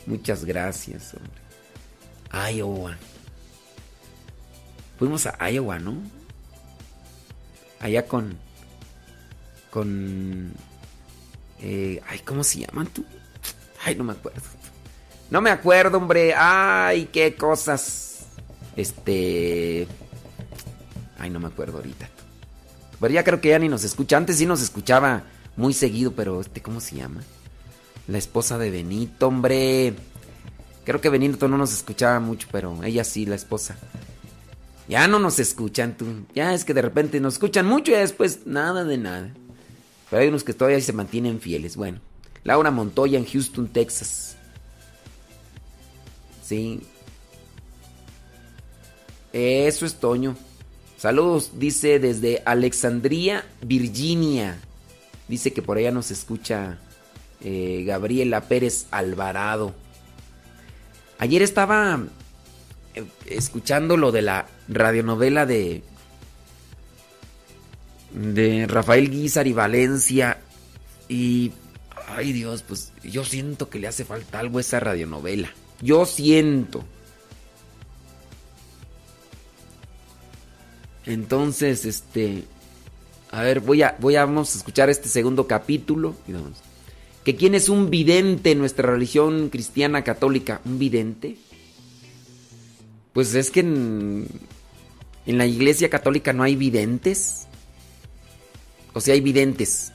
Muchas 0.07 0.45
gracias, 0.45 1.15
hombre. 1.15 2.53
Iowa. 2.53 2.97
Fuimos 4.99 5.27
a 5.27 5.51
Iowa, 5.51 5.79
¿no? 5.79 5.97
Allá 7.81 8.07
con. 8.07 8.37
Con. 9.71 10.53
eh, 11.61 12.01
ay, 12.09 12.21
¿cómo 12.21 12.45
se 12.45 12.61
llaman 12.61 12.87
tú? 12.87 13.05
Ay, 13.85 13.95
no 13.95 14.05
me 14.05 14.13
acuerdo. 14.13 14.43
No 15.31 15.41
me 15.41 15.51
acuerdo, 15.51 15.99
hombre. 15.99 16.35
Ay, 16.35 17.09
qué 17.13 17.35
cosas. 17.35 18.27
Este. 18.77 19.87
Ay, 21.19 21.31
no 21.31 21.41
me 21.41 21.49
acuerdo 21.49 21.79
ahorita. 21.79 22.09
Pero 23.01 23.13
ya 23.13 23.25
creo 23.25 23.41
que 23.41 23.49
ya 23.51 23.59
ni 23.59 23.69
nos 23.69 23.85
escucha. 23.85 24.17
Antes 24.17 24.39
sí 24.39 24.47
nos 24.47 24.63
escuchaba 24.63 25.25
muy 25.57 25.75
seguido, 25.75 26.13
pero 26.13 26.41
este, 26.41 26.63
¿cómo 26.63 26.81
se 26.81 26.97
llama? 26.97 27.23
La 28.09 28.19
esposa 28.19 28.59
de 28.59 28.71
Benito, 28.71 29.29
hombre. 29.29 29.95
Creo 30.85 31.01
que 31.01 31.09
Benito 31.09 31.49
no 31.49 31.59
nos 31.59 31.73
escuchaba 31.73 32.21
mucho, 32.21 32.47
pero 32.53 32.83
ella 32.85 33.03
sí, 33.03 33.27
la 33.27 33.35
esposa. 33.35 33.77
Ya 34.89 35.09
no 35.09 35.19
nos 35.19 35.41
escuchan, 35.41 35.97
tú. 35.97 36.07
Ya 36.35 36.55
es 36.55 36.65
que 36.65 36.75
de 36.75 36.83
repente 36.83 37.19
nos 37.19 37.35
escuchan 37.35 37.67
mucho 37.67 37.91
y 37.91 37.97
después 37.97 38.47
nada 38.47 38.85
de 38.85 38.99
nada. 38.99 39.35
Pero 40.09 40.23
hay 40.23 40.29
unos 40.29 40.45
que 40.45 40.55
todavía 40.55 40.81
se 40.81 40.93
mantienen 40.93 41.41
fieles. 41.41 41.77
Bueno, 41.77 42.01
Laura 42.45 42.71
Montoya 42.71 43.19
en 43.19 43.27
Houston, 43.27 43.67
Texas. 43.69 44.37
Sí. 46.45 46.81
Eso 49.33 49.85
es 49.85 49.97
Toño. 49.97 50.37
Saludos, 50.97 51.51
dice 51.59 51.99
desde 51.99 52.43
Alexandria, 52.47 53.45
Virginia. 53.63 54.61
Dice 55.27 55.53
que 55.53 55.61
por 55.61 55.77
allá 55.77 55.91
nos 55.91 56.13
escucha 56.13 56.79
eh, 57.43 57.85
Gabriela 57.87 58.43
Pérez 58.43 58.87
Alvarado. 58.91 59.75
Ayer 61.19 61.43
estaba 61.43 62.01
eh, 62.95 63.05
escuchando 63.27 63.97
lo 63.97 64.13
de 64.13 64.23
la 64.23 64.47
radionovela 64.69 65.47
de 65.47 65.83
de 68.13 68.67
Rafael 68.67 69.11
Guizar 69.11 69.47
y 69.47 69.53
Valencia 69.53 70.39
y 71.09 71.53
ay 72.09 72.33
Dios, 72.33 72.63
pues 72.63 72.93
yo 73.03 73.25
siento 73.25 73.69
que 73.69 73.79
le 73.79 73.89
hace 73.89 74.05
falta 74.05 74.39
algo 74.39 74.59
a 74.59 74.61
esa 74.63 74.81
radionovela. 74.81 75.51
Yo 75.83 76.07
siento. 76.07 76.85
Entonces, 81.05 81.85
este 81.85 82.45
a 83.31 83.43
ver, 83.43 83.61
voy 83.61 83.83
a 83.83 83.97
vamos 84.01 84.55
a 84.55 84.59
escuchar 84.59 84.89
este 84.89 85.09
segundo 85.09 85.47
capítulo 85.47 86.17
y 86.27 86.33
vamos. 86.33 86.66
Que 87.27 87.35
quién 87.35 87.57
es 87.57 87.69
un 87.69 87.91
vidente 87.91 88.53
en 88.53 88.61
nuestra 88.61 88.89
religión 88.89 89.49
cristiana 89.49 90.05
católica, 90.05 90.61
un 90.65 90.79
vidente? 90.79 91.37
Pues 93.13 93.35
es 93.35 93.51
que 93.51 93.59
en, 93.59 94.29
la 95.27 95.45
iglesia 95.45 95.91
católica 95.91 96.33
no 96.33 96.45
hay 96.45 96.55
videntes. 96.55 97.49
O 98.93 99.01
sea, 99.01 99.15
hay 99.15 99.23
videntes. 99.23 99.91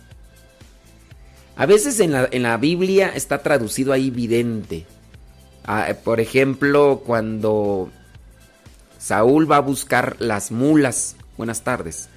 A 1.55 1.65
veces 1.65 2.01
en 2.01 2.11
la, 2.11 2.27
en 2.29 2.43
la 2.43 2.57
Biblia 2.57 3.13
está 3.15 3.41
traducido 3.41 3.93
ahí 3.93 4.09
vidente. 4.09 4.85
Ah, 5.63 5.87
por 6.03 6.19
ejemplo, 6.19 7.01
cuando 7.05 7.89
Saúl 8.99 9.49
va 9.49 9.55
a 9.55 9.61
buscar 9.61 10.17
las 10.19 10.51
mulas. 10.51 11.15
Buenas 11.37 11.63
tardes. 11.63 12.09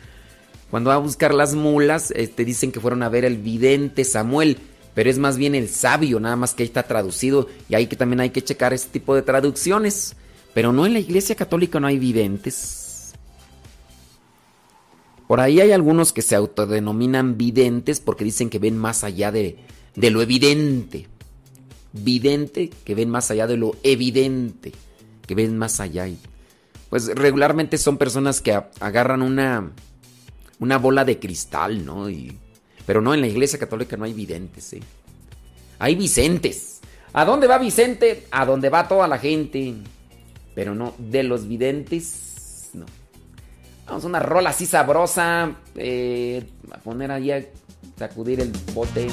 Cuando 0.73 0.91
va 0.91 0.97
a 0.97 0.99
buscar 0.99 1.33
las 1.33 1.55
mulas, 1.55 2.11
este, 2.17 2.45
dicen 2.45 2.73
que 2.73 2.81
fueron 2.81 3.05
a 3.05 3.09
ver 3.09 3.25
el 3.25 3.39
vidente 3.39 4.03
Samuel, 4.03 4.59
pero 4.95 5.11
es 5.11 5.19
más 5.19 5.37
bien 5.37 5.55
el 5.55 5.69
sabio, 5.69 6.21
nada 6.21 6.37
más 6.37 6.55
que 6.55 6.63
ahí 6.63 6.69
está 6.69 6.85
traducido 6.85 7.49
y 7.69 7.75
ahí 7.75 7.89
que 7.89 7.97
también 7.97 8.21
hay 8.21 8.31
que 8.31 8.45
checar 8.45 8.73
ese 8.73 8.89
tipo 8.89 9.15
de 9.15 9.23
traducciones. 9.23 10.17
Pero 10.55 10.73
no 10.73 10.87
en 10.87 10.93
la 10.93 11.01
iglesia 11.01 11.35
católica 11.35 11.81
no 11.81 11.89
hay 11.89 11.99
videntes. 11.99 13.13
Por 15.27 15.41
ahí 15.41 15.61
hay 15.61 15.73
algunos 15.73 16.13
que 16.13 16.23
se 16.23 16.37
autodenominan 16.37 17.37
videntes 17.37 17.99
porque 17.99 18.25
dicen 18.25 18.51
que 18.51 18.61
ven 18.61 18.79
más 18.79 19.03
allá 19.03 19.33
de, 19.33 19.59
de 19.97 20.11
lo 20.11 20.23
evidente. 20.23 21.09
Vidente 21.93 22.71
que 22.85 22.95
ven 22.95 23.11
más 23.11 23.33
allá 23.33 23.49
de 23.49 23.57
lo 23.57 23.75
evidente. 23.83 24.73
Que 25.27 25.35
ven 25.35 25.59
más 25.59 25.81
allá. 25.81 26.07
Pues 26.89 27.07
regularmente 27.09 27.79
son 27.79 27.99
personas 27.99 28.41
que 28.41 28.53
agarran 28.79 29.23
una, 29.23 29.73
una 30.61 30.79
bola 30.79 31.05
de 31.05 31.19
cristal, 31.19 31.85
¿no? 31.85 32.09
Y, 32.09 32.39
pero 32.87 33.01
no, 33.01 33.15
en 33.15 33.21
la 33.21 33.27
iglesia 33.27 33.59
católica 33.59 33.97
no 33.97 34.05
hay 34.05 34.13
videntes, 34.13 34.73
¿eh? 34.75 34.83
Hay 35.79 35.95
Vicentes. 35.95 36.81
¿A 37.13 37.25
dónde 37.25 37.47
va 37.47 37.59
Vicente? 37.59 38.27
A 38.31 38.45
dónde 38.45 38.69
va 38.69 38.89
toda 38.89 39.09
la 39.09 39.19
gente. 39.19 39.75
Pero 40.55 40.75
no, 40.75 40.95
de 40.99 41.23
los 41.23 41.49
videntes, 41.49 42.71
no. 42.75 42.87
Vamos 43.87 44.05
a 44.05 44.07
una 44.07 44.21
rola 44.21 44.51
así 44.51 44.67
sabrosa. 44.67 45.53
Eh, 45.77 46.45
a 46.71 46.79
poner 46.79 47.11
ahí 47.11 47.31
a 47.31 47.45
sacudir 47.99 48.41
el 48.41 48.53
bote. 48.73 49.09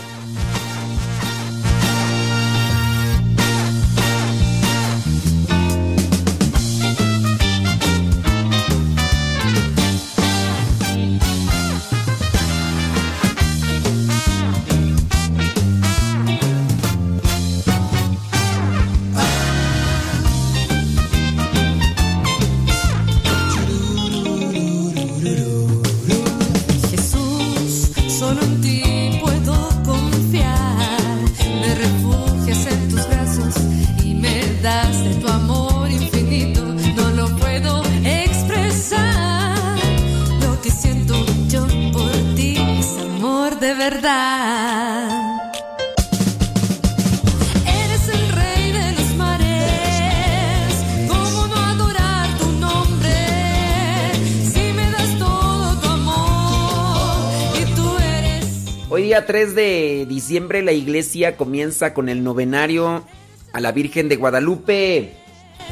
Diciembre 60.31 60.61
la 60.61 60.71
iglesia 60.71 61.35
comienza 61.35 61.93
con 61.93 62.07
el 62.07 62.23
novenario 62.23 63.03
a 63.51 63.59
la 63.59 63.73
Virgen 63.73 64.07
de 64.07 64.15
Guadalupe. 64.15 65.17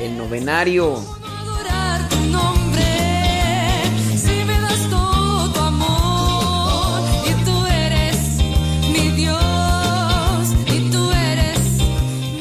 El 0.02 0.18
novenario. 0.18 1.02
y 8.86 9.00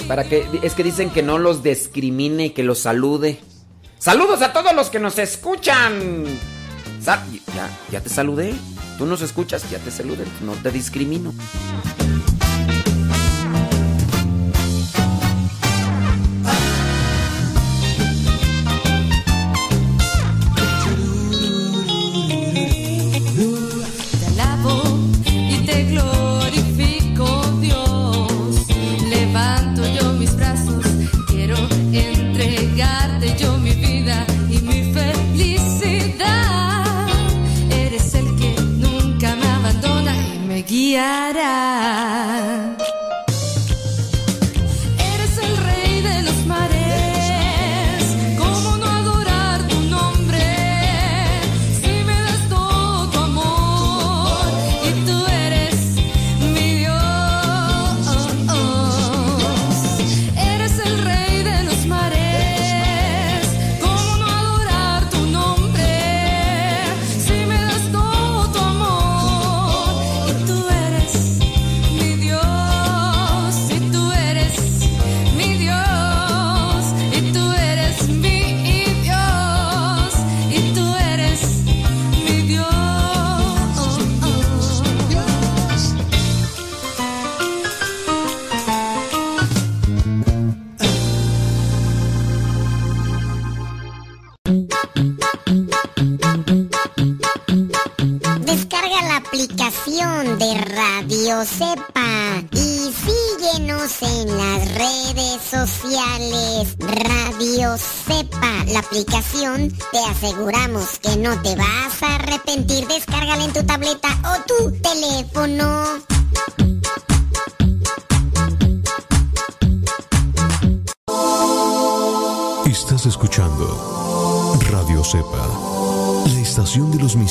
y 0.01 0.05
Para 0.09 0.24
que 0.24 0.45
es 0.65 0.74
que 0.74 0.82
dicen 0.82 1.11
que 1.11 1.23
no 1.23 1.39
los 1.39 1.62
discrimine, 1.62 2.53
que 2.53 2.65
los 2.65 2.81
salude. 2.81 3.39
Saludos 4.01 4.43
a 4.43 4.53
todos 4.53 4.74
los 4.74 4.90
que 4.90 4.99
nos 4.99 5.20
escuchan. 5.20 6.27
Ya, 7.09 7.70
ya 7.90 8.02
te 8.02 8.10
saludé. 8.10 8.55
Tú 8.98 9.06
nos 9.06 9.22
escuchas, 9.22 9.70
ya 9.70 9.78
te 9.78 9.90
saludé. 9.90 10.26
No 10.43 10.52
te 10.52 10.70
discrimino. 10.70 11.32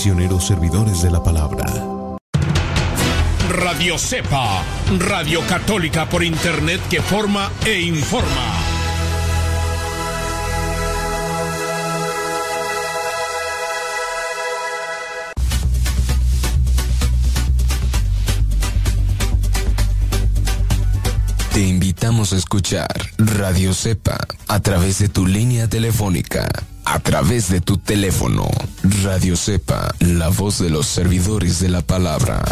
misioneros 0.07 0.47
servidores 0.47 1.01
de 1.01 1.11
la 1.11 1.21
palabra. 1.21 1.65
Radio 3.49 3.97
Cepa, 3.97 4.63
Radio 4.99 5.41
Católica 5.41 6.07
por 6.07 6.23
Internet 6.23 6.79
que 6.89 7.01
forma 7.01 7.51
e 7.65 7.81
informa. 7.81 8.53
Te 21.51 21.59
invitamos 21.59 22.31
a 22.31 22.37
escuchar 22.37 22.87
Radio 23.17 23.73
Cepa 23.73 24.17
a 24.47 24.59
través 24.61 24.99
de 24.99 25.09
tu 25.09 25.25
línea 25.25 25.67
telefónica 25.67 26.47
a 26.93 26.99
través 26.99 27.49
de 27.49 27.59
tu 27.59 27.77
teléfono. 27.77 28.47
Radio 29.03 29.35
Cepa, 29.35 29.93
la 29.99 30.29
voz 30.29 30.59
de 30.59 30.69
los 30.69 30.87
servidores 30.87 31.59
de 31.59 31.69
la 31.69 31.81
palabra. 31.81 32.43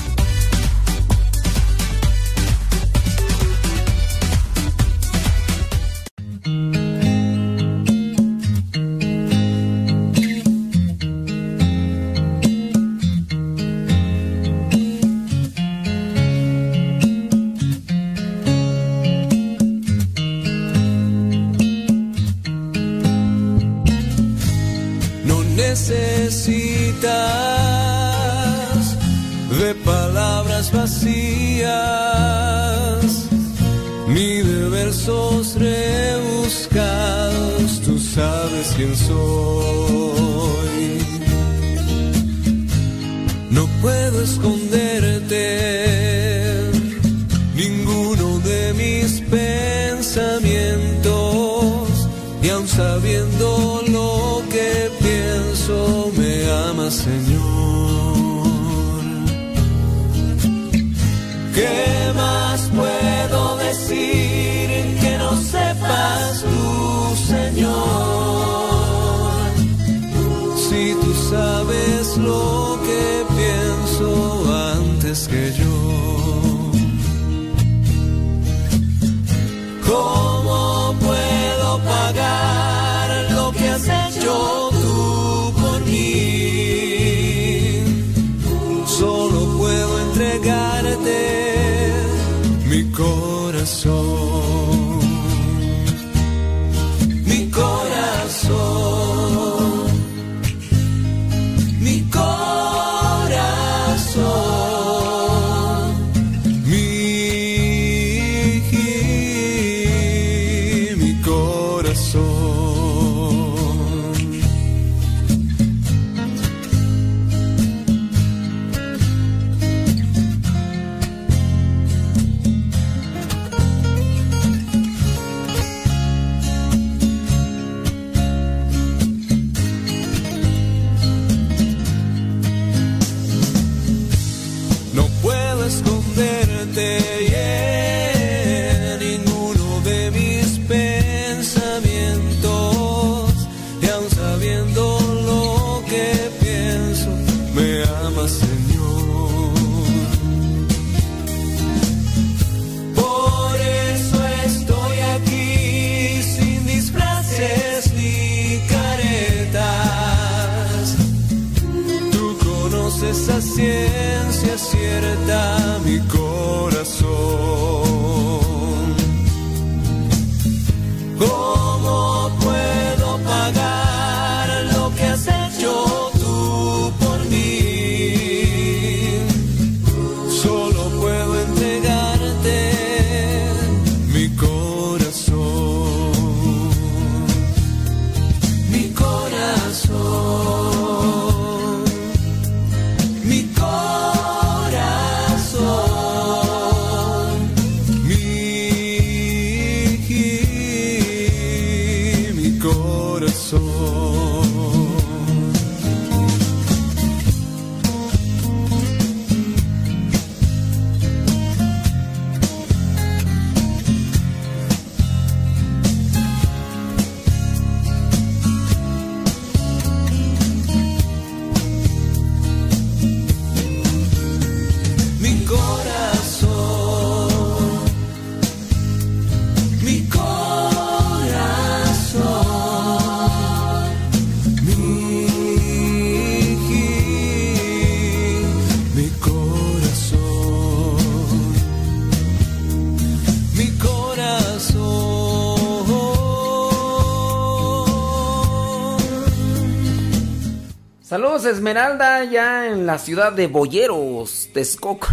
Esmeralda, 251.44 252.24
ya 252.24 252.68
en 252.68 252.86
la 252.86 252.98
ciudad 252.98 253.34
de 253.34 253.48
Boyeros, 253.48 254.50
Texcoco. 254.54 255.10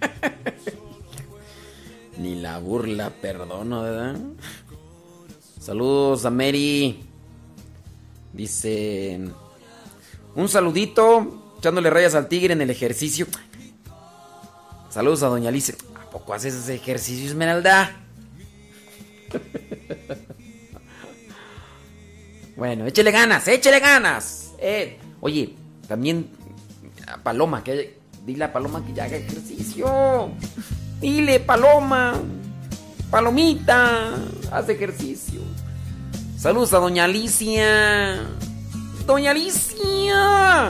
Ni 2.18 2.34
la 2.34 2.58
burla 2.58 3.10
perdono, 3.10 3.82
¿verdad? 3.82 4.16
Saludos 5.60 6.24
a 6.24 6.30
Mary. 6.30 7.04
Dice. 8.32 9.20
Un 10.34 10.48
saludito, 10.48 11.54
echándole 11.58 11.88
rayas 11.88 12.16
al 12.16 12.26
tigre 12.26 12.54
en 12.54 12.62
el 12.62 12.70
ejercicio. 12.70 13.28
Saludos 14.90 15.22
a 15.22 15.28
Doña 15.28 15.50
Alice. 15.50 15.76
¿A 15.94 16.10
poco 16.10 16.34
haces 16.34 16.54
ese 16.54 16.74
ejercicio, 16.74 17.26
Esmeralda? 17.26 17.94
bueno, 22.56 22.86
échele 22.86 23.12
ganas, 23.12 23.46
échele 23.46 23.78
ganas. 23.78 24.45
Eh, 24.58 24.98
oye, 25.20 25.54
también 25.88 26.28
a 27.06 27.18
Paloma, 27.18 27.62
que 27.62 27.98
dile 28.24 28.44
a 28.44 28.52
Paloma 28.52 28.84
que 28.84 28.92
ya 28.92 29.04
haga 29.04 29.16
ejercicio. 29.16 30.30
Dile, 31.00 31.40
Paloma. 31.40 32.14
Palomita, 33.10 34.14
haz 34.50 34.68
ejercicio. 34.68 35.40
Saludos 36.38 36.74
a 36.74 36.78
Doña 36.78 37.04
Alicia. 37.04 38.20
Doña 39.06 39.30
Alicia. 39.30 40.68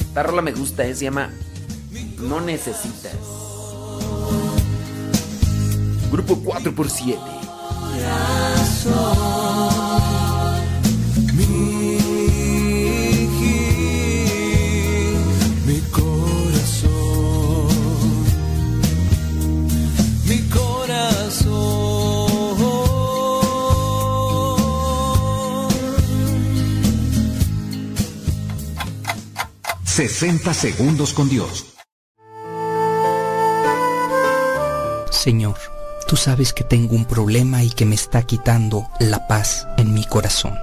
Esta 0.00 0.22
rola 0.22 0.42
me 0.42 0.52
gusta, 0.52 0.84
eh, 0.84 0.94
se 0.94 1.04
llama 1.04 1.30
No 2.18 2.40
Necesitas. 2.40 3.14
Grupo 6.10 6.36
4x7. 6.36 7.18
60 29.98 30.54
segundos 30.54 31.12
con 31.12 31.28
Dios. 31.28 31.74
Señor, 35.10 35.56
tú 36.06 36.14
sabes 36.14 36.52
que 36.52 36.62
tengo 36.62 36.94
un 36.94 37.04
problema 37.04 37.64
y 37.64 37.70
que 37.70 37.84
me 37.84 37.96
está 37.96 38.22
quitando 38.22 38.88
la 39.00 39.26
paz 39.26 39.66
en 39.76 39.92
mi 39.92 40.04
corazón. 40.04 40.56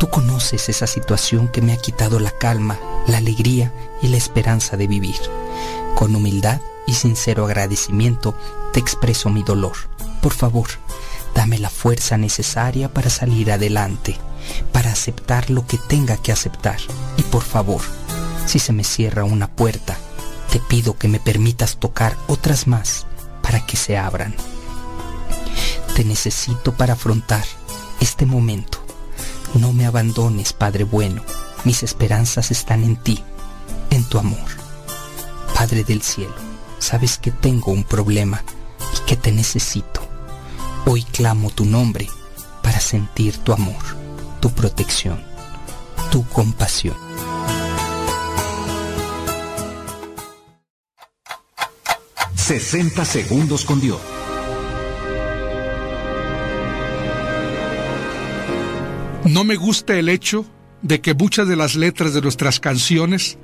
Tú 0.00 0.08
conoces 0.08 0.70
esa 0.70 0.86
situación 0.86 1.48
que 1.48 1.60
me 1.60 1.74
ha 1.74 1.76
quitado 1.76 2.18
la 2.18 2.30
calma, 2.30 2.78
la 3.06 3.18
alegría 3.18 3.70
y 4.00 4.08
la 4.08 4.16
esperanza 4.16 4.78
de 4.78 4.86
vivir. 4.86 5.20
Con 5.94 6.16
humildad 6.16 6.62
y 6.86 6.94
sincero 6.94 7.44
agradecimiento 7.44 8.34
te 8.72 8.80
expreso 8.80 9.28
mi 9.28 9.42
dolor. 9.42 9.76
Por 10.22 10.32
favor, 10.32 10.70
dame 11.34 11.58
la 11.58 11.68
fuerza 11.68 12.16
necesaria 12.16 12.88
para 12.88 13.10
salir 13.10 13.52
adelante, 13.52 14.16
para 14.72 14.90
aceptar 14.90 15.50
lo 15.50 15.66
que 15.66 15.76
tenga 15.76 16.16
que 16.16 16.32
aceptar. 16.32 16.78
Y 17.18 17.24
por 17.24 17.42
favor, 17.42 17.82
si 18.46 18.58
se 18.58 18.72
me 18.72 18.84
cierra 18.84 19.24
una 19.24 19.48
puerta, 19.48 19.96
te 20.50 20.60
pido 20.60 20.96
que 20.96 21.08
me 21.08 21.18
permitas 21.18 21.76
tocar 21.76 22.16
otras 22.26 22.66
más 22.66 23.06
para 23.42 23.64
que 23.66 23.76
se 23.76 23.98
abran. 23.98 24.34
Te 25.94 26.04
necesito 26.04 26.74
para 26.74 26.94
afrontar 26.94 27.44
este 28.00 28.26
momento. 28.26 28.78
No 29.54 29.72
me 29.72 29.86
abandones, 29.86 30.52
Padre 30.52 30.84
bueno. 30.84 31.22
Mis 31.64 31.82
esperanzas 31.82 32.50
están 32.50 32.84
en 32.84 32.96
ti, 32.96 33.22
en 33.90 34.04
tu 34.04 34.18
amor. 34.18 34.50
Padre 35.54 35.84
del 35.84 36.02
cielo, 36.02 36.34
sabes 36.78 37.16
que 37.16 37.30
tengo 37.30 37.72
un 37.72 37.84
problema 37.84 38.42
y 38.94 39.06
que 39.06 39.16
te 39.16 39.32
necesito. 39.32 40.02
Hoy 40.84 41.04
clamo 41.04 41.50
tu 41.50 41.64
nombre 41.64 42.10
para 42.62 42.80
sentir 42.80 43.38
tu 43.38 43.52
amor, 43.52 43.82
tu 44.40 44.50
protección, 44.50 45.24
tu 46.10 46.26
compasión. 46.28 46.96
...60 52.46 53.06
segundos 53.06 53.64
con 53.64 53.80
Dios. 53.80 53.98
No 59.24 59.44
me 59.44 59.56
gusta 59.56 59.94
el 59.94 60.10
hecho 60.10 60.44
de 60.82 61.00
que 61.00 61.14
muchas 61.14 61.48
de 61.48 61.56
las 61.56 61.74
letras 61.74 62.12
de 62.12 62.20
nuestras 62.20 62.60
canciones 62.60 63.38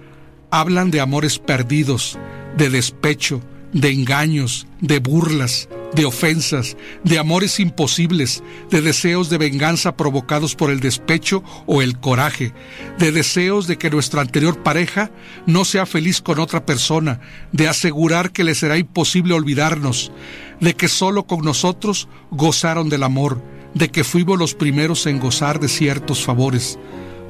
hablan 0.51 0.91
de 0.91 1.01
amores 1.01 1.39
perdidos, 1.39 2.19
de 2.59 2.69
despecho, 2.69 3.41
de 3.73 3.91
engaños, 3.91 4.67
de 4.81 4.99
burlas, 4.99 5.69
de 5.95 6.05
ofensas, 6.05 6.77
de 7.05 7.19
amores 7.19 7.61
imposibles, 7.61 8.43
de 8.71 8.81
deseos 8.81 9.29
de 9.31 9.39
venganza 9.39 9.97
provocados 9.97 10.55
por 10.55 10.71
el 10.71 10.81
despecho 10.81 11.43
o 11.67 11.83
el 11.83 11.99
coraje, 11.99 12.53
de 12.99 13.13
deseos 13.13 13.67
de 13.67 13.77
que 13.79 13.91
nuestra 13.91 14.21
anterior 14.21 14.63
pareja 14.63 15.11
no 15.47 15.65
sea 15.65 15.87
feliz 15.87 16.21
con 16.21 16.39
otra 16.39 16.65
persona, 16.65 17.21
de 17.53 17.69
asegurar 17.69 18.33
que 18.33 18.45
le 18.45 18.55
será 18.55 18.79
imposible 18.79 19.35
olvidarnos, 19.35 20.13
de 20.61 20.75
que 20.75 20.89
solo 20.89 21.25
con 21.25 21.41
nosotros 21.45 22.09
gozaron 22.31 22.89
del 22.89 23.03
amor, 23.03 23.43
de 23.75 23.89
que 23.89 24.05
fuimos 24.05 24.39
los 24.39 24.55
primeros 24.55 25.07
en 25.07 25.21
gozar 25.21 25.61
de 25.61 25.69
ciertos 25.69 26.25
favores. 26.25 26.79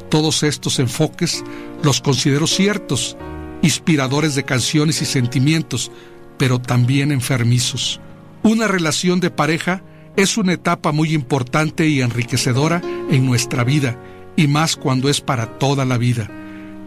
Todos 0.09 0.43
estos 0.43 0.79
enfoques 0.79 1.45
los 1.83 2.01
considero 2.01 2.47
ciertos, 2.47 3.17
inspiradores 3.63 4.35
de 4.35 4.45
canciones 4.45 5.03
y 5.03 5.05
sentimientos, 5.05 5.93
pero 6.41 6.59
también 6.59 7.13
enfermizos. 7.13 8.01
Una 8.43 8.67
relación 8.67 9.21
de 9.21 9.31
pareja 9.31 9.83
es 10.17 10.39
una 10.39 10.55
etapa 10.55 10.91
muy 10.91 11.13
importante 11.13 11.87
y 11.87 12.01
enriquecedora 12.01 12.81
en 13.11 13.27
nuestra 13.27 13.63
vida, 13.63 14.01
y 14.37 14.49
más 14.49 14.75
cuando 14.75 15.11
es 15.11 15.21
para 15.21 15.59
toda 15.59 15.85
la 15.85 15.99
vida. 15.99 16.31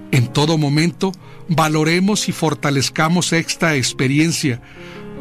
En 0.09 0.25
todo 0.25 0.57
momento, 0.57 1.11
valoremos 1.49 2.30
y 2.30 2.31
fortalezcamos 2.31 3.31
esta 3.31 3.75
experiencia. 3.75 4.59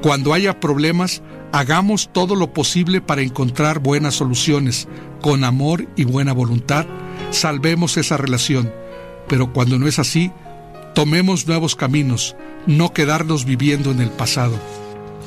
Cuando 0.01 0.33
haya 0.33 0.61
problemas, 0.61 1.23
hagamos 1.53 2.11
todo 2.11 2.35
lo 2.35 2.55
posible 2.55 3.03
para 3.03 3.21
encontrar 3.21 3.81
buenas 3.81 4.15
soluciones. 4.15 4.89
Con 5.21 5.45
amor 5.45 5.87
y 5.95 6.05
buena 6.05 6.33
voluntad, 6.33 6.87
salvemos 7.33 7.99
esa 7.99 8.17
relación. 8.17 8.73
Pero 9.29 9.53
cuando 9.53 9.79
no 9.79 9.89
es 9.89 9.99
así, 9.99 10.33
tomemos 10.95 11.47
nuevos 11.47 11.77
caminos, 11.77 12.37
no 12.67 12.93
quedarnos 12.93 13.45
viviendo 13.45 13.91
en 13.91 14.01
el 14.01 14.11
pasado. 14.11 14.59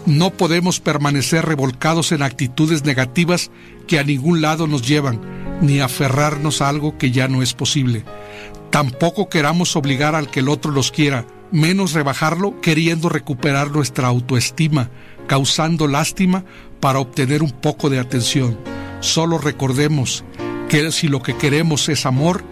No 0.06 0.32
podemos 0.32 0.80
permanecer 0.80 1.46
revolcados 1.46 2.12
en 2.12 2.22
actitudes 2.22 2.84
negativas 2.84 3.50
que 3.88 3.98
a 3.98 4.04
ningún 4.04 4.42
lado 4.42 4.68
nos 4.68 4.88
llevan, 4.88 5.20
ni 5.62 5.80
aferrarnos 5.80 6.62
a 6.62 6.70
algo 6.70 6.98
que 6.98 7.12
ya 7.12 7.28
no 7.28 7.42
es 7.42 7.54
posible. 7.54 8.04
Tampoco 8.70 9.30
queramos 9.30 9.76
obligar 9.76 10.16
al 10.16 10.30
que 10.30 10.42
el 10.42 10.50
otro 10.50 10.72
los 10.72 10.92
quiera, 10.92 11.26
menos 11.52 11.94
rebajarlo 11.94 12.62
queriendo 12.62 13.10
recuperar 13.10 13.72
nuestra 13.72 14.08
autoestima, 14.08 14.90
causando 15.28 15.88
lástima 15.88 16.46
para 16.80 17.00
obtener 17.00 17.42
un 17.42 17.52
poco 17.52 17.90
de 17.90 18.00
atención. 18.00 18.60
Solo 19.00 19.38
recordemos 19.38 20.24
que 20.70 20.92
si 20.92 21.08
lo 21.08 21.22
que 21.22 21.36
queremos 21.36 21.90
es 21.90 22.06
amor, 22.06 22.44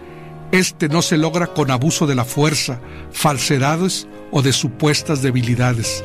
este 0.53 0.88
no 0.88 1.01
se 1.01 1.17
logra 1.17 1.47
con 1.47 1.71
abuso 1.71 2.05
de 2.05 2.13
la 2.13 2.25
fuerza, 2.25 2.80
falsedades 3.11 4.07
o 4.31 4.43
de 4.43 4.53
supuestas 4.53 5.23
debilidades. 5.23 6.03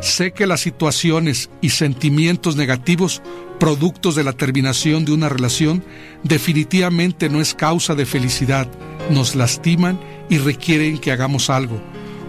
Sé 0.00 0.30
que 0.30 0.46
las 0.46 0.60
situaciones 0.60 1.50
y 1.60 1.70
sentimientos 1.70 2.54
negativos 2.54 3.20
productos 3.58 4.14
de 4.14 4.22
la 4.22 4.34
terminación 4.34 5.04
de 5.04 5.10
una 5.10 5.28
relación 5.28 5.82
definitivamente 6.22 7.28
no 7.28 7.40
es 7.40 7.54
causa 7.54 7.96
de 7.96 8.06
felicidad, 8.06 8.68
nos 9.10 9.34
lastiman 9.34 9.98
y 10.28 10.38
requieren 10.38 10.98
que 10.98 11.10
hagamos 11.10 11.50
algo. 11.50 11.82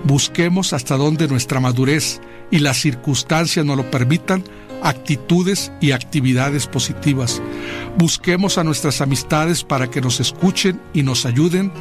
Busquemos 0.05 0.73
hasta 0.73 0.97
donde 0.97 1.27
nuestra 1.27 1.59
madurez 1.59 2.19
y 2.49 2.59
las 2.59 2.77
circunstancias 2.77 3.63
nos 3.63 3.77
lo 3.77 3.91
permitan 3.91 4.43
actitudes 4.83 5.71
y 5.81 5.91
actividades 5.91 6.67
positivas. 6.67 7.41
Busquemos 7.97 8.57
a 8.57 8.63
nuestras 8.63 9.01
amistades 9.01 9.63
para 9.63 9.89
que 9.89 10.01
nos 10.01 10.19
escuchen 10.19 10.81
y 10.93 11.03
nos 11.03 11.25
ayuden 11.25 11.71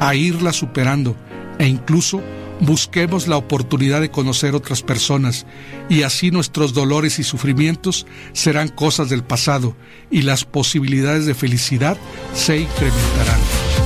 a 0.00 0.14
irlas 0.14 0.56
superando 0.56 1.16
e 1.58 1.66
incluso 1.66 2.22
busquemos 2.60 3.28
la 3.28 3.36
oportunidad 3.36 4.00
de 4.00 4.10
conocer 4.10 4.54
otras 4.54 4.82
personas 4.82 5.46
y 5.88 6.02
así 6.02 6.30
nuestros 6.30 6.74
dolores 6.74 7.18
y 7.18 7.24
sufrimientos 7.24 8.06
serán 8.32 8.68
cosas 8.68 9.08
del 9.08 9.22
pasado 9.22 9.76
y 10.10 10.22
las 10.22 10.44
posibilidades 10.44 11.26
de 11.26 11.34
felicidad 11.34 11.96
se 12.34 12.58
incrementarán. 12.58 13.77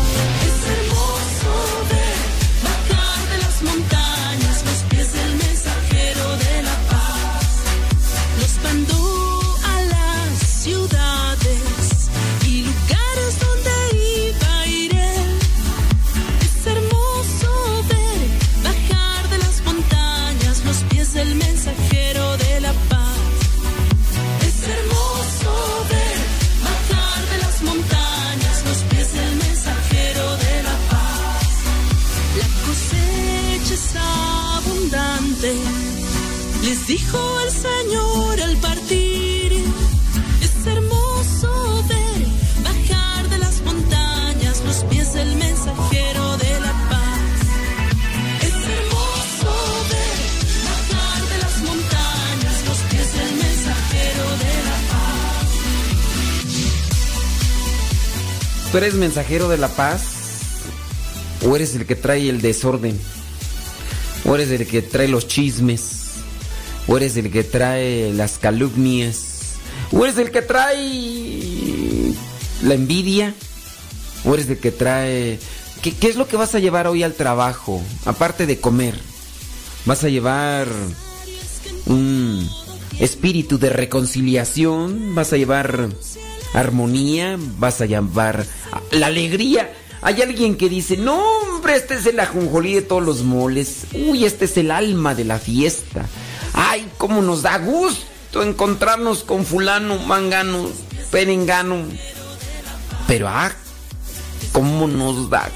¿Tú 58.72 58.78
eres 58.78 58.94
mensajero 58.94 59.50
de 59.50 59.58
la 59.58 59.68
paz? 59.68 60.00
¿O 61.46 61.54
eres 61.54 61.74
el 61.74 61.84
que 61.84 61.94
trae 61.94 62.30
el 62.30 62.40
desorden? 62.40 62.98
¿O 64.24 64.34
eres 64.34 64.50
el 64.50 64.66
que 64.66 64.80
trae 64.80 65.08
los 65.08 65.28
chismes? 65.28 66.12
¿O 66.86 66.96
eres 66.96 67.18
el 67.18 67.30
que 67.30 67.44
trae 67.44 68.14
las 68.14 68.38
calumnias? 68.38 69.56
¿O 69.92 70.06
eres 70.06 70.16
el 70.16 70.30
que 70.30 70.40
trae 70.40 72.14
la 72.62 72.72
envidia? 72.72 73.34
¿O 74.24 74.32
eres 74.32 74.48
el 74.48 74.56
que 74.56 74.70
trae... 74.70 75.38
¿Qué, 75.82 75.92
qué 75.94 76.08
es 76.08 76.16
lo 76.16 76.26
que 76.26 76.38
vas 76.38 76.54
a 76.54 76.58
llevar 76.58 76.86
hoy 76.86 77.02
al 77.02 77.12
trabajo? 77.12 77.82
Aparte 78.06 78.46
de 78.46 78.58
comer. 78.58 78.98
¿Vas 79.84 80.02
a 80.02 80.08
llevar 80.08 80.66
un 81.84 82.48
espíritu 82.98 83.58
de 83.58 83.68
reconciliación? 83.68 85.14
¿Vas 85.14 85.34
a 85.34 85.36
llevar 85.36 85.90
armonía? 86.54 87.36
¿Vas 87.58 87.80
a 87.80 87.86
llevar 87.86 88.46
la 88.90 89.06
alegría? 89.06 89.72
Hay 90.00 90.20
alguien 90.20 90.56
que 90.56 90.68
dice, 90.68 90.96
no 90.96 91.22
hombre, 91.22 91.76
este 91.76 91.94
es 91.94 92.06
el 92.06 92.18
ajonjolí 92.18 92.74
de 92.74 92.82
todos 92.82 93.04
los 93.04 93.22
moles. 93.22 93.86
Uy, 93.94 94.24
este 94.24 94.46
es 94.46 94.56
el 94.56 94.70
alma 94.70 95.14
de 95.14 95.24
la 95.24 95.38
fiesta. 95.38 96.06
Ay, 96.54 96.88
cómo 96.98 97.22
nos 97.22 97.42
da 97.42 97.58
gusto 97.58 98.42
encontrarnos 98.42 99.24
con 99.24 99.44
fulano, 99.44 99.98
mangano, 99.98 100.68
perengano. 101.10 101.84
Pero 103.06 103.28
ah, 103.28 103.52
cómo 104.52 104.88
nos 104.88 105.30
da 105.30 105.50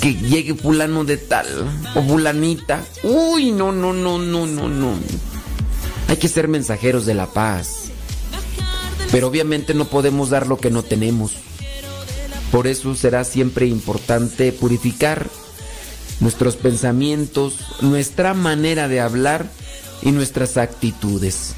que 0.00 0.14
llegue 0.14 0.54
fulano 0.54 1.04
de 1.04 1.18
tal 1.18 1.46
o 1.94 2.02
fulanita. 2.02 2.82
Uy, 3.02 3.52
no, 3.52 3.70
no, 3.70 3.92
no, 3.92 4.18
no, 4.18 4.46
no, 4.46 4.68
no. 4.68 4.94
Hay 6.08 6.16
que 6.16 6.28
ser 6.28 6.48
mensajeros 6.48 7.06
de 7.06 7.14
la 7.14 7.26
paz. 7.26 7.79
Pero 9.10 9.28
obviamente 9.28 9.74
no 9.74 9.86
podemos 9.86 10.30
dar 10.30 10.46
lo 10.46 10.58
que 10.58 10.70
no 10.70 10.82
tenemos. 10.82 11.32
Por 12.52 12.66
eso 12.66 12.94
será 12.94 13.24
siempre 13.24 13.66
importante 13.66 14.52
purificar 14.52 15.28
nuestros 16.20 16.56
pensamientos, 16.56 17.54
nuestra 17.80 18.34
manera 18.34 18.88
de 18.88 19.00
hablar 19.00 19.46
y 20.02 20.12
nuestras 20.12 20.56
actitudes. 20.56 21.54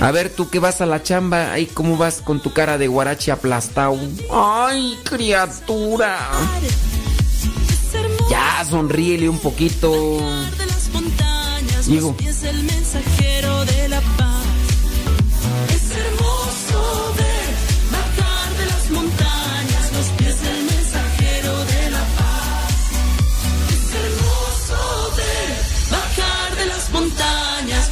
A 0.00 0.10
ver, 0.12 0.30
tú 0.30 0.48
que 0.48 0.58
vas 0.58 0.80
a 0.80 0.86
la 0.86 1.02
chamba, 1.02 1.52
ahí 1.52 1.66
cómo 1.66 1.96
vas 1.96 2.22
con 2.22 2.40
tu 2.40 2.52
cara 2.52 2.78
de 2.78 2.88
guarache 2.88 3.32
aplastado. 3.32 3.98
Ay, 4.32 4.98
criatura. 5.04 6.18
Ya, 8.30 8.64
sonríele 8.68 9.28
un 9.28 9.38
poquito. 9.38 9.90
Digo. 11.86 12.14
del 12.42 12.62
mensajero 12.62 13.64
de 13.64 13.88
la 13.88 14.00
paz. 14.16 14.29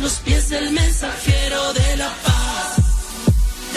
Los 0.08 0.20
pies 0.20 0.48
del 0.48 0.70
mensajero 0.70 1.74
de 1.74 1.96
la 1.98 2.08
paz. 2.24 2.78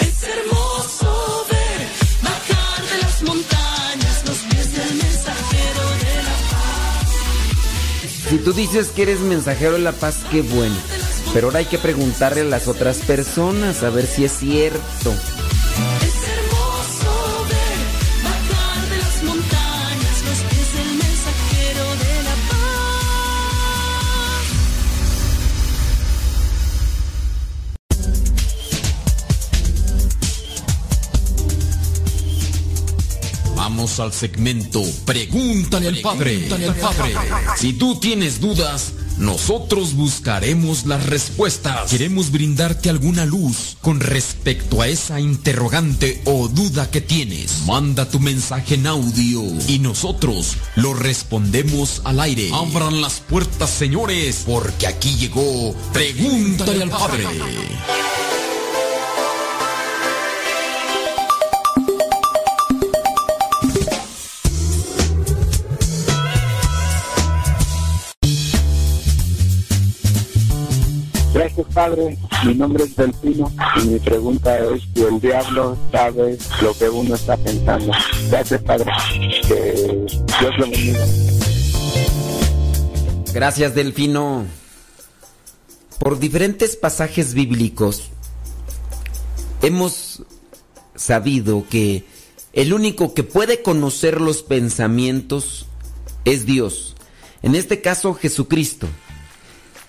Es 0.00 0.22
hermoso 0.22 1.46
ver 1.50 1.88
bajar 2.22 2.82
de 2.90 3.02
las 3.02 3.22
montañas 3.22 4.24
los 4.26 4.38
pies 4.38 4.72
del 4.72 4.94
mensajero 4.94 5.84
de 6.04 6.14
la 6.28 6.36
paz. 6.50 7.08
Si 8.30 8.38
tú 8.38 8.54
dices 8.54 8.88
que 8.88 9.02
eres 9.02 9.20
mensajero 9.20 9.72
de 9.72 9.80
la 9.80 9.92
paz, 9.92 10.20
qué 10.30 10.40
bueno. 10.40 10.76
Pero 11.34 11.48
ahora 11.48 11.58
hay 11.58 11.66
que 11.66 11.76
preguntarle 11.76 12.40
a 12.40 12.44
las 12.44 12.66
otras 12.66 13.00
personas 13.00 13.82
a 13.82 13.90
ver 13.90 14.06
si 14.06 14.24
es 14.24 14.32
cierto. 14.32 15.12
Al 33.98 34.12
segmento 34.12 34.82
Pregúntale 35.04 35.88
al 35.88 35.98
Padre. 35.98 36.38
Pregúntale 36.38 36.68
al 36.68 36.76
Padre. 36.76 37.14
Si 37.58 37.74
tú 37.74 38.00
tienes 38.00 38.40
dudas, 38.40 38.92
nosotros 39.18 39.94
buscaremos 39.94 40.86
las 40.86 41.04
respuestas. 41.06 41.90
Queremos 41.90 42.30
brindarte 42.32 42.88
alguna 42.88 43.26
luz 43.26 43.76
con 43.82 44.00
respecto 44.00 44.80
a 44.80 44.88
esa 44.88 45.20
interrogante 45.20 46.22
o 46.24 46.48
duda 46.48 46.90
que 46.90 47.00
tienes. 47.00 47.66
Manda 47.66 48.08
tu 48.08 48.18
mensaje 48.18 48.76
en 48.76 48.86
audio 48.86 49.42
y 49.68 49.78
nosotros 49.78 50.56
lo 50.76 50.94
respondemos 50.94 52.00
al 52.04 52.20
aire. 52.20 52.50
Abran 52.54 53.02
las 53.02 53.20
puertas, 53.20 53.70
señores, 53.70 54.44
porque 54.46 54.86
aquí 54.86 55.16
llegó 55.16 55.74
Pregúntale 55.92 56.82
al 56.82 56.90
Padre. 56.90 57.26
Gracias, 71.54 71.74
Padre. 71.74 72.18
Mi 72.46 72.54
nombre 72.54 72.84
es 72.84 72.96
Delfino 72.96 73.52
y 73.76 73.86
mi 73.86 73.98
pregunta 73.98 74.58
es 74.58 74.82
si 74.94 75.02
el 75.02 75.20
diablo 75.20 75.76
sabe 75.90 76.38
lo 76.62 76.72
que 76.72 76.88
uno 76.88 77.14
está 77.14 77.36
pensando. 77.36 77.92
Gracias, 78.30 78.62
Padre. 78.62 78.90
Que 79.46 80.06
Dios 80.40 80.58
lo 80.58 80.64
bendiga. 80.64 81.06
Gracias, 83.34 83.74
Delfino. 83.74 84.46
Por 85.98 86.18
diferentes 86.18 86.74
pasajes 86.76 87.34
bíblicos 87.34 88.10
hemos 89.60 90.22
sabido 90.94 91.66
que 91.68 92.06
el 92.54 92.72
único 92.72 93.12
que 93.12 93.24
puede 93.24 93.60
conocer 93.60 94.22
los 94.22 94.42
pensamientos 94.42 95.66
es 96.24 96.46
Dios. 96.46 96.96
En 97.42 97.54
este 97.54 97.82
caso, 97.82 98.14
Jesucristo. 98.14 98.88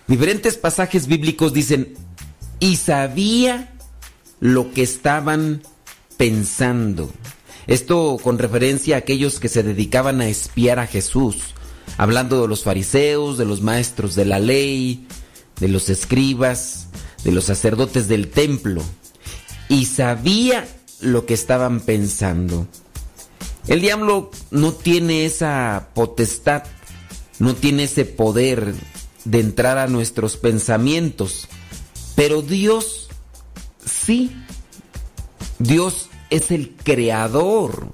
Diferentes 0.07 0.57
pasajes 0.57 1.07
bíblicos 1.07 1.53
dicen, 1.53 1.95
y 2.59 2.77
sabía 2.77 3.73
lo 4.39 4.73
que 4.73 4.84
estaban 4.84 5.61
pensando. 6.17 7.11
Esto 7.67 8.17
con 8.21 8.38
referencia 8.38 8.95
a 8.95 8.99
aquellos 8.99 9.39
que 9.39 9.47
se 9.47 9.63
dedicaban 9.63 10.21
a 10.21 10.27
espiar 10.27 10.80
a 10.80 10.88
Jesús, 10.88 11.38
hablando 11.97 12.41
de 12.41 12.47
los 12.47 12.63
fariseos, 12.63 13.38
de 13.38 13.45
los 13.45 13.61
maestros 13.61 14.15
de 14.15 14.25
la 14.25 14.39
ley, 14.39 15.07
de 15.59 15.69
los 15.69 15.89
escribas, 15.89 16.88
de 17.23 17.31
los 17.31 17.45
sacerdotes 17.45 18.07
del 18.07 18.30
templo. 18.30 18.84
Y 19.69 19.85
sabía 19.85 20.67
lo 20.99 21.25
que 21.25 21.34
estaban 21.34 21.80
pensando. 21.80 22.67
El 23.67 23.80
diablo 23.80 24.30
no 24.51 24.73
tiene 24.73 25.25
esa 25.25 25.89
potestad, 25.93 26.63
no 27.39 27.55
tiene 27.55 27.84
ese 27.84 28.03
poder 28.03 28.73
de 29.25 29.39
entrar 29.39 29.77
a 29.77 29.87
nuestros 29.87 30.37
pensamientos. 30.37 31.47
Pero 32.15 32.41
Dios 32.41 33.09
sí. 33.85 34.31
Dios 35.59 36.09
es 36.29 36.51
el 36.51 36.75
creador. 36.83 37.87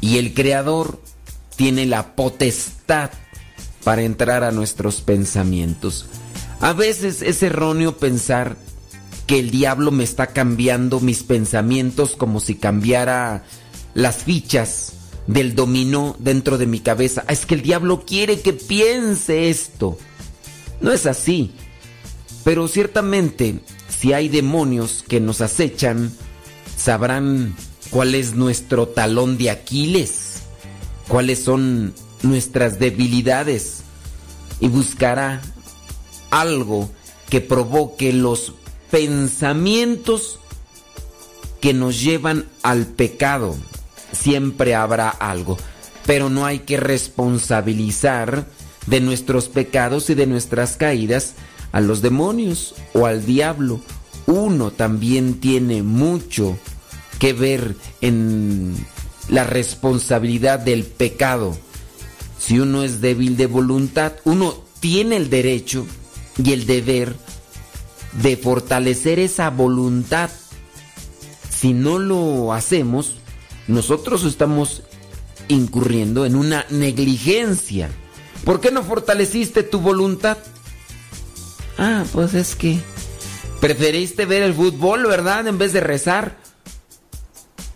Y 0.00 0.18
el 0.18 0.34
creador 0.34 1.00
tiene 1.56 1.86
la 1.86 2.16
potestad 2.16 3.10
para 3.84 4.02
entrar 4.02 4.44
a 4.44 4.52
nuestros 4.52 5.00
pensamientos. 5.00 6.06
A 6.60 6.72
veces 6.72 7.22
es 7.22 7.42
erróneo 7.42 7.96
pensar 7.98 8.56
que 9.26 9.38
el 9.38 9.50
diablo 9.50 9.90
me 9.90 10.04
está 10.04 10.28
cambiando 10.28 11.00
mis 11.00 11.22
pensamientos 11.22 12.16
como 12.16 12.40
si 12.40 12.56
cambiara 12.56 13.44
las 13.94 14.18
fichas 14.24 14.94
del 15.26 15.54
dominó 15.54 16.16
dentro 16.18 16.58
de 16.58 16.66
mi 16.66 16.80
cabeza. 16.80 17.24
Es 17.28 17.46
que 17.46 17.54
el 17.54 17.62
diablo 17.62 18.04
quiere 18.06 18.40
que 18.40 18.52
piense 18.52 19.50
esto. 19.50 19.98
No 20.80 20.92
es 20.92 21.06
así. 21.06 21.52
Pero 22.44 22.66
ciertamente, 22.68 23.60
si 23.88 24.12
hay 24.12 24.28
demonios 24.28 25.04
que 25.06 25.20
nos 25.20 25.40
acechan, 25.40 26.12
sabrán 26.76 27.54
cuál 27.90 28.14
es 28.14 28.34
nuestro 28.34 28.88
talón 28.88 29.38
de 29.38 29.50
Aquiles, 29.50 30.42
cuáles 31.08 31.44
son 31.44 31.94
nuestras 32.22 32.78
debilidades 32.78 33.82
y 34.60 34.68
buscará 34.68 35.40
algo 36.30 36.90
que 37.28 37.40
provoque 37.40 38.12
los 38.12 38.54
pensamientos 38.90 40.38
que 41.60 41.74
nos 41.74 42.00
llevan 42.02 42.46
al 42.62 42.86
pecado. 42.86 43.56
Siempre 44.12 44.74
habrá 44.74 45.08
algo, 45.08 45.58
pero 46.06 46.30
no 46.30 46.44
hay 46.46 46.60
que 46.60 46.76
responsabilizar 46.76 48.46
de 48.86 49.00
nuestros 49.00 49.48
pecados 49.48 50.10
y 50.10 50.14
de 50.14 50.26
nuestras 50.26 50.76
caídas 50.76 51.34
a 51.72 51.80
los 51.80 52.02
demonios 52.02 52.74
o 52.92 53.06
al 53.06 53.24
diablo. 53.24 53.80
Uno 54.26 54.70
también 54.70 55.40
tiene 55.40 55.82
mucho 55.82 56.58
que 57.18 57.32
ver 57.32 57.76
en 58.00 58.74
la 59.28 59.44
responsabilidad 59.44 60.58
del 60.58 60.84
pecado. 60.84 61.56
Si 62.38 62.58
uno 62.58 62.82
es 62.82 63.00
débil 63.00 63.36
de 63.36 63.46
voluntad, 63.46 64.12
uno 64.24 64.54
tiene 64.80 65.16
el 65.16 65.30
derecho 65.30 65.86
y 66.42 66.52
el 66.52 66.66
deber 66.66 67.14
de 68.20 68.36
fortalecer 68.36 69.18
esa 69.18 69.50
voluntad. 69.50 70.30
Si 71.50 71.72
no 71.72 71.98
lo 71.98 72.52
hacemos, 72.52 73.14
nosotros 73.72 74.24
estamos 74.24 74.82
incurriendo 75.48 76.24
en 76.26 76.36
una 76.36 76.66
negligencia. 76.70 77.90
¿Por 78.44 78.60
qué 78.60 78.70
no 78.70 78.82
fortaleciste 78.82 79.62
tu 79.62 79.80
voluntad? 79.80 80.38
Ah, 81.78 82.04
pues 82.12 82.34
es 82.34 82.54
que 82.54 82.78
preferiste 83.60 84.26
ver 84.26 84.42
el 84.42 84.54
fútbol, 84.54 85.06
¿verdad? 85.06 85.46
En 85.46 85.58
vez 85.58 85.72
de 85.72 85.80
rezar. 85.80 86.36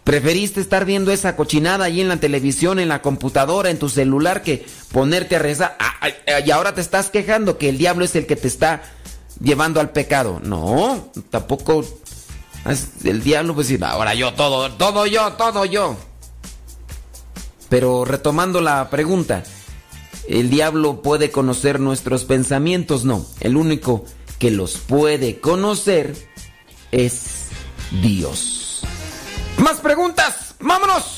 Preferiste 0.04 0.60
estar 0.60 0.84
viendo 0.84 1.10
esa 1.10 1.34
cochinada 1.34 1.86
ahí 1.86 2.00
en 2.00 2.08
la 2.08 2.20
televisión, 2.20 2.78
en 2.78 2.88
la 2.88 3.02
computadora, 3.02 3.70
en 3.70 3.78
tu 3.78 3.88
celular, 3.88 4.42
que 4.42 4.64
ponerte 4.92 5.36
a 5.36 5.40
rezar. 5.40 5.76
Ah, 5.80 6.08
y 6.44 6.50
ahora 6.50 6.74
te 6.74 6.80
estás 6.80 7.10
quejando 7.10 7.58
que 7.58 7.68
el 7.68 7.78
diablo 7.78 8.04
es 8.04 8.14
el 8.14 8.26
que 8.26 8.36
te 8.36 8.46
está 8.46 8.82
llevando 9.40 9.80
al 9.80 9.90
pecado. 9.90 10.40
No, 10.44 11.10
tampoco. 11.30 11.84
El 13.04 13.22
diablo, 13.22 13.54
pues 13.54 13.80
ahora 13.82 14.14
yo, 14.14 14.34
todo, 14.34 14.72
todo 14.72 15.06
yo, 15.06 15.32
todo 15.34 15.64
yo. 15.64 15.96
Pero 17.68 18.04
retomando 18.04 18.60
la 18.60 18.90
pregunta, 18.90 19.44
¿el 20.28 20.50
diablo 20.50 21.02
puede 21.02 21.30
conocer 21.30 21.80
nuestros 21.80 22.24
pensamientos? 22.24 23.04
No, 23.04 23.24
el 23.40 23.56
único 23.56 24.04
que 24.38 24.50
los 24.50 24.78
puede 24.78 25.40
conocer 25.40 26.14
es 26.92 27.48
Dios. 28.02 28.82
Más 29.58 29.80
preguntas, 29.80 30.54
vámonos. 30.60 31.15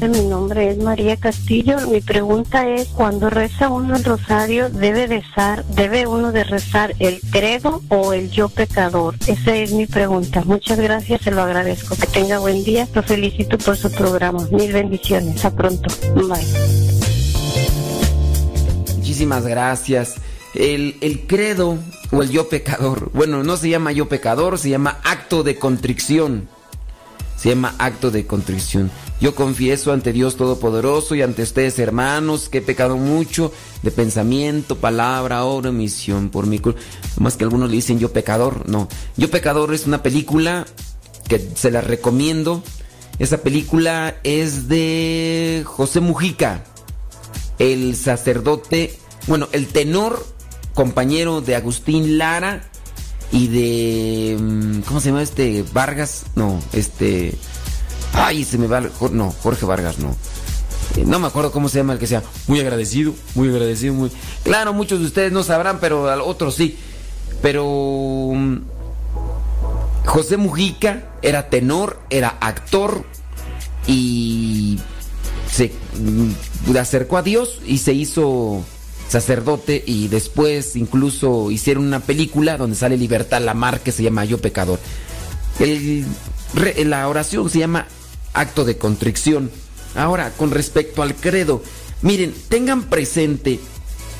Mi 0.00 0.26
nombre 0.26 0.70
es 0.70 0.78
María 0.78 1.16
Castillo. 1.16 1.78
Mi 1.88 2.00
pregunta 2.00 2.68
es, 2.68 2.88
cuando 2.88 3.30
reza 3.30 3.70
uno 3.70 3.96
el 3.96 4.04
rosario, 4.04 4.68
¿debe, 4.68 5.06
rezar, 5.06 5.64
¿debe 5.64 6.06
uno 6.06 6.32
de 6.32 6.44
rezar 6.44 6.94
el 6.98 7.20
credo 7.30 7.82
o 7.88 8.12
el 8.12 8.30
yo 8.30 8.48
pecador? 8.50 9.14
Esa 9.26 9.56
es 9.56 9.72
mi 9.72 9.86
pregunta. 9.86 10.42
Muchas 10.44 10.78
gracias, 10.78 11.22
se 11.22 11.30
lo 11.30 11.42
agradezco. 11.42 11.96
Que 11.96 12.06
tenga 12.06 12.38
buen 12.38 12.62
día. 12.62 12.86
Lo 12.94 13.02
felicito 13.02 13.56
por 13.56 13.76
su 13.76 13.90
programa. 13.90 14.46
Mil 14.52 14.70
bendiciones. 14.72 15.44
A 15.44 15.50
pronto. 15.54 15.88
Bye. 16.14 16.44
Muchísimas 18.96 19.46
gracias. 19.46 20.16
El, 20.54 20.96
el 21.00 21.26
credo 21.26 21.78
o 22.12 22.22
el 22.22 22.30
yo 22.30 22.48
pecador. 22.48 23.10
Bueno, 23.12 23.42
no 23.42 23.56
se 23.56 23.70
llama 23.70 23.92
yo 23.92 24.08
pecador, 24.08 24.58
se 24.58 24.68
llama 24.68 25.00
acto 25.04 25.42
de 25.42 25.58
contrición. 25.58 26.48
Se 27.36 27.50
llama 27.50 27.74
acto 27.78 28.10
de 28.10 28.26
contrición. 28.26 28.90
Yo 29.20 29.34
confieso 29.34 29.92
ante 29.92 30.12
Dios 30.12 30.36
Todopoderoso 30.36 31.14
y 31.14 31.22
ante 31.22 31.42
ustedes, 31.42 31.78
hermanos, 31.78 32.48
que 32.48 32.58
he 32.58 32.62
pecado 32.62 32.96
mucho 32.96 33.52
de 33.82 33.90
pensamiento, 33.90 34.76
palabra, 34.76 35.44
obra, 35.44 35.72
misión 35.72 36.28
por 36.30 36.46
mi 36.46 36.58
culpa. 36.58 36.80
Más 37.18 37.36
que 37.36 37.44
algunos 37.44 37.70
le 37.70 37.76
dicen 37.76 37.98
yo 37.98 38.12
pecador. 38.12 38.68
No. 38.68 38.88
Yo 39.16 39.30
pecador 39.30 39.72
es 39.74 39.86
una 39.86 40.02
película 40.02 40.66
que 41.28 41.38
se 41.54 41.70
la 41.70 41.80
recomiendo. 41.80 42.62
Esa 43.18 43.38
película 43.38 44.16
es 44.22 44.68
de 44.68 45.62
José 45.64 46.00
Mujica, 46.00 46.64
el 47.58 47.96
sacerdote, 47.96 48.98
bueno, 49.26 49.48
el 49.52 49.68
tenor 49.68 50.26
compañero 50.74 51.40
de 51.40 51.56
Agustín 51.56 52.18
Lara 52.18 52.68
y 53.32 53.48
de. 53.48 54.36
mm, 54.40 54.80
¿Cómo 54.82 55.00
se 55.00 55.08
llama 55.08 55.22
este? 55.22 55.64
Vargas. 55.72 56.24
No, 56.34 56.60
este. 56.72 57.34
Ay, 58.12 58.44
se 58.44 58.58
me 58.58 58.66
va. 58.66 58.82
No, 59.12 59.30
Jorge 59.42 59.66
Vargas, 59.66 59.98
no. 59.98 60.10
Eh, 60.96 61.04
No 61.06 61.18
me 61.18 61.26
acuerdo 61.26 61.50
cómo 61.52 61.68
se 61.68 61.78
llama 61.78 61.92
el 61.94 61.98
que 61.98 62.06
sea. 62.06 62.22
Muy 62.46 62.60
agradecido, 62.60 63.14
muy 63.34 63.48
agradecido, 63.48 63.94
muy. 63.94 64.10
Claro, 64.44 64.72
muchos 64.72 65.00
de 65.00 65.06
ustedes 65.06 65.32
no 65.32 65.42
sabrán, 65.42 65.78
pero 65.80 66.08
al- 66.08 66.20
otros 66.20 66.54
sí. 66.54 66.76
Pero. 67.42 67.64
mm, 68.34 68.56
José 70.06 70.36
Mujica 70.36 71.10
era 71.20 71.48
tenor, 71.50 72.00
era 72.10 72.36
actor 72.40 73.04
y 73.88 74.78
se 75.50 75.72
mm, 75.98 76.76
acercó 76.76 77.16
a 77.16 77.22
Dios 77.22 77.60
y 77.66 77.78
se 77.78 77.92
hizo 77.92 78.64
sacerdote 79.08 79.82
y 79.86 80.08
después 80.08 80.76
incluso 80.76 81.50
hicieron 81.50 81.86
una 81.86 82.00
película 82.00 82.56
donde 82.56 82.76
sale 82.76 82.96
Libertad 82.96 83.42
Lamar 83.42 83.80
que 83.80 83.92
se 83.92 84.02
llama 84.02 84.24
Yo 84.24 84.38
Pecador. 84.38 84.78
El 85.58 86.04
la 86.84 87.08
oración 87.08 87.50
se 87.50 87.58
llama 87.58 87.86
acto 88.32 88.64
de 88.64 88.78
contrición. 88.78 89.50
Ahora, 89.94 90.32
con 90.36 90.50
respecto 90.50 91.02
al 91.02 91.14
credo, 91.14 91.62
miren, 92.02 92.34
tengan 92.48 92.84
presente 92.84 93.60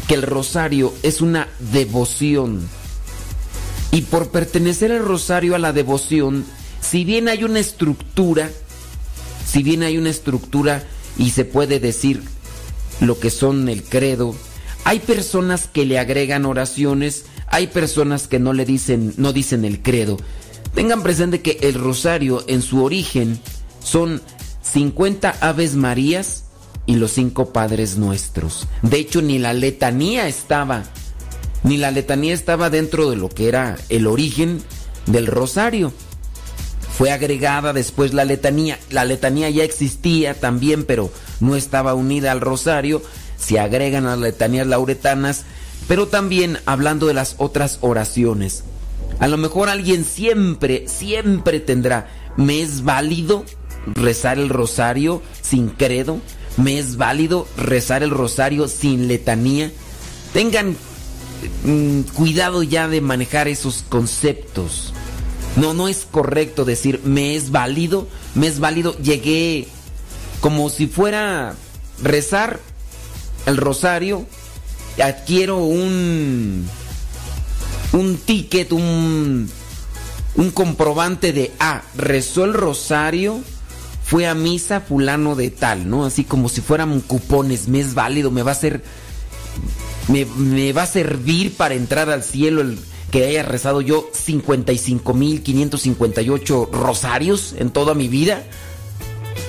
que 0.09 0.15
el 0.15 0.23
rosario 0.23 0.93
es 1.03 1.21
una 1.21 1.49
devoción. 1.73 2.69
Y 3.93 4.03
por 4.03 4.29
pertenecer 4.31 4.93
al 4.93 5.05
rosario 5.05 5.55
a 5.55 5.59
la 5.59 5.73
devoción, 5.73 6.45
si 6.81 7.05
bien 7.05 7.29
hay 7.29 7.45
una 7.45 7.61
estructura, 7.61 8.51
si 9.47 9.63
bien 9.63 9.83
hay 9.83 9.99
una 9.99 10.11
estructura 10.11 10.85
y 11.19 11.31
se 11.31 11.45
puede 11.45 11.81
decir 11.81 12.23
lo 13.01 13.19
que 13.19 13.31
son 13.31 13.69
el 13.69 13.83
credo, 13.83 14.35
hay 14.87 15.01
personas 15.01 15.67
que 15.67 15.85
le 15.85 15.99
agregan 15.99 16.47
oraciones, 16.47 17.25
hay 17.49 17.67
personas 17.67 18.29
que 18.29 18.39
no 18.39 18.53
le 18.53 18.65
dicen, 18.65 19.15
no 19.17 19.33
dicen 19.33 19.65
el 19.65 19.83
credo. 19.83 20.17
Tengan 20.77 21.03
presente 21.03 21.43
que 21.43 21.59
el 21.63 21.75
rosario 21.75 22.45
en 22.47 22.63
su 22.63 22.85
origen 22.85 23.37
son 23.83 24.23
50 24.63 25.39
Aves 25.41 25.75
Marías 25.75 26.45
y 26.87 26.95
los 26.95 27.11
cinco 27.11 27.53
Padres 27.53 27.97
Nuestros. 27.97 28.69
De 28.83 28.99
hecho, 28.99 29.23
ni 29.23 29.41
la 29.41 29.55
letanía 29.55 30.29
estaba, 30.29 30.85
ni 31.65 31.79
la 31.79 31.91
letanía 31.91 32.33
estaba 32.33 32.71
dentro 32.71 33.11
de 33.11 33.17
lo 33.17 33.29
que 33.29 33.49
era 33.49 33.77
el 33.89 34.07
origen 34.07 34.63
del 35.07 35.27
rosario. 35.27 35.93
Fue 36.97 37.11
agregada 37.11 37.73
después 37.73 38.15
la 38.15 38.25
letanía. 38.25 38.79
La 38.91 39.05
letanía 39.05 39.51
ya 39.51 39.65
existía 39.65 40.35
también, 40.35 40.85
pero 40.85 41.11
no 41.41 41.57
estaba 41.57 41.95
unida 41.95 42.31
al 42.31 42.41
rosario. 42.41 43.03
Se 43.47 43.61
agregan 43.61 44.07
las 44.07 44.19
letanías 44.19 44.67
lauretanas, 44.67 45.45
pero 45.87 46.09
también 46.09 46.59
hablando 46.67 47.07
de 47.07 47.15
las 47.15 47.37
otras 47.39 47.79
oraciones. 47.81 48.65
A 49.21 49.29
lo 49.29 49.37
mejor 49.37 49.69
alguien 49.69 50.05
siempre, 50.05 50.89
siempre 50.89 51.61
tendrá, 51.61 52.09
¿me 52.37 52.61
es 52.61 52.83
válido 52.83 53.45
rezar 53.95 54.41
el 54.41 54.49
rosario 54.49 55.23
sin 55.43 55.69
credo? 55.69 56.19
¿Me 56.57 56.81
es 56.81 56.97
válido 56.97 57.47
rezar 57.57 58.03
el 58.03 58.11
rosario 58.11 58.67
sin 58.67 59.07
letanía? 59.07 59.71
Tengan 60.33 60.75
mm, 61.63 62.01
cuidado 62.15 62.65
ya 62.65 62.89
de 62.89 63.01
manejar 63.01 63.47
esos 63.47 63.85
conceptos. 63.89 64.93
No, 65.55 65.73
no 65.73 65.87
es 65.87 66.05
correcto 66.11 66.65
decir 66.65 67.01
me 67.05 67.37
es 67.37 67.53
válido, 67.53 68.09
me 68.35 68.49
es 68.49 68.59
válido. 68.59 68.99
Llegué 68.99 69.69
como 70.41 70.69
si 70.69 70.89
fuera 70.89 71.55
rezar 72.03 72.59
el 73.47 73.57
rosario, 73.57 74.27
adquiero 75.03 75.59
un 75.59 76.69
un 77.93 78.17
ticket, 78.19 78.73
un 78.73 79.49
un 80.35 80.51
comprobante 80.51 81.33
de 81.33 81.53
ah, 81.59 81.83
rezó 81.97 82.45
el 82.45 82.53
rosario, 82.53 83.41
fue 84.05 84.27
a 84.27 84.35
misa 84.35 84.81
fulano 84.81 85.35
de 85.35 85.51
tal, 85.51 85.89
¿no? 85.89 86.05
Así 86.05 86.25
como 86.25 86.49
si 86.49 86.61
fueran 86.61 87.01
cupones, 87.01 87.69
me 87.69 87.81
es 87.81 87.95
válido, 87.95 88.31
me 88.31 88.43
va 88.43 88.53
a 88.53 88.57
ser 88.57 88.83
me, 90.09 90.25
me 90.25 90.73
va 90.73 90.83
a 90.83 90.87
servir 90.87 91.57
para 91.57 91.75
entrar 91.75 92.11
al 92.11 92.23
cielo 92.23 92.61
el 92.61 92.79
que 93.11 93.25
haya 93.25 93.43
rezado 93.43 93.81
yo 93.81 94.09
55.558 94.13 96.71
rosarios 96.71 97.57
en 97.59 97.71
toda 97.71 97.95
mi 97.95 98.07
vida. 98.09 98.45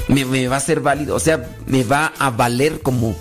Me, 0.08 0.26
me 0.26 0.48
va 0.48 0.56
a 0.58 0.62
ser 0.62 0.80
válido, 0.80 1.16
o 1.16 1.20
sea, 1.20 1.50
me 1.66 1.84
va 1.84 2.14
a 2.18 2.30
valer 2.30 2.82
como, 2.82 3.14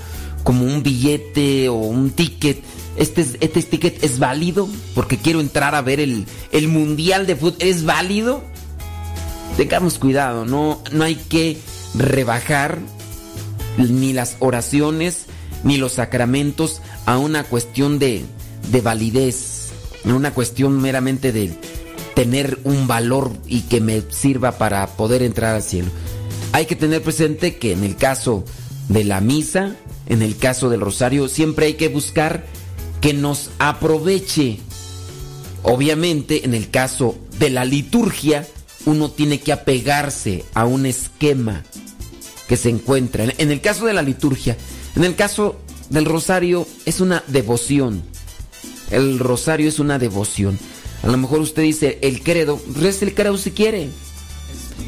como 0.46 0.64
un 0.64 0.84
billete 0.84 1.68
o 1.68 1.74
un 1.74 2.10
ticket. 2.12 2.62
Este, 2.96 3.22
es- 3.22 3.36
este 3.40 3.60
ticket 3.64 4.04
es 4.04 4.20
válido 4.20 4.68
porque 4.94 5.18
quiero 5.18 5.40
entrar 5.40 5.74
a 5.74 5.82
ver 5.82 5.98
el, 5.98 6.24
el 6.52 6.68
mundial 6.68 7.26
de 7.26 7.34
fútbol. 7.34 7.56
¿Es 7.58 7.84
válido? 7.84 8.44
Tengamos 9.56 9.98
cuidado, 9.98 10.44
no, 10.44 10.80
no 10.92 11.02
hay 11.02 11.16
que 11.16 11.58
rebajar 11.94 12.78
ni 13.76 14.12
las 14.12 14.36
oraciones 14.38 15.26
ni 15.64 15.78
los 15.78 15.92
sacramentos 15.94 16.80
a 17.06 17.18
una 17.18 17.42
cuestión 17.42 17.98
de, 17.98 18.22
de 18.70 18.80
validez, 18.82 19.70
a 20.04 20.14
una 20.14 20.32
cuestión 20.32 20.80
meramente 20.80 21.32
de 21.32 21.52
tener 22.14 22.60
un 22.62 22.86
valor 22.86 23.32
y 23.48 23.62
que 23.62 23.80
me 23.80 24.00
sirva 24.10 24.52
para 24.52 24.86
poder 24.86 25.22
entrar 25.22 25.56
al 25.56 25.62
cielo. 25.62 25.88
Hay 26.52 26.66
que 26.66 26.76
tener 26.76 27.02
presente 27.02 27.56
que 27.56 27.72
en 27.72 27.82
el 27.82 27.96
caso 27.96 28.44
de 28.88 29.04
la 29.04 29.20
misa, 29.20 29.74
en 30.06 30.22
el 30.22 30.36
caso 30.36 30.68
del 30.68 30.80
rosario, 30.80 31.28
siempre 31.28 31.66
hay 31.66 31.74
que 31.74 31.88
buscar 31.88 32.46
que 33.00 33.12
nos 33.12 33.50
aproveche. 33.58 34.60
Obviamente, 35.62 36.44
en 36.44 36.54
el 36.54 36.70
caso 36.70 37.16
de 37.38 37.50
la 37.50 37.64
liturgia, 37.64 38.46
uno 38.84 39.10
tiene 39.10 39.40
que 39.40 39.52
apegarse 39.52 40.44
a 40.54 40.64
un 40.64 40.86
esquema 40.86 41.64
que 42.48 42.56
se 42.56 42.70
encuentra. 42.70 43.24
En 43.38 43.50
el 43.50 43.60
caso 43.60 43.86
de 43.86 43.92
la 43.92 44.02
liturgia, 44.02 44.56
en 44.94 45.04
el 45.04 45.16
caso 45.16 45.60
del 45.90 46.04
rosario, 46.04 46.66
es 46.84 47.00
una 47.00 47.22
devoción. 47.26 48.02
El 48.90 49.18
rosario 49.18 49.68
es 49.68 49.80
una 49.80 49.98
devoción. 49.98 50.58
A 51.02 51.08
lo 51.08 51.16
mejor 51.16 51.40
usted 51.40 51.62
dice 51.62 51.98
el 52.02 52.22
credo, 52.22 52.60
reza 52.74 53.04
el 53.04 53.14
credo 53.14 53.36
si 53.36 53.50
quiere. 53.50 53.90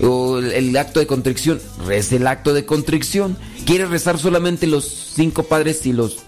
O 0.03 0.39
el, 0.39 0.77
acto 0.77 1.01
de 1.01 1.07
contrición, 1.07 1.61
reza 1.87 2.17
el 2.17 2.27
acto 2.27 2.55
de 2.55 2.65
contrición. 2.65 3.37
Quiere 3.65 3.87
rezar 3.87 4.19
solamente 4.19 4.67
los 4.67 4.85
cinco 4.85 5.43
padres 5.45 5.85
y 5.87 5.93
los 5.93 6.19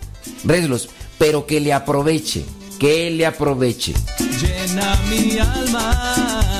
rezlos, 0.45 0.89
pero 1.19 1.47
que 1.47 1.61
le 1.61 1.73
aproveche, 1.73 2.45
que 2.78 3.11
le 3.11 3.27
aproveche. 3.27 3.95
Llena 4.41 4.99
mi 5.09 5.39
alma. 5.39 6.60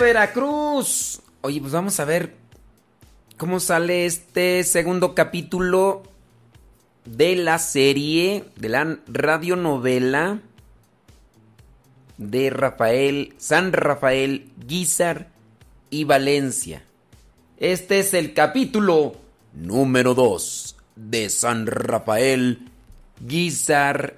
Veracruz. 0.00 1.20
Oye, 1.42 1.60
pues 1.60 1.72
vamos 1.72 2.00
a 2.00 2.04
ver 2.04 2.34
cómo 3.36 3.60
sale 3.60 4.06
este 4.06 4.64
segundo 4.64 5.14
capítulo 5.14 6.02
de 7.04 7.36
la 7.36 7.58
serie, 7.58 8.44
de 8.56 8.68
la 8.70 8.98
radionovela 9.06 10.40
de 12.16 12.50
Rafael, 12.50 13.34
San 13.38 13.72
Rafael, 13.72 14.50
Guizar 14.66 15.28
y 15.90 16.04
Valencia. 16.04 16.82
Este 17.58 18.00
es 18.00 18.14
el 18.14 18.32
capítulo 18.32 19.16
número 19.52 20.14
2 20.14 20.76
de 20.96 21.28
San 21.28 21.66
Rafael, 21.66 22.70
Guizar 23.20 24.16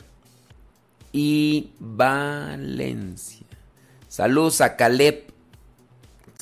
y 1.13 1.71
Valencia. 1.81 3.47
Saludos 4.09 4.61
a 4.61 4.77
Caleb. 4.77 5.32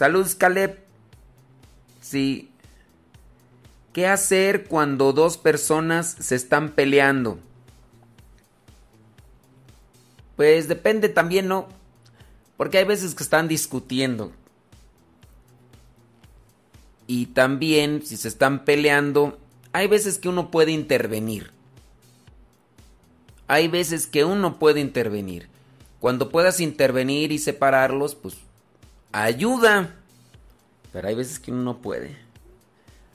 Saludos, 0.00 0.34
Caleb. 0.34 0.78
Sí. 2.00 2.48
¿Qué 3.92 4.06
hacer 4.06 4.64
cuando 4.64 5.12
dos 5.12 5.36
personas 5.36 6.16
se 6.18 6.36
están 6.36 6.70
peleando? 6.70 7.38
Pues 10.36 10.68
depende 10.68 11.10
también, 11.10 11.48
¿no? 11.48 11.68
Porque 12.56 12.78
hay 12.78 12.84
veces 12.84 13.14
que 13.14 13.22
están 13.22 13.46
discutiendo. 13.46 14.32
Y 17.06 17.26
también, 17.26 18.00
si 18.02 18.16
se 18.16 18.28
están 18.28 18.64
peleando, 18.64 19.38
hay 19.72 19.86
veces 19.86 20.16
que 20.16 20.30
uno 20.30 20.50
puede 20.50 20.72
intervenir. 20.72 21.50
Hay 23.48 23.68
veces 23.68 24.06
que 24.06 24.24
uno 24.24 24.58
puede 24.58 24.80
intervenir. 24.80 25.50
Cuando 25.98 26.30
puedas 26.30 26.58
intervenir 26.60 27.32
y 27.32 27.38
separarlos, 27.38 28.14
pues 28.14 28.38
ayuda. 29.12 29.94
Pero 30.92 31.08
hay 31.08 31.14
veces 31.14 31.38
que 31.38 31.52
uno 31.52 31.62
no 31.62 31.78
puede. 31.78 32.16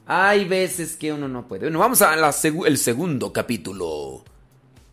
Hay 0.08 0.46
veces 0.46 0.96
que 0.96 1.12
uno 1.14 1.28
no 1.28 1.48
puede. 1.48 1.66
Bueno, 1.66 1.80
vamos 1.80 2.02
a 2.02 2.16
la 2.16 2.30
segu- 2.30 2.66
el 2.68 2.78
segundo 2.78 3.34
capítulo 3.34 4.24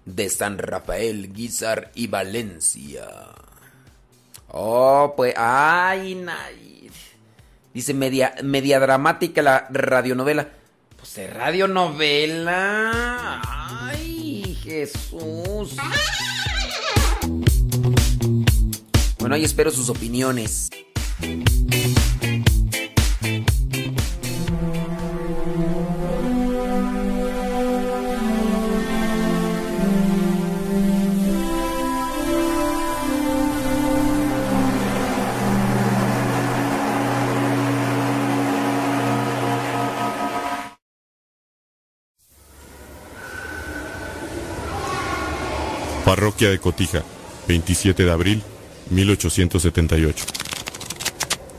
de 0.04 0.28
San 0.30 0.58
Rafael, 0.58 1.32
Guizar 1.32 1.92
y 1.94 2.06
Valencia. 2.08 3.06
Oh, 4.48 5.14
pues, 5.16 5.34
ay. 5.36 6.26
Dice 7.72 7.94
media, 7.94 8.34
media 8.42 8.80
dramática 8.80 9.42
la 9.42 9.66
radionovela. 9.70 10.48
Pues 10.98 11.14
de 11.14 11.26
radionovela. 11.28 13.40
Ay, 13.90 14.58
Jesús. 14.62 15.76
Bueno, 19.18 19.34
ahí 19.36 19.44
espero 19.44 19.70
sus 19.70 19.88
opiniones. 19.88 20.68
Parroquia 46.12 46.50
de 46.50 46.58
Cotija, 46.58 47.02
27 47.48 48.04
de 48.04 48.10
abril, 48.10 48.42
1878. 48.90 50.24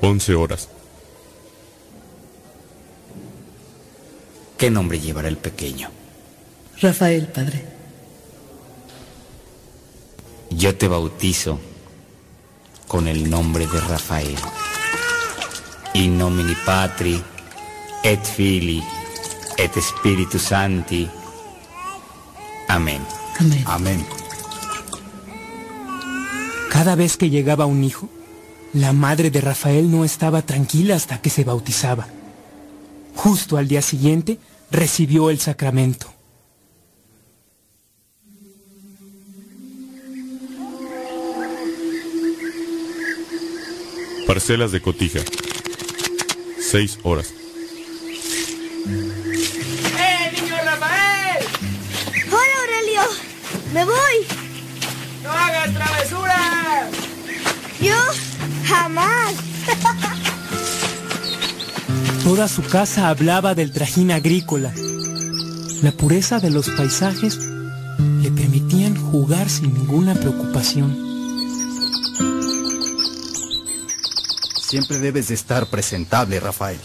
11 0.03 0.35
horas. 0.35 0.67
¿Qué 4.57 4.69
nombre 4.69 4.99
llevará 4.99 5.30
el 5.30 5.38
pequeño? 5.38 5.89
Rafael, 6.81 7.27
padre. 7.27 7.65
Yo 10.49 10.75
te 10.75 10.89
bautizo 10.89 11.57
con 12.88 13.07
el 13.07 13.30
nombre 13.30 13.65
de 13.65 13.80
Rafael. 13.80 14.35
In 15.93 16.17
nomine 16.17 16.55
Patri, 16.65 17.23
et 18.03 18.25
Filii, 18.25 18.84
et 19.57 19.71
Spiritus 19.80 20.41
Sancti. 20.41 21.09
Amén. 22.67 23.01
Amén. 23.39 23.63
Amén. 23.65 24.05
Cada 26.69 26.95
vez 26.95 27.15
que 27.15 27.30
llegaba 27.30 27.65
un 27.65 27.84
hijo, 27.85 28.09
la 28.74 28.91
madre 28.91 29.30
de 29.30 29.40
Rafael 29.40 29.90
no 29.90 30.04
estaba 30.04 30.41
tranquila 30.41 30.95
hasta 30.95 31.22
que 31.22 31.30
se 31.30 31.44
bautizaba. 31.44 32.08
Justo 33.16 33.58
al 33.58 33.68
día 33.68 33.82
siguiente 33.82 34.40
recibió 34.72 35.30
el 35.30 35.40
sacramento. 35.40 36.12
Parcelas 44.26 44.72
de 44.72 44.82
Cotija. 44.82 45.20
6 46.60 47.00
horas. 47.04 47.32
¡Eh, 48.88 50.32
niño 50.34 50.56
Rafael! 50.66 51.45
¡Hola, 52.32 52.56
Aurelio! 52.62 53.02
¡Me 53.74 53.86
voy! 53.86 54.26
¡No 55.22 55.32
hagas 55.32 55.74
travesuras! 55.74 56.90
¿Yo? 57.80 58.32
¡Jamás! 58.74 59.36
Toda 62.24 62.48
su 62.48 62.64
casa 62.64 63.10
hablaba 63.10 63.54
del 63.54 63.72
trajín 63.72 64.12
agrícola. 64.12 64.74
La 65.84 65.91
pureza 65.91 66.40
de 66.40 66.50
los 66.50 66.70
paisajes 66.70 67.38
le 68.22 68.32
permitían 68.32 68.95
jugar 68.95 69.48
sin 69.48 69.76
ninguna 69.76 70.16
preocupación. 70.16 70.98
Siempre 74.60 74.98
debes 74.98 75.28
de 75.28 75.36
estar 75.36 75.68
presentable, 75.68 76.40
Rafael. 76.40 76.80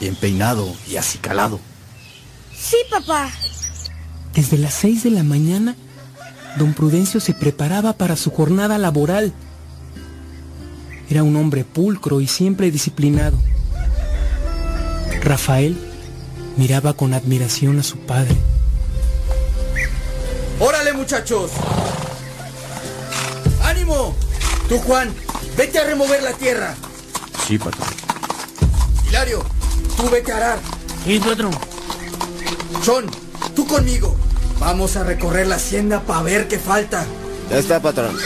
Bien 0.00 0.16
peinado 0.16 0.74
y 0.88 0.96
acicalado. 0.96 1.60
Sí, 2.52 2.78
papá. 2.90 3.30
Desde 4.34 4.58
las 4.58 4.74
seis 4.74 5.04
de 5.04 5.10
la 5.10 5.22
mañana, 5.22 5.76
don 6.58 6.74
Prudencio 6.74 7.20
se 7.20 7.32
preparaba 7.32 7.92
para 7.92 8.16
su 8.16 8.32
jornada 8.32 8.76
laboral. 8.76 9.32
Era 11.08 11.22
un 11.22 11.36
hombre 11.36 11.64
pulcro 11.64 12.20
y 12.20 12.26
siempre 12.26 12.70
disciplinado. 12.70 13.38
Rafael 15.22 15.76
miraba 16.56 16.94
con 16.94 17.14
admiración 17.14 17.78
a 17.78 17.82
su 17.82 17.98
padre. 17.98 18.36
¡Órale, 20.58 20.92
muchachos! 20.92 21.50
¡Ánimo! 23.62 24.14
Tú, 24.68 24.78
Juan, 24.78 25.14
vete 25.56 25.78
a 25.78 25.84
remover 25.84 26.22
la 26.22 26.32
tierra. 26.32 26.74
Sí, 27.46 27.58
patrón. 27.58 27.88
Hilario, 29.08 29.44
tú 29.96 30.10
vete 30.10 30.32
a 30.32 30.36
arar. 30.36 30.58
Sí, 31.04 31.20
patrón. 31.20 31.52
John, 32.84 33.06
tú 33.54 33.66
conmigo. 33.66 34.16
Vamos 34.58 34.96
a 34.96 35.04
recorrer 35.04 35.46
la 35.46 35.56
hacienda 35.56 36.00
para 36.00 36.22
ver 36.22 36.48
qué 36.48 36.58
falta. 36.58 37.04
Ya 37.50 37.58
está, 37.58 37.80
patrón. 37.80 38.16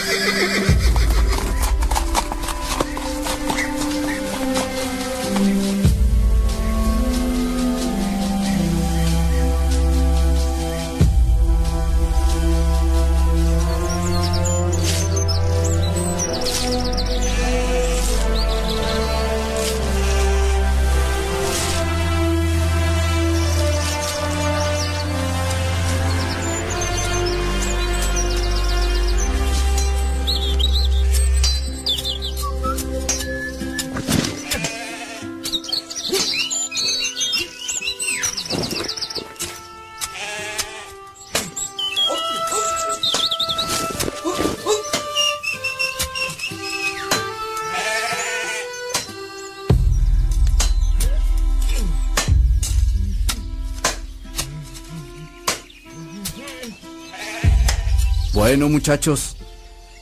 Bueno, 58.51 58.67
muchachos, 58.67 59.37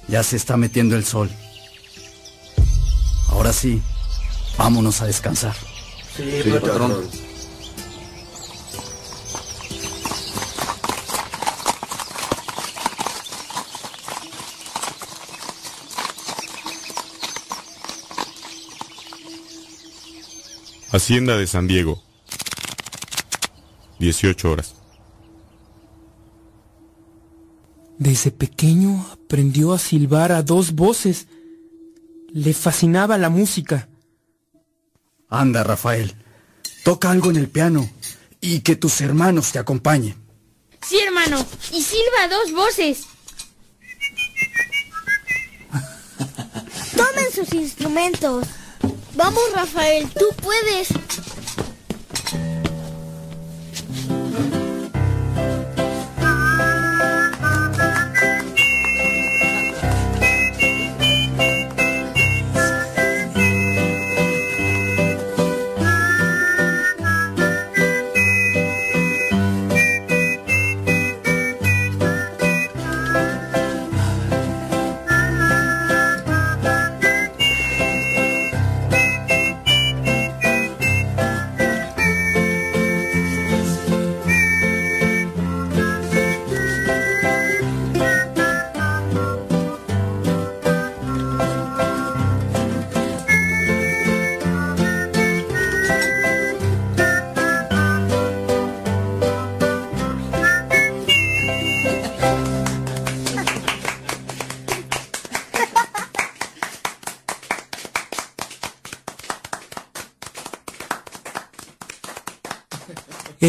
ya 0.07 0.23
se 0.23 0.35
está 0.35 0.57
metiendo 0.57 0.95
el 0.95 1.05
sol. 1.05 1.29
Ahora 3.27 3.53
sí, 3.53 3.79
vámonos 4.57 5.03
a 5.03 5.05
descansar. 5.05 5.55
Sí, 6.17 6.49
patrón. 6.49 7.07
Hacienda 20.91 21.37
de 21.37 21.45
San 21.45 21.67
Diego. 21.67 22.01
18 23.99 24.51
horas. 24.51 24.78
Desde 27.99 28.31
pequeño 28.31 29.05
aprendió 29.11 29.73
a 29.73 29.77
silbar 29.77 30.31
a 30.31 30.41
dos 30.41 30.71
voces. 30.71 31.27
Le 32.31 32.53
fascinaba 32.53 33.17
la 33.17 33.29
música. 33.29 33.89
Anda, 35.27 35.65
Rafael, 35.65 36.15
toca 36.85 37.11
algo 37.11 37.29
en 37.29 37.35
el 37.35 37.49
piano 37.49 37.89
y 38.39 38.61
que 38.61 38.77
tus 38.77 39.01
hermanos 39.01 39.51
te 39.51 39.59
acompañen. 39.59 40.15
Sí, 40.81 40.97
hermano. 40.97 41.45
Y 41.73 41.83
silba 41.83 42.23
a 42.23 42.27
dos 42.29 42.53
voces. 42.53 43.03
Tomen 46.95 47.31
sus 47.35 47.53
instrumentos. 47.53 48.47
Vamos, 49.15 49.43
Rafael, 49.53 50.09
tú 50.11 50.25
puedes. 50.41 50.87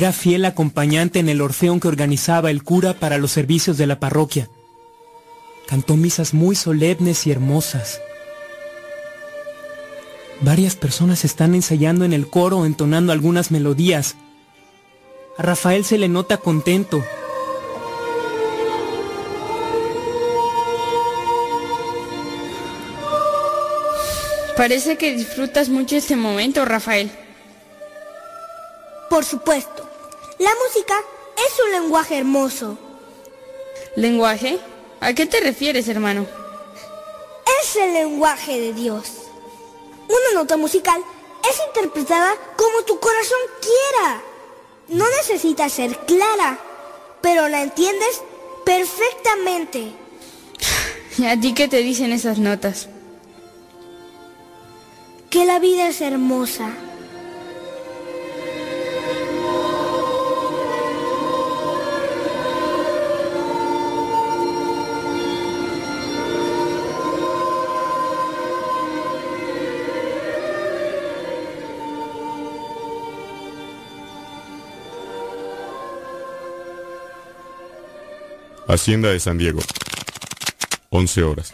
Era 0.01 0.12
fiel 0.12 0.47
acompañante 0.47 1.18
en 1.18 1.28
el 1.28 1.43
orfeón 1.43 1.78
que 1.78 1.86
organizaba 1.86 2.51
el 2.51 2.62
cura 2.62 2.94
para 2.94 3.18
los 3.18 3.32
servicios 3.32 3.77
de 3.77 3.86
la 3.86 4.01
parroquia. 4.01 4.48
Cantó 5.66 5.98
misas 5.98 6.32
muy 6.32 6.56
solemnes 6.56 7.27
y 7.27 7.31
hermosas. 7.31 8.01
Varias 10.40 10.74
personas 10.74 11.27
están 11.27 11.55
ensayando 11.55 12.06
en 12.06 12.14
el 12.14 12.31
coro 12.31 12.64
entonando 12.64 13.12
algunas 13.12 13.51
melodías. 13.51 14.16
A 15.36 15.43
Rafael 15.43 15.85
se 15.85 15.98
le 15.98 16.09
nota 16.09 16.39
contento. 16.39 17.05
Parece 24.56 24.97
que 24.97 25.14
disfrutas 25.14 25.68
mucho 25.68 25.94
este 25.94 26.16
momento, 26.16 26.64
Rafael. 26.64 27.10
Por 29.10 29.27
supuesto. 29.27 29.89
La 30.40 30.50
música 30.64 30.94
es 31.36 31.60
un 31.66 31.82
lenguaje 31.82 32.16
hermoso. 32.16 32.78
¿Lenguaje? 33.94 34.58
¿A 35.00 35.12
qué 35.12 35.26
te 35.26 35.38
refieres, 35.38 35.86
hermano? 35.86 36.26
Es 37.60 37.76
el 37.76 37.92
lenguaje 37.92 38.58
de 38.58 38.72
Dios. 38.72 39.06
Una 40.08 40.40
nota 40.40 40.56
musical 40.56 40.98
es 41.46 41.60
interpretada 41.66 42.32
como 42.56 42.84
tu 42.86 42.98
corazón 42.98 43.38
quiera. 43.60 44.22
No 44.88 45.04
necesita 45.18 45.68
ser 45.68 45.94
clara, 46.06 46.58
pero 47.20 47.46
la 47.48 47.60
entiendes 47.60 48.22
perfectamente. 48.64 49.92
¿Y 51.18 51.26
a 51.26 51.38
ti 51.38 51.52
qué 51.52 51.68
te 51.68 51.82
dicen 51.82 52.12
esas 52.12 52.38
notas? 52.38 52.88
Que 55.28 55.44
la 55.44 55.58
vida 55.58 55.88
es 55.88 56.00
hermosa. 56.00 56.72
Hacienda 78.72 79.09
de 79.09 79.18
San 79.18 79.36
Diego. 79.36 79.60
11 80.90 81.22
horas. 81.24 81.52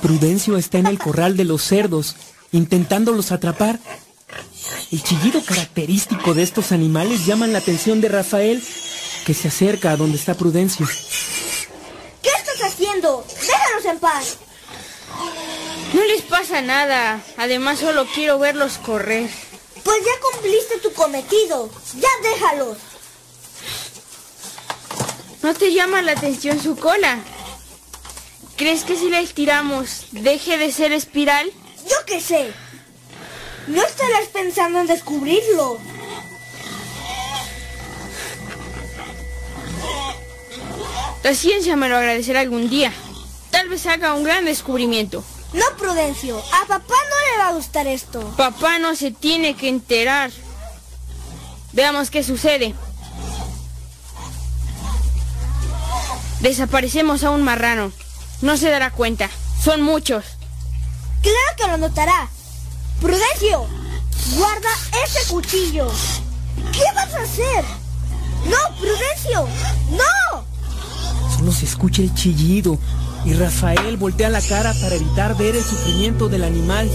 Prudencio 0.00 0.56
está 0.56 0.78
en 0.78 0.86
el 0.86 0.98
corral 0.98 1.36
de 1.36 1.44
los 1.44 1.62
cerdos, 1.62 2.16
intentándolos 2.52 3.32
atrapar. 3.32 3.80
El 4.90 5.02
chillido 5.02 5.42
característico 5.44 6.32
de 6.32 6.42
estos 6.42 6.72
animales 6.72 7.26
llama 7.26 7.46
la 7.48 7.58
atención 7.58 8.00
de 8.00 8.08
Rafael, 8.08 8.62
que 9.26 9.34
se 9.34 9.48
acerca 9.48 9.90
a 9.90 9.96
donde 9.96 10.16
está 10.16 10.34
Prudencio. 10.34 10.86
¿Qué 12.22 12.30
estás 12.30 12.72
haciendo? 12.72 13.26
Déjanos 13.40 13.84
en 13.84 13.98
paz. 13.98 14.38
No 15.94 16.04
les 16.04 16.22
pasa 16.22 16.62
nada. 16.62 17.20
Además, 17.36 17.78
solo 17.78 18.06
quiero 18.14 18.38
verlos 18.38 18.78
correr. 18.78 19.30
Pues 19.84 19.98
ya 20.04 20.12
cumpliste 20.30 20.78
tu 20.78 20.92
cometido. 20.92 21.70
Ya 21.94 22.08
déjalos. 22.22 22.78
¿No 25.42 25.54
te 25.54 25.72
llama 25.72 26.02
la 26.02 26.12
atención 26.12 26.60
su 26.60 26.76
cola? 26.76 27.18
¿Crees 28.56 28.84
que 28.84 28.96
si 28.96 29.10
la 29.10 29.20
estiramos 29.20 30.06
deje 30.10 30.58
de 30.58 30.72
ser 30.72 30.92
espiral? 30.92 31.50
Yo 31.88 31.96
qué 32.06 32.20
sé. 32.20 32.52
No 33.68 33.82
estarás 33.82 34.28
pensando 34.32 34.80
en 34.80 34.86
descubrirlo. 34.86 35.78
La 41.22 41.34
ciencia 41.34 41.76
me 41.76 41.88
lo 41.88 41.96
agradecerá 41.96 42.40
algún 42.40 42.70
día. 42.70 42.92
Tal 43.50 43.68
vez 43.68 43.86
haga 43.86 44.14
un 44.14 44.24
gran 44.24 44.44
descubrimiento. 44.44 45.24
No, 45.52 45.64
Prudencio. 45.78 46.38
A 46.38 46.66
papá 46.66 46.94
no 46.94 47.32
le 47.32 47.38
va 47.38 47.48
a 47.48 47.52
gustar 47.52 47.86
esto. 47.86 48.20
Papá 48.36 48.78
no 48.78 48.94
se 48.94 49.10
tiene 49.10 49.54
que 49.54 49.68
enterar. 49.68 50.30
Veamos 51.72 52.10
qué 52.10 52.22
sucede. 52.22 52.74
Desaparecemos 56.40 57.24
a 57.24 57.30
un 57.30 57.42
marrano. 57.42 57.92
No 58.42 58.56
se 58.56 58.70
dará 58.70 58.90
cuenta. 58.90 59.30
Son 59.62 59.82
muchos. 59.82 60.24
Claro 61.22 61.56
que 61.56 61.66
lo 61.68 61.78
notará. 61.78 62.28
Prudencio, 63.00 63.66
guarda 64.36 64.68
ese 65.04 65.26
cuchillo. 65.32 65.90
¿Qué 66.72 66.84
vas 66.94 67.14
a 67.14 67.22
hacer? 67.22 67.64
No, 68.46 68.76
Prudencio, 68.78 69.48
no. 69.90 70.44
Solo 71.36 71.52
se 71.52 71.66
escucha 71.66 72.02
el 72.02 72.14
chillido 72.14 72.78
y 73.26 73.32
Rafael 73.34 73.96
voltea 73.96 74.30
la 74.30 74.40
cara 74.40 74.72
para 74.80 74.94
evitar 74.94 75.36
ver 75.36 75.56
el 75.56 75.62
sufrimiento 75.62 76.28
del 76.28 76.44
animal. 76.44 76.88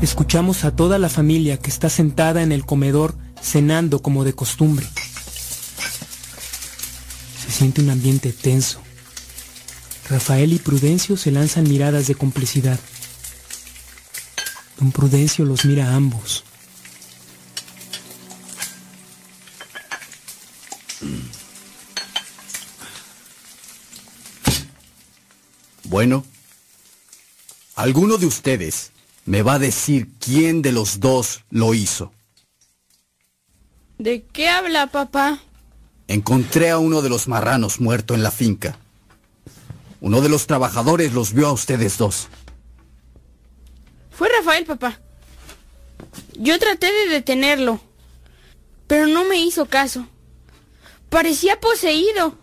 Escuchamos 0.00 0.64
a 0.64 0.70
toda 0.70 0.98
la 0.98 1.08
familia 1.08 1.56
que 1.56 1.68
está 1.68 1.90
sentada 1.90 2.42
en 2.42 2.52
el 2.52 2.64
comedor 2.64 3.16
cenando 3.42 4.00
como 4.00 4.22
de 4.24 4.34
costumbre. 4.34 4.86
Se 7.44 7.50
siente 7.50 7.82
un 7.82 7.90
ambiente 7.90 8.32
tenso. 8.32 8.80
Rafael 10.08 10.54
y 10.54 10.58
Prudencio 10.58 11.16
se 11.16 11.30
lanzan 11.30 11.68
miradas 11.68 12.06
de 12.06 12.14
complicidad. 12.14 12.78
Don 14.78 14.90
Prudencio 14.90 15.44
los 15.44 15.64
mira 15.64 15.90
a 15.90 15.96
ambos. 15.96 16.44
Bueno, 25.84 26.24
¿alguno 27.74 28.18
de 28.18 28.26
ustedes 28.26 28.92
me 29.26 29.42
va 29.42 29.54
a 29.54 29.58
decir 29.58 30.08
quién 30.20 30.62
de 30.62 30.72
los 30.72 31.00
dos 31.00 31.44
lo 31.50 31.74
hizo? 31.74 32.12
¿De 33.98 34.22
qué 34.32 34.48
habla 34.48 34.86
papá? 34.86 35.40
Encontré 36.06 36.70
a 36.70 36.78
uno 36.78 37.02
de 37.02 37.10
los 37.10 37.28
marranos 37.28 37.80
muerto 37.80 38.14
en 38.14 38.22
la 38.22 38.30
finca. 38.30 38.78
Uno 40.00 40.20
de 40.20 40.28
los 40.28 40.46
trabajadores 40.46 41.12
los 41.12 41.32
vio 41.32 41.48
a 41.48 41.52
ustedes 41.52 41.98
dos. 41.98 42.28
Fue 44.10 44.28
Rafael, 44.28 44.64
papá. 44.64 45.00
Yo 46.38 46.58
traté 46.58 46.92
de 46.92 47.08
detenerlo, 47.08 47.80
pero 48.86 49.06
no 49.06 49.24
me 49.24 49.38
hizo 49.38 49.66
caso. 49.66 50.06
Parecía 51.08 51.58
poseído. 51.60 52.36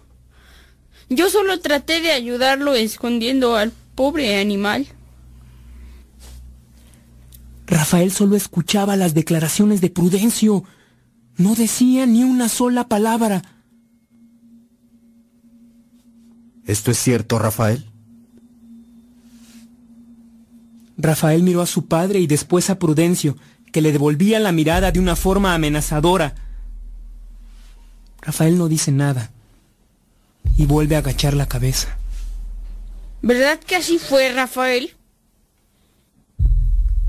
Yo 1.09 1.29
solo 1.29 1.59
traté 1.59 2.01
de 2.01 2.11
ayudarlo 2.11 2.73
escondiendo 2.73 3.55
al 3.55 3.71
pobre 3.93 4.39
animal. 4.39 4.87
Rafael 7.67 8.11
solo 8.11 8.35
escuchaba 8.35 8.95
las 8.95 9.13
declaraciones 9.13 9.81
de 9.81 9.89
Prudencio. 9.89 10.63
No 11.37 11.55
decía 11.55 12.05
ni 12.05 12.23
una 12.23 12.49
sola 12.49 12.87
palabra. 12.87 13.41
¿Esto 16.65 16.91
es 16.91 16.97
cierto, 16.97 17.37
Rafael? 17.39 17.85
Rafael 20.97 21.43
miró 21.43 21.61
a 21.61 21.67
su 21.67 21.87
padre 21.87 22.19
y 22.19 22.27
después 22.27 22.69
a 22.69 22.79
Prudencio, 22.79 23.37
que 23.71 23.81
le 23.81 23.91
devolvía 23.91 24.39
la 24.39 24.51
mirada 24.51 24.91
de 24.91 24.99
una 24.99 25.15
forma 25.15 25.53
amenazadora. 25.53 26.33
Rafael 28.21 28.57
no 28.57 28.67
dice 28.67 28.91
nada 28.91 29.31
y 30.57 30.65
vuelve 30.65 30.95
a 30.95 30.99
agachar 30.99 31.33
la 31.33 31.47
cabeza. 31.47 31.97
¿Verdad 33.21 33.59
que 33.59 33.75
así 33.75 33.99
fue, 33.99 34.31
Rafael? 34.31 34.95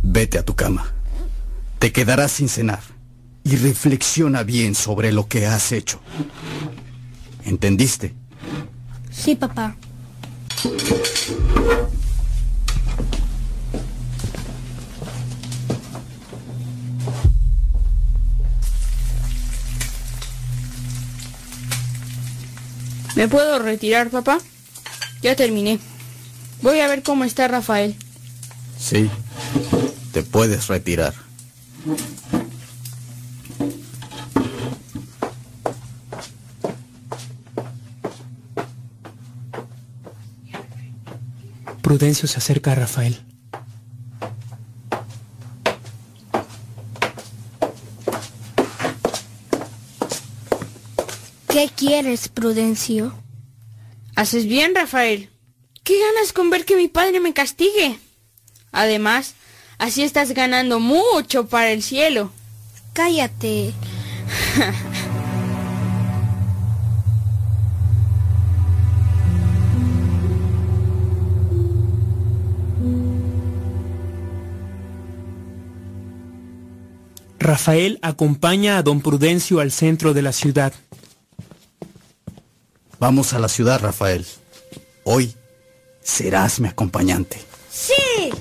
Vete 0.02 0.38
a 0.38 0.44
tu 0.44 0.54
cama. 0.54 0.92
Te 1.78 1.92
quedarás 1.92 2.32
sin 2.32 2.48
cenar 2.48 2.80
y 3.44 3.56
reflexiona 3.56 4.42
bien 4.42 4.74
sobre 4.74 5.12
lo 5.12 5.28
que 5.28 5.46
has 5.46 5.72
hecho. 5.72 6.00
¿Entendiste? 7.44 8.14
Sí, 9.16 9.34
papá. 9.34 9.76
¿Me 23.16 23.28
puedo 23.28 23.58
retirar, 23.58 24.10
papá? 24.10 24.38
Ya 25.22 25.34
terminé. 25.34 25.78
Voy 26.60 26.80
a 26.80 26.86
ver 26.86 27.02
cómo 27.02 27.24
está 27.24 27.48
Rafael. 27.48 27.96
Sí, 28.78 29.10
te 30.12 30.22
puedes 30.22 30.68
retirar. 30.68 31.14
Prudencio 41.86 42.26
se 42.26 42.38
acerca 42.38 42.72
a 42.72 42.74
Rafael. 42.74 43.16
¿Qué 51.48 51.70
quieres, 51.76 52.26
Prudencio? 52.28 53.16
Haces 54.16 54.46
bien, 54.46 54.74
Rafael. 54.74 55.30
¿Qué 55.84 55.94
ganas 56.00 56.32
con 56.32 56.50
ver 56.50 56.64
que 56.64 56.74
mi 56.74 56.88
padre 56.88 57.20
me 57.20 57.32
castigue? 57.32 58.00
Además, 58.72 59.34
así 59.78 60.02
estás 60.02 60.32
ganando 60.32 60.80
mucho 60.80 61.46
para 61.46 61.70
el 61.70 61.84
cielo. 61.84 62.32
Cállate. 62.94 63.72
Rafael 77.38 77.98
acompaña 78.02 78.78
a 78.78 78.82
don 78.82 79.00
Prudencio 79.00 79.60
al 79.60 79.70
centro 79.70 80.14
de 80.14 80.22
la 80.22 80.32
ciudad. 80.32 80.72
Vamos 82.98 83.34
a 83.34 83.38
la 83.38 83.48
ciudad, 83.48 83.80
Rafael. 83.80 84.26
Hoy 85.04 85.34
serás 86.02 86.60
mi 86.60 86.68
acompañante. 86.68 87.38
¡Sí! 87.70 88.32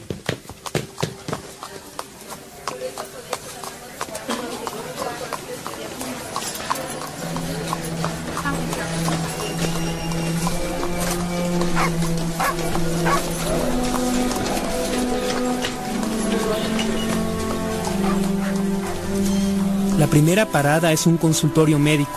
La 20.05 20.11
primera 20.11 20.45
parada 20.45 20.91
es 20.91 21.07
un 21.07 21.17
consultorio 21.17 21.79
médico. 21.79 22.11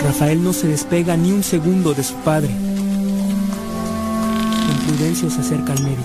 Rafael 0.00 0.44
no 0.44 0.52
se 0.52 0.68
despega 0.68 1.16
ni 1.16 1.32
un 1.32 1.42
segundo 1.42 1.92
de 1.92 2.04
su 2.04 2.14
padre. 2.14 2.50
Don 4.68 4.76
Prudencio 4.86 5.28
se 5.28 5.40
acerca 5.40 5.72
al 5.72 5.82
médico. 5.82 6.02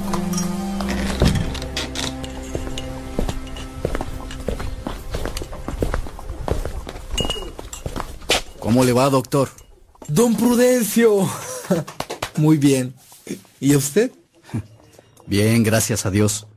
¿Cómo 8.60 8.84
le 8.84 8.94
va, 8.94 9.12
doctor? 9.12 9.50
Don 10.08 10.36
Prudencio. 10.36 11.30
Muy 12.38 12.58
bien. 12.58 12.96
¿Y 13.60 13.74
a 13.74 13.78
usted? 13.78 14.12
Bien, 15.28 15.62
gracias 15.62 16.08
a 16.08 16.10
Dios. 16.10 16.48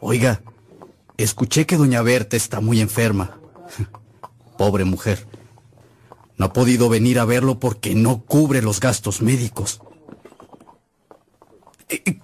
Oiga, 0.00 0.40
escuché 1.16 1.66
que 1.66 1.76
doña 1.76 2.02
Berta 2.02 2.36
está 2.36 2.60
muy 2.60 2.80
enferma. 2.80 3.38
Pobre 4.58 4.84
mujer. 4.84 5.26
No 6.36 6.46
ha 6.46 6.52
podido 6.52 6.88
venir 6.88 7.18
a 7.18 7.24
verlo 7.24 7.58
porque 7.60 7.94
no 7.94 8.22
cubre 8.22 8.62
los 8.62 8.80
gastos 8.80 9.22
médicos. 9.22 9.80
Eh, 11.88 12.02
eh, 12.04 12.20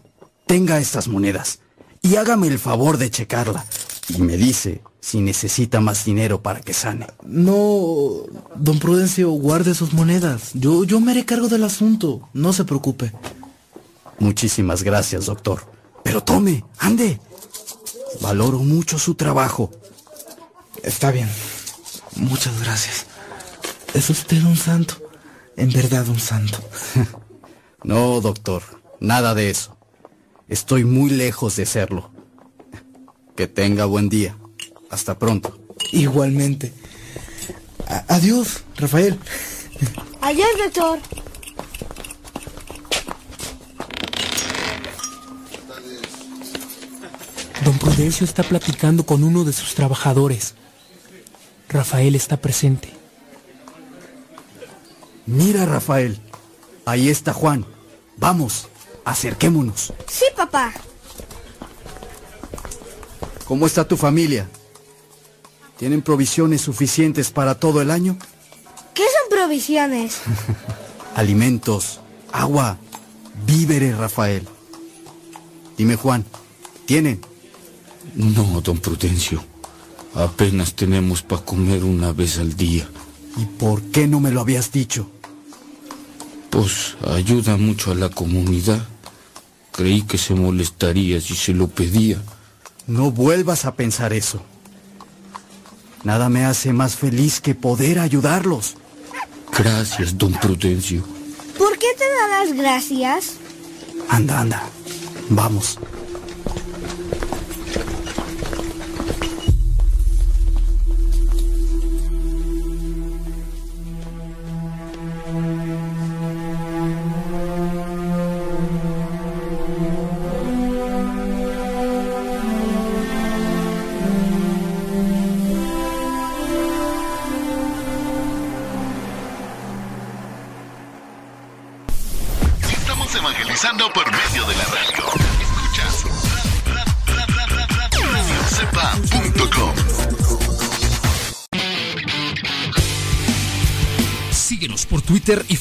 Tenga 0.47 0.81
estas 0.81 1.07
monedas 1.07 1.61
y 2.03 2.17
hágame 2.17 2.49
el 2.49 2.59
favor 2.59 2.99
de 2.99 3.09
checarla. 3.09 3.65
Y 4.09 4.21
me 4.21 4.37
dice 4.37 4.83
si 4.99 5.21
necesita 5.21 5.81
más 5.81 6.05
dinero 6.05 6.43
para 6.43 6.61
que 6.61 6.75
sane. 6.75 7.07
No, 7.25 8.25
don 8.57 8.81
Prudencio, 8.81 9.31
guarde 9.31 9.75
sus 9.75 9.93
monedas. 9.93 10.51
Yo, 10.55 10.83
yo 10.83 10.99
me 10.99 11.13
haré 11.13 11.25
cargo 11.25 11.49
del 11.49 11.63
asunto. 11.63 12.29
No 12.33 12.53
se 12.53 12.65
preocupe. 12.65 13.13
Muchísimas 14.19 14.83
gracias, 14.83 15.27
doctor. 15.27 15.63
Pero 16.03 16.21
tome, 16.23 16.65
ande. 16.79 17.21
Valoro 18.21 18.59
mucho 18.59 18.99
su 18.99 19.15
trabajo. 19.15 19.71
Está 20.83 21.11
bien. 21.11 21.29
Muchas 22.17 22.61
gracias. 22.61 23.07
Es 23.95 24.11
usted 24.11 24.43
un 24.43 24.57
santo. 24.57 24.95
En 25.57 25.71
verdad 25.73 26.09
un 26.09 26.21
santo. 26.21 26.59
No, 27.83 28.21
doctor, 28.21 28.63
nada 29.01 29.35
de 29.35 29.49
eso. 29.49 29.75
Estoy 30.49 30.85
muy 30.85 31.09
lejos 31.09 31.57
de 31.57 31.65
serlo. 31.65 32.11
Que 33.35 33.47
tenga 33.47 33.87
buen 33.87 34.11
día. 34.11 34.37
Hasta 34.91 35.19
pronto. 35.19 35.59
Igualmente. 35.91 36.75
A- 37.89 38.05
adiós, 38.09 38.65
Rafael. 38.77 39.19
Adiós, 40.21 40.49
doctor. 40.63 40.99
Don 48.01 48.07
Prudencio 48.07 48.25
está 48.25 48.43
platicando 48.43 49.05
con 49.05 49.23
uno 49.23 49.45
de 49.45 49.53
sus 49.53 49.75
trabajadores. 49.75 50.55
Rafael 51.69 52.15
está 52.15 52.39
presente. 52.39 52.91
Mira, 55.27 55.67
Rafael. 55.67 56.19
Ahí 56.87 57.11
está 57.11 57.35
Juan. 57.35 57.67
Vamos, 58.17 58.69
acerquémonos. 59.05 59.93
Sí, 60.09 60.25
papá. 60.35 60.73
¿Cómo 63.45 63.67
está 63.67 63.87
tu 63.87 63.99
familia? 63.99 64.49
¿Tienen 65.77 66.01
provisiones 66.01 66.63
suficientes 66.63 67.31
para 67.31 67.57
todo 67.57 67.83
el 67.83 67.91
año? 67.91 68.17
¿Qué 68.95 69.03
son 69.03 69.39
provisiones? 69.39 70.23
Alimentos, 71.15 72.01
agua, 72.33 72.79
víveres, 73.45 73.99
Rafael. 73.99 74.49
Dime, 75.77 75.97
Juan, 75.97 76.25
¿tienen? 76.87 77.30
No, 78.15 78.61
don 78.61 78.79
Prudencio. 78.79 79.43
Apenas 80.15 80.75
tenemos 80.75 81.23
para 81.23 81.45
comer 81.45 81.85
una 81.85 82.13
vez 82.13 82.39
al 82.39 82.57
día. 82.57 82.89
¿Y 83.37 83.45
por 83.45 83.83
qué 83.83 84.09
no 84.09 84.21
me 84.21 84.31
lo 84.31 84.41
habías 84.41 84.73
dicho? 84.73 85.09
Pues 86.51 86.97
ayuda 87.09 87.57
mucho 87.57 87.93
a 87.93 87.95
la 87.95 88.09
comunidad. 88.09 88.87
Creí 89.73 90.03
que 90.03 90.19
se 90.19 90.35
molestaría 90.35 91.21
si 91.21 91.35
se 91.37 91.53
lo 91.53 91.69
pedía. 91.69 92.21
No 92.87 93.13
vuelvas 93.13 93.65
a 93.65 93.77
pensar 93.77 94.13
eso. 94.13 94.43
Nada 96.03 96.29
me 96.29 96.45
hace 96.45 96.73
más 96.73 96.97
feliz 96.97 97.41
que 97.41 97.55
poder 97.55 98.01
ayudarlos. 98.01 98.75
Gracias, 99.57 100.17
don 100.19 100.33
Prudencio. 100.33 101.05
¿Por 101.57 101.79
qué 101.79 101.87
te 101.97 102.05
da 102.05 102.45
las 102.45 102.57
gracias? 102.57 103.35
Anda, 104.09 104.41
anda. 104.41 104.63
Vamos. 105.29 105.79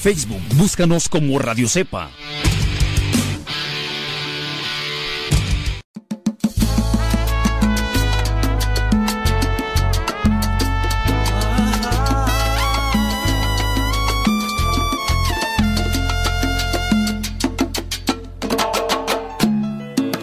Facebook. 0.09 0.41
Búscanos 0.55 1.07
como 1.07 1.37
Radio 1.37 1.69
Cepa. 1.69 2.09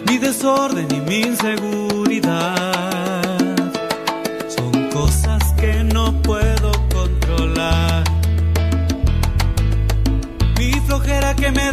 Mi 0.05 0.17
desorden 0.17 0.87
y 0.91 0.99
mi 0.99 1.21
inseguridad 1.21 1.96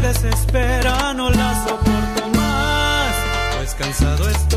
desespera 0.07 1.15
no 1.15 1.31
la 1.31 1.65
soporto 1.65 2.29
más, 2.37 3.15
pues 3.57 3.75
cansado 3.75 4.29
estoy 4.29 4.54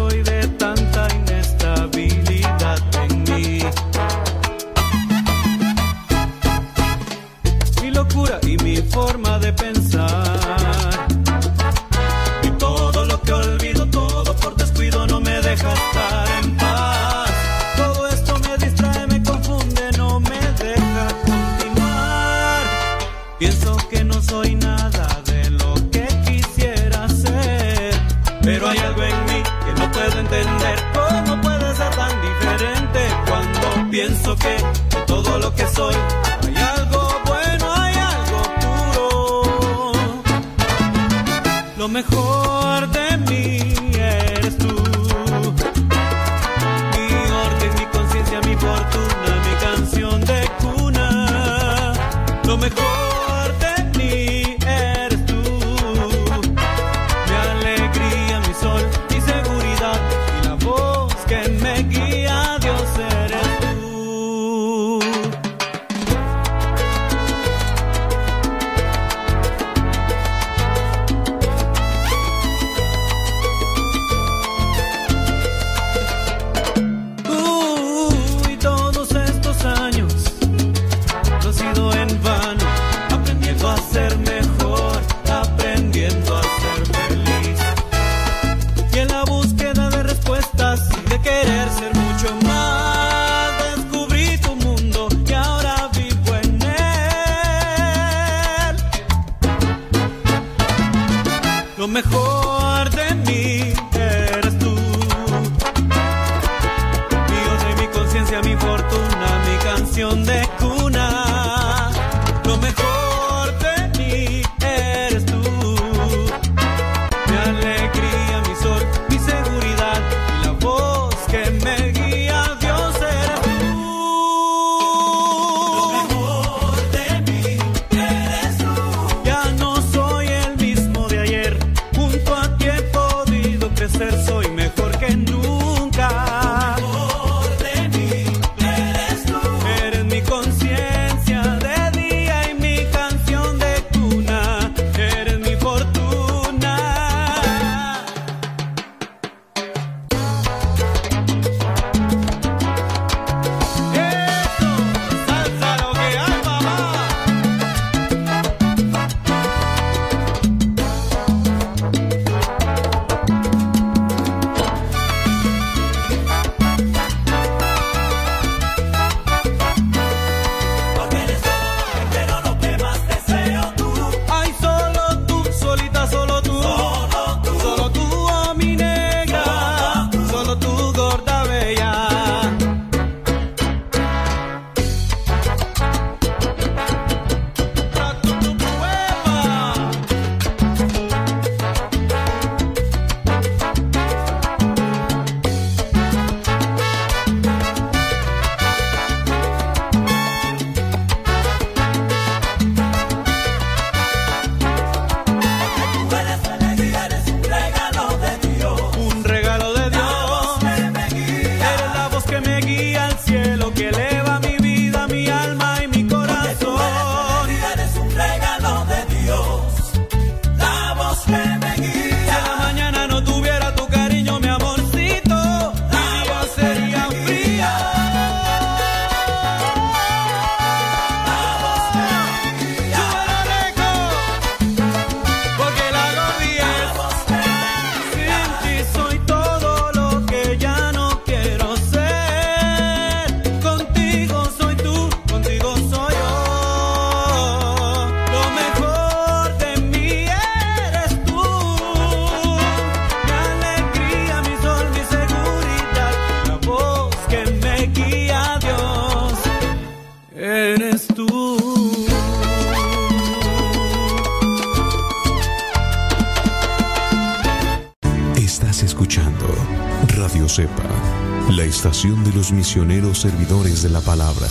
misioneros 272.52 273.20
servidores 273.20 273.84
de 273.84 273.90
la 273.90 274.02
palabra. 274.02 274.48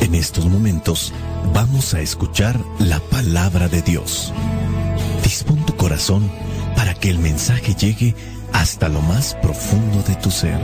En 0.00 0.14
estos 0.14 0.46
momentos 0.46 1.12
vamos 1.54 1.94
a 1.94 2.00
escuchar 2.00 2.58
la 2.78 3.00
palabra 3.00 3.68
de 3.68 3.82
Dios. 3.82 4.32
Dispón 5.22 5.64
tu 5.66 5.76
corazón 5.76 6.30
para 6.76 6.94
que 6.94 7.10
el 7.10 7.18
mensaje 7.18 7.74
llegue 7.74 8.14
hasta 8.52 8.88
lo 8.88 9.00
más 9.02 9.34
profundo 9.42 10.02
de 10.02 10.14
tu 10.16 10.30
ser. 10.30 10.60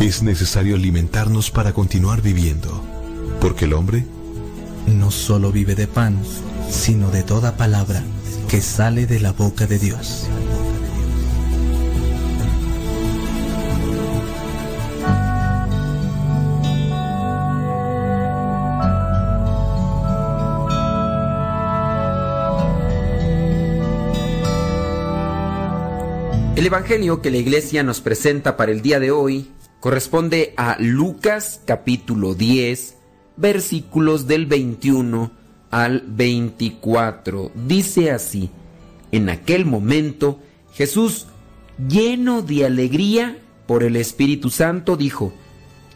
Es 0.00 0.22
necesario 0.22 0.76
alimentarnos 0.76 1.50
para 1.50 1.74
continuar 1.74 2.22
viviendo, 2.22 2.82
porque 3.40 3.64
el 3.64 3.72
hombre 3.72 4.04
No 4.86 5.10
solo 5.10 5.52
vive 5.52 5.74
de 5.74 5.86
pan, 5.86 6.18
sino 6.68 7.10
de 7.10 7.22
toda 7.22 7.56
palabra 7.56 8.02
que 8.48 8.60
sale 8.60 9.06
de 9.06 9.20
la 9.20 9.32
boca 9.32 9.66
de 9.66 9.78
Dios. 9.78 10.28
El 26.56 26.66
Evangelio 26.66 27.22
que 27.22 27.30
la 27.30 27.38
iglesia 27.38 27.82
nos 27.82 28.00
presenta 28.00 28.56
para 28.56 28.72
el 28.72 28.82
día 28.82 29.00
de 29.00 29.10
hoy 29.10 29.50
corresponde 29.80 30.52
a 30.56 30.76
Lucas 30.78 31.62
capítulo 31.64 32.34
10, 32.34 32.96
versículos 33.40 34.26
del 34.26 34.46
21 34.46 35.30
al 35.70 36.04
24. 36.06 37.52
Dice 37.54 38.10
así, 38.10 38.50
en 39.12 39.28
aquel 39.28 39.66
momento 39.66 40.38
Jesús, 40.72 41.26
lleno 41.88 42.42
de 42.42 42.66
alegría 42.66 43.38
por 43.66 43.82
el 43.82 43.96
Espíritu 43.96 44.50
Santo, 44.50 44.96
dijo, 44.96 45.32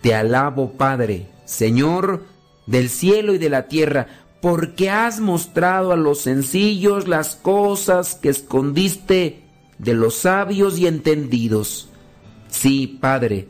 Te 0.01 0.15
alabo 0.15 0.73
Padre, 0.73 1.27
Señor 1.45 2.23
del 2.67 2.89
cielo 2.89 3.35
y 3.35 3.39
de 3.39 3.51
la 3.51 3.69
tierra, 3.69 4.07
porque 4.41 4.91
has 4.91 5.21
mostrado 5.21 5.93
a 5.93 5.97
los 5.97 6.21
sencillos 6.21 7.09
las 7.09 7.35
cosas 7.35 8.15
que 8.15 8.29
escondiste 8.29 9.43
de 9.79 9.95
los 9.95 10.15
sabios 10.17 10.79
y 10.79 10.87
entendidos. 10.87 11.89
Sí, 12.49 12.99
Padre, 13.01 13.49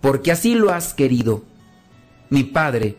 porque 0.00 0.32
así 0.32 0.54
lo 0.54 0.70
has 0.70 0.94
querido. 0.94 1.42
Mi 2.30 2.44
Padre 2.44 2.96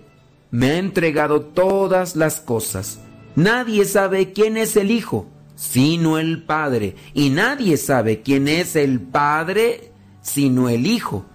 me 0.52 0.72
ha 0.72 0.78
entregado 0.78 1.42
todas 1.42 2.16
las 2.16 2.40
cosas. 2.40 3.00
Nadie 3.36 3.86
sabe 3.86 4.34
quién 4.34 4.58
es 4.58 4.76
el 4.76 4.92
Hijo, 4.92 5.28
sino 5.56 6.18
el 6.18 6.44
Padre, 6.44 6.96
y 7.14 7.30
nadie 7.30 7.78
sabe 7.78 8.22
quién 8.22 8.48
es 8.48 8.76
el 8.76 9.00
Padre, 9.00 9.92
sino 10.22 10.70
el 10.70 10.88
Hijo, 10.88 11.26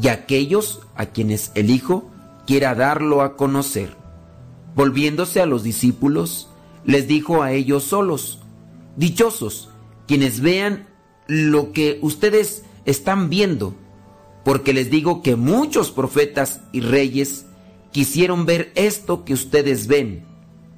y 0.00 0.08
aquellos 0.08 0.80
a 0.94 1.06
quienes 1.06 1.52
el 1.54 1.70
Hijo 1.70 2.10
quiera 2.46 2.74
darlo 2.74 3.22
a 3.22 3.36
conocer. 3.36 3.96
Volviéndose 4.74 5.40
a 5.40 5.46
los 5.46 5.62
discípulos, 5.62 6.48
les 6.84 7.08
dijo 7.08 7.42
a 7.42 7.52
ellos 7.52 7.84
solos, 7.84 8.40
Dichosos 8.96 9.70
quienes 10.06 10.40
vean 10.40 10.88
lo 11.26 11.72
que 11.72 11.98
ustedes 12.00 12.64
están 12.86 13.28
viendo, 13.28 13.74
porque 14.44 14.72
les 14.72 14.90
digo 14.90 15.22
que 15.22 15.36
muchos 15.36 15.90
profetas 15.90 16.62
y 16.72 16.80
reyes 16.80 17.44
quisieron 17.92 18.46
ver 18.46 18.72
esto 18.74 19.24
que 19.24 19.34
ustedes 19.34 19.86
ven 19.86 20.24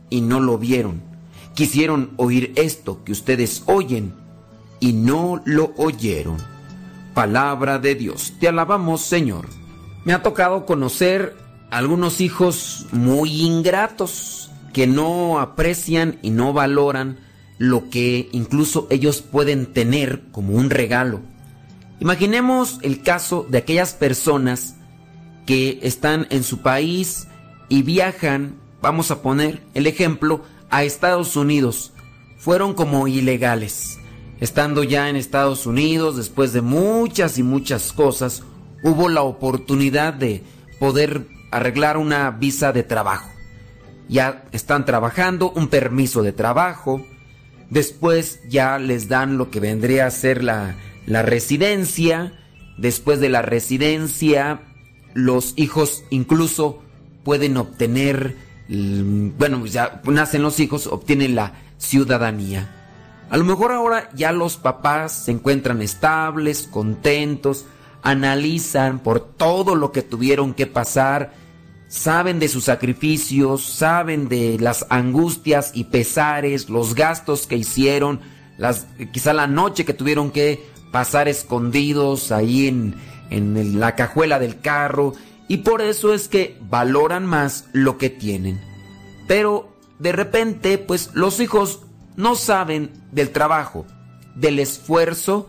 y 0.09 0.21
no 0.21 0.41
lo 0.41 0.59
vieron. 0.59 1.03
Quisieron 1.55 2.13
oír 2.17 2.53
esto 2.57 3.05
que 3.05 3.13
ustedes 3.13 3.63
oyen 3.67 4.15
y 4.81 4.93
no 4.93 5.43
lo 5.45 5.73
oyeron. 5.77 6.39
palabra 7.15 7.79
de 7.79 7.97
Dios. 7.97 8.35
Te 8.39 8.49
alabamos, 8.49 9.03
Señor. 9.03 9.49
Me 10.05 10.13
ha 10.13 10.23
tocado 10.23 10.65
conocer 10.65 11.37
algunos 11.71 12.21
hijos 12.21 12.87
muy 12.93 13.43
ingratos 13.43 14.51
que 14.73 14.87
no 14.87 15.41
aprecian 15.41 16.19
y 16.23 16.31
no 16.31 16.53
valoran 16.53 17.19
lo 17.59 17.91
que 17.91 18.29
incluso 18.33 18.87
ellos 18.91 19.21
pueden 19.21 19.67
tener 19.67 20.23
como 20.33 20.55
un 20.55 20.71
regalo. 20.71 21.21
Imaginemos 21.99 22.79
el 22.83 23.03
caso 23.03 23.47
de 23.51 23.59
aquellas 23.59 23.93
personas 23.93 24.77
que 25.51 25.81
están 25.83 26.29
en 26.31 26.45
su 26.45 26.63
país 26.63 27.27
y 27.69 27.83
viajan, 27.83 28.55
vamos 28.81 29.11
a 29.11 29.21
poner 29.21 29.61
el 29.75 29.89
ejemplo, 29.89 30.45
a 30.71 30.85
Estados 30.85 31.35
Unidos. 31.35 31.93
Fueron 32.39 32.73
como 32.73 33.09
ilegales. 33.09 33.99
Estando 34.39 34.85
ya 34.85 35.09
en 35.09 35.17
Estados 35.17 35.67
Unidos, 35.67 36.17
después 36.17 36.53
de 36.53 36.61
muchas 36.61 37.37
y 37.37 37.43
muchas 37.43 37.93
cosas, 37.93 38.45
hubo 38.85 39.09
la 39.09 39.23
oportunidad 39.23 40.15
de 40.15 40.45
poder 40.79 41.27
arreglar 41.51 41.97
una 41.97 42.31
visa 42.31 42.73
de 42.73 42.85
trabajo. 42.85 43.29
Ya 44.09 44.45
están 44.53 44.85
trabajando, 44.85 45.51
un 45.51 45.67
permiso 45.67 46.23
de 46.23 46.31
trabajo. 46.31 47.05
Después 47.71 48.39
ya 48.49 48.79
les 48.79 49.09
dan 49.09 49.37
lo 49.37 49.51
que 49.51 49.59
vendría 49.59 50.07
a 50.07 50.13
ser 50.13 50.45
la, 50.45 50.77
la 51.07 51.23
residencia. 51.23 52.35
Después 52.79 53.19
de 53.19 53.31
la 53.31 53.43
residencia, 53.43 54.61
los 55.15 55.55
hijos 55.57 56.05
incluso 56.11 56.83
pueden 57.25 57.57
obtener, 57.57 58.37
mm, 58.69 59.31
bueno, 59.39 59.67
ya 59.67 60.01
nacen 60.05 60.43
los 60.43 60.61
hijos, 60.61 60.87
obtienen 60.87 61.35
la 61.35 61.55
ciudadanía. 61.79 62.77
A 63.31 63.37
lo 63.37 63.45
mejor 63.45 63.73
ahora 63.73 64.11
ya 64.15 64.33
los 64.33 64.57
papás 64.57 65.13
se 65.13 65.31
encuentran 65.31 65.83
estables, 65.83 66.69
contentos, 66.71 67.67
analizan 68.03 68.99
por 68.99 69.21
todo 69.21 69.75
lo 69.75 69.93
que 69.93 70.03
tuvieron 70.03 70.55
que 70.55 70.67
pasar, 70.67 71.33
saben 71.89 72.39
de 72.39 72.49
sus 72.49 72.65
sacrificios, 72.65 73.65
saben 73.65 74.29
de 74.29 74.59
las 74.59 74.87
angustias 74.91 75.73
y 75.75 75.85
pesares, 75.85 76.69
los 76.69 76.95
gastos 76.95 77.47
que 77.47 77.57
hicieron, 77.57 78.21
las, 78.59 78.87
quizá 79.13 79.33
la 79.33 79.47
noche 79.47 79.85
que 79.85 79.95
tuvieron 79.95 80.31
que 80.31 80.69
pasar 80.91 81.29
escondidos 81.29 82.33
ahí 82.33 82.67
en, 82.67 82.97
en 83.31 83.81
la 83.81 83.95
cajuela 83.95 84.39
del 84.39 84.61
carro, 84.61 85.15
y 85.49 85.59
por 85.59 85.83
eso 85.83 86.15
es 86.15 86.29
que 86.29 86.59
valoran 86.69 87.27
más 87.27 87.67
lo 87.73 87.99
que 87.99 88.11
tienen. 88.11 88.61
Pero 89.27 89.75
de 89.99 90.13
repente, 90.13 90.79
pues 90.79 91.11
los 91.15 91.41
hijos 91.41 91.81
no 92.17 92.35
saben 92.35 92.91
del 93.13 93.31
trabajo, 93.31 93.87
del 94.35 94.59
esfuerzo 94.59 95.49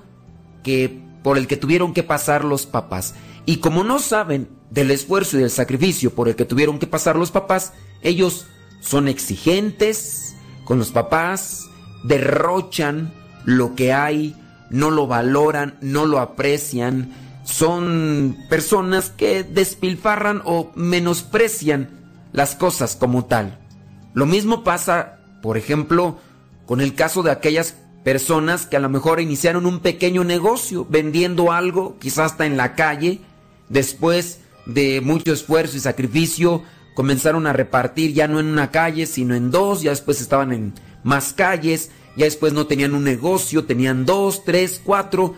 que 0.63 1.01
por 1.23 1.37
el 1.37 1.47
que 1.47 1.57
tuvieron 1.57 1.93
que 1.93 2.03
pasar 2.03 2.45
los 2.45 2.65
papás. 2.65 3.15
Y 3.45 3.57
como 3.57 3.83
no 3.83 3.99
saben 3.99 4.49
del 4.69 4.91
esfuerzo 4.91 5.37
y 5.37 5.41
del 5.41 5.49
sacrificio 5.49 6.13
por 6.13 6.27
el 6.27 6.35
que 6.35 6.45
tuvieron 6.45 6.79
que 6.79 6.87
pasar 6.87 7.15
los 7.15 7.31
papás, 7.31 7.73
ellos 8.01 8.47
son 8.79 9.07
exigentes 9.07 10.35
con 10.65 10.79
los 10.79 10.91
papás, 10.91 11.69
derrochan 12.03 13.13
lo 13.45 13.75
que 13.75 13.93
hay, 13.93 14.35
no 14.69 14.89
lo 14.89 15.07
valoran, 15.07 15.77
no 15.81 16.05
lo 16.05 16.19
aprecian, 16.19 17.13
son 17.51 18.37
personas 18.49 19.09
que 19.09 19.43
despilfarran 19.43 20.41
o 20.45 20.71
menosprecian 20.75 21.89
las 22.31 22.55
cosas 22.55 22.95
como 22.95 23.25
tal. 23.25 23.59
Lo 24.13 24.25
mismo 24.25 24.63
pasa, 24.63 25.19
por 25.41 25.57
ejemplo, 25.57 26.17
con 26.65 26.81
el 26.81 26.95
caso 26.95 27.23
de 27.23 27.31
aquellas 27.31 27.75
personas 28.03 28.65
que 28.65 28.77
a 28.77 28.79
lo 28.79 28.89
mejor 28.89 29.19
iniciaron 29.19 29.65
un 29.65 29.79
pequeño 29.79 30.23
negocio 30.23 30.87
vendiendo 30.89 31.51
algo, 31.51 31.97
quizás 31.99 32.31
hasta 32.31 32.45
en 32.45 32.57
la 32.57 32.75
calle, 32.75 33.19
después 33.69 34.39
de 34.65 35.01
mucho 35.01 35.33
esfuerzo 35.33 35.77
y 35.77 35.81
sacrificio, 35.81 36.63
comenzaron 36.93 37.47
a 37.47 37.53
repartir 37.53 38.13
ya 38.13 38.27
no 38.27 38.39
en 38.39 38.47
una 38.47 38.71
calle, 38.71 39.05
sino 39.05 39.35
en 39.35 39.51
dos, 39.51 39.81
ya 39.81 39.91
después 39.91 40.21
estaban 40.21 40.53
en 40.53 40.73
más 41.03 41.33
calles, 41.33 41.91
ya 42.15 42.25
después 42.25 42.53
no 42.53 42.67
tenían 42.67 42.95
un 42.95 43.03
negocio, 43.03 43.65
tenían 43.65 44.05
dos, 44.05 44.43
tres, 44.45 44.81
cuatro, 44.83 45.35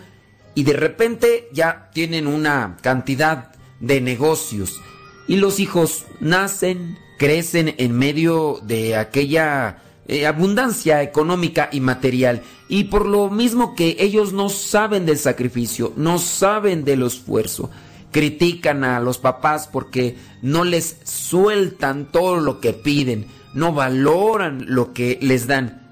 y 0.54 0.64
de 0.64 0.74
repente 0.74 1.48
ya 1.52 1.90
tienen 1.92 2.26
una 2.26 2.76
cantidad 2.80 3.52
de 3.80 4.00
negocios. 4.00 4.80
Y 5.26 5.36
los 5.36 5.58
hijos 5.60 6.04
nacen, 6.20 6.98
crecen 7.18 7.74
en 7.78 7.92
medio 7.92 8.60
de 8.62 8.96
aquella 8.96 9.78
eh, 10.06 10.26
abundancia 10.26 11.02
económica 11.02 11.70
y 11.72 11.80
material. 11.80 12.42
Y 12.68 12.84
por 12.84 13.06
lo 13.06 13.30
mismo 13.30 13.74
que 13.74 13.96
ellos 13.98 14.32
no 14.32 14.48
saben 14.48 15.06
del 15.06 15.18
sacrificio, 15.18 15.92
no 15.96 16.18
saben 16.18 16.84
del 16.84 17.02
esfuerzo, 17.02 17.70
critican 18.10 18.84
a 18.84 19.00
los 19.00 19.18
papás 19.18 19.68
porque 19.70 20.16
no 20.42 20.64
les 20.64 20.98
sueltan 21.04 22.12
todo 22.12 22.36
lo 22.36 22.60
que 22.60 22.74
piden, 22.74 23.26
no 23.54 23.72
valoran 23.72 24.66
lo 24.68 24.92
que 24.92 25.18
les 25.22 25.46
dan. 25.46 25.82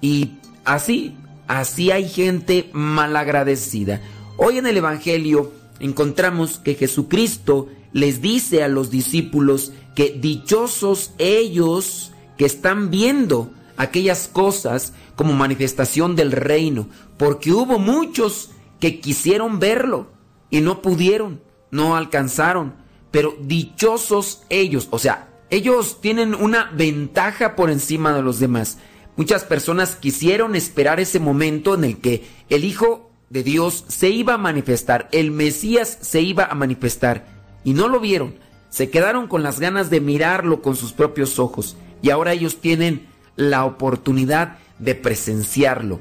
Y 0.00 0.38
así, 0.64 1.14
así 1.50 1.90
hay 1.90 2.08
gente 2.08 2.70
malagradecida. 2.72 4.00
Hoy 4.36 4.58
en 4.58 4.68
el 4.68 4.76
Evangelio 4.76 5.52
encontramos 5.80 6.58
que 6.58 6.76
Jesucristo 6.76 7.68
les 7.92 8.22
dice 8.22 8.62
a 8.62 8.68
los 8.68 8.90
discípulos 8.90 9.72
que 9.96 10.10
dichosos 10.10 11.10
ellos 11.18 12.12
que 12.38 12.44
están 12.44 12.90
viendo 12.90 13.50
aquellas 13.76 14.28
cosas 14.28 14.92
como 15.16 15.32
manifestación 15.32 16.14
del 16.14 16.30
reino, 16.30 16.88
porque 17.18 17.50
hubo 17.50 17.80
muchos 17.80 18.50
que 18.78 19.00
quisieron 19.00 19.58
verlo 19.58 20.06
y 20.50 20.60
no 20.60 20.80
pudieron, 20.80 21.42
no 21.72 21.96
alcanzaron, 21.96 22.74
pero 23.10 23.34
dichosos 23.40 24.44
ellos, 24.50 24.86
o 24.92 25.00
sea, 25.00 25.28
ellos 25.50 26.00
tienen 26.00 26.36
una 26.36 26.70
ventaja 26.72 27.56
por 27.56 27.70
encima 27.70 28.12
de 28.14 28.22
los 28.22 28.38
demás. 28.38 28.78
Muchas 29.16 29.44
personas 29.44 29.96
quisieron 29.96 30.56
esperar 30.56 31.00
ese 31.00 31.20
momento 31.20 31.74
en 31.74 31.84
el 31.84 31.98
que 31.98 32.24
el 32.48 32.64
Hijo 32.64 33.10
de 33.28 33.42
Dios 33.42 33.84
se 33.88 34.10
iba 34.10 34.34
a 34.34 34.38
manifestar, 34.38 35.08
el 35.12 35.30
Mesías 35.30 35.98
se 36.00 36.20
iba 36.20 36.44
a 36.44 36.54
manifestar, 36.54 37.26
y 37.64 37.74
no 37.74 37.88
lo 37.88 38.00
vieron. 38.00 38.34
Se 38.70 38.90
quedaron 38.90 39.26
con 39.26 39.42
las 39.42 39.60
ganas 39.60 39.90
de 39.90 40.00
mirarlo 40.00 40.62
con 40.62 40.76
sus 40.76 40.92
propios 40.92 41.38
ojos, 41.38 41.76
y 42.02 42.10
ahora 42.10 42.32
ellos 42.32 42.60
tienen 42.60 43.06
la 43.36 43.64
oportunidad 43.64 44.58
de 44.78 44.94
presenciarlo. 44.94 46.00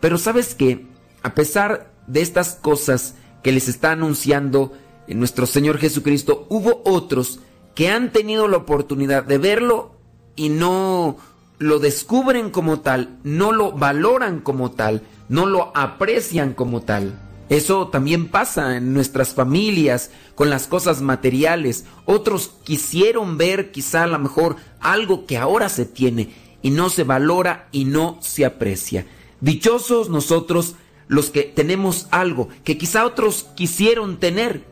Pero 0.00 0.18
sabes 0.18 0.54
que, 0.54 0.86
a 1.22 1.34
pesar 1.34 1.92
de 2.06 2.20
estas 2.20 2.54
cosas 2.54 3.14
que 3.42 3.52
les 3.52 3.68
está 3.68 3.92
anunciando 3.92 4.72
nuestro 5.08 5.46
Señor 5.46 5.78
Jesucristo, 5.78 6.46
hubo 6.48 6.82
otros 6.84 7.40
que 7.74 7.88
han 7.88 8.12
tenido 8.12 8.48
la 8.48 8.58
oportunidad 8.58 9.24
de 9.24 9.38
verlo 9.38 9.94
y 10.36 10.48
no 10.48 11.16
lo 11.58 11.78
descubren 11.78 12.50
como 12.50 12.80
tal, 12.80 13.18
no 13.24 13.52
lo 13.52 13.72
valoran 13.72 14.40
como 14.40 14.70
tal, 14.70 15.02
no 15.28 15.46
lo 15.46 15.76
aprecian 15.76 16.54
como 16.54 16.82
tal. 16.82 17.18
Eso 17.48 17.88
también 17.88 18.28
pasa 18.28 18.76
en 18.76 18.92
nuestras 18.92 19.34
familias, 19.34 20.10
con 20.34 20.50
las 20.50 20.66
cosas 20.66 21.00
materiales. 21.00 21.86
Otros 22.04 22.52
quisieron 22.62 23.38
ver 23.38 23.70
quizá 23.70 24.04
a 24.04 24.06
lo 24.06 24.18
mejor 24.18 24.56
algo 24.80 25.26
que 25.26 25.38
ahora 25.38 25.68
se 25.68 25.86
tiene 25.86 26.30
y 26.62 26.70
no 26.70 26.90
se 26.90 27.04
valora 27.04 27.68
y 27.72 27.86
no 27.86 28.18
se 28.20 28.44
aprecia. 28.44 29.06
Dichosos 29.40 30.10
nosotros 30.10 30.74
los 31.06 31.30
que 31.30 31.42
tenemos 31.42 32.06
algo 32.10 32.48
que 32.64 32.76
quizá 32.76 33.06
otros 33.06 33.46
quisieron 33.56 34.18
tener, 34.18 34.64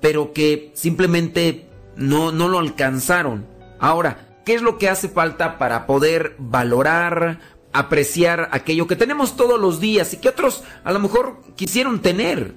pero 0.00 0.32
que 0.32 0.70
simplemente 0.74 1.68
no, 1.96 2.30
no 2.30 2.48
lo 2.48 2.60
alcanzaron. 2.60 3.44
Ahora, 3.80 4.29
¿qué 4.44 4.54
es 4.54 4.62
lo 4.62 4.78
que 4.78 4.88
hace 4.88 5.08
falta 5.08 5.58
para 5.58 5.86
poder 5.86 6.34
valorar, 6.38 7.40
apreciar 7.72 8.48
aquello 8.52 8.86
que 8.86 8.96
tenemos 8.96 9.36
todos 9.36 9.60
los 9.60 9.80
días 9.80 10.12
y 10.14 10.18
que 10.18 10.28
otros 10.28 10.64
a 10.84 10.92
lo 10.92 11.00
mejor 11.00 11.40
quisieron 11.56 12.00
tener? 12.00 12.54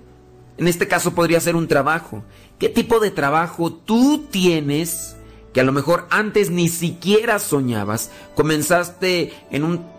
En 0.58 0.68
este 0.68 0.88
caso 0.88 1.16
podría 1.16 1.40
ser 1.40 1.56
un 1.56 1.68
trabajo. 1.68 2.24
¿Qué 2.60 2.70
tipo 2.70 3.00
de 3.00 3.12
trabajo 3.12 3.74
tú 3.74 4.28
tienes 4.30 5.16
que 5.54 5.62
a 5.62 5.64
lo 5.64 5.72
mejor 5.72 6.08
antes 6.10 6.50
ni 6.50 6.68
siquiera 6.68 7.40
soñabas. 7.40 8.12
Comenzaste 8.36 9.32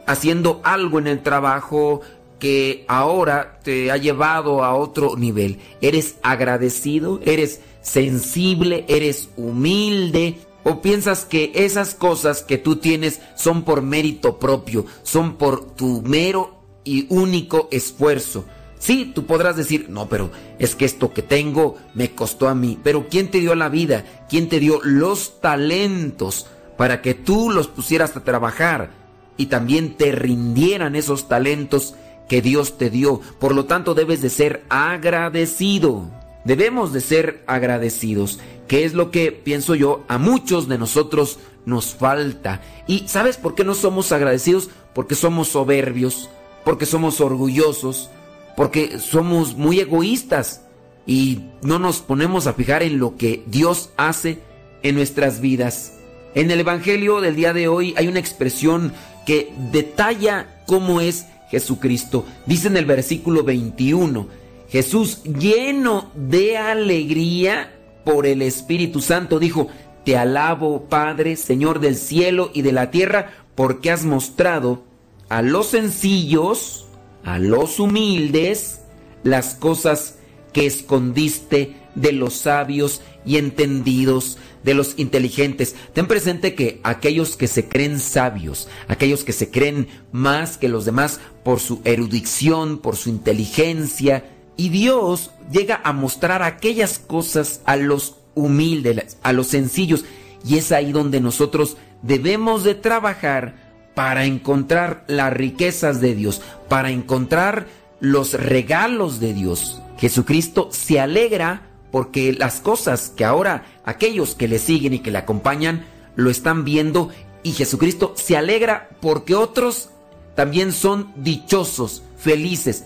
haciendo 0.07 0.61
algo 0.65 0.99
en 0.99 1.07
el 1.07 1.23
trabajo 1.23 2.01
que 2.41 2.85
ahora 2.89 3.61
te 3.63 3.91
ha 3.91 3.97
llevado 3.97 4.65
a 4.65 4.75
otro 4.75 5.17
nivel. 5.17 5.61
Eres 5.81 6.17
agradecido, 6.23 7.21
eres 7.25 7.61
sensible, 7.81 8.85
eres 8.89 9.31
humilde. 9.37 10.39
¿O 10.65 10.81
piensas 10.81 11.25
que 11.25 11.53
esas 11.55 11.95
cosas 11.95 12.43
que 12.43 12.59
tú 12.59 12.77
tienes 12.77 13.21
son 13.37 13.65
por 13.65 13.83
mérito 13.83 14.39
propio, 14.39 14.87
son 15.03 15.37
por 15.37 15.75
tu 15.75 16.03
mero 16.03 16.63
y 16.85 17.07
único 17.11 17.69
esfuerzo? 17.71 18.47
Sí, 18.79 19.13
tú 19.15 19.25
podrás 19.25 19.57
decir, 19.57 19.87
no, 19.89 20.09
pero 20.09 20.31
es 20.59 20.75
que 20.75 20.85
esto 20.85 21.13
que 21.13 21.23
tengo 21.23 21.77
me 21.95 22.15
costó 22.15 22.49
a 22.49 22.55
mí. 22.55 22.79
Pero 22.83 23.09
¿quién 23.09 23.31
te 23.31 23.41
dio 23.41 23.55
la 23.55 23.69
vida? 23.69 24.05
¿Quién 24.29 24.49
te 24.49 24.61
dio 24.61 24.81
los 24.83 25.41
talentos 25.41 26.47
para 26.77 27.01
que 27.01 27.15
tú 27.15 27.51
los 27.51 27.69
pusieras 27.69 28.17
a 28.17 28.25
trabajar 28.25 28.91
y 29.37 29.47
también 29.47 29.97
te 29.97 30.13
rindieran 30.13 30.97
esos 30.97 31.29
talentos 31.29 31.95
que 32.29 32.43
Dios 32.43 32.79
te 32.79 32.91
dio. 32.91 33.21
Por 33.39 33.55
lo 33.55 33.67
tanto, 33.67 33.95
debes 33.95 34.23
de 34.23 34.31
ser 34.31 34.65
agradecido. 34.69 36.11
Debemos 36.45 36.93
de 36.93 37.01
ser 37.01 37.43
agradecidos, 37.47 38.39
que 38.69 38.85
es 38.85 38.95
lo 38.95 39.11
que 39.11 39.33
pienso 39.33 39.75
yo 39.75 40.05
a 40.09 40.19
muchos 40.19 40.69
de 40.69 40.79
nosotros 40.79 41.39
nos 41.65 41.95
falta. 41.95 42.61
¿Y 42.87 43.09
sabes 43.09 43.37
por 43.37 43.55
qué 43.55 43.65
no 43.65 43.75
somos 43.75 44.13
agradecidos? 44.13 44.71
Porque 44.95 45.15
somos 45.15 45.49
soberbios, 45.49 46.29
porque 46.65 46.87
somos 46.87 47.21
orgullosos, 47.21 48.11
porque 48.57 48.99
somos 48.99 49.57
muy 49.57 49.81
egoístas 49.81 50.63
y 51.07 51.45
no 51.63 51.79
nos 51.79 52.01
ponemos 52.01 52.47
a 52.47 52.55
fijar 52.55 52.83
en 52.83 52.99
lo 52.99 53.17
que 53.17 53.43
Dios 53.47 53.91
hace 53.97 54.39
en 54.83 54.95
nuestras 54.95 55.41
vidas. 55.41 55.95
En 56.35 56.51
el 56.51 56.61
Evangelio 56.61 57.21
del 57.21 57.37
día 57.37 57.53
de 57.53 57.69
hoy 57.69 57.95
hay 57.97 58.09
una 58.09 58.21
expresión 58.21 58.93
que 59.27 59.53
detalla 59.73 60.63
cómo 60.67 61.01
es 61.01 61.27
Jesucristo. 61.51 62.27
Dice 62.47 62.69
en 62.69 62.77
el 62.77 62.85
versículo 62.85 63.45
21, 63.45 64.27
Jesús 64.75 65.23
lleno 65.23 66.11
de 66.17 66.57
alegría 66.59 67.79
por 68.05 68.27
el 68.27 68.43
Espíritu 68.43 69.01
Santo 69.01 69.39
dijo, 69.39 69.69
Te 70.05 70.17
alabo 70.17 70.89
Padre, 70.89 71.37
Señor 71.37 71.79
del 71.79 71.95
cielo 71.95 72.51
y 72.53 72.63
de 72.63 72.73
la 72.73 72.91
tierra, 72.91 73.31
porque 73.55 73.93
has 73.93 74.05
mostrado 74.05 74.83
a 75.29 75.43
los 75.43 75.69
sencillos, 75.69 76.87
a 77.23 77.39
los 77.39 77.79
humildes, 77.79 78.81
las 79.23 79.55
cosas 79.55 80.19
que 80.53 80.67
escondiste 80.67 81.77
de 81.95 82.11
los 82.11 82.35
sabios 82.35 83.01
y 83.25 83.37
entendidos, 83.37 84.39
de 84.65 84.75
los 84.75 84.95
inteligentes. 84.99 85.77
Ten 85.93 86.09
presente 86.09 86.57
que 86.57 86.81
aquellos 86.83 87.37
que 87.37 87.47
se 87.47 87.69
creen 87.69 88.01
sabios, 88.01 88.69
aquellos 88.89 89.23
que 89.23 89.33
se 89.33 89.53
creen 89.53 89.87
más 90.11 90.59
que 90.59 90.69
los 90.69 90.85
demás 90.85 91.21
por 91.45 91.61
su 91.61 91.81
erudición, 91.85 92.79
por 92.79 92.97
su 92.97 93.09
inteligencia, 93.09 94.34
y 94.57 94.69
Dios 94.69 95.31
llega 95.51 95.81
a 95.85 95.93
mostrar 95.93 96.43
aquellas 96.43 96.99
cosas 96.99 97.61
a 97.65 97.77
los 97.77 98.17
humildes, 98.35 99.17
a 99.23 99.33
los 99.33 99.49
sencillos, 99.49 100.05
y 100.47 100.59
es 100.59 100.73
ahí 100.73 100.93
donde 100.93 101.21
nosotros 101.21 101.77
debemos 102.03 102.65
de 102.65 102.75
trabajar 102.75 103.65
para 103.95 104.25
encontrar 104.27 105.05
las 105.07 105.33
riquezas 105.33 106.01
de 106.01 106.15
Dios, 106.15 106.43
para 106.69 106.91
encontrar 106.91 107.67
los 108.01 108.35
regalos 108.35 109.21
de 109.21 109.33
Dios. 109.33 109.81
Jesucristo 109.99 110.69
se 110.73 111.01
alegra 111.01 111.71
porque 111.91 112.33
las 112.33 112.61
cosas 112.61 113.13
que 113.17 113.25
ahora 113.25 113.65
aquellos 113.85 114.35
que 114.35 114.49
le 114.49 114.59
siguen 114.59 114.95
y 114.95 114.99
que 114.99 115.13
le 115.13 115.19
acompañan 115.19 115.87
lo 116.17 116.31
están 116.31 116.65
viendo. 116.65 117.11
Y 117.43 117.53
Jesucristo 117.53 118.15
se 118.17 118.37
alegra 118.37 118.89
porque 119.01 119.35
otros 119.35 119.91
también 120.35 120.73
son 120.73 121.13
dichosos, 121.17 122.03
felices, 122.17 122.85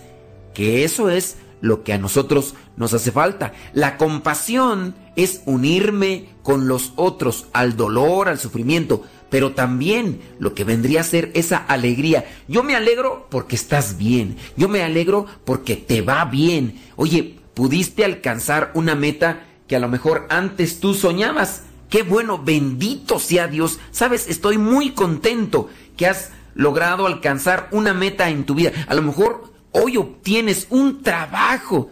que 0.53 0.83
eso 0.83 1.09
es 1.09 1.37
lo 1.61 1.83
que 1.83 1.93
a 1.93 1.97
nosotros 1.97 2.55
nos 2.77 2.93
hace 2.93 3.11
falta. 3.11 3.53
La 3.73 3.97
compasión 3.97 4.95
es 5.15 5.41
unirme 5.45 6.29
con 6.43 6.67
los 6.67 6.93
otros 6.95 7.47
al 7.53 7.75
dolor, 7.75 8.29
al 8.29 8.39
sufrimiento, 8.39 9.03
pero 9.29 9.51
también 9.53 10.21
lo 10.39 10.53
que 10.53 10.63
vendría 10.63 11.01
a 11.01 11.05
ser 11.05 11.31
esa 11.33 11.57
alegría. 11.57 12.25
Yo 12.47 12.63
me 12.63 12.75
alegro 12.75 13.27
porque 13.29 13.55
estás 13.55 13.97
bien, 13.97 14.37
yo 14.57 14.67
me 14.69 14.83
alegro 14.83 15.25
porque 15.45 15.75
te 15.75 16.01
va 16.01 16.25
bien. 16.25 16.81
Oye, 16.95 17.39
pudiste 17.53 18.05
alcanzar 18.05 18.71
una 18.73 18.95
meta 18.95 19.45
que 19.67 19.75
a 19.75 19.79
lo 19.79 19.87
mejor 19.87 20.25
antes 20.29 20.79
tú 20.79 20.93
soñabas. 20.93 21.63
Qué 21.89 22.03
bueno, 22.03 22.41
bendito 22.43 23.19
sea 23.19 23.47
Dios. 23.47 23.79
Sabes, 23.91 24.27
estoy 24.27 24.57
muy 24.57 24.91
contento 24.91 25.69
que 25.97 26.07
has 26.07 26.31
logrado 26.55 27.07
alcanzar 27.07 27.67
una 27.71 27.93
meta 27.93 28.29
en 28.29 28.45
tu 28.45 28.55
vida. 28.55 28.71
A 28.87 28.93
lo 28.93 29.01
mejor 29.01 29.51
hoy 29.71 29.97
obtienes 29.97 30.67
un 30.69 31.01
trabajo 31.03 31.89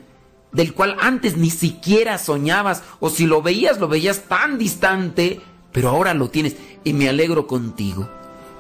del 0.52 0.74
cual 0.74 0.98
antes 1.00 1.38
ni 1.38 1.50
siquiera 1.50 2.18
soñabas 2.18 2.84
o 3.00 3.10
si 3.10 3.26
lo 3.26 3.42
veías, 3.42 3.80
lo 3.80 3.88
veías 3.88 4.24
tan 4.28 4.58
distante, 4.58 5.42
pero 5.72 5.90
ahora 5.90 6.14
lo 6.14 6.30
tienes 6.30 6.56
y 6.84 6.94
me 6.94 7.10
alegro 7.10 7.48
contigo. 7.48 8.10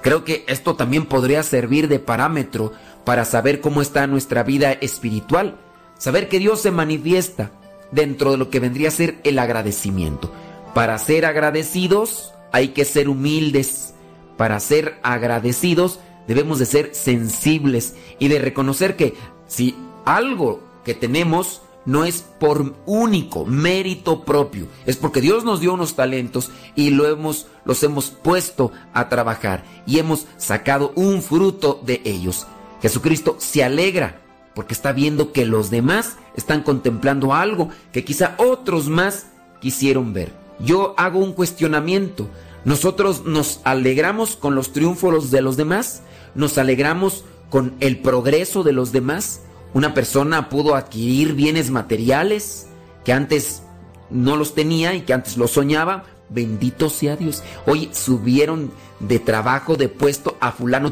Creo 0.01 0.23
que 0.23 0.45
esto 0.47 0.75
también 0.75 1.05
podría 1.05 1.43
servir 1.43 1.87
de 1.87 1.99
parámetro 1.99 2.71
para 3.03 3.25
saber 3.25 3.61
cómo 3.61 3.81
está 3.81 4.05
nuestra 4.07 4.43
vida 4.43 4.71
espiritual. 4.73 5.57
Saber 5.97 6.29
que 6.29 6.39
Dios 6.39 6.61
se 6.61 6.71
manifiesta 6.71 7.51
dentro 7.91 8.31
de 8.31 8.37
lo 8.37 8.49
que 8.49 8.59
vendría 8.59 8.89
a 8.89 8.91
ser 8.91 9.19
el 9.23 9.39
agradecimiento. 9.39 10.31
Para 10.73 10.97
ser 10.99 11.25
agradecidos 11.25 12.33
hay 12.51 12.69
que 12.69 12.85
ser 12.85 13.09
humildes. 13.09 13.95
Para 14.37 14.59
ser 14.59 14.99
agradecidos 15.01 15.99
debemos 16.27 16.59
de 16.59 16.65
ser 16.65 16.93
sensibles 16.93 17.95
y 18.19 18.27
de 18.27 18.39
reconocer 18.39 18.95
que 18.95 19.15
si 19.47 19.75
algo 20.05 20.61
que 20.83 20.93
tenemos 20.93 21.61
no 21.85 22.03
es 22.03 22.21
por 22.21 22.75
único 22.85 23.45
mérito 23.45 24.25
propio, 24.25 24.67
es 24.85 24.97
porque 24.97 25.21
Dios 25.21 25.45
nos 25.45 25.61
dio 25.61 25.73
unos 25.73 25.95
talentos 25.95 26.51
y 26.75 26.89
lo 26.89 27.07
hemos, 27.07 27.47
los 27.63 27.81
hemos 27.81 28.09
puesto 28.09 28.71
a 28.93 29.07
trabajar 29.07 29.63
y 29.85 29.99
hemos 29.99 30.27
sacado 30.35 30.91
un 30.95 31.21
fruto 31.21 31.81
de 31.85 32.01
ellos. 32.03 32.45
Jesucristo 32.81 33.37
se 33.39 33.63
alegra 33.63 34.19
porque 34.53 34.73
está 34.73 34.91
viendo 34.91 35.31
que 35.31 35.45
los 35.45 35.69
demás 35.69 36.17
están 36.35 36.61
contemplando 36.61 37.33
algo 37.33 37.69
que 37.93 38.03
quizá 38.03 38.35
otros 38.37 38.89
más 38.89 39.27
quisieron 39.61 40.13
ver. 40.13 40.33
Yo 40.59 40.93
hago 40.97 41.19
un 41.19 41.33
cuestionamiento. 41.33 42.27
Nosotros 42.67 43.23
nos 43.23 43.61
alegramos 43.63 44.35
con 44.35 44.53
los 44.53 44.73
triunfos 44.73 45.31
de 45.31 45.41
los 45.41 45.55
demás, 45.55 46.01
nos 46.35 46.57
alegramos 46.57 47.23
con 47.49 47.75
el 47.79 47.99
progreso 47.99 48.61
de 48.61 48.73
los 48.73 48.91
demás. 48.91 49.39
Una 49.73 49.93
persona 49.93 50.49
pudo 50.49 50.75
adquirir 50.75 51.33
bienes 51.33 51.71
materiales 51.71 52.67
que 53.05 53.13
antes 53.13 53.63
no 54.09 54.35
los 54.35 54.53
tenía 54.53 54.95
y 54.95 55.03
que 55.03 55.13
antes 55.13 55.37
los 55.37 55.51
soñaba. 55.51 56.03
Bendito 56.27 56.89
sea 56.89 57.15
Dios. 57.15 57.41
Hoy 57.65 57.89
subieron 57.93 58.69
de 58.99 59.19
trabajo, 59.19 59.77
de 59.77 59.87
puesto 59.87 60.35
a 60.41 60.51
fulano. 60.51 60.91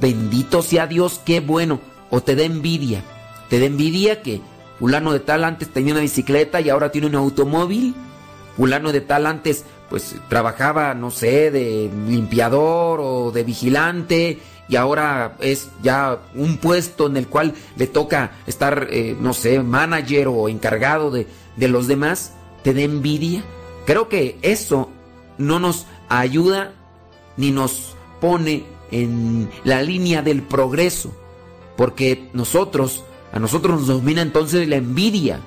Bendito 0.00 0.62
sea 0.62 0.86
Dios, 0.86 1.20
qué 1.26 1.40
bueno 1.40 1.78
o 2.08 2.22
te 2.22 2.36
da 2.36 2.44
envidia. 2.44 3.04
Te 3.50 3.60
da 3.60 3.66
envidia 3.66 4.22
que 4.22 4.40
fulano 4.78 5.12
de 5.12 5.20
tal 5.20 5.44
antes 5.44 5.68
tenía 5.68 5.92
una 5.92 6.00
bicicleta 6.00 6.62
y 6.62 6.70
ahora 6.70 6.90
tiene 6.90 7.08
un 7.08 7.16
automóvil. 7.16 7.94
Fulano 8.56 8.92
de 8.92 9.02
tal 9.02 9.26
antes 9.26 9.66
pues 9.92 10.14
trabajaba, 10.30 10.94
no 10.94 11.10
sé, 11.10 11.50
de 11.50 11.90
limpiador 12.08 12.98
o 13.02 13.30
de 13.30 13.44
vigilante 13.44 14.38
y 14.66 14.76
ahora 14.76 15.36
es 15.38 15.68
ya 15.82 16.18
un 16.34 16.56
puesto 16.56 17.08
en 17.08 17.18
el 17.18 17.28
cual 17.28 17.52
le 17.76 17.86
toca 17.86 18.32
estar, 18.46 18.88
eh, 18.90 19.14
no 19.20 19.34
sé, 19.34 19.62
manager 19.62 20.28
o 20.28 20.48
encargado 20.48 21.10
de, 21.10 21.26
de 21.58 21.68
los 21.68 21.88
demás. 21.88 22.32
Te 22.64 22.72
da 22.72 22.80
envidia. 22.80 23.44
Creo 23.84 24.08
que 24.08 24.38
eso 24.40 24.88
no 25.36 25.58
nos 25.58 25.84
ayuda 26.08 26.72
ni 27.36 27.50
nos 27.50 27.94
pone 28.18 28.64
en 28.92 29.50
la 29.62 29.82
línea 29.82 30.22
del 30.22 30.40
progreso. 30.40 31.14
Porque 31.76 32.30
nosotros, 32.32 33.04
a 33.30 33.38
nosotros 33.38 33.80
nos 33.80 33.88
domina 33.88 34.22
entonces 34.22 34.66
la 34.68 34.76
envidia. 34.76 35.40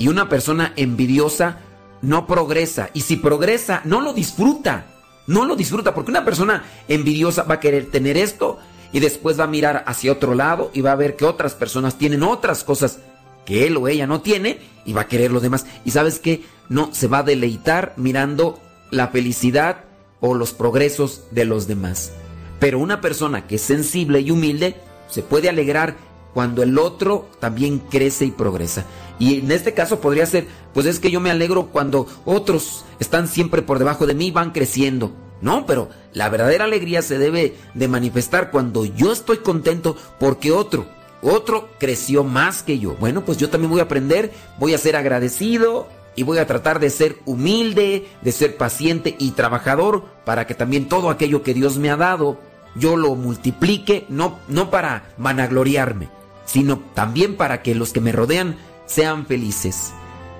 Y 0.00 0.08
una 0.08 0.28
persona 0.28 0.72
envidiosa 0.74 1.60
no 2.04 2.26
progresa. 2.26 2.90
Y 2.94 3.00
si 3.00 3.16
progresa, 3.16 3.80
no 3.84 4.00
lo 4.00 4.12
disfruta. 4.12 4.86
No 5.26 5.44
lo 5.44 5.56
disfruta. 5.56 5.94
Porque 5.94 6.10
una 6.10 6.24
persona 6.24 6.64
envidiosa 6.88 7.44
va 7.44 7.56
a 7.56 7.60
querer 7.60 7.90
tener 7.90 8.16
esto 8.16 8.58
y 8.92 9.00
después 9.00 9.38
va 9.38 9.44
a 9.44 9.48
mirar 9.48 9.84
hacia 9.86 10.12
otro 10.12 10.34
lado 10.34 10.70
y 10.72 10.80
va 10.80 10.92
a 10.92 10.96
ver 10.96 11.16
que 11.16 11.24
otras 11.24 11.54
personas 11.54 11.98
tienen 11.98 12.22
otras 12.22 12.62
cosas 12.62 12.98
que 13.44 13.66
él 13.66 13.76
o 13.76 13.88
ella 13.88 14.06
no 14.06 14.20
tiene 14.20 14.60
y 14.84 14.92
va 14.92 15.02
a 15.02 15.08
querer 15.08 15.32
lo 15.32 15.40
demás. 15.40 15.66
Y 15.84 15.90
sabes 15.90 16.18
que 16.18 16.44
no 16.68 16.90
se 16.92 17.08
va 17.08 17.18
a 17.18 17.22
deleitar 17.24 17.94
mirando 17.96 18.60
la 18.90 19.08
felicidad 19.08 19.84
o 20.20 20.34
los 20.34 20.52
progresos 20.52 21.24
de 21.30 21.44
los 21.44 21.66
demás. 21.66 22.12
Pero 22.60 22.78
una 22.78 23.00
persona 23.00 23.46
que 23.46 23.56
es 23.56 23.62
sensible 23.62 24.20
y 24.20 24.30
humilde 24.30 24.76
se 25.08 25.22
puede 25.22 25.48
alegrar 25.48 25.96
cuando 26.34 26.62
el 26.62 26.78
otro 26.78 27.28
también 27.38 27.78
crece 27.78 28.26
y 28.26 28.30
progresa. 28.32 28.84
Y 29.18 29.38
en 29.38 29.52
este 29.52 29.72
caso 29.72 30.00
podría 30.00 30.26
ser, 30.26 30.48
pues 30.74 30.86
es 30.86 30.98
que 30.98 31.10
yo 31.10 31.20
me 31.20 31.30
alegro 31.30 31.68
cuando 31.68 32.06
otros 32.24 32.84
están 32.98 33.28
siempre 33.28 33.62
por 33.62 33.78
debajo 33.78 34.06
de 34.06 34.14
mí 34.14 34.26
y 34.26 34.32
van 34.32 34.50
creciendo. 34.50 35.12
No, 35.40 35.66
pero 35.66 35.88
la 36.12 36.28
verdadera 36.28 36.64
alegría 36.64 37.02
se 37.02 37.18
debe 37.18 37.54
de 37.74 37.88
manifestar 37.88 38.50
cuando 38.50 38.84
yo 38.84 39.12
estoy 39.12 39.38
contento 39.38 39.96
porque 40.18 40.52
otro, 40.52 40.86
otro 41.22 41.68
creció 41.78 42.24
más 42.24 42.62
que 42.62 42.78
yo. 42.78 42.96
Bueno, 42.98 43.24
pues 43.24 43.38
yo 43.38 43.50
también 43.50 43.70
voy 43.70 43.80
a 43.80 43.84
aprender, 43.84 44.32
voy 44.58 44.74
a 44.74 44.78
ser 44.78 44.96
agradecido 44.96 45.86
y 46.16 46.22
voy 46.22 46.38
a 46.38 46.46
tratar 46.46 46.80
de 46.80 46.90
ser 46.90 47.16
humilde, 47.26 48.08
de 48.22 48.32
ser 48.32 48.56
paciente 48.56 49.14
y 49.18 49.32
trabajador 49.32 50.04
para 50.24 50.46
que 50.46 50.54
también 50.54 50.88
todo 50.88 51.10
aquello 51.10 51.42
que 51.42 51.54
Dios 51.54 51.78
me 51.78 51.90
ha 51.90 51.96
dado 51.96 52.38
yo 52.74 52.96
lo 52.96 53.14
multiplique, 53.14 54.06
no, 54.08 54.38
no 54.48 54.70
para 54.70 55.14
vanagloriarme, 55.16 56.08
sino 56.44 56.78
también 56.94 57.36
para 57.36 57.62
que 57.62 57.74
los 57.74 57.92
que 57.92 58.00
me 58.00 58.12
rodean 58.12 58.56
sean 58.86 59.26
felices. 59.26 59.92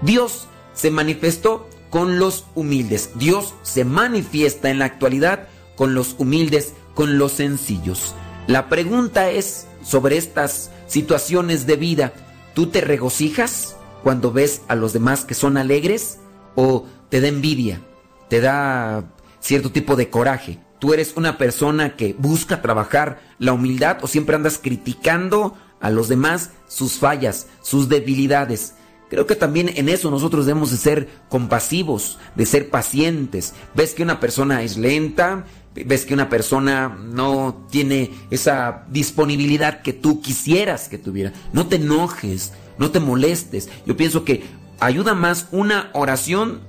Dios 0.03 0.49
se 0.75 0.91
manifestó 0.91 1.69
con 1.91 2.19
los 2.19 2.47
humildes. 2.55 3.11
Dios 3.15 3.55
se 3.63 3.85
manifiesta 3.85 4.71
en 4.71 4.81
la 4.81 4.87
actualidad 4.87 5.49
con 5.77 5.95
los 5.95 6.17
humildes, 6.19 6.75
con 6.95 7.19
los 7.19 7.33
sencillos. 7.33 8.15
La 8.47 8.69
pregunta 8.69 9.31
es, 9.31 9.67
sobre 9.83 10.17
estas 10.17 10.71
situaciones 10.87 11.67
de 11.67 11.77
vida, 11.77 12.13
¿tú 12.55 12.67
te 12.67 12.81
regocijas 12.81 13.77
cuando 14.03 14.33
ves 14.33 14.63
a 14.69 14.75
los 14.75 14.93
demás 14.93 15.25
que 15.25 15.35
son 15.35 15.57
alegres 15.57 16.19
o 16.55 16.87
te 17.09 17.21
da 17.21 17.29
envidia, 17.29 17.81
te 18.29 18.41
da 18.41 19.05
cierto 19.41 19.71
tipo 19.71 19.97
de 19.97 20.11
coraje? 20.11 20.59
¿Tú 20.79 20.93
eres 20.93 21.15
una 21.17 21.39
persona 21.39 21.97
que 21.97 22.15
busca 22.19 22.61
trabajar 22.61 23.21
la 23.39 23.53
humildad 23.53 23.99
o 24.03 24.07
siempre 24.07 24.37
andas 24.37 24.59
criticando 24.59 25.57
a 25.85 25.91
los 25.91 26.09
demás 26.09 26.51
sus 26.67 26.95
fallas, 26.95 27.47
sus 27.63 27.89
debilidades? 27.89 28.75
Creo 29.11 29.27
que 29.27 29.37
también 29.37 29.71
en 29.77 29.89
eso 29.89 30.11
nosotros 30.11 30.47
debemos 30.47 30.71
de 30.71 30.79
ser 30.79 31.09
compasivos, 31.29 32.19
de 32.35 32.47
ser 32.47 32.71
pacientes. 32.71 33.53
Ves 33.75 33.95
que 33.95 34.03
una 34.03 34.19
persona 34.19 34.63
es 34.63 34.77
lenta, 34.77 35.45
ves 35.75 36.07
que 36.07 36.15
una 36.15 36.29
persona 36.29 36.89
no 36.89 37.67
tiene 37.71 38.11
esa 38.31 38.85
disponibilidad 38.89 39.83
que 39.83 39.93
tú 39.93 40.21
quisieras 40.21 40.89
que 40.89 40.99
tuviera. 40.99 41.33
No 41.53 41.67
te 41.67 41.77
enojes, 41.77 42.53
no 42.79 42.91
te 42.91 42.99
molestes. 42.99 43.69
Yo 43.87 43.97
pienso 43.97 44.25
que 44.25 44.43
ayuda 44.81 45.15
más 45.15 45.49
una 45.53 45.91
oración 45.93 46.63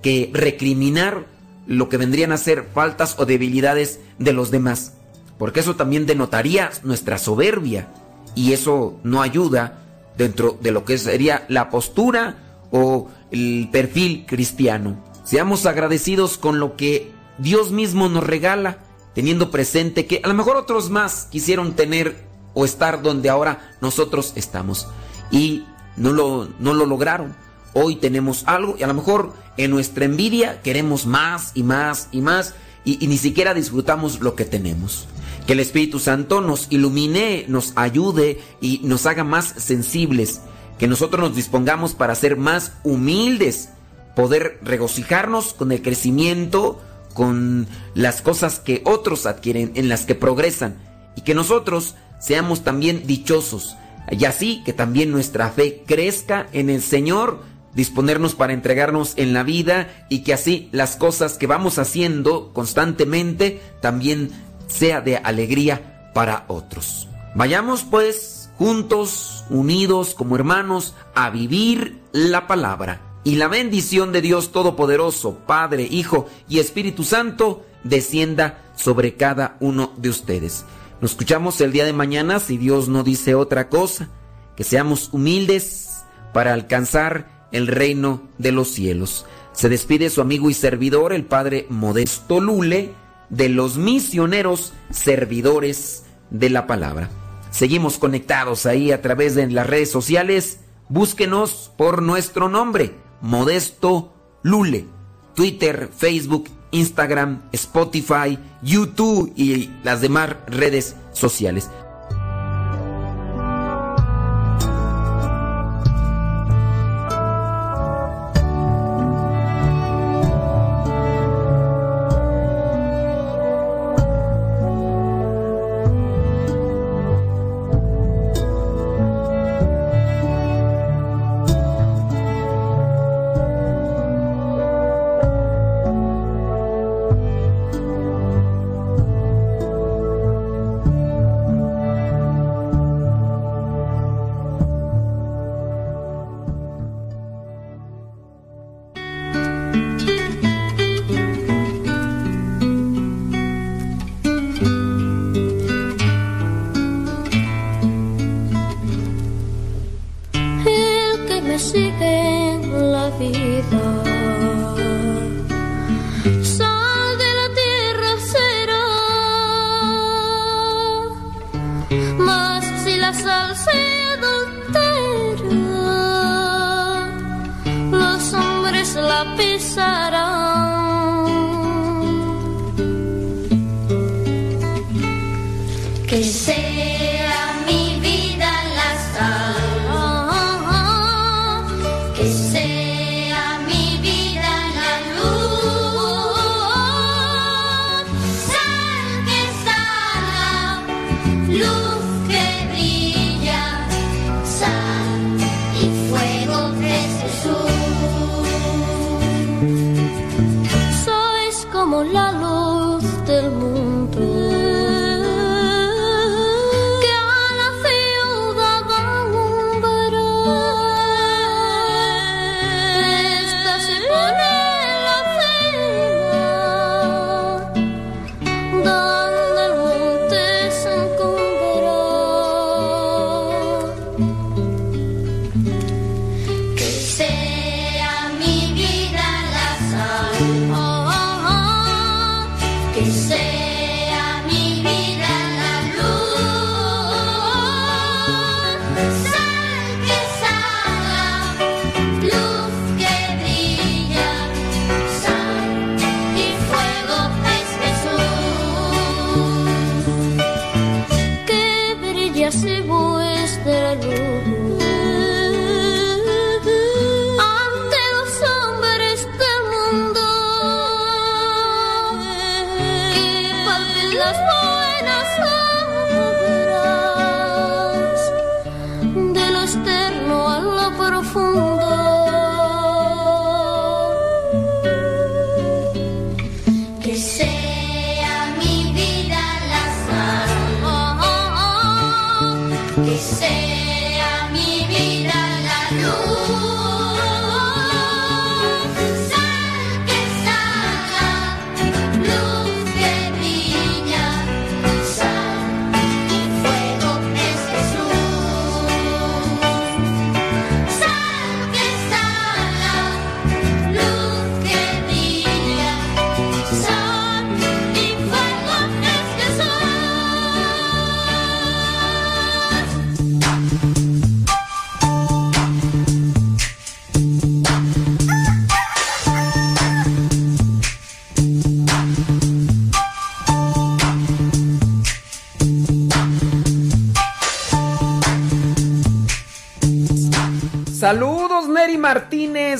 que 0.00 0.30
recriminar 0.32 1.26
lo 1.66 1.88
que 1.88 1.96
vendrían 1.96 2.32
a 2.32 2.38
ser 2.38 2.68
faltas 2.72 3.16
o 3.18 3.26
debilidades 3.26 4.00
de 4.18 4.32
los 4.32 4.50
demás. 4.50 4.94
Porque 5.38 5.60
eso 5.60 5.76
también 5.76 6.06
denotaría 6.06 6.70
nuestra 6.82 7.18
soberbia. 7.18 7.88
Y 8.34 8.52
eso 8.52 8.98
no 9.02 9.22
ayuda 9.22 9.78
dentro 10.16 10.58
de 10.60 10.70
lo 10.70 10.84
que 10.84 10.98
sería 10.98 11.44
la 11.48 11.70
postura 11.70 12.36
o 12.70 13.08
el 13.30 13.68
perfil 13.72 14.26
cristiano. 14.26 15.02
Seamos 15.24 15.66
agradecidos 15.66 16.38
con 16.38 16.60
lo 16.60 16.76
que 16.76 17.12
Dios 17.38 17.70
mismo 17.70 18.08
nos 18.08 18.24
regala, 18.24 18.78
teniendo 19.14 19.50
presente 19.50 20.06
que 20.06 20.20
a 20.22 20.28
lo 20.28 20.34
mejor 20.34 20.56
otros 20.56 20.90
más 20.90 21.26
quisieron 21.30 21.74
tener 21.74 22.16
o 22.54 22.64
estar 22.64 23.02
donde 23.02 23.30
ahora 23.30 23.76
nosotros 23.80 24.32
estamos 24.36 24.88
y 25.30 25.64
no 25.96 26.12
lo, 26.12 26.48
no 26.58 26.74
lo 26.74 26.86
lograron. 26.86 27.34
Hoy 27.72 27.96
tenemos 27.96 28.42
algo 28.46 28.76
y 28.78 28.82
a 28.82 28.88
lo 28.88 28.94
mejor 28.94 29.32
en 29.56 29.70
nuestra 29.70 30.04
envidia 30.04 30.60
queremos 30.62 31.06
más 31.06 31.52
y 31.54 31.62
más 31.62 32.08
y 32.10 32.20
más 32.20 32.54
y, 32.84 33.02
y 33.04 33.06
ni 33.06 33.18
siquiera 33.18 33.54
disfrutamos 33.54 34.20
lo 34.20 34.34
que 34.34 34.44
tenemos. 34.44 35.06
Que 35.50 35.54
el 35.54 35.58
Espíritu 35.58 35.98
Santo 35.98 36.40
nos 36.40 36.68
ilumine, 36.70 37.44
nos 37.48 37.72
ayude 37.74 38.38
y 38.60 38.82
nos 38.84 39.04
haga 39.06 39.24
más 39.24 39.52
sensibles. 39.56 40.42
Que 40.78 40.86
nosotros 40.86 41.20
nos 41.28 41.34
dispongamos 41.34 41.94
para 41.94 42.14
ser 42.14 42.36
más 42.36 42.74
humildes, 42.84 43.70
poder 44.14 44.60
regocijarnos 44.62 45.52
con 45.52 45.72
el 45.72 45.82
crecimiento, 45.82 46.80
con 47.14 47.66
las 47.94 48.22
cosas 48.22 48.60
que 48.60 48.82
otros 48.84 49.26
adquieren, 49.26 49.72
en 49.74 49.88
las 49.88 50.06
que 50.06 50.14
progresan. 50.14 50.76
Y 51.16 51.22
que 51.22 51.34
nosotros 51.34 51.96
seamos 52.20 52.62
también 52.62 53.08
dichosos. 53.08 53.76
Y 54.08 54.26
así 54.26 54.62
que 54.64 54.72
también 54.72 55.10
nuestra 55.10 55.50
fe 55.50 55.82
crezca 55.84 56.46
en 56.52 56.70
el 56.70 56.80
Señor, 56.80 57.42
disponernos 57.74 58.36
para 58.36 58.52
entregarnos 58.52 59.14
en 59.16 59.32
la 59.32 59.42
vida 59.42 60.06
y 60.08 60.20
que 60.20 60.32
así 60.32 60.68
las 60.70 60.94
cosas 60.94 61.38
que 61.38 61.48
vamos 61.48 61.80
haciendo 61.80 62.52
constantemente 62.52 63.60
también 63.80 64.30
sea 64.70 65.00
de 65.00 65.16
alegría 65.16 66.10
para 66.14 66.44
otros. 66.48 67.08
Vayamos 67.34 67.84
pues 67.84 68.50
juntos, 68.56 69.44
unidos 69.50 70.14
como 70.14 70.36
hermanos, 70.36 70.94
a 71.14 71.30
vivir 71.30 72.00
la 72.12 72.46
palabra. 72.46 73.00
Y 73.22 73.36
la 73.36 73.48
bendición 73.48 74.12
de 74.12 74.22
Dios 74.22 74.50
Todopoderoso, 74.50 75.40
Padre, 75.46 75.82
Hijo 75.82 76.26
y 76.48 76.58
Espíritu 76.58 77.04
Santo, 77.04 77.64
descienda 77.84 78.62
sobre 78.76 79.14
cada 79.14 79.56
uno 79.60 79.92
de 79.98 80.08
ustedes. 80.08 80.64
Nos 81.00 81.12
escuchamos 81.12 81.60
el 81.60 81.72
día 81.72 81.84
de 81.84 81.92
mañana 81.92 82.40
si 82.40 82.56
Dios 82.56 82.88
no 82.88 83.02
dice 83.02 83.34
otra 83.34 83.68
cosa. 83.68 84.08
Que 84.56 84.64
seamos 84.64 85.10
humildes 85.12 86.02
para 86.32 86.52
alcanzar 86.52 87.48
el 87.52 87.66
reino 87.66 88.22
de 88.38 88.52
los 88.52 88.68
cielos. 88.68 89.26
Se 89.52 89.68
despide 89.68 90.10
su 90.10 90.20
amigo 90.20 90.50
y 90.50 90.54
servidor, 90.54 91.12
el 91.12 91.24
Padre 91.24 91.66
Modesto 91.68 92.40
Lule, 92.40 92.94
de 93.30 93.48
los 93.48 93.78
misioneros 93.78 94.72
servidores 94.90 96.04
de 96.30 96.50
la 96.50 96.66
palabra. 96.66 97.08
Seguimos 97.50 97.98
conectados 97.98 98.66
ahí 98.66 98.92
a 98.92 99.02
través 99.02 99.34
de 99.34 99.48
las 99.48 99.66
redes 99.66 99.90
sociales. 99.90 100.60
Búsquenos 100.88 101.72
por 101.76 102.02
nuestro 102.02 102.48
nombre, 102.48 102.94
Modesto 103.20 104.12
Lule. 104.42 104.86
Twitter, 105.34 105.88
Facebook, 105.96 106.48
Instagram, 106.70 107.42
Spotify, 107.52 108.38
YouTube 108.62 109.32
y 109.36 109.70
las 109.84 110.00
demás 110.00 110.36
redes 110.46 110.96
sociales. 111.12 111.70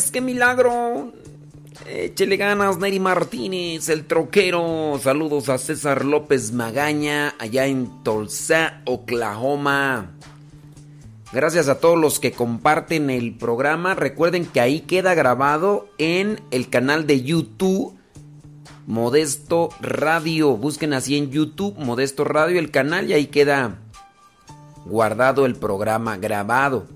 Martínez, 0.00 0.10
qué 0.10 0.20
milagro. 0.20 1.12
Échele 1.86 2.36
ganas, 2.38 2.78
Neri 2.78 2.98
Martínez, 2.98 3.88
el 3.90 4.06
troquero. 4.06 4.98
Saludos 5.02 5.50
a 5.50 5.58
César 5.58 6.06
López 6.06 6.52
Magaña, 6.52 7.34
allá 7.38 7.66
en 7.66 8.02
Tulsa, 8.02 8.80
Oklahoma. 8.86 10.12
Gracias 11.32 11.68
a 11.68 11.80
todos 11.80 11.98
los 11.98 12.18
que 12.18 12.32
comparten 12.32 13.10
el 13.10 13.36
programa. 13.36 13.94
Recuerden 13.94 14.46
que 14.46 14.60
ahí 14.60 14.80
queda 14.80 15.14
grabado 15.14 15.88
en 15.98 16.40
el 16.50 16.70
canal 16.70 17.06
de 17.06 17.22
YouTube 17.22 17.94
Modesto 18.86 19.68
Radio. 19.80 20.56
Busquen 20.56 20.94
así 20.94 21.18
en 21.18 21.30
YouTube 21.30 21.76
Modesto 21.78 22.24
Radio 22.24 22.58
el 22.58 22.70
canal 22.70 23.10
y 23.10 23.12
ahí 23.12 23.26
queda 23.26 23.78
guardado 24.86 25.44
el 25.44 25.56
programa 25.56 26.16
grabado. 26.16 26.86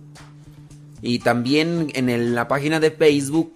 Y 1.07 1.19
también 1.19 1.91
en 1.93 2.35
la 2.35 2.49
página 2.49 2.81
de 2.81 2.91
Facebook 2.91 3.53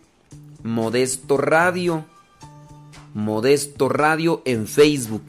Modesto 0.63 1.39
Radio. 1.39 2.05
Modesto 3.15 3.89
Radio 3.89 4.43
en 4.45 4.67
Facebook. 4.67 5.23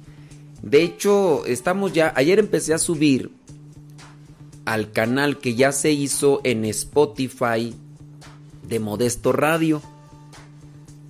De 0.62 0.84
hecho, 0.84 1.46
estamos 1.46 1.94
ya. 1.94 2.12
Ayer 2.18 2.38
empecé 2.40 2.74
a 2.74 2.78
subir 2.78 3.32
al 4.66 4.92
canal 4.92 5.38
que 5.40 5.56
ya 5.56 5.72
se 5.72 5.94
hizo 5.94 6.42
en 6.44 6.66
Spotify 6.66 7.74
de 8.68 8.80
Modesto 8.82 9.32
Radio. 9.32 9.82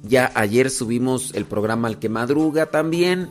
Ya 0.03 0.31
ayer 0.35 0.69
subimos 0.69 1.33
el 1.33 1.45
programa 1.45 1.87
Al 1.87 1.97
que 1.97 2.09
Madruga 2.09 2.67
también. 2.67 3.29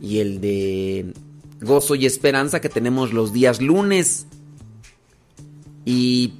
Y 0.00 0.20
el 0.20 0.40
de 0.40 1.14
Gozo 1.62 1.96
y 1.96 2.06
Esperanza 2.06 2.60
que 2.60 2.68
tenemos 2.68 3.12
los 3.12 3.32
días 3.32 3.60
lunes. 3.60 4.28
Y 5.84 6.34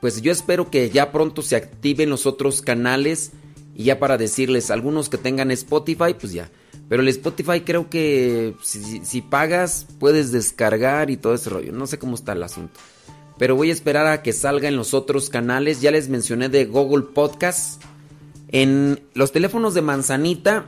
pues 0.00 0.22
yo 0.22 0.32
espero 0.32 0.70
que 0.70 0.90
ya 0.90 1.12
pronto 1.12 1.42
se 1.42 1.56
activen 1.56 2.10
los 2.10 2.26
otros 2.26 2.62
canales. 2.62 3.32
Y 3.74 3.84
ya 3.84 3.98
para 3.98 4.18
decirles, 4.18 4.70
algunos 4.70 5.08
que 5.08 5.18
tengan 5.18 5.50
Spotify, 5.52 6.14
pues 6.18 6.32
ya. 6.32 6.50
Pero 6.88 7.02
el 7.02 7.08
Spotify 7.08 7.60
creo 7.60 7.88
que 7.90 8.54
si, 8.62 9.04
si 9.04 9.22
pagas 9.22 9.86
puedes 10.00 10.32
descargar 10.32 11.10
y 11.10 11.16
todo 11.16 11.34
ese 11.34 11.50
rollo. 11.50 11.72
No 11.72 11.86
sé 11.86 11.98
cómo 11.98 12.14
está 12.14 12.32
el 12.32 12.42
asunto. 12.42 12.80
Pero 13.38 13.54
voy 13.54 13.70
a 13.70 13.72
esperar 13.72 14.06
a 14.06 14.22
que 14.22 14.32
salga 14.32 14.68
en 14.68 14.76
los 14.76 14.94
otros 14.94 15.30
canales. 15.30 15.80
Ya 15.80 15.92
les 15.92 16.08
mencioné 16.08 16.48
de 16.48 16.64
Google 16.64 17.06
Podcast. 17.14 17.80
En 18.48 19.00
los 19.14 19.30
teléfonos 19.30 19.74
de 19.74 19.82
manzanita, 19.82 20.66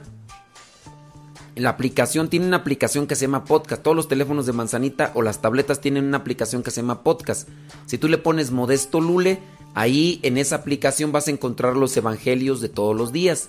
la 1.56 1.70
aplicación 1.70 2.28
tiene 2.28 2.46
una 2.46 2.58
aplicación 2.58 3.06
que 3.06 3.16
se 3.16 3.26
llama 3.26 3.44
Podcast. 3.44 3.82
Todos 3.82 3.96
los 3.96 4.08
teléfonos 4.08 4.46
de 4.46 4.52
manzanita 4.52 5.12
o 5.14 5.22
las 5.22 5.40
tabletas 5.40 5.80
tienen 5.80 6.04
una 6.04 6.18
aplicación 6.18 6.62
que 6.62 6.70
se 6.70 6.80
llama 6.80 7.02
Podcast. 7.02 7.48
Si 7.86 7.98
tú 7.98 8.08
le 8.08 8.18
pones 8.18 8.50
Modesto 8.50 9.00
Lule, 9.00 9.40
ahí 9.74 10.20
en 10.22 10.38
esa 10.38 10.56
aplicación 10.56 11.12
vas 11.12 11.28
a 11.28 11.32
encontrar 11.32 11.76
los 11.76 11.96
evangelios 11.96 12.60
de 12.60 12.68
todos 12.68 12.96
los 12.96 13.12
días. 13.12 13.48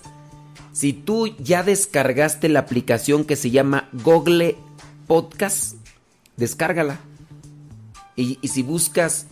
Si 0.72 0.92
tú 0.92 1.28
ya 1.38 1.62
descargaste 1.62 2.48
la 2.48 2.60
aplicación 2.60 3.24
que 3.24 3.36
se 3.36 3.50
llama 3.50 3.88
Google 3.92 4.56
Podcast, 5.06 5.74
descárgala. 6.36 7.00
Y, 8.16 8.38
y 8.42 8.48
si 8.48 8.62
buscas 8.62 9.26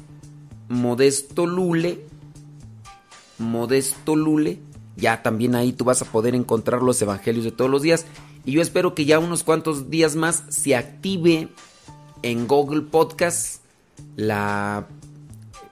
Modesto 0.68 1.47
Lule, 1.47 2.05
Modesto 3.39 4.16
Lule, 4.16 4.60
ya 4.97 5.23
también 5.23 5.55
ahí 5.55 5.73
tú 5.73 5.84
vas 5.84 6.02
a 6.02 6.05
poder 6.05 6.34
encontrar 6.34 6.82
los 6.82 7.00
evangelios 7.02 7.44
de 7.44 7.52
todos 7.52 7.70
los 7.70 7.82
días. 7.82 8.07
Y 8.44 8.52
yo 8.52 8.62
espero 8.62 8.94
que 8.94 9.04
ya 9.04 9.18
unos 9.18 9.42
cuantos 9.42 9.90
días 9.90 10.16
más 10.16 10.44
se 10.48 10.74
active 10.74 11.48
en 12.22 12.46
Google 12.46 12.82
Podcast 12.82 13.60
la, 14.16 14.86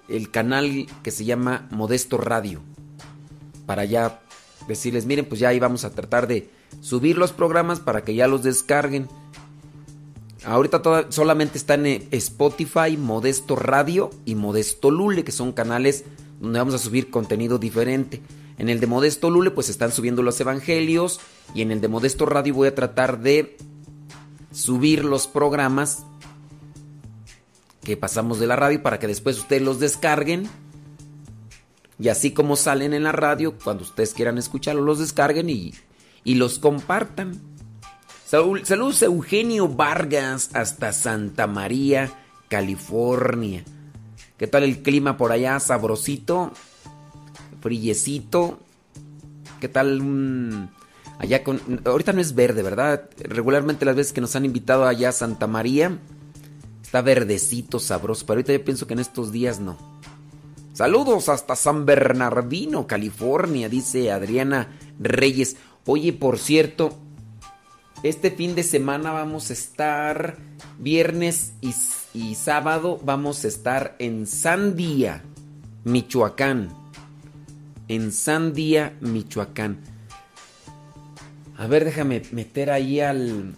el 0.08 0.30
canal 0.30 0.86
que 1.02 1.10
se 1.10 1.24
llama 1.24 1.66
Modesto 1.70 2.18
Radio. 2.18 2.60
Para 3.66 3.84
ya 3.84 4.20
decirles, 4.66 5.06
miren, 5.06 5.26
pues 5.26 5.40
ya 5.40 5.48
ahí 5.48 5.58
vamos 5.58 5.84
a 5.84 5.90
tratar 5.90 6.26
de 6.26 6.50
subir 6.80 7.18
los 7.18 7.32
programas 7.32 7.80
para 7.80 8.02
que 8.02 8.14
ya 8.14 8.28
los 8.28 8.42
descarguen. 8.42 9.08
Ahorita 10.44 11.06
solamente 11.10 11.58
están 11.58 11.84
en 11.86 12.06
Spotify, 12.10 12.96
Modesto 12.96 13.56
Radio 13.56 14.10
y 14.24 14.34
Modesto 14.34 14.90
Lule, 14.90 15.24
que 15.24 15.32
son 15.32 15.52
canales 15.52 16.04
donde 16.40 16.58
vamos 16.58 16.74
a 16.74 16.78
subir 16.78 17.10
contenido 17.10 17.58
diferente. 17.58 18.22
En 18.58 18.68
el 18.68 18.80
de 18.80 18.86
Modesto 18.86 19.30
Lule, 19.30 19.50
pues 19.50 19.68
están 19.68 19.92
subiendo 19.92 20.22
los 20.22 20.40
evangelios. 20.40 21.20
Y 21.54 21.62
en 21.62 21.70
el 21.70 21.80
de 21.80 21.88
Modesto 21.88 22.26
Radio 22.26 22.54
voy 22.54 22.68
a 22.68 22.74
tratar 22.74 23.20
de 23.20 23.56
subir 24.52 25.04
los 25.04 25.26
programas 25.26 26.04
que 27.82 27.96
pasamos 27.96 28.38
de 28.38 28.46
la 28.46 28.56
radio 28.56 28.82
para 28.82 28.98
que 28.98 29.06
después 29.06 29.38
ustedes 29.38 29.62
los 29.62 29.80
descarguen. 29.80 30.48
Y 31.98 32.08
así 32.08 32.32
como 32.32 32.56
salen 32.56 32.92
en 32.94 33.04
la 33.04 33.12
radio, 33.12 33.54
cuando 33.62 33.82
ustedes 33.82 34.12
quieran 34.14 34.38
escucharlos, 34.38 34.84
los 34.84 34.98
descarguen 34.98 35.50
y, 35.50 35.72
y 36.22 36.34
los 36.34 36.58
compartan. 36.58 37.40
Saúl- 38.30 38.64
Saludos 38.64 39.02
a 39.02 39.06
Eugenio 39.06 39.68
Vargas 39.68 40.50
hasta 40.52 40.92
Santa 40.92 41.46
María, 41.46 42.12
California. 42.48 43.64
¿Qué 44.36 44.46
tal 44.46 44.62
el 44.62 44.82
clima 44.82 45.16
por 45.16 45.32
allá? 45.32 45.58
Sabrosito, 45.58 46.52
frillecito. 47.68 48.60
¿Qué 49.60 49.68
tal? 49.68 50.70
allá 51.18 51.44
con... 51.44 51.60
Ahorita 51.84 52.14
no 52.14 52.20
es 52.22 52.34
verde, 52.34 52.62
¿verdad? 52.62 53.10
Regularmente 53.18 53.84
las 53.84 53.94
veces 53.94 54.12
que 54.14 54.22
nos 54.22 54.34
han 54.36 54.46
invitado 54.46 54.86
allá 54.86 55.10
a 55.10 55.12
Santa 55.12 55.46
María, 55.46 55.98
está 56.82 57.02
verdecito, 57.02 57.78
sabroso. 57.78 58.24
Pero 58.24 58.38
ahorita 58.38 58.54
yo 58.54 58.64
pienso 58.64 58.86
que 58.86 58.94
en 58.94 59.00
estos 59.00 59.32
días 59.32 59.60
no. 59.60 59.76
Saludos 60.72 61.28
hasta 61.28 61.56
San 61.56 61.84
Bernardino, 61.84 62.86
California, 62.86 63.68
dice 63.68 64.12
Adriana 64.12 64.78
Reyes. 64.98 65.56
Oye, 65.84 66.14
por 66.14 66.38
cierto, 66.38 66.96
este 68.02 68.30
fin 68.30 68.54
de 68.54 68.62
semana 68.62 69.12
vamos 69.12 69.50
a 69.50 69.52
estar, 69.52 70.38
viernes 70.78 71.52
y, 71.60 71.74
y 72.14 72.34
sábado, 72.34 72.98
vamos 73.04 73.44
a 73.44 73.48
estar 73.48 73.94
en 73.98 74.26
Sandía, 74.26 75.22
Michoacán. 75.84 76.87
En 77.88 78.12
Sandía, 78.12 78.96
Michoacán. 79.00 79.78
A 81.56 81.66
ver, 81.66 81.84
déjame 81.84 82.22
meter 82.32 82.70
ahí 82.70 83.00
al, 83.00 83.54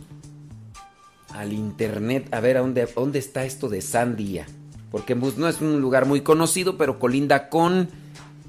al 1.35 1.53
internet, 1.53 2.33
a 2.33 2.41
ver 2.41 2.57
a 2.57 2.61
dónde, 2.61 2.89
dónde 2.95 3.19
está 3.19 3.45
esto 3.45 3.69
de 3.69 3.83
Sandía. 3.83 4.47
Porque 4.91 5.15
pues, 5.15 5.37
no 5.37 5.49
es 5.49 5.61
un 5.61 5.81
lugar 5.81 6.07
muy 6.07 6.23
conocido, 6.23 6.79
pero 6.79 6.99
colinda 6.99 7.49
con, 7.49 7.89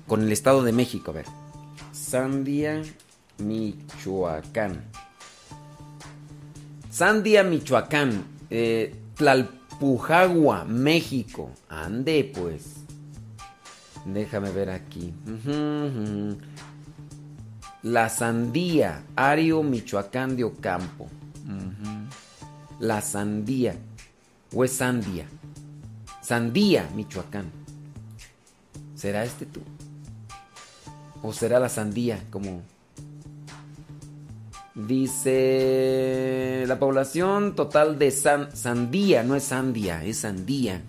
con 0.07 0.21
el 0.21 0.31
Estado 0.31 0.63
de 0.63 0.71
México. 0.71 1.11
A 1.11 1.15
ver. 1.15 1.25
Sandia, 1.91 2.81
Michoacán. 3.39 4.83
Sandia, 6.89 7.43
Michoacán. 7.43 8.23
Eh, 8.49 8.95
Tlalpan 9.15 9.61
Pujagua, 9.81 10.63
México. 10.63 11.49
Ande, 11.67 12.31
pues. 12.35 12.80
Déjame 14.05 14.51
ver 14.51 14.69
aquí. 14.69 15.13
La 17.83 18.09
Sandía, 18.09 19.03
Ario, 19.15 19.63
Michoacán 19.63 20.35
de 20.35 20.43
Ocampo. 20.43 21.07
La 22.79 23.01
Sandía. 23.01 23.75
¿O 24.53 24.63
es 24.63 24.73
Sandía? 24.73 25.25
Sandía, 26.21 26.89
Michoacán. 26.95 27.51
¿Será 28.95 29.23
este 29.23 29.45
tú? 29.45 29.61
¿O 31.23 31.31
será 31.33 31.59
la 31.59 31.69
Sandía? 31.69 32.19
Como... 32.29 32.61
Dice 34.73 36.63
la 36.65 36.79
población 36.79 37.55
total 37.55 37.99
de 37.99 38.09
San- 38.09 38.55
Sandía, 38.55 39.21
no 39.21 39.35
es 39.35 39.43
Sandia, 39.43 40.03
es 40.03 40.19
Sandía. 40.19 40.81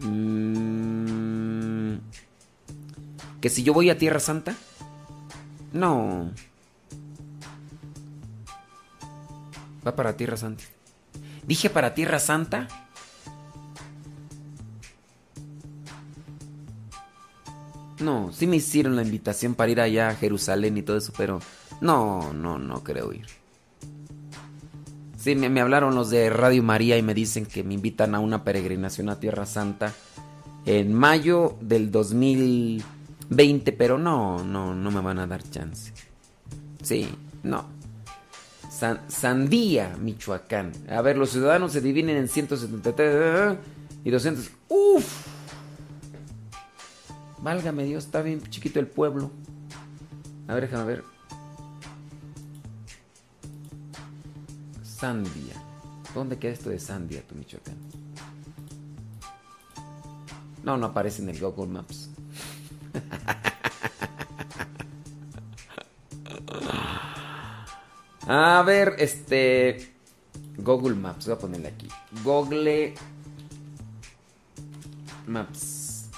Mm, 0.00 1.96
que 3.40 3.48
si 3.48 3.62
yo 3.62 3.72
voy 3.72 3.90
a 3.90 3.98
Tierra 3.98 4.20
Santa, 4.20 4.54
no. 5.72 6.30
Va 9.86 9.94
para 9.94 10.16
Tierra 10.16 10.36
Santa. 10.36 10.64
Dije 11.46 11.70
para 11.70 11.94
Tierra 11.94 12.18
Santa. 12.18 12.68
No, 18.00 18.32
sí 18.32 18.46
me 18.46 18.56
hicieron 18.56 18.96
la 18.96 19.02
invitación 19.02 19.54
para 19.54 19.70
ir 19.70 19.80
allá 19.80 20.08
a 20.08 20.14
Jerusalén 20.14 20.76
y 20.76 20.82
todo 20.82 20.96
eso, 20.96 21.12
pero 21.16 21.40
no, 21.80 22.32
no, 22.32 22.58
no 22.58 22.82
creo 22.82 23.12
ir. 23.12 23.43
Sí, 25.24 25.34
me, 25.34 25.58
hablaron 25.58 25.94
los 25.94 26.10
de 26.10 26.28
Radio 26.28 26.62
María 26.62 26.98
y 26.98 27.02
me 27.02 27.14
dicen 27.14 27.46
que 27.46 27.64
me 27.64 27.72
invitan 27.72 28.14
a 28.14 28.20
una 28.20 28.44
peregrinación 28.44 29.08
a 29.08 29.18
Tierra 29.18 29.46
Santa 29.46 29.90
en 30.66 30.92
mayo 30.92 31.56
del 31.62 31.90
2020, 31.90 33.72
pero 33.72 33.96
no, 33.96 34.44
no, 34.44 34.74
no 34.74 34.90
me 34.90 35.00
van 35.00 35.18
a 35.20 35.26
dar 35.26 35.42
chance. 35.42 35.94
Sí, 36.82 37.08
no. 37.42 37.64
San- 38.70 39.00
Sandía, 39.08 39.96
Michoacán. 39.98 40.72
A 40.90 41.00
ver, 41.00 41.16
los 41.16 41.30
ciudadanos 41.30 41.72
se 41.72 41.80
dividen 41.80 42.18
en 42.18 42.28
173 42.28 43.56
y 44.04 44.10
200. 44.10 44.50
¡Uf! 44.68 45.26
Válgame 47.38 47.84
Dios, 47.84 48.04
está 48.04 48.20
bien 48.20 48.42
chiquito 48.50 48.78
el 48.78 48.88
pueblo. 48.88 49.30
A 50.48 50.52
ver, 50.54 50.68
déjame 50.68 50.84
ver. 50.84 51.13
Sandia. 55.04 55.54
¿Dónde 56.14 56.38
queda 56.38 56.54
esto 56.54 56.70
de 56.70 56.80
Sandia, 56.80 57.20
tu 57.26 57.34
Michoacán? 57.34 57.76
No, 60.62 60.78
no 60.78 60.86
aparece 60.86 61.20
en 61.20 61.28
el 61.28 61.38
Google 61.38 61.66
Maps. 61.66 62.08
A 68.26 68.62
ver, 68.62 68.94
este. 68.96 69.92
Google 70.56 70.94
Maps, 70.94 71.26
voy 71.26 71.34
a 71.34 71.38
ponerle 71.38 71.68
aquí. 71.68 71.88
Google 72.24 72.94
Maps. 75.26 76.08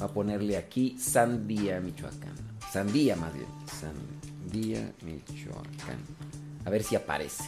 Voy 0.00 0.08
a 0.08 0.12
ponerle 0.12 0.56
aquí 0.56 0.98
Sandía, 0.98 1.80
Michoacán. 1.80 2.34
Sandía, 2.72 3.14
más 3.14 3.32
bien. 3.32 3.46
Sandía, 3.66 4.92
Michoacán. 5.02 6.19
A 6.64 6.70
ver 6.70 6.82
si 6.82 6.96
aparece. 6.96 7.44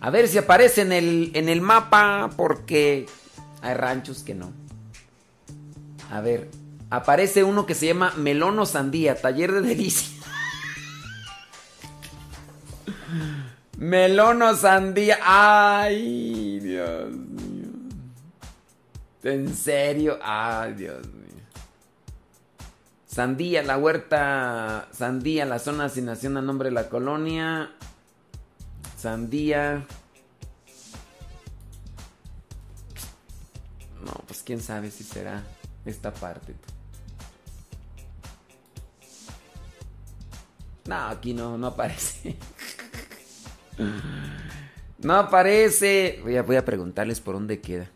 A 0.00 0.10
ver 0.10 0.28
si 0.28 0.38
aparece 0.38 0.82
en 0.82 0.92
el, 0.92 1.32
en 1.34 1.48
el 1.48 1.60
mapa, 1.60 2.30
porque 2.36 3.06
hay 3.62 3.74
ranchos 3.74 4.22
que 4.22 4.34
no. 4.34 4.52
A 6.10 6.20
ver, 6.20 6.50
aparece 6.90 7.44
uno 7.44 7.66
que 7.66 7.74
se 7.74 7.86
llama 7.86 8.12
Melono 8.16 8.66
Sandía, 8.66 9.20
taller 9.20 9.52
de 9.52 9.62
delicia. 9.62 10.08
Melono 13.78 14.54
Sandía. 14.54 15.18
Ay, 15.22 16.60
Dios 16.60 17.10
mío. 17.10 17.68
¿En 19.22 19.56
serio? 19.56 20.18
Ay, 20.22 20.74
Dios 20.74 21.06
mío. 21.06 21.24
Sandía, 23.06 23.62
la 23.62 23.78
huerta. 23.78 24.88
Sandía, 24.92 25.46
la 25.46 25.58
zona 25.58 25.84
de 25.84 25.86
asignación 25.86 26.36
a 26.36 26.42
nombre 26.42 26.68
de 26.68 26.74
la 26.74 26.88
colonia. 26.88 27.70
Sandía. 29.04 29.86
No, 34.02 34.12
pues 34.26 34.42
quién 34.42 34.62
sabe 34.62 34.90
si 34.90 35.04
será 35.04 35.44
esta 35.84 36.10
parte. 36.10 36.54
No, 40.86 40.96
aquí 41.08 41.34
no, 41.34 41.58
no 41.58 41.66
aparece. 41.66 42.36
No 44.96 45.16
aparece. 45.16 46.20
Voy 46.22 46.38
a, 46.38 46.42
voy 46.42 46.56
a 46.56 46.64
preguntarles 46.64 47.20
por 47.20 47.34
dónde 47.34 47.60
queda. 47.60 47.90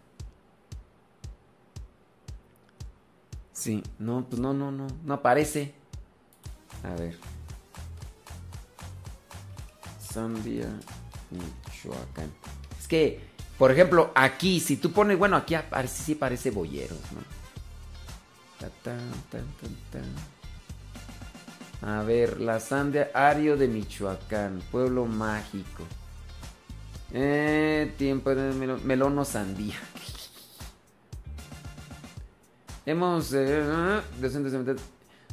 Sí, 3.55 3.83
no, 3.99 4.27
pues 4.29 4.43
no, 4.43 4.53
no, 4.53 4.71
no, 4.71 4.89
no 5.05 5.15
aparece. 5.15 5.73
A 6.83 6.93
ver. 7.01 7.17
Sandia, 10.13 10.69
Michoacán. 11.31 12.33
Es 12.79 12.89
que, 12.89 13.21
por 13.59 13.71
ejemplo, 13.71 14.13
aquí, 14.15 14.61
si 14.61 14.77
tú 14.77 14.93
pones, 14.93 15.19
bueno, 15.19 15.37
aquí 15.37 15.55
sí 15.87 16.15
parece 16.15 16.51
boyeros, 16.51 16.99
¿no? 17.13 17.21
A 21.81 22.03
ver, 22.03 22.41
la 22.41 22.59
Sandia, 22.59 23.11
Ario 23.15 23.57
de 23.57 23.69
Michoacán, 23.69 24.61
pueblo 24.71 25.07
mágico. 25.07 25.85
Eh, 27.13 27.95
tiempo 27.97 28.35
de 28.35 28.53
melono 28.85 29.25
sandía. 29.25 29.77
Hemos 32.85 33.33
eh, 33.33 33.63
270 34.21 34.83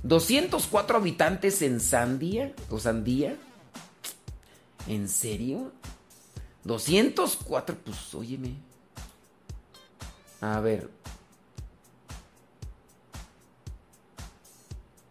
204 0.06 0.98
habitantes 0.98 1.64
en 1.64 1.80
Sandia 1.80 2.54
o 2.70 2.80
Sandía. 2.80 3.36
¿En 4.88 5.10
serio? 5.10 5.72
204, 6.66 7.78
pues 7.84 8.14
óyeme. 8.14 8.56
A 10.42 10.60
ver. 10.60 10.90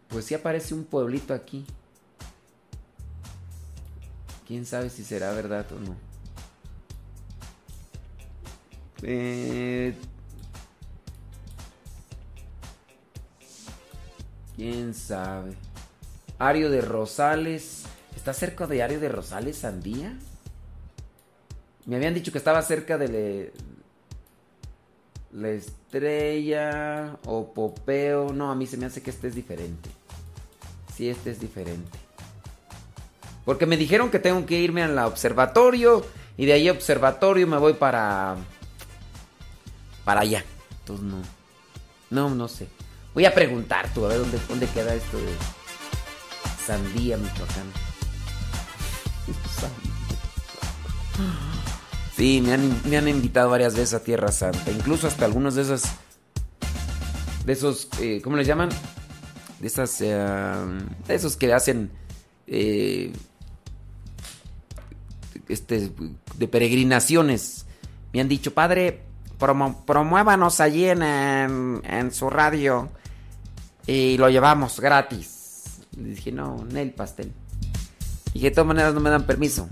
Pues 0.08 0.26
sí 0.26 0.34
aparece 0.34 0.74
un 0.74 0.84
pueblito 0.84 1.33
aquí. 1.33 1.65
Quién 4.47 4.66
sabe 4.66 4.91
si 4.91 5.02
será 5.05 5.33
verdad 5.33 5.66
o 5.73 5.81
no. 5.81 5.97
Eh, 9.02 9.97
Quién 14.57 14.94
sabe. 14.94 15.55
Ario 16.39 16.70
de 16.70 16.81
Rosales. 16.81 17.84
¿Está 18.15 18.33
cerca 18.33 18.66
de 18.66 18.83
Ario 18.83 19.00
de 19.00 19.08
Rosales, 19.08 19.58
Sandía? 19.58 20.16
Me 21.86 21.96
habían 21.96 22.14
dicho 22.14 22.32
que 22.32 22.38
estaba 22.38 22.62
cerca 22.62 22.96
de 22.96 23.52
la 25.32 25.48
estrella 25.48 27.18
o 27.26 27.52
Popeo. 27.52 28.32
No, 28.32 28.50
a 28.50 28.54
mí 28.54 28.66
se 28.66 28.76
me 28.76 28.86
hace 28.86 29.02
que 29.02 29.10
este 29.10 29.28
es 29.28 29.34
diferente. 29.34 29.90
Sí, 30.96 31.08
este 31.08 31.30
es 31.30 31.40
diferente. 31.40 31.98
Porque 33.44 33.66
me 33.66 33.76
dijeron 33.76 34.10
que 34.10 34.18
tengo 34.18 34.46
que 34.46 34.58
irme 34.58 34.82
al 34.82 34.98
observatorio 34.98 36.06
y 36.36 36.46
de 36.46 36.54
ahí 36.54 36.70
observatorio 36.70 37.46
me 37.46 37.58
voy 37.58 37.74
para 37.74 38.36
para 40.04 40.20
allá. 40.20 40.44
Entonces 40.80 41.04
no. 41.04 41.22
No, 42.10 42.34
no 42.34 42.48
sé. 42.48 42.68
Voy 43.12 43.26
a 43.26 43.34
preguntar 43.34 43.92
tú, 43.92 44.04
a 44.04 44.08
ver 44.08 44.18
dónde, 44.18 44.38
dónde 44.48 44.66
queda 44.68 44.94
esto 44.94 45.18
de 45.18 45.32
Sandía, 46.64 47.16
Michoacán. 47.16 47.72
Sí, 52.17 52.41
me 52.44 52.52
han, 52.55 52.81
me 52.89 52.97
han 52.97 53.09
invitado 53.09 53.51
varias 53.51 53.75
veces 53.75 53.94
a 53.94 54.02
Tierra 54.05 54.31
Santa. 54.31 54.70
Incluso 54.70 55.07
hasta 55.09 55.25
algunos 55.25 55.55
de 55.57 55.62
esos. 55.62 55.83
De 57.44 57.52
esos. 57.52 57.89
eh, 58.01 58.20
¿Cómo 58.23 58.36
les 58.36 58.47
llaman? 58.47 58.68
De 59.60 59.67
esas. 59.67 60.01
eh, 60.01 60.65
de 61.07 61.15
esos 61.15 61.36
que 61.36 61.52
hacen. 61.52 61.91
eh, 62.47 63.12
este. 65.49 65.91
De 66.36 66.49
peregrinaciones. 66.49 67.67
Me 68.12 68.20
han 68.20 68.28
dicho, 68.28 68.55
padre, 68.55 69.02
promo- 69.41 69.84
promuévanos 69.84 70.60
allí 70.60 70.84
en, 70.86 71.02
en, 71.02 72.12
su 72.12 72.31
radio. 72.31 72.91
Y 73.86 74.17
lo 74.18 74.28
llevamos 74.31 74.78
gratis. 74.78 75.81
Dije, 75.97 76.31
no, 76.33 76.65
en 76.70 76.76
el 76.76 76.93
pastel. 76.93 77.33
Dije, 78.33 78.51
de 78.51 78.55
todas 78.55 78.68
maneras 78.68 78.94
no 78.94 79.01
me 79.01 79.10
dan 79.10 79.26
permiso. 79.26 79.68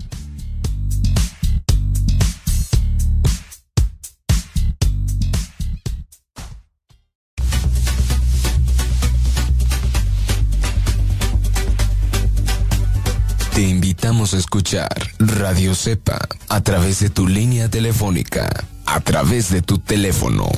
invitamos 14.13 14.33
a 14.35 14.37
escuchar 14.37 15.11
Radio 15.17 15.73
Cepa 15.73 16.19
a 16.47 16.61
través 16.61 16.99
de 16.99 17.09
tu 17.09 17.27
línea 17.27 17.67
telefónica, 17.67 18.47
a 18.85 18.99
través 18.99 19.49
de 19.49 19.63
tu 19.63 19.79
teléfono. 19.79 20.49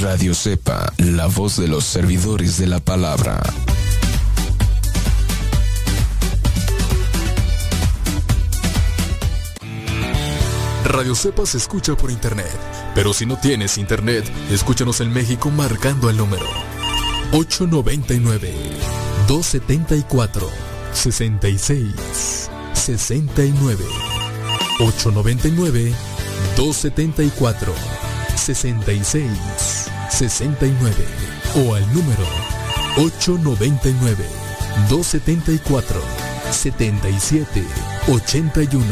Radio 0.00 0.32
Cepa, 0.32 0.92
la 0.96 1.26
voz 1.26 1.56
de 1.56 1.66
los 1.66 1.84
servidores 1.84 2.56
de 2.58 2.68
la 2.68 2.78
palabra. 2.78 3.42
Radio 10.84 11.16
Cepa 11.16 11.46
se 11.46 11.58
escucha 11.58 11.96
por 11.96 12.12
internet, 12.12 12.56
pero 12.94 13.12
si 13.12 13.26
no 13.26 13.36
tienes 13.36 13.76
internet, 13.76 14.24
escúchanos 14.52 15.00
en 15.00 15.12
México 15.12 15.50
marcando 15.50 16.10
el 16.10 16.16
número 16.16 16.46
899 17.32 18.54
274 19.26 20.48
66 20.92 22.49
69 22.80 23.84
899 24.80 25.92
274 26.56 27.74
66 28.36 29.90
69 30.08 30.94
o 31.56 31.74
al 31.74 31.86
número 31.92 32.24
899 32.96 34.24
274 34.88 36.00
77 36.50 37.64
81 38.08 38.84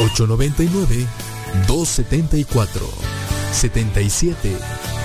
899 0.00 1.06
274 1.66 2.86
77 3.52 4.56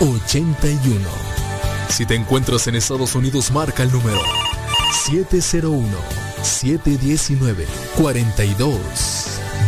81 0.01 0.99
Si 1.87 2.05
te 2.05 2.15
encuentras 2.15 2.67
en 2.67 2.75
Estados 2.75 3.15
Unidos 3.15 3.49
marca 3.51 3.83
el 3.83 3.91
número 3.91 4.19
701 5.05 6.22
719 6.43 7.65
42 7.97 8.77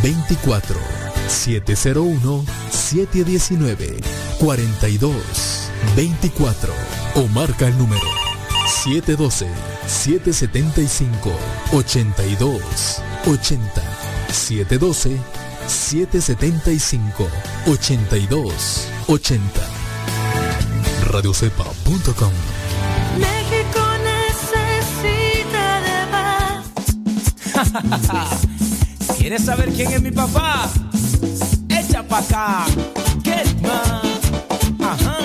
24 0.04 0.80
701 1.28 2.45
719 2.70 3.98
42 4.40 5.72
24 5.95 6.74
o 7.16 7.28
marca 7.30 7.68
el 7.68 7.78
número 7.78 8.08
712 8.84 9.48
775 9.88 11.32
82 11.74 13.02
80 13.26 13.82
712 14.32 15.18
775 15.68 17.28
82 17.68 18.88
80 19.08 19.62
radiocepa.com 21.12 22.34
¿Quieres 29.18 29.44
saber 29.44 29.72
quién 29.74 29.92
es 29.92 30.02
mi 30.02 30.12
papá? 30.12 30.70
Echa 31.70 32.04
pa' 32.04 32.20
acá. 32.20 32.66
Get 33.24 33.62
man. 33.62 34.02
Ajá. 34.80 35.25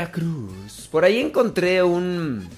Veracruz. 0.00 0.88
Por 0.90 1.04
ahí 1.04 1.18
encontré 1.18 1.82
un 1.82 2.48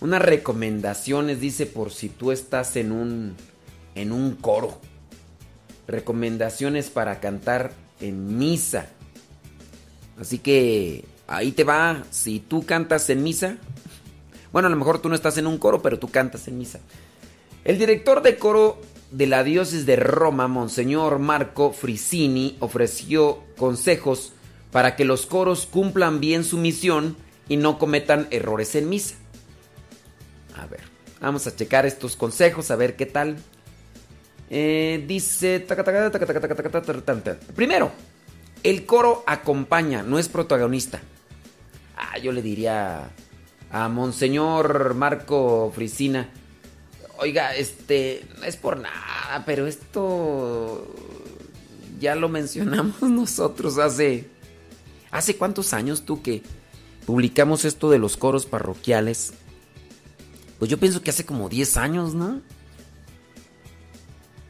unas 0.00 0.20
recomendaciones, 0.20 1.40
dice 1.40 1.66
por 1.66 1.92
si 1.92 2.08
tú 2.08 2.32
estás 2.32 2.74
en 2.76 2.90
un 2.90 3.36
en 3.94 4.12
un 4.12 4.34
coro. 4.34 4.80
Recomendaciones 5.86 6.90
para 6.90 7.20
cantar 7.20 7.72
en 8.00 8.36
misa. 8.38 8.88
Así 10.20 10.38
que 10.38 11.04
ahí 11.28 11.52
te 11.52 11.62
va, 11.62 12.02
si 12.10 12.40
tú 12.40 12.66
cantas 12.66 13.08
en 13.08 13.22
misa, 13.22 13.58
bueno, 14.52 14.66
a 14.66 14.70
lo 14.70 14.76
mejor 14.76 14.98
tú 14.98 15.08
no 15.08 15.14
estás 15.14 15.38
en 15.38 15.46
un 15.46 15.58
coro, 15.58 15.80
pero 15.80 15.98
tú 15.98 16.08
cantas 16.08 16.48
en 16.48 16.58
misa. 16.58 16.80
El 17.64 17.78
director 17.78 18.22
de 18.22 18.36
coro 18.36 18.80
de 19.12 19.26
la 19.26 19.44
diócesis 19.44 19.86
de 19.86 19.96
Roma, 19.96 20.48
Monseñor 20.48 21.20
Marco 21.20 21.72
Frisini, 21.72 22.56
ofreció 22.58 23.44
consejos 23.56 24.32
para 24.70 24.96
que 24.96 25.04
los 25.04 25.26
coros 25.26 25.66
cumplan 25.66 26.20
bien 26.20 26.44
su 26.44 26.58
misión 26.58 27.16
y 27.48 27.56
no 27.56 27.78
cometan 27.78 28.26
errores 28.30 28.74
en 28.74 28.88
misa. 28.88 29.16
A 30.56 30.66
ver, 30.66 30.80
vamos 31.20 31.46
a 31.46 31.54
checar 31.54 31.86
estos 31.86 32.16
consejos, 32.16 32.70
a 32.70 32.76
ver 32.76 32.96
qué 32.96 33.06
tal. 33.06 33.36
Dice... 34.48 35.60
Primero, 37.54 37.90
el 38.62 38.86
coro 38.86 39.24
acompaña, 39.26 40.02
no 40.02 40.18
es 40.18 40.28
protagonista. 40.28 41.00
Ah, 41.96 42.18
yo 42.18 42.32
le 42.32 42.42
diría 42.42 43.10
a 43.70 43.88
Monseñor 43.88 44.94
Marco 44.94 45.72
Frisina. 45.74 46.28
Oiga, 47.18 47.54
este, 47.54 48.26
no 48.38 48.44
es 48.44 48.56
por 48.56 48.76
nada, 48.78 49.42
pero 49.46 49.66
esto 49.66 50.94
ya 51.98 52.14
lo 52.14 52.28
mencionamos 52.28 53.02
nosotros 53.10 53.78
hace 53.78 54.28
¿Hace 55.16 55.38
cuántos 55.38 55.72
años 55.72 56.02
tú 56.02 56.20
que 56.20 56.42
publicamos 57.06 57.64
esto 57.64 57.88
de 57.88 57.98
los 57.98 58.18
coros 58.18 58.44
parroquiales? 58.44 59.32
Pues 60.58 60.70
yo 60.70 60.76
pienso 60.76 61.00
que 61.00 61.08
hace 61.08 61.24
como 61.24 61.48
10 61.48 61.78
años, 61.78 62.12
¿no? 62.12 62.42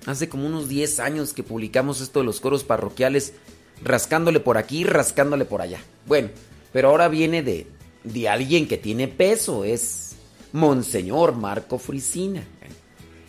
Hace 0.07 0.28
como 0.28 0.45
unos 0.45 0.69
10 0.69 0.99
años 0.99 1.33
que 1.33 1.45
publicamos 1.45 2.01
esto 2.01 2.19
de 2.19 2.25
los 2.25 2.41
coros 2.41 2.65
parroquiales, 2.65 3.35
rascándole 3.81 4.41
por 4.41 4.59
aquí, 4.59 4.83
rascándole 4.83 5.45
por 5.45 5.62
allá. 5.62 5.78
Bueno, 6.05 6.31
pero 6.73 6.89
ahora 6.89 7.07
viene 7.07 7.45
de, 7.45 7.69
de 8.03 8.28
alguien 8.28 8.67
que 8.67 8.77
tiene 8.77 9.07
peso, 9.07 9.62
es 9.62 10.17
Monseñor 10.53 11.36
Marco 11.36 11.78
Frisina. 11.78 12.43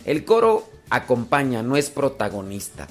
El 0.04 0.24
coro 0.24 0.68
acompaña, 0.90 1.62
no 1.62 1.76
es 1.76 1.88
protagonista. 1.88 2.88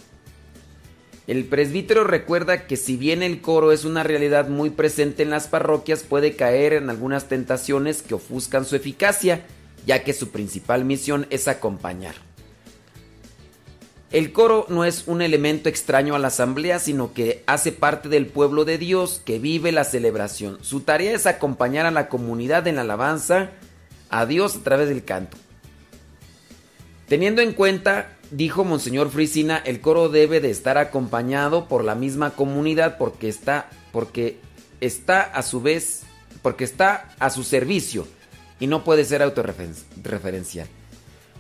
El 1.28 1.44
presbítero 1.44 2.06
recuerda 2.06 2.68
que 2.68 2.78
si 2.78 2.96
bien 2.96 3.22
el 3.22 3.42
coro 3.42 3.74
es 3.74 3.84
una 3.84 4.02
realidad 4.02 4.48
muy 4.48 4.70
presente 4.70 5.24
en 5.24 5.30
las 5.30 5.48
parroquias, 5.48 6.04
puede 6.04 6.38
caer 6.38 6.72
en 6.72 6.90
algunas 6.90 7.28
tentaciones 7.28 8.02
que 8.02 8.14
ofuscan 8.14 8.64
su 8.64 8.78
eficacia, 8.78 9.46
ya 9.86 10.06
que 10.06 10.14
su 10.14 10.30
principal 10.30 10.86
misión 10.86 11.28
es 11.30 11.50
acompañar. 11.50 12.16
El 14.10 14.32
coro 14.32 14.66
no 14.70 14.86
es 14.86 15.04
un 15.08 15.22
elemento 15.22 15.68
extraño 15.68 16.16
a 16.16 16.20
la 16.20 16.30
asamblea, 16.30 16.80
sino 16.80 17.14
que 17.14 17.44
hace 17.46 17.74
parte 17.74 18.08
del 18.08 18.28
pueblo 18.28 18.64
de 18.64 18.78
Dios 18.78 19.22
que 19.26 19.38
vive 19.38 19.74
la 19.74 19.84
celebración. 19.84 20.58
Su 20.62 20.80
tarea 20.80 21.14
es 21.14 21.26
acompañar 21.26 21.86
a 21.86 21.92
la 21.92 22.08
comunidad 22.08 22.68
en 22.68 22.76
la 22.76 22.84
alabanza 22.84 23.52
a 24.10 24.26
Dios 24.26 24.56
a 24.56 24.64
través 24.64 24.88
del 24.88 25.04
canto. 25.04 25.36
Teniendo 27.10 27.42
en 27.42 27.52
cuenta 27.52 28.17
dijo 28.32 28.64
Monseñor 28.64 29.10
Frisina, 29.10 29.58
el 29.58 29.82
coro 29.82 30.10
debe 30.10 30.40
de 30.40 30.50
estar 30.50 30.78
acompañado 30.78 31.68
por 31.68 31.84
la 31.84 31.96
misma 31.96 32.32
comunidad 32.32 32.98
porque 32.98 33.30
está, 33.30 33.70
porque 33.92 34.40
está 34.82 35.22
a 35.22 35.44
su 35.44 35.62
vez, 35.62 36.04
porque 36.42 36.64
está 36.64 37.10
a 37.20 37.30
su 37.30 37.44
servicio 37.44 38.08
y 38.60 38.68
no 38.68 38.84
puede 38.84 39.06
ser 39.06 39.22
autorreferencial. 39.22 40.68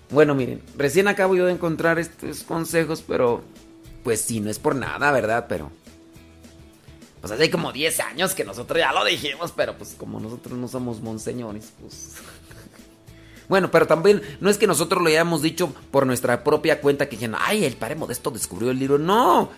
Bueno, 0.09 0.35
miren, 0.35 0.61
recién 0.77 1.07
acabo 1.07 1.35
yo 1.35 1.45
de 1.45 1.53
encontrar 1.53 1.99
estos 1.99 2.43
consejos, 2.43 3.03
pero 3.05 3.43
pues 4.03 4.21
sí, 4.21 4.39
no 4.39 4.49
es 4.49 4.59
por 4.59 4.75
nada, 4.75 5.11
¿verdad? 5.11 5.47
Pero 5.49 5.69
pues 7.19 7.33
hace 7.33 7.49
como 7.49 7.73
10 7.73 7.99
años 7.99 8.33
que 8.33 8.45
nosotros 8.45 8.79
ya 8.79 8.93
lo 8.93 9.03
dijimos, 9.03 9.51
pero 9.55 9.77
pues 9.77 9.95
como 9.97 10.19
nosotros 10.19 10.57
no 10.57 10.67
somos 10.67 11.01
monseñores, 11.01 11.73
pues 11.81 12.13
Bueno, 13.49 13.71
pero 13.71 13.87
también 13.87 14.21
no 14.41 14.49
es 14.49 14.57
que 14.57 14.67
nosotros 14.67 15.01
lo 15.01 15.07
hayamos 15.07 15.41
dicho 15.41 15.73
por 15.91 16.05
nuestra 16.05 16.43
propia 16.43 16.81
cuenta 16.81 17.07
que 17.07 17.15
dijeron, 17.15 17.39
ay, 17.39 17.63
el 17.63 17.75
padre 17.75 17.95
Modesto 17.95 18.31
descubrió 18.31 18.71
el 18.71 18.79
libro. 18.79 18.97
No, 18.97 19.49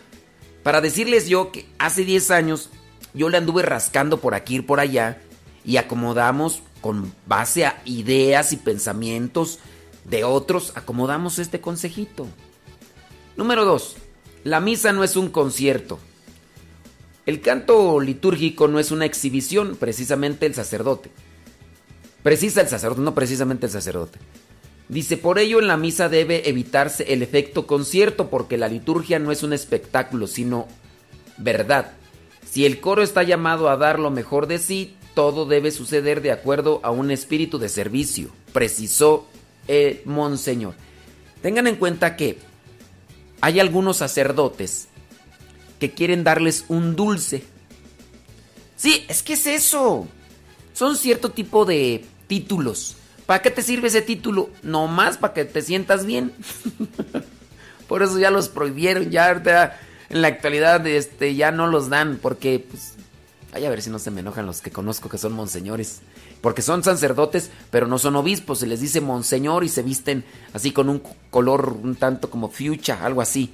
para 0.64 0.82
decirles 0.82 1.28
yo 1.28 1.52
que 1.52 1.68
hace 1.80 2.06
10 2.06 2.32
años 2.32 2.70
yo 3.14 3.30
le 3.30 3.38
anduve 3.38 3.64
rascando 3.64 4.20
por 4.20 4.36
aquí 4.36 4.58
y 4.58 4.62
por 4.62 4.80
allá 4.80 5.22
y 5.66 5.78
acomodamos 5.78 6.62
con 6.82 7.14
base 7.26 7.66
a 7.66 7.82
ideas 7.86 8.54
y 8.54 8.58
pensamientos 8.58 9.60
de 10.06 10.24
otros, 10.24 10.74
acomodamos 10.76 11.40
este 11.40 11.60
consejito. 11.60 12.28
Número 13.38 13.66
2. 13.66 13.96
La 14.44 14.60
misa 14.60 14.94
no 14.94 15.04
es 15.04 15.16
un 15.16 15.30
concierto. 15.30 16.00
El 17.26 17.42
canto 17.42 18.00
litúrgico 18.00 18.68
no 18.68 18.80
es 18.80 18.92
una 18.92 19.06
exhibición, 19.06 19.76
precisamente 19.76 20.46
el 20.46 20.56
sacerdote. 20.56 21.12
Precisa 22.24 22.62
el 22.62 22.68
sacerdote, 22.68 23.02
no 23.02 23.16
precisamente 23.16 23.68
el 23.68 23.72
sacerdote. 23.72 24.20
Dice, 24.90 25.18
por 25.18 25.38
ello 25.38 25.60
en 25.60 25.68
la 25.68 25.78
misa 25.78 26.10
debe 26.10 26.50
evitarse 26.50 27.14
el 27.14 27.22
efecto 27.22 27.68
concierto 27.68 28.30
porque 28.30 28.58
la 28.58 28.68
liturgia 28.68 29.20
no 29.20 29.32
es 29.32 29.44
un 29.44 29.54
espectáculo, 29.54 30.26
sino 30.26 30.68
verdad. 31.38 31.92
Si 32.50 32.66
el 32.66 32.80
coro 32.82 33.04
está 33.04 33.22
llamado 33.24 33.70
a 33.70 33.78
dar 33.78 34.00
lo 34.00 34.10
mejor 34.10 34.48
de 34.48 34.58
sí, 34.58 34.96
todo 35.14 35.46
debe 35.46 35.72
suceder 35.72 36.22
de 36.22 36.32
acuerdo 36.32 36.80
a 36.84 36.92
un 36.92 37.12
espíritu 37.12 37.60
de 37.60 37.70
servicio, 37.70 38.30
precisó 38.52 39.28
el 39.68 40.02
monseñor. 40.06 40.74
Tengan 41.42 41.68
en 41.68 41.76
cuenta 41.76 42.16
que 42.16 42.40
hay 43.42 43.60
algunos 43.60 43.98
sacerdotes 43.98 44.88
que 45.80 45.92
quieren 45.92 46.24
darles 46.24 46.66
un 46.68 46.96
dulce. 46.96 47.44
Sí, 48.76 49.06
es 49.08 49.24
que 49.24 49.34
es 49.34 49.46
eso. 49.46 50.08
Son 50.80 50.96
cierto 50.96 51.32
tipo 51.32 51.66
de 51.66 52.06
títulos. 52.28 52.96
¿Para 53.26 53.42
qué 53.42 53.52
te 53.52 53.62
sirve 53.62 53.90
ese 53.90 54.02
título? 54.02 54.50
No 54.64 54.88
más 54.88 55.18
para 55.18 55.34
que 55.34 55.44
te 55.44 55.62
sientas 55.62 56.06
bien. 56.06 56.32
Por 57.90 58.02
eso 58.02 58.18
ya 58.18 58.32
los 58.32 58.48
prohibieron, 58.48 59.10
ya 59.10 59.30
en 60.10 60.22
la 60.22 60.30
actualidad 60.30 60.88
este, 60.88 61.36
ya 61.36 61.52
no 61.52 61.68
los 61.68 61.90
dan, 61.90 62.18
porque 62.22 62.66
pues, 62.66 62.94
Ay, 63.52 63.66
a 63.66 63.70
ver 63.70 63.82
si 63.82 63.90
no 63.90 64.00
se 64.00 64.10
me 64.10 64.22
enojan 64.22 64.46
los 64.46 64.62
que 64.62 64.72
conozco 64.72 65.10
que 65.10 65.18
son 65.18 65.34
monseñores. 65.34 66.00
Porque 66.40 66.62
son 66.62 66.82
sacerdotes, 66.82 67.52
pero 67.72 67.86
no 67.86 68.00
son 68.00 68.16
obispos. 68.16 68.60
Se 68.60 68.66
les 68.66 68.80
dice 68.80 69.02
monseñor 69.02 69.66
y 69.66 69.70
se 69.70 69.84
visten 69.84 70.24
así 70.54 70.72
con 70.72 70.88
un 70.88 71.04
color 71.30 71.76
un 71.84 71.98
tanto 71.98 72.30
como 72.30 72.48
fucha, 72.48 73.06
algo 73.06 73.22
así. 73.22 73.54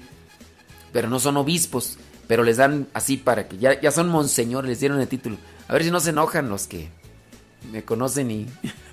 Pero 0.94 1.10
no 1.10 1.20
son 1.20 1.38
obispos. 1.38 1.98
Pero 2.28 2.44
les 2.44 2.58
dan 2.58 2.86
así 2.94 3.18
para 3.18 3.48
que 3.48 3.58
ya, 3.58 3.82
ya 3.82 3.90
son 3.90 4.10
monseñores, 4.10 4.70
les 4.70 4.80
dieron 4.80 5.02
el 5.02 5.08
título. 5.08 5.38
A 5.68 5.74
ver 5.74 5.84
si 5.84 5.90
no 5.90 6.00
se 6.00 6.12
enojan 6.12 6.50
los 6.50 6.68
que 6.68 6.92
me 7.72 7.84
conocen 7.84 8.32
y... 8.32 8.48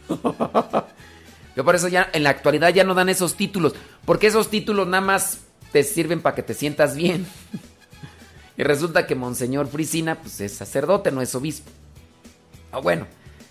Yo 1.54 1.64
por 1.64 1.74
eso 1.74 1.88
ya 1.88 2.08
en 2.12 2.22
la 2.22 2.30
actualidad 2.30 2.72
ya 2.72 2.84
no 2.84 2.94
dan 2.94 3.10
esos 3.10 3.34
títulos, 3.34 3.74
porque 4.06 4.26
esos 4.26 4.48
títulos 4.48 4.86
nada 4.88 5.02
más 5.02 5.40
te 5.70 5.84
sirven 5.84 6.22
para 6.22 6.34
que 6.34 6.42
te 6.42 6.54
sientas 6.54 6.96
bien. 6.96 7.26
y 8.56 8.62
resulta 8.62 9.06
que 9.06 9.14
Monseñor 9.14 9.68
Frisina 9.68 10.20
pues 10.20 10.40
es 10.40 10.52
sacerdote, 10.52 11.12
no 11.12 11.20
es 11.20 11.34
obispo. 11.34 11.70
Ah, 12.70 12.78
bueno. 12.78 13.06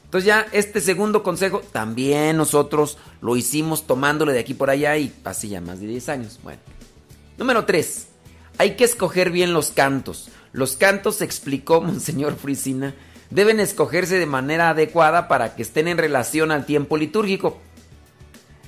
Entonces 0.05 0.25
ya 0.25 0.47
este 0.51 0.81
segundo 0.81 1.23
consejo 1.23 1.61
también 1.71 2.35
nosotros 2.35 2.97
lo 3.21 3.37
hicimos 3.37 3.87
tomándole 3.87 4.33
de 4.33 4.39
aquí 4.39 4.53
por 4.53 4.69
allá 4.69 4.97
y 4.97 5.13
así 5.23 5.49
ya 5.49 5.61
más 5.61 5.79
de 5.79 5.87
10 5.87 6.09
años. 6.09 6.39
Bueno. 6.43 6.59
Número 7.37 7.65
3. 7.65 8.07
Hay 8.57 8.75
que 8.75 8.83
escoger 8.83 9.31
bien 9.31 9.53
los 9.53 9.71
cantos. 9.71 10.29
Los 10.51 10.75
cantos, 10.75 11.21
explicó 11.21 11.79
Monseñor 11.81 12.35
Frisina, 12.35 12.93
deben 13.31 13.59
escogerse 13.59 14.19
de 14.19 14.25
manera 14.25 14.69
adecuada 14.69 15.27
para 15.27 15.55
que 15.55 15.63
estén 15.63 15.87
en 15.87 15.97
relación 15.97 16.51
al 16.51 16.65
tiempo 16.65 16.97
litúrgico. 16.97 17.59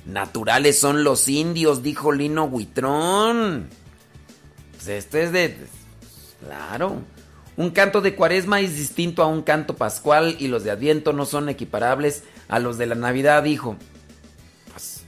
Naturales 0.06 0.78
son 0.78 1.04
los 1.04 1.28
indios, 1.28 1.82
dijo 1.82 2.12
Lino 2.12 2.44
Huitrón. 2.44 3.68
Pues 4.72 4.88
esto 4.88 5.18
es 5.18 5.32
de... 5.32 5.56
Claro. 6.40 7.02
Un 7.56 7.70
canto 7.70 8.00
de 8.00 8.14
cuaresma 8.14 8.60
es 8.60 8.76
distinto 8.76 9.22
a 9.22 9.26
un 9.26 9.42
canto 9.42 9.76
pascual 9.76 10.36
y 10.40 10.48
los 10.48 10.64
de 10.64 10.72
adviento 10.72 11.12
no 11.12 11.24
son 11.24 11.48
equiparables 11.48 12.24
a 12.48 12.58
los 12.58 12.78
de 12.78 12.86
la 12.86 12.96
Navidad, 12.96 13.42
dijo. 13.44 13.76
Pues... 14.72 15.04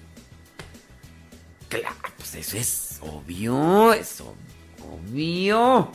Claro, 1.68 1.96
pues 2.16 2.34
eso 2.36 2.56
es 2.56 3.00
obvio, 3.02 3.92
es 3.92 4.22
obvio. 4.80 5.90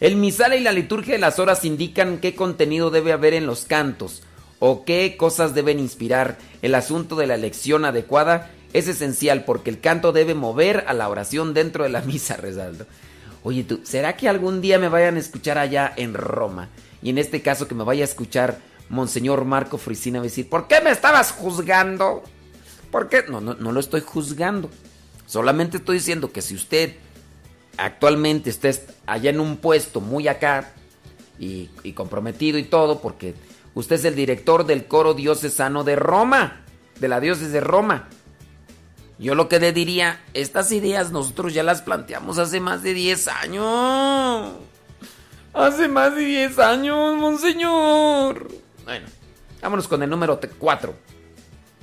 El 0.00 0.16
misal 0.16 0.54
y 0.54 0.60
la 0.60 0.72
liturgia 0.72 1.12
de 1.12 1.20
las 1.20 1.38
horas 1.38 1.66
indican 1.66 2.18
qué 2.18 2.34
contenido 2.34 2.90
debe 2.90 3.12
haber 3.12 3.34
en 3.34 3.46
los 3.46 3.66
cantos 3.66 4.22
o 4.58 4.86
qué 4.86 5.16
cosas 5.18 5.54
deben 5.54 5.78
inspirar. 5.78 6.38
El 6.62 6.74
asunto 6.74 7.16
de 7.16 7.26
la 7.26 7.34
elección 7.34 7.84
adecuada 7.84 8.50
es 8.72 8.88
esencial 8.88 9.44
porque 9.44 9.68
el 9.68 9.80
canto 9.80 10.12
debe 10.12 10.34
mover 10.34 10.84
a 10.86 10.94
la 10.94 11.06
oración 11.10 11.52
dentro 11.52 11.84
de 11.84 11.90
la 11.90 12.00
misa, 12.06 12.38
resalto. 12.38 12.86
Oye, 13.42 13.62
tú, 13.62 13.80
¿será 13.82 14.16
que 14.16 14.26
algún 14.26 14.62
día 14.62 14.78
me 14.78 14.88
vayan 14.88 15.16
a 15.16 15.20
escuchar 15.20 15.58
allá 15.58 15.92
en 15.94 16.14
Roma? 16.14 16.70
Y 17.02 17.10
en 17.10 17.18
este 17.18 17.42
caso 17.42 17.68
que 17.68 17.74
me 17.74 17.84
vaya 17.84 18.02
a 18.02 18.08
escuchar 18.08 18.58
Monseñor 18.88 19.44
Marco 19.44 19.76
Frisina 19.76 20.20
a 20.20 20.22
decir, 20.22 20.48
¿por 20.48 20.66
qué 20.66 20.80
me 20.80 20.90
estabas 20.90 21.30
juzgando? 21.30 22.22
¿Por 22.90 23.10
qué? 23.10 23.24
No, 23.28 23.42
no, 23.42 23.52
no 23.52 23.72
lo 23.72 23.80
estoy 23.80 24.00
juzgando. 24.00 24.70
Solamente 25.26 25.76
estoy 25.76 25.98
diciendo 25.98 26.32
que 26.32 26.40
si 26.40 26.54
usted 26.54 26.96
actualmente 27.76 28.50
está 28.50 28.70
allá 29.06 29.30
en 29.30 29.40
un 29.40 29.56
puesto 29.56 30.00
muy 30.00 30.28
acá 30.28 30.72
y, 31.38 31.70
y 31.82 31.92
comprometido 31.92 32.58
y 32.58 32.64
todo, 32.64 33.00
porque 33.00 33.34
usted 33.74 33.96
es 33.96 34.04
el 34.04 34.14
director 34.14 34.66
del 34.66 34.86
coro 34.86 35.14
diocesano 35.14 35.84
de 35.84 35.96
Roma, 35.96 36.62
de 36.98 37.08
la 37.08 37.20
diócesis 37.20 37.52
de 37.52 37.60
Roma. 37.60 38.08
Yo 39.20 39.34
lo 39.34 39.48
que 39.48 39.60
le 39.60 39.72
diría, 39.72 40.18
estas 40.32 40.72
ideas 40.72 41.12
nosotros 41.12 41.52
ya 41.52 41.62
las 41.62 41.82
planteamos 41.82 42.38
hace 42.38 42.58
más 42.58 42.82
de 42.82 42.94
10 42.94 43.28
años. 43.28 44.52
Hace 45.52 45.88
más 45.88 46.14
de 46.14 46.22
10 46.22 46.58
años, 46.58 47.16
monseñor. 47.18 48.48
Bueno, 48.84 49.06
vámonos 49.60 49.88
con 49.88 50.02
el 50.02 50.08
número 50.08 50.40
4. 50.58 50.94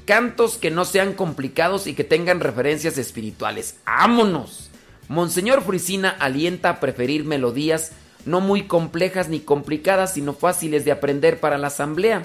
Cantos 0.06 0.58
que 0.58 0.72
no 0.72 0.84
sean 0.84 1.14
complicados 1.14 1.86
y 1.86 1.94
que 1.94 2.04
tengan 2.04 2.40
referencias 2.40 2.98
espirituales. 2.98 3.76
¡Vámonos! 3.86 4.72
Monseñor 5.10 5.64
Frisina 5.64 6.10
alienta 6.20 6.70
a 6.70 6.80
preferir 6.80 7.24
melodías 7.24 7.92
no 8.26 8.42
muy 8.42 8.64
complejas 8.64 9.30
ni 9.30 9.40
complicadas, 9.40 10.14
sino 10.14 10.34
fáciles 10.34 10.84
de 10.84 10.92
aprender 10.92 11.40
para 11.40 11.58
la 11.58 11.68
asamblea. 11.68 12.24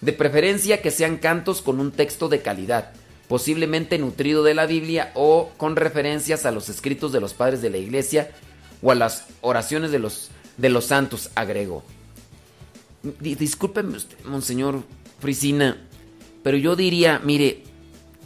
De 0.00 0.12
preferencia 0.12 0.80
que 0.82 0.90
sean 0.90 1.18
cantos 1.18 1.60
con 1.62 1.78
un 1.78 1.92
texto 1.92 2.28
de 2.28 2.40
calidad, 2.40 2.92
posiblemente 3.28 3.98
nutrido 3.98 4.42
de 4.42 4.54
la 4.54 4.66
Biblia 4.66 5.12
o 5.14 5.50
con 5.58 5.76
referencias 5.76 6.46
a 6.46 6.50
los 6.50 6.68
escritos 6.68 7.12
de 7.12 7.20
los 7.20 7.34
padres 7.34 7.60
de 7.62 7.70
la 7.70 7.76
iglesia 7.78 8.30
o 8.82 8.90
a 8.90 8.94
las 8.96 9.26
oraciones 9.42 9.92
de 9.92 9.98
los, 10.00 10.30
de 10.56 10.70
los 10.70 10.86
santos, 10.86 11.30
agregó. 11.34 11.84
Di- 13.20 13.34
Discúlpeme 13.36 13.96
usted, 13.96 14.16
Monseñor 14.24 14.82
Frisina, 15.20 15.76
pero 16.42 16.56
yo 16.56 16.74
diría, 16.76 17.20
mire, 17.22 17.62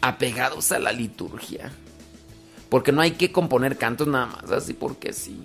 apegados 0.01 0.71
a 0.71 0.79
la 0.79 0.91
liturgia. 0.91 1.71
Porque 2.69 2.91
no 2.91 3.01
hay 3.01 3.11
que 3.11 3.31
componer 3.31 3.77
cantos 3.77 4.07
nada 4.07 4.27
más 4.27 4.51
así 4.51 4.73
porque 4.73 5.13
sí. 5.13 5.41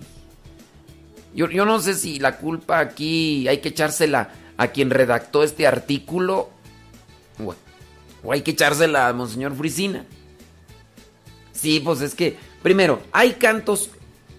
Yo, 1.33 1.47
no 1.47 1.79
sé 1.79 1.95
si 1.95 2.19
la 2.19 2.37
culpa 2.37 2.79
aquí 2.79 3.47
hay 3.47 3.57
que 3.59 3.69
echársela 3.69 4.29
a 4.57 4.67
quien 4.67 4.91
redactó 4.91 5.43
este 5.43 5.65
artículo 5.65 6.49
o, 8.23 8.31
hay 8.31 8.41
que 8.41 8.51
echársela 8.51 9.07
a 9.07 9.13
Monseñor 9.13 9.55
Frisina. 9.55 10.05
Sí, 11.51 11.79
pues 11.79 12.01
es 12.01 12.13
que, 12.13 12.37
primero, 12.61 13.01
hay 13.11 13.33
cantos 13.33 13.89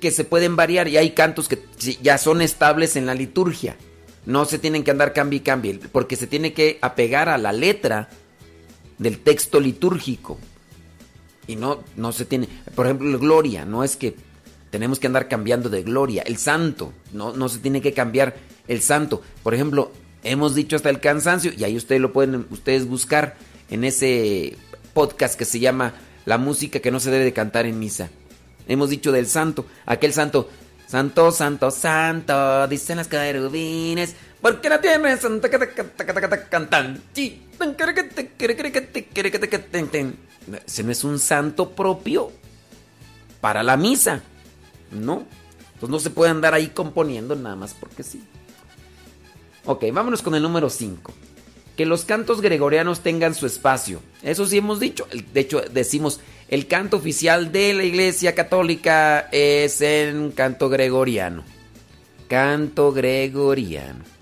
que 0.00 0.10
se 0.10 0.24
pueden 0.24 0.56
variar 0.56 0.88
y 0.88 0.96
hay 0.96 1.10
cantos 1.10 1.48
que 1.48 1.62
ya 2.00 2.18
son 2.18 2.42
estables 2.42 2.96
en 2.96 3.06
la 3.06 3.14
liturgia. 3.14 3.76
No 4.24 4.44
se 4.44 4.58
tienen 4.58 4.84
que 4.84 4.90
andar 4.90 5.12
cambie 5.12 5.38
y 5.38 5.42
cambie, 5.42 5.80
porque 5.92 6.16
se 6.16 6.26
tiene 6.26 6.52
que 6.52 6.78
apegar 6.80 7.28
a 7.28 7.38
la 7.38 7.52
letra 7.52 8.08
del 8.98 9.18
texto 9.18 9.60
litúrgico. 9.60 10.38
Y 11.46 11.56
no, 11.56 11.82
no 11.96 12.12
se 12.12 12.24
tiene. 12.24 12.48
Por 12.74 12.86
ejemplo, 12.86 13.08
el 13.08 13.18
gloria, 13.18 13.64
no 13.64 13.84
es 13.84 13.96
que 13.96 14.14
tenemos 14.70 14.98
que 14.98 15.06
andar 15.06 15.28
cambiando 15.28 15.68
de 15.68 15.82
gloria. 15.82 16.22
El 16.22 16.36
santo, 16.38 16.92
no, 17.12 17.32
no 17.32 17.48
se 17.48 17.58
tiene 17.58 17.80
que 17.80 17.92
cambiar 17.92 18.34
el 18.66 18.80
santo. 18.80 19.22
Por 19.42 19.54
ejemplo, 19.54 19.92
hemos 20.22 20.54
dicho 20.54 20.76
hasta 20.76 20.90
el 20.90 21.00
cansancio, 21.00 21.52
y 21.56 21.64
ahí 21.64 21.76
ustedes 21.76 22.00
lo 22.00 22.12
pueden 22.12 22.46
ustedes 22.50 22.86
buscar 22.86 23.36
en 23.70 23.84
ese 23.84 24.56
podcast 24.92 25.38
que 25.38 25.44
se 25.44 25.60
llama 25.60 25.94
La 26.24 26.38
música 26.38 26.80
que 26.80 26.90
no 26.90 27.00
se 27.00 27.10
debe 27.10 27.24
de 27.24 27.32
cantar 27.32 27.66
en 27.66 27.78
misa. 27.78 28.08
Hemos 28.66 28.90
dicho 28.90 29.12
del 29.12 29.26
santo, 29.26 29.66
aquel 29.84 30.12
santo, 30.12 30.48
santo, 30.86 31.30
santo, 31.30 31.70
santo, 31.70 32.66
dicen 32.66 32.96
las 32.96 33.08
querubines, 33.08 34.16
porque 34.40 34.68
la 34.68 34.80
tierra 34.80 35.16
santa 35.18 35.50
cantan. 36.50 37.02
Ese 40.66 40.82
no 40.82 40.92
es 40.92 41.04
un 41.04 41.18
santo 41.18 41.70
propio 41.70 42.30
para 43.40 43.62
la 43.62 43.76
misa, 43.76 44.22
¿no? 44.90 45.26
Entonces 45.74 45.88
no 45.88 45.98
se 45.98 46.10
puede 46.10 46.30
andar 46.30 46.54
ahí 46.54 46.68
componiendo 46.68 47.34
nada 47.36 47.56
más 47.56 47.74
porque 47.74 48.02
sí. 48.02 48.22
Ok, 49.66 49.84
vámonos 49.92 50.22
con 50.22 50.34
el 50.34 50.42
número 50.42 50.70
5. 50.70 51.12
Que 51.76 51.86
los 51.86 52.04
cantos 52.04 52.40
gregorianos 52.40 53.00
tengan 53.00 53.34
su 53.34 53.46
espacio. 53.46 54.00
Eso 54.22 54.46
sí 54.46 54.58
hemos 54.58 54.78
dicho. 54.78 55.06
De 55.32 55.40
hecho, 55.40 55.62
decimos, 55.72 56.20
el 56.48 56.66
canto 56.66 56.98
oficial 56.98 57.50
de 57.50 57.74
la 57.74 57.84
Iglesia 57.84 58.34
Católica 58.34 59.28
es 59.32 59.80
en 59.80 60.30
canto 60.32 60.68
gregoriano. 60.68 61.42
Canto 62.28 62.92
gregoriano. 62.92 64.13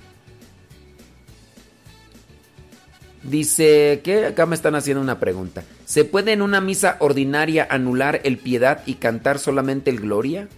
Dice 3.22 4.00
que 4.02 4.26
acá 4.26 4.46
me 4.46 4.56
están 4.56 4.74
haciendo 4.74 5.00
una 5.00 5.20
pregunta. 5.20 5.62
¿Se 5.84 6.04
puede 6.04 6.32
en 6.32 6.42
una 6.42 6.60
misa 6.60 6.96
ordinaria 6.98 7.66
anular 7.70 8.20
el 8.24 8.38
piedad 8.38 8.82
y 8.84 8.94
cantar 8.94 9.38
solamente 9.38 9.90
el 9.90 10.00
gloria? 10.00 10.48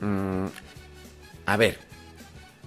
Mm, 0.00 0.46
a 1.46 1.56
ver, 1.56 1.78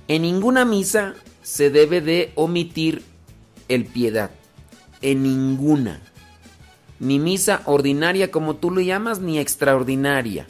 en 0.09 0.23
ninguna 0.23 0.65
misa 0.65 1.15
se 1.41 1.69
debe 1.69 2.01
de 2.01 2.31
omitir 2.35 3.01
el 3.69 3.85
piedad. 3.85 4.31
En 5.01 5.23
ninguna. 5.23 6.01
Ni 6.99 7.19
misa 7.19 7.61
ordinaria 7.65 8.29
como 8.29 8.57
tú 8.57 8.71
lo 8.71 8.81
llamas, 8.81 9.19
ni 9.19 9.39
extraordinaria. 9.39 10.47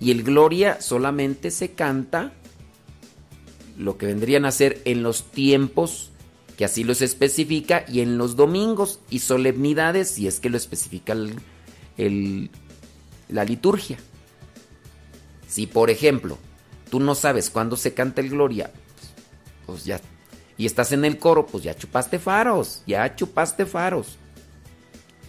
Y 0.00 0.10
el 0.10 0.22
gloria 0.22 0.80
solamente 0.80 1.50
se 1.50 1.72
canta 1.72 2.32
lo 3.76 3.98
que 3.98 4.06
vendrían 4.06 4.44
a 4.44 4.52
ser 4.52 4.80
en 4.84 5.02
los 5.02 5.30
tiempos 5.30 6.10
que 6.56 6.64
así 6.64 6.84
los 6.84 7.02
especifica 7.02 7.84
y 7.88 8.00
en 8.00 8.16
los 8.16 8.36
domingos 8.36 9.00
y 9.10 9.18
solemnidades 9.18 10.08
si 10.10 10.28
es 10.28 10.38
que 10.38 10.50
lo 10.50 10.56
especifica 10.56 11.12
el- 11.96 12.50
la 13.28 13.44
liturgia. 13.44 13.98
Si 15.48 15.66
por 15.66 15.90
ejemplo 15.90 16.38
tú 16.90 17.00
no 17.00 17.14
sabes 17.14 17.50
cuándo 17.50 17.76
se 17.76 17.92
canta 17.94 18.20
el 18.20 18.30
gloria, 18.30 18.70
pues 19.66 19.84
ya, 19.84 20.00
y 20.56 20.66
estás 20.66 20.92
en 20.92 21.04
el 21.04 21.18
coro, 21.18 21.46
pues 21.46 21.64
ya 21.64 21.74
chupaste 21.74 22.20
faros, 22.20 22.82
ya 22.86 23.16
chupaste 23.16 23.66
faros. 23.66 24.16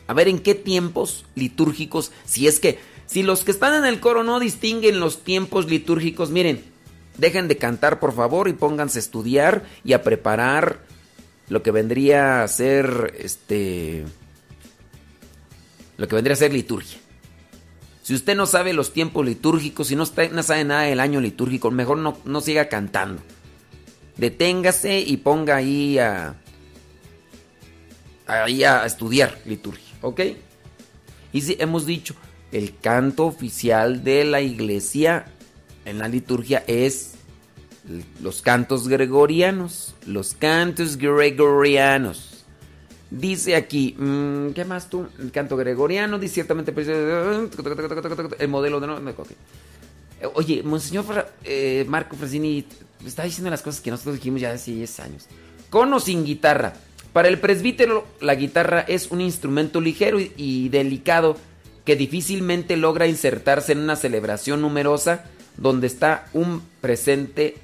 A 0.07 0.13
ver 0.13 0.27
en 0.27 0.37
qué 0.37 0.53
tiempos 0.53 1.25
litúrgicos, 1.33 2.11
si 2.25 2.45
es 2.47 2.59
que, 2.59 2.77
si 3.07 3.23
los 3.23 3.43
que 3.43 3.49
están 3.49 3.73
en 3.73 3.85
el 3.85 3.99
coro 3.99 4.23
no 4.23 4.39
distinguen 4.39 4.99
los 4.99 5.23
tiempos 5.23 5.67
litúrgicos, 5.67 6.29
miren, 6.29 6.63
dejen 7.17 7.47
de 7.47 7.57
cantar 7.57 7.99
por 7.99 8.13
favor 8.13 8.47
y 8.47 8.53
pónganse 8.53 8.99
a 8.99 9.01
estudiar 9.01 9.63
y 9.83 9.93
a 9.93 10.03
preparar 10.03 10.79
lo 11.49 11.61
que 11.63 11.71
vendría 11.71 12.43
a 12.43 12.47
ser, 12.47 13.13
este, 13.19 14.05
lo 15.97 16.07
que 16.07 16.15
vendría 16.15 16.33
a 16.33 16.37
ser 16.37 16.53
liturgia. 16.53 16.97
Si 18.03 18.13
usted 18.13 18.35
no 18.35 18.45
sabe 18.45 18.73
los 18.73 18.93
tiempos 18.93 19.25
litúrgicos, 19.25 19.87
si 19.87 19.95
no, 19.95 20.03
está- 20.03 20.27
no 20.29 20.43
sabe 20.43 20.63
nada 20.63 20.83
del 20.83 20.99
año 20.99 21.19
litúrgico, 21.21 21.71
mejor 21.71 21.97
no, 21.97 22.17
no 22.25 22.41
siga 22.41 22.67
cantando. 22.69 23.21
Deténgase 24.17 24.99
y 24.99 25.17
ponga 25.17 25.55
ahí 25.57 25.97
a, 25.97 26.35
ahí 28.27 28.63
a 28.63 28.85
estudiar 28.85 29.39
liturgia, 29.45 29.93
¿ok? 30.01 30.21
Y 31.33 31.41
sí, 31.41 31.57
hemos 31.59 31.85
dicho, 31.85 32.15
el 32.51 32.77
canto 32.79 33.25
oficial 33.25 34.03
de 34.03 34.23
la 34.23 34.41
iglesia 34.41 35.25
en 35.85 35.99
la 35.99 36.07
liturgia 36.07 36.63
es 36.67 37.13
los 38.21 38.41
cantos 38.41 38.87
gregorianos, 38.87 39.95
los 40.05 40.33
cantos 40.33 40.97
gregorianos. 40.97 42.43
Dice 43.11 43.55
aquí, 43.55 43.95
mm, 43.97 44.49
¿qué 44.49 44.65
más 44.65 44.89
tú? 44.89 45.07
El 45.19 45.31
canto 45.31 45.55
gregoriano, 45.55 46.17
dice 46.17 46.33
ciertamente 46.35 46.71
pues, 46.71 46.87
el 46.87 48.47
modelo 48.49 48.79
de... 48.79 48.87
no- 48.87 48.95
ok. 48.95 49.31
Eh, 50.21 50.27
Oye, 50.33 50.63
Monseñor 50.63 51.27
eh, 51.43 51.85
Marco 51.87 52.15
Fresini 52.15 52.65
está 53.05 53.23
diciendo 53.23 53.51
las 53.51 53.61
cosas 53.61 53.81
que 53.81 53.91
nosotros 53.91 54.15
dijimos 54.15 54.41
ya 54.41 54.51
hace 54.51 54.71
10 54.71 54.99
años. 55.01 55.27
Con 55.69 55.93
o 55.93 55.99
sin 55.99 56.25
guitarra. 56.25 56.73
Para 57.13 57.27
el 57.27 57.39
presbítero, 57.39 58.05
la 58.19 58.35
guitarra 58.35 58.81
es 58.81 59.11
un 59.11 59.21
instrumento 59.21 59.79
ligero 59.79 60.17
y 60.19 60.69
delicado 60.69 61.37
que 61.85 61.95
difícilmente 61.95 62.75
logra 62.75 63.07
insertarse 63.07 63.71
en 63.71 63.79
una 63.79 63.95
celebración 63.95 64.61
numerosa 64.61 65.25
donde 65.57 65.87
está 65.87 66.27
un 66.33 66.61
presente, 66.81 67.55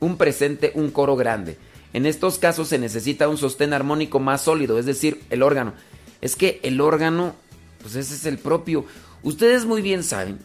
un 0.00 0.16
presente, 0.16 0.72
un 0.74 0.90
coro 0.90 1.16
grande. 1.16 1.56
En 1.92 2.06
estos 2.06 2.38
casos 2.38 2.68
se 2.68 2.78
necesita 2.78 3.28
un 3.28 3.36
sostén 3.36 3.72
armónico 3.72 4.20
más 4.20 4.42
sólido, 4.42 4.78
es 4.78 4.86
decir, 4.86 5.22
el 5.30 5.42
órgano. 5.42 5.74
Es 6.20 6.36
que 6.36 6.60
el 6.62 6.80
órgano, 6.80 7.34
pues 7.82 7.96
ese 7.96 8.14
es 8.14 8.26
el 8.26 8.38
propio. 8.38 8.84
Ustedes 9.22 9.64
muy 9.64 9.82
bien 9.82 10.04
saben. 10.04 10.38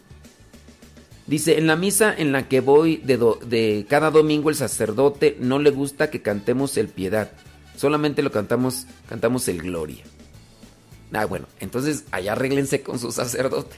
Dice, 1.26 1.58
en 1.58 1.66
la 1.66 1.76
misa 1.76 2.14
en 2.16 2.32
la 2.32 2.48
que 2.48 2.60
voy 2.60 2.98
de, 2.98 3.16
de 3.46 3.86
cada 3.88 4.10
domingo 4.10 4.48
el 4.48 4.54
sacerdote 4.54 5.36
no 5.40 5.58
le 5.58 5.70
gusta 5.70 6.10
que 6.10 6.22
cantemos 6.22 6.76
el 6.76 6.88
piedad. 6.88 7.32
Solamente 7.76 8.22
lo 8.22 8.30
cantamos, 8.30 8.86
cantamos 9.08 9.48
el 9.48 9.62
gloria. 9.62 10.04
Ah, 11.12 11.24
bueno, 11.24 11.46
entonces 11.60 12.04
allá 12.10 12.32
arréglense 12.32 12.82
con 12.82 12.98
su 12.98 13.12
sacerdote. 13.12 13.76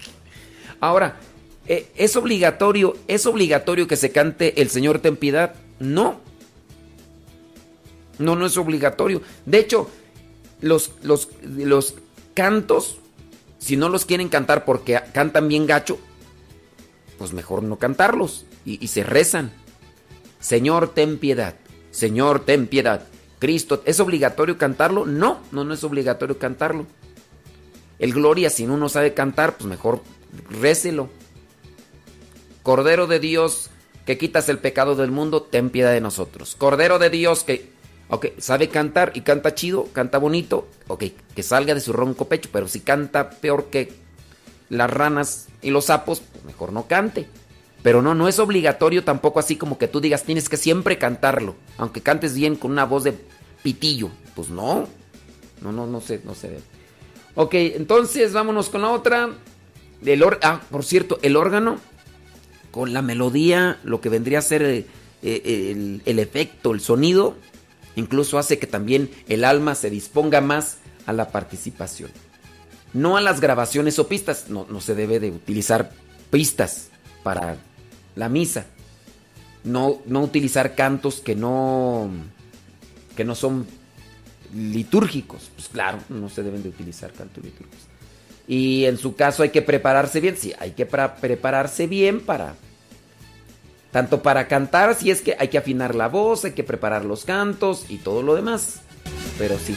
Ahora, 0.80 1.18
eh, 1.68 1.88
¿es 1.96 2.16
obligatorio, 2.16 2.96
es 3.08 3.26
obligatorio 3.26 3.86
que 3.86 3.96
se 3.96 4.12
cante 4.12 4.60
El 4.60 4.70
Señor 4.70 5.00
ten 5.00 5.16
piedad? 5.16 5.54
No. 5.78 6.20
No, 8.18 8.36
no 8.36 8.46
es 8.46 8.56
obligatorio. 8.56 9.22
De 9.44 9.58
hecho, 9.58 9.90
los, 10.60 10.92
los, 11.02 11.28
los 11.42 11.94
cantos, 12.34 12.98
si 13.58 13.76
no 13.76 13.88
los 13.88 14.04
quieren 14.04 14.28
cantar 14.28 14.64
porque 14.64 15.00
cantan 15.12 15.48
bien 15.48 15.66
gacho, 15.66 15.98
pues 17.18 17.32
mejor 17.32 17.62
no 17.62 17.78
cantarlos. 17.78 18.46
Y, 18.64 18.88
se 18.88 19.04
rezan. 19.04 19.52
Señor, 20.40 20.92
ten 20.92 21.18
piedad. 21.18 21.54
Señor, 21.90 22.44
ten 22.44 22.66
piedad. 22.66 23.06
Cristo, 23.38 23.82
¿es 23.84 24.00
obligatorio 24.00 24.58
cantarlo? 24.58 25.06
No, 25.06 25.40
no, 25.52 25.64
no 25.64 25.74
es 25.74 25.84
obligatorio 25.84 26.38
cantarlo. 26.38 26.86
El 27.98 28.12
Gloria, 28.12 28.50
si 28.50 28.64
uno 28.64 28.76
no 28.76 28.88
sabe 28.88 29.14
cantar, 29.14 29.56
pues 29.56 29.66
mejor 29.66 30.02
récelo. 30.60 31.08
Cordero 32.66 33.06
de 33.06 33.20
Dios, 33.20 33.70
que 34.06 34.18
quitas 34.18 34.48
el 34.48 34.58
pecado 34.58 34.96
del 34.96 35.12
mundo, 35.12 35.40
ten 35.40 35.70
piedad 35.70 35.92
de 35.92 36.00
nosotros. 36.00 36.56
Cordero 36.58 36.98
de 36.98 37.10
Dios, 37.10 37.44
que, 37.44 37.70
ok, 38.08 38.26
sabe 38.38 38.68
cantar 38.70 39.12
y 39.14 39.20
canta 39.20 39.54
chido, 39.54 39.86
canta 39.92 40.18
bonito, 40.18 40.66
ok, 40.88 41.04
que 41.36 41.42
salga 41.44 41.74
de 41.74 41.80
su 41.80 41.92
ronco 41.92 42.26
pecho, 42.26 42.48
pero 42.52 42.66
si 42.66 42.80
canta 42.80 43.30
peor 43.30 43.66
que 43.66 43.92
las 44.68 44.90
ranas 44.90 45.46
y 45.62 45.70
los 45.70 45.84
sapos, 45.84 46.20
pues 46.32 46.44
mejor 46.44 46.72
no 46.72 46.88
cante. 46.88 47.28
Pero 47.84 48.02
no, 48.02 48.16
no 48.16 48.26
es 48.26 48.40
obligatorio 48.40 49.04
tampoco 49.04 49.38
así 49.38 49.54
como 49.54 49.78
que 49.78 49.86
tú 49.86 50.00
digas 50.00 50.24
tienes 50.24 50.48
que 50.48 50.56
siempre 50.56 50.98
cantarlo, 50.98 51.54
aunque 51.78 52.00
cantes 52.00 52.34
bien 52.34 52.56
con 52.56 52.72
una 52.72 52.84
voz 52.84 53.04
de 53.04 53.14
pitillo. 53.62 54.10
Pues 54.34 54.50
no, 54.50 54.88
no, 55.62 55.70
no, 55.70 55.86
no 55.86 56.00
sé, 56.00 56.20
no 56.24 56.34
debe. 56.34 56.58
Ok, 57.36 57.54
entonces 57.54 58.32
vámonos 58.32 58.70
con 58.70 58.82
la 58.82 58.90
otra. 58.90 59.30
El 60.04 60.24
or- 60.24 60.40
ah, 60.42 60.62
por 60.68 60.84
cierto, 60.84 61.20
el 61.22 61.36
órgano 61.36 61.78
con 62.76 62.92
la 62.92 63.00
melodía, 63.00 63.78
lo 63.84 64.02
que 64.02 64.10
vendría 64.10 64.40
a 64.40 64.42
ser 64.42 64.62
eh, 64.62 64.86
eh, 65.22 66.00
el, 66.04 66.18
efecto, 66.18 66.74
el 66.74 66.82
sonido, 66.82 67.34
incluso 67.94 68.36
hace 68.36 68.58
que 68.58 68.66
también 68.66 69.10
el 69.28 69.44
alma 69.44 69.74
se 69.74 69.88
disponga 69.88 70.42
más 70.42 70.76
a 71.06 71.14
la 71.14 71.30
participación. 71.30 72.10
No 72.92 73.16
a 73.16 73.22
las 73.22 73.40
grabaciones 73.40 73.98
o 73.98 74.08
pistas, 74.08 74.50
no, 74.50 74.66
no 74.68 74.82
se 74.82 74.94
debe 74.94 75.20
de 75.20 75.30
utilizar 75.30 75.90
pistas 76.28 76.88
para 77.22 77.56
la 78.14 78.28
misa. 78.28 78.66
No, 79.64 80.02
no 80.04 80.20
utilizar 80.20 80.74
cantos 80.74 81.20
que 81.20 81.34
no, 81.34 82.10
que 83.16 83.24
no 83.24 83.34
son 83.34 83.66
litúrgicos. 84.54 85.50
Pues 85.54 85.68
claro, 85.68 86.00
no 86.10 86.28
se 86.28 86.42
deben 86.42 86.62
de 86.62 86.68
utilizar 86.68 87.10
cantos 87.14 87.42
litúrgicos. 87.42 87.95
Y 88.48 88.84
en 88.84 88.98
su 88.98 89.16
caso 89.16 89.42
hay 89.42 89.50
que 89.50 89.62
prepararse 89.62 90.20
bien. 90.20 90.36
Sí, 90.36 90.52
hay 90.58 90.72
que 90.72 90.86
prepararse 90.86 91.86
bien 91.86 92.20
para... 92.20 92.54
Tanto 93.92 94.22
para 94.22 94.46
cantar, 94.46 94.94
si 94.94 95.10
es 95.10 95.22
que 95.22 95.36
hay 95.38 95.48
que 95.48 95.56
afinar 95.56 95.94
la 95.94 96.08
voz, 96.08 96.44
hay 96.44 96.52
que 96.52 96.64
preparar 96.64 97.04
los 97.04 97.24
cantos 97.24 97.86
y 97.88 97.96
todo 97.96 98.22
lo 98.22 98.34
demás. 98.34 98.80
Pero 99.38 99.58
sí. 99.58 99.74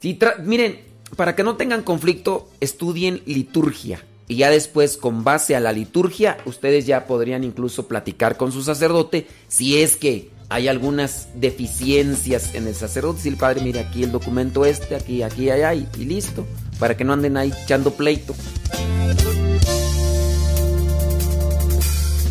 Sí, 0.00 0.18
miren, 0.44 0.80
para 1.16 1.34
que 1.34 1.42
no 1.42 1.56
tengan 1.56 1.82
conflicto, 1.82 2.48
estudien 2.60 3.22
liturgia. 3.26 4.04
Y 4.28 4.36
ya 4.36 4.50
después, 4.50 4.96
con 4.96 5.24
base 5.24 5.56
a 5.56 5.60
la 5.60 5.72
liturgia, 5.72 6.38
ustedes 6.44 6.86
ya 6.86 7.06
podrían 7.06 7.42
incluso 7.42 7.88
platicar 7.88 8.36
con 8.36 8.52
su 8.52 8.62
sacerdote 8.62 9.26
si 9.48 9.82
es 9.82 9.96
que 9.96 10.29
hay 10.50 10.66
algunas 10.66 11.28
deficiencias 11.34 12.54
en 12.54 12.66
el 12.66 12.74
sacerdote. 12.74 13.22
Si 13.22 13.28
el 13.28 13.36
padre, 13.36 13.62
mire 13.62 13.78
aquí 13.78 14.02
el 14.02 14.10
documento 14.10 14.64
este, 14.64 14.96
aquí, 14.96 15.22
aquí, 15.22 15.48
allá, 15.48 15.72
y, 15.74 15.88
y 15.96 16.04
listo. 16.04 16.44
Para 16.80 16.96
que 16.96 17.04
no 17.04 17.12
anden 17.12 17.36
ahí 17.36 17.52
echando 17.62 17.92
pleito. 17.92 18.34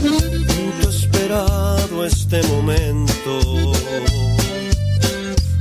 Tanto 0.03 0.89
esperado 0.89 2.05
este 2.05 2.43
momento, 2.43 3.73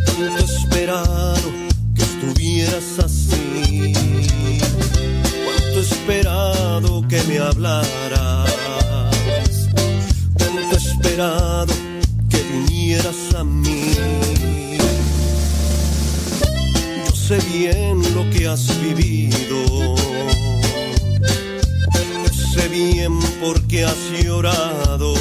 tanto 0.04 0.44
esperado 0.44 1.52
que 1.94 2.02
estuvieras 2.02 2.98
así, 3.04 3.92
cuánto 5.44 5.80
esperado 5.80 7.06
que 7.08 7.22
me 7.24 7.38
hablaras, 7.38 8.50
cuánto 10.34 10.76
esperado 10.76 11.87
que 12.88 12.94
vinieras 12.94 13.34
a 13.34 13.44
mí. 13.44 13.92
Yo 17.06 17.14
sé 17.14 17.38
bien 17.52 18.00
lo 18.14 18.28
que 18.30 18.48
has 18.48 18.66
vivido. 18.80 19.94
Yo 22.24 22.32
sé 22.32 22.68
bien 22.68 23.18
por 23.40 23.60
qué 23.66 23.84
has 23.84 23.98
llorado. 24.24 25.14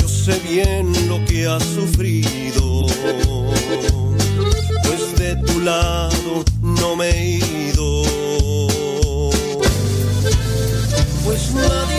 Yo 0.00 0.08
sé 0.08 0.40
bien 0.40 0.92
lo 1.08 1.24
que 1.24 1.46
has 1.46 1.62
sufrido. 1.62 2.86
Pues 4.82 5.18
de 5.18 5.36
tu 5.46 5.60
lado 5.60 6.44
no 6.60 6.96
me 6.96 7.10
he 7.10 7.38
ido. 7.70 8.02
Pues 11.24 11.52
nadie 11.54 11.95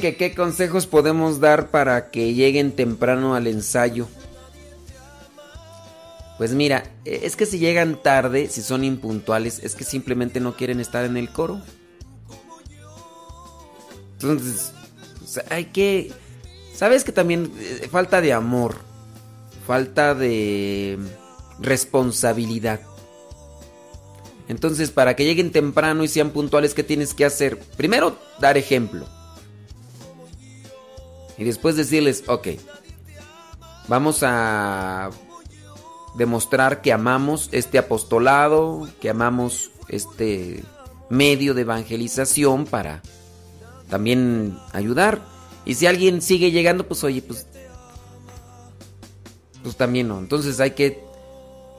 qué 0.00 0.34
consejos 0.34 0.86
podemos 0.86 1.40
dar 1.40 1.70
para 1.70 2.10
que 2.10 2.34
lleguen 2.34 2.72
temprano 2.72 3.34
al 3.34 3.46
ensayo. 3.46 4.08
Pues 6.40 6.54
mira, 6.54 6.84
eh, 7.04 7.20
es 7.24 7.36
que 7.36 7.44
si 7.44 7.58
llegan 7.58 8.02
tarde, 8.02 8.48
si 8.48 8.62
son 8.62 8.82
impuntuales, 8.82 9.60
es 9.62 9.74
que 9.74 9.84
simplemente 9.84 10.40
no 10.40 10.56
quieren 10.56 10.80
estar 10.80 11.04
en 11.04 11.18
el 11.18 11.30
coro. 11.30 11.60
Entonces, 14.14 14.72
o 15.22 15.26
sea, 15.26 15.44
hay 15.50 15.66
que... 15.66 16.12
¿Sabes 16.74 17.04
que 17.04 17.12
también 17.12 17.52
eh, 17.58 17.88
falta 17.90 18.22
de 18.22 18.32
amor? 18.32 18.76
Falta 19.66 20.14
de 20.14 20.98
responsabilidad. 21.58 22.80
Entonces, 24.48 24.90
para 24.90 25.14
que 25.16 25.26
lleguen 25.26 25.52
temprano 25.52 26.04
y 26.04 26.08
sean 26.08 26.30
puntuales, 26.30 26.72
¿qué 26.72 26.82
tienes 26.82 27.12
que 27.12 27.26
hacer? 27.26 27.58
Primero, 27.76 28.16
dar 28.40 28.56
ejemplo. 28.56 29.06
Y 31.40 31.44
después 31.44 31.74
decirles, 31.74 32.22
ok, 32.26 32.48
vamos 33.88 34.22
a 34.22 35.08
demostrar 36.14 36.82
que 36.82 36.92
amamos 36.92 37.48
este 37.50 37.78
apostolado, 37.78 38.86
que 39.00 39.08
amamos 39.08 39.70
este 39.88 40.62
medio 41.08 41.54
de 41.54 41.62
evangelización 41.62 42.66
para 42.66 43.00
también 43.88 44.58
ayudar. 44.74 45.22
Y 45.64 45.76
si 45.76 45.86
alguien 45.86 46.20
sigue 46.20 46.50
llegando, 46.50 46.86
pues 46.86 47.02
oye, 47.04 47.22
pues 47.22 47.46
pues 49.62 49.76
también 49.76 50.08
no. 50.08 50.18
Entonces 50.18 50.60
hay 50.60 50.72
que 50.72 51.02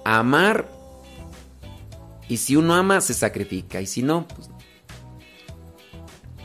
amar 0.04 0.68
y 2.28 2.38
si 2.38 2.56
uno 2.56 2.74
ama 2.74 3.00
se 3.00 3.14
sacrifica 3.14 3.80
y 3.80 3.86
si 3.86 4.02
no, 4.02 4.28
pues 4.28 4.50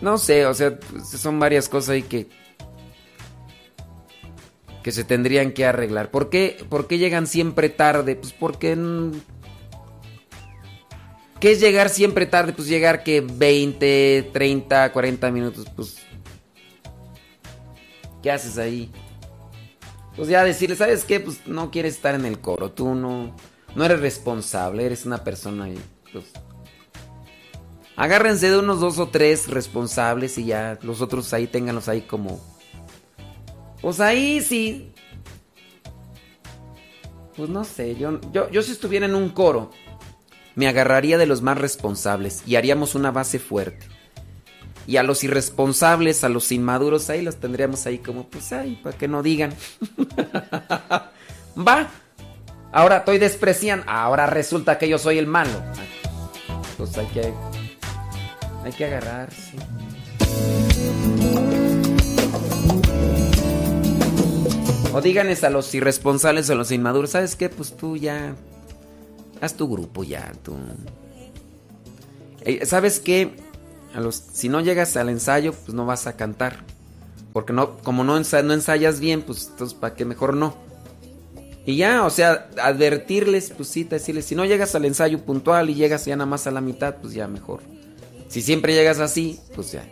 no 0.02 0.18
sé, 0.18 0.44
o 0.44 0.52
sea, 0.52 0.78
son 1.02 1.40
varias 1.40 1.70
cosas 1.70 1.88
ahí 1.88 2.02
que 2.02 2.28
que 4.86 4.92
se 4.92 5.02
tendrían 5.02 5.50
que 5.50 5.66
arreglar. 5.66 6.12
¿Por 6.12 6.30
qué, 6.30 6.64
¿Por 6.68 6.86
qué 6.86 6.98
llegan 6.98 7.26
siempre 7.26 7.70
tarde? 7.70 8.14
Pues 8.14 8.32
porque 8.32 8.78
¿Qué 11.40 11.50
es 11.50 11.58
llegar 11.58 11.88
siempre 11.88 12.24
tarde? 12.24 12.52
Pues 12.52 12.68
llegar 12.68 13.02
que 13.02 13.20
20, 13.20 14.30
30, 14.32 14.92
40 14.92 15.30
minutos, 15.32 15.66
pues 15.74 15.96
¿Qué 18.22 18.30
haces 18.30 18.58
ahí? 18.58 18.92
Pues 20.14 20.28
ya 20.28 20.44
decirle, 20.44 20.76
¿sabes 20.76 21.02
qué? 21.02 21.18
Pues 21.18 21.48
no 21.48 21.72
quieres 21.72 21.96
estar 21.96 22.14
en 22.14 22.24
el 22.24 22.38
coro, 22.38 22.70
tú 22.70 22.94
no 22.94 23.34
no 23.74 23.84
eres 23.84 23.98
responsable, 23.98 24.86
eres 24.86 25.04
una 25.04 25.24
persona 25.24 25.68
y 25.68 25.80
pues 26.12 26.26
agárrense 27.96 28.50
de 28.50 28.58
unos 28.60 28.78
dos 28.78 29.00
o 29.00 29.08
tres 29.08 29.48
responsables 29.48 30.38
y 30.38 30.44
ya 30.44 30.78
los 30.82 31.00
otros 31.00 31.34
ahí 31.34 31.48
ténganlos 31.48 31.88
ahí 31.88 32.02
como 32.02 32.40
pues 33.80 34.00
ahí 34.00 34.40
sí 34.40 34.92
pues 37.36 37.50
no 37.50 37.64
sé, 37.64 37.96
yo, 37.96 38.18
yo, 38.32 38.50
yo 38.50 38.62
si 38.62 38.72
estuviera 38.72 39.06
en 39.06 39.14
un 39.14 39.28
coro 39.28 39.70
me 40.56 40.66
agarraría 40.66 41.18
de 41.18 41.26
los 41.26 41.42
más 41.42 41.58
responsables 41.58 42.42
y 42.46 42.56
haríamos 42.56 42.94
una 42.96 43.12
base 43.12 43.38
fuerte. 43.38 43.86
Y 44.86 44.96
a 44.96 45.02
los 45.02 45.22
irresponsables, 45.22 46.24
a 46.24 46.28
los 46.28 46.50
inmaduros, 46.50 47.10
ahí 47.10 47.22
los 47.22 47.36
tendríamos 47.36 47.86
ahí 47.86 47.98
como, 47.98 48.28
pues 48.28 48.52
ahí, 48.52 48.80
para 48.82 48.96
que 48.96 49.06
no 49.06 49.22
digan. 49.22 49.52
Va. 51.58 51.88
Ahora 52.72 52.98
estoy 52.98 53.18
despreciando. 53.18 53.84
Ahora 53.88 54.26
resulta 54.26 54.78
que 54.78 54.88
yo 54.88 54.98
soy 54.98 55.18
el 55.18 55.26
malo. 55.26 55.62
Pues 56.78 56.96
hay 56.96 57.06
que. 57.06 57.34
Hay 58.64 58.72
que 58.72 58.84
agarrarse. 58.84 59.56
O 64.96 65.00
díganles 65.02 65.44
a 65.44 65.50
los 65.50 65.74
irresponsables 65.74 66.48
o 66.48 66.52
a 66.52 66.56
los 66.56 66.70
inmaduros, 66.72 67.10
¿sabes 67.10 67.36
qué? 67.36 67.48
Pues 67.48 67.76
tú 67.76 67.96
ya. 67.96 68.34
Haz 69.40 69.54
tu 69.54 69.68
grupo 69.68 70.04
ya, 70.04 70.32
tú. 70.42 70.56
Eh, 72.40 72.64
¿Sabes 72.64 73.00
qué? 73.00 73.32
Si 74.32 74.48
no 74.48 74.60
llegas 74.60 74.96
al 74.96 75.08
ensayo, 75.08 75.52
pues 75.52 75.74
no 75.74 75.86
vas 75.86 76.06
a 76.06 76.16
cantar. 76.16 76.64
Porque 77.32 77.52
no, 77.52 77.76
como 77.78 78.04
no, 78.04 78.18
ensa- 78.18 78.42
no 78.44 78.54
ensayas 78.54 79.00
bien, 79.00 79.22
pues 79.22 79.48
entonces 79.50 79.76
para 79.78 79.94
qué 79.94 80.04
mejor 80.04 80.34
no. 80.34 80.54
Y 81.66 81.76
ya, 81.76 82.04
o 82.04 82.10
sea, 82.10 82.48
advertirles, 82.62 83.50
pues 83.56 83.68
sí, 83.68 83.84
decirles, 83.84 84.24
si 84.26 84.34
no 84.36 84.44
llegas 84.44 84.74
al 84.74 84.84
ensayo 84.84 85.18
puntual 85.20 85.68
y 85.68 85.74
llegas 85.74 86.04
ya 86.04 86.14
nada 86.16 86.26
más 86.30 86.46
a 86.46 86.50
la 86.52 86.60
mitad, 86.60 86.96
pues 87.02 87.12
ya 87.12 87.26
mejor. 87.26 87.60
Si 88.28 88.40
siempre 88.40 88.72
llegas 88.72 89.00
así, 89.00 89.40
pues 89.54 89.72
ya. 89.72 89.84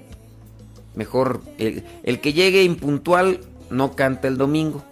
Mejor, 0.94 1.40
el, 1.58 1.84
el 2.04 2.20
que 2.20 2.32
llegue 2.32 2.62
impuntual 2.62 3.40
no 3.70 3.96
canta 3.96 4.28
el 4.28 4.38
domingo. 4.38 4.84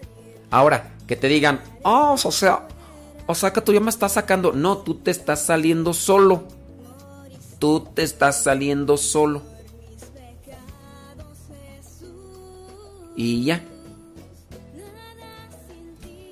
Ahora, 0.52 0.92
que 1.08 1.16
te 1.16 1.28
digan, 1.28 1.60
oh, 1.82 2.14
o 2.22 2.30
sea, 2.30 2.68
o 3.26 3.34
sea 3.34 3.52
que 3.54 3.62
tú 3.62 3.72
ya 3.72 3.80
me 3.80 3.88
estás 3.88 4.12
sacando. 4.12 4.52
No, 4.52 4.78
tú 4.78 4.96
te 4.96 5.10
estás 5.10 5.42
saliendo 5.42 5.94
solo. 5.94 6.44
Tú 7.58 7.88
te 7.94 8.02
estás 8.02 8.42
saliendo 8.42 8.98
solo. 8.98 9.42
Y 13.16 13.44
ya. 13.44 13.64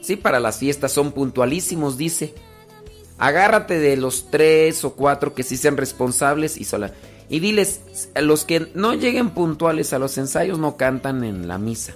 Sí, 0.02 0.16
para 0.16 0.38
las 0.38 0.58
fiestas 0.58 0.92
son 0.92 1.12
puntualísimos, 1.12 1.96
dice. 1.96 2.34
Agárrate 3.16 3.78
de 3.78 3.96
los 3.96 4.30
tres 4.30 4.84
o 4.84 4.94
cuatro 4.94 5.34
que 5.34 5.44
sí 5.44 5.56
sean 5.56 5.78
responsables 5.78 6.58
y 6.58 6.64
sola. 6.64 6.92
Y 7.30 7.40
diles, 7.40 7.80
los 8.16 8.44
que 8.44 8.70
no 8.74 8.92
lleguen 8.92 9.30
puntuales 9.30 9.94
a 9.94 9.98
los 9.98 10.18
ensayos 10.18 10.58
no 10.58 10.76
cantan 10.76 11.24
en 11.24 11.48
la 11.48 11.56
misa. 11.56 11.94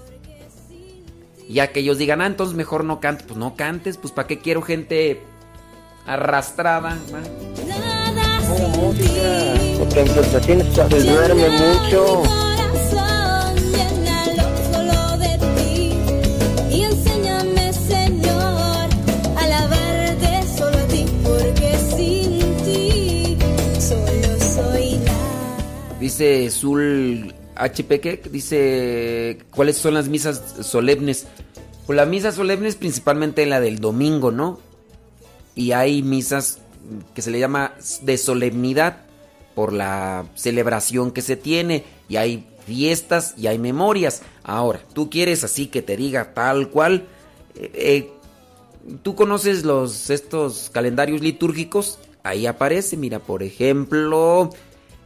Ya 1.49 1.73
que 1.73 1.81
ellos 1.81 1.99
digan, 1.99 2.21
ah, 2.21 2.27
entonces 2.27 2.57
mejor 2.57 2.85
no 2.85 3.01
cantes. 3.01 3.27
Pues 3.27 3.39
no 3.39 3.55
cantes, 3.55 3.97
pues 3.99 4.13
¿para 4.13 4.27
qué 4.27 4.39
quiero 4.39 4.63
gente 4.63 5.23
arrastrada? 6.07 6.99
va? 7.13 7.21
Porque 9.79 10.01
en 10.01 10.07
frustraciones 10.09 10.67
se 10.75 11.03
duerme 11.03 11.49
mucho. 11.49 12.23
solo 14.73 15.19
de 15.19 15.39
ti 15.57 15.93
y 16.71 16.83
enséñame, 16.83 17.73
Señor, 17.73 18.89
a 19.37 19.43
alabarte 19.43 20.43
solo 20.57 20.79
a 20.79 20.87
ti, 20.89 21.07
porque 21.23 21.77
sin 21.97 22.57
ti 22.65 23.39
solo 23.81 24.39
soy 24.55 24.99
nada. 24.99 25.99
Dice 26.01 26.51
Zul 26.51 27.35
HP, 27.57 28.01
¿qué? 28.01 28.21
Dice, 28.31 29.39
¿cuáles 29.51 29.77
son 29.77 29.95
las 29.95 30.09
misas 30.09 30.43
solemnes? 30.63 31.27
Pues 31.87 31.97
la 31.97 32.07
misa 32.07 32.33
solemne 32.33 32.69
es 32.69 32.77
principalmente 32.77 33.45
la 33.47 33.61
del 33.61 33.79
domingo, 33.79 34.31
¿no? 34.31 34.59
Y 35.55 35.73
hay 35.73 36.03
misas 36.03 36.59
que 37.15 37.23
se 37.23 37.31
le 37.31 37.39
llama 37.39 37.75
de 38.03 38.19
solemnidad 38.19 38.99
por 39.55 39.73
la 39.73 40.27
celebración 40.35 41.11
que 41.13 41.23
se 41.23 41.37
tiene. 41.37 41.85
Y 42.09 42.17
hay 42.17 42.47
fiestas 42.67 43.35
y 43.37 43.47
hay 43.47 43.59
memorias. 43.59 44.23
Ahora, 44.43 44.81
tú 44.95 45.11
quieres 45.11 45.45
así 45.45 45.67
que 45.67 45.83
te 45.83 45.97
diga 45.97 46.35
tal 46.35 46.71
cual. 46.71 47.07
eh, 47.55 47.71
eh, 47.75 48.11
¿Tú 49.03 49.15
conoces 49.15 49.65
los 49.65 50.11
estos 50.11 50.71
calendarios 50.71 51.23
litúrgicos? 51.23 51.99
Ahí 52.23 52.47
aparece, 52.47 52.97
mira, 52.97 53.19
por 53.19 53.43
ejemplo, 53.43 54.51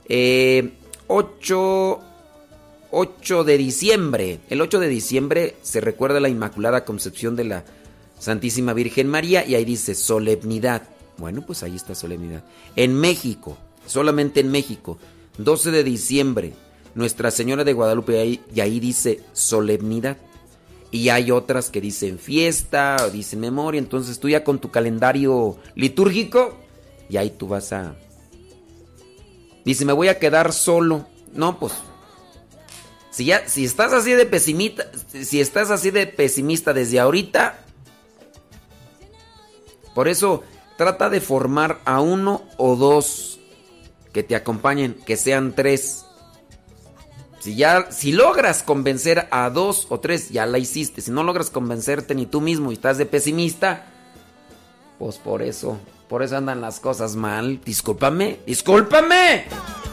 eh, 0.08 0.72
8, 1.06 2.00
8 2.90 3.44
de 3.44 3.58
diciembre. 3.58 4.40
El 4.48 4.60
8 4.60 4.80
de 4.80 4.88
diciembre 4.88 5.56
se 5.62 5.80
recuerda 5.80 6.20
la 6.20 6.28
Inmaculada 6.28 6.84
Concepción 6.84 7.36
de 7.36 7.44
la 7.44 7.64
Santísima 8.18 8.72
Virgen 8.72 9.08
María 9.08 9.46
y 9.46 9.54
ahí 9.54 9.64
dice 9.64 9.94
solemnidad. 9.94 10.82
Bueno, 11.18 11.44
pues 11.46 11.62
ahí 11.62 11.76
está 11.76 11.94
solemnidad. 11.94 12.44
En 12.76 12.94
México, 12.94 13.58
solamente 13.86 14.40
en 14.40 14.50
México, 14.50 14.98
12 15.38 15.70
de 15.70 15.84
diciembre, 15.84 16.52
Nuestra 16.94 17.30
Señora 17.30 17.64
de 17.64 17.72
Guadalupe 17.74 18.40
y 18.54 18.60
ahí 18.60 18.80
dice 18.80 19.20
solemnidad. 19.32 20.16
Y 20.90 21.10
hay 21.10 21.30
otras 21.30 21.70
que 21.70 21.82
dicen 21.82 22.18
fiesta 22.18 22.96
o 23.04 23.10
dicen 23.10 23.40
memoria. 23.40 23.78
Entonces 23.78 24.18
tú 24.18 24.28
ya 24.28 24.42
con 24.42 24.58
tu 24.58 24.70
calendario 24.70 25.58
litúrgico, 25.74 26.56
y 27.10 27.16
ahí 27.16 27.30
tú 27.30 27.48
vas 27.48 27.72
a... 27.72 27.94
Dice, 29.64 29.84
me 29.84 29.92
voy 29.92 30.08
a 30.08 30.18
quedar 30.18 30.52
solo. 30.52 31.06
No, 31.34 31.58
pues... 31.58 31.74
Si, 33.10 33.24
ya, 33.24 33.48
si 33.48 33.64
estás 33.64 33.92
así 33.92 34.12
de 34.12 34.26
pesimista, 34.26 34.90
si 35.08 35.40
estás 35.40 35.70
así 35.70 35.90
de 35.90 36.06
pesimista 36.06 36.72
desde 36.72 37.00
ahorita, 37.00 37.58
por 39.94 40.08
eso 40.08 40.44
trata 40.76 41.10
de 41.10 41.20
formar 41.20 41.80
a 41.84 42.00
uno 42.00 42.42
o 42.56 42.76
dos 42.76 43.40
que 44.12 44.22
te 44.22 44.36
acompañen, 44.36 44.94
que 45.06 45.16
sean 45.16 45.54
tres. 45.54 46.04
Si 47.40 47.56
ya, 47.56 47.90
si 47.90 48.12
logras 48.12 48.62
convencer 48.62 49.28
a 49.30 49.48
dos 49.50 49.86
o 49.90 50.00
tres, 50.00 50.30
ya 50.30 50.46
la 50.46 50.58
hiciste. 50.58 51.00
Si 51.00 51.10
no 51.10 51.22
logras 51.22 51.50
convencerte 51.50 52.14
ni 52.14 52.26
tú 52.26 52.40
mismo 52.40 52.70
y 52.70 52.74
estás 52.74 52.98
de 52.98 53.06
pesimista, 53.06 53.86
pues 54.98 55.18
por 55.18 55.42
eso, 55.42 55.78
por 56.08 56.22
eso 56.22 56.36
andan 56.36 56.60
las 56.60 56.80
cosas 56.80 57.16
mal. 57.16 57.60
Discúlpame, 57.64 58.40
discúlpame. 58.46 59.44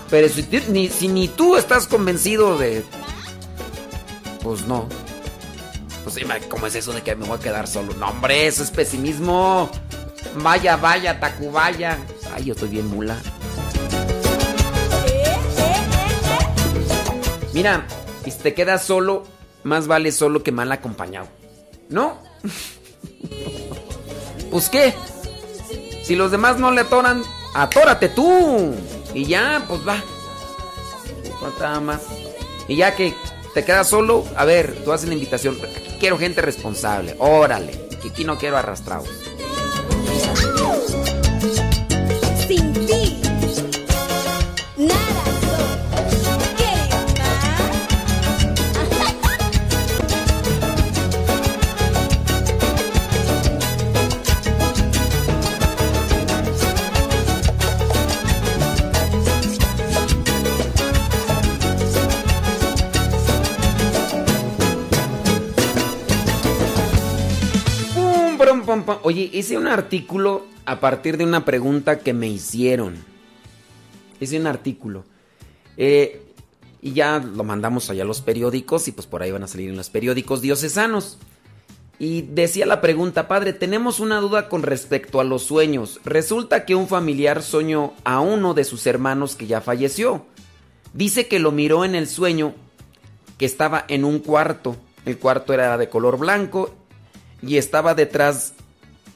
Pero 0.10 0.30
si, 0.30 0.48
ni, 0.70 0.90
si 0.90 1.08
ni 1.08 1.28
tú 1.28 1.58
estás 1.58 1.88
convencido 1.88 2.58
de... 2.58 2.84
Pues 4.42 4.66
no. 4.66 4.88
Pues 6.04 6.18
¿cómo 6.50 6.68
es 6.68 6.76
eso 6.76 6.94
de 6.94 7.02
que 7.02 7.16
me 7.16 7.26
voy 7.26 7.38
a 7.38 7.42
quedar 7.42 7.68
solo? 7.68 7.94
No, 7.96 8.10
hombre, 8.10 8.48
eso 8.48 8.64
es 8.64 8.72
pesimismo. 8.72 9.70
Vaya, 10.38 10.78
vaya, 10.78 11.20
Tacubaya. 11.20 11.98
Ay, 12.34 12.46
yo 12.46 12.54
estoy 12.54 12.70
bien 12.70 12.88
mula. 12.88 13.18
Mira, 17.54 17.88
si 18.24 18.32
te 18.32 18.54
quedas 18.54 18.84
solo, 18.84 19.24
más 19.64 19.88
vale 19.88 20.12
solo 20.12 20.44
que 20.44 20.52
mal 20.52 20.72
acompañado. 20.72 21.28
¿No? 21.90 22.20
pues 24.52 24.70
qué. 24.70 24.94
Si 26.06 26.16
los 26.16 26.30
demás 26.30 26.60
no 26.60 26.70
le 26.70 26.82
atoran, 26.82 27.24
atórate 27.56 28.10
tú. 28.10 28.76
Y 29.16 29.26
ya, 29.26 29.66
pues 29.68 29.88
va. 29.88 30.04
Falta 31.42 31.80
más. 31.80 32.04
Y 32.68 32.76
ya 32.76 32.96
que 32.96 33.16
te 33.56 33.66
quedas 33.66 33.90
solo, 33.90 34.24
a 34.36 34.46
ver, 34.46 34.84
tú 34.84 34.92
haces 34.92 35.08
la 35.08 35.16
invitación. 35.16 35.58
Quiero 36.00 36.20
gente 36.20 36.42
responsable. 36.42 37.16
Órale. 37.18 37.88
Aquí 38.08 38.24
no 38.24 38.38
quiero 38.38 38.56
arrastrados. 38.56 39.10
Oye, 69.08 69.30
hice 69.32 69.56
un 69.56 69.68
artículo 69.68 70.48
a 70.66 70.80
partir 70.80 71.18
de 71.18 71.26
una 71.26 71.46
pregunta 71.46 72.00
que 72.00 72.12
me 72.12 72.28
hicieron. 72.28 72.96
Hice 74.20 74.40
un 74.40 74.48
artículo. 74.48 75.06
Eh, 75.78 76.24
y 76.82 76.94
ya 76.94 77.20
lo 77.20 77.44
mandamos 77.44 77.92
allá 77.92 78.02
a 78.02 78.08
los 78.08 78.22
periódicos 78.22 78.88
y 78.88 78.94
pues 78.94 79.06
por 79.06 79.22
ahí 79.22 79.30
van 79.30 79.44
a 79.44 79.48
salir 79.48 79.70
en 79.70 79.78
los 79.78 79.92
periódicos 79.92 80.42
diocesanos. 80.42 81.20
Y 82.00 82.24
decía 82.24 82.66
la 82.66 82.82
pregunta, 82.82 83.28
padre, 83.28 83.54
tenemos 83.54 84.00
una 84.00 84.20
duda 84.20 84.50
con 84.50 84.64
respecto 84.64 85.20
a 85.20 85.24
los 85.24 85.44
sueños. 85.44 86.00
Resulta 86.04 86.66
que 86.66 86.74
un 86.74 86.88
familiar 86.88 87.44
soñó 87.44 87.94
a 88.06 88.22
uno 88.22 88.56
de 88.56 88.64
sus 88.64 88.88
hermanos 88.88 89.36
que 89.36 89.46
ya 89.46 89.62
falleció. 89.62 90.26
Dice 90.96 91.28
que 91.28 91.38
lo 91.38 91.52
miró 91.52 91.86
en 91.86 91.94
el 91.94 92.08
sueño, 92.08 92.56
que 93.38 93.46
estaba 93.46 93.86
en 93.88 94.04
un 94.04 94.18
cuarto. 94.18 94.76
El 95.06 95.20
cuarto 95.20 95.54
era 95.54 95.78
de 95.78 95.90
color 95.90 96.18
blanco 96.18 96.74
y 97.44 97.58
estaba 97.58 97.94
detrás, 97.94 98.56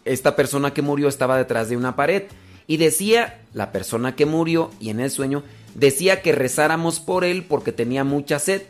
esta 0.09 0.35
persona 0.35 0.73
que 0.73 0.81
murió 0.81 1.07
estaba 1.07 1.37
detrás 1.37 1.69
de 1.69 1.77
una 1.77 1.95
pared. 1.95 2.23
Y 2.67 2.77
decía, 2.77 3.41
la 3.53 3.71
persona 3.71 4.15
que 4.15 4.25
murió 4.25 4.71
y 4.79 4.89
en 4.89 4.99
el 4.99 5.11
sueño, 5.11 5.43
decía 5.75 6.21
que 6.21 6.33
rezáramos 6.33 6.99
por 6.99 7.23
él 7.23 7.45
porque 7.47 7.71
tenía 7.71 8.03
mucha 8.03 8.39
sed 8.39 8.63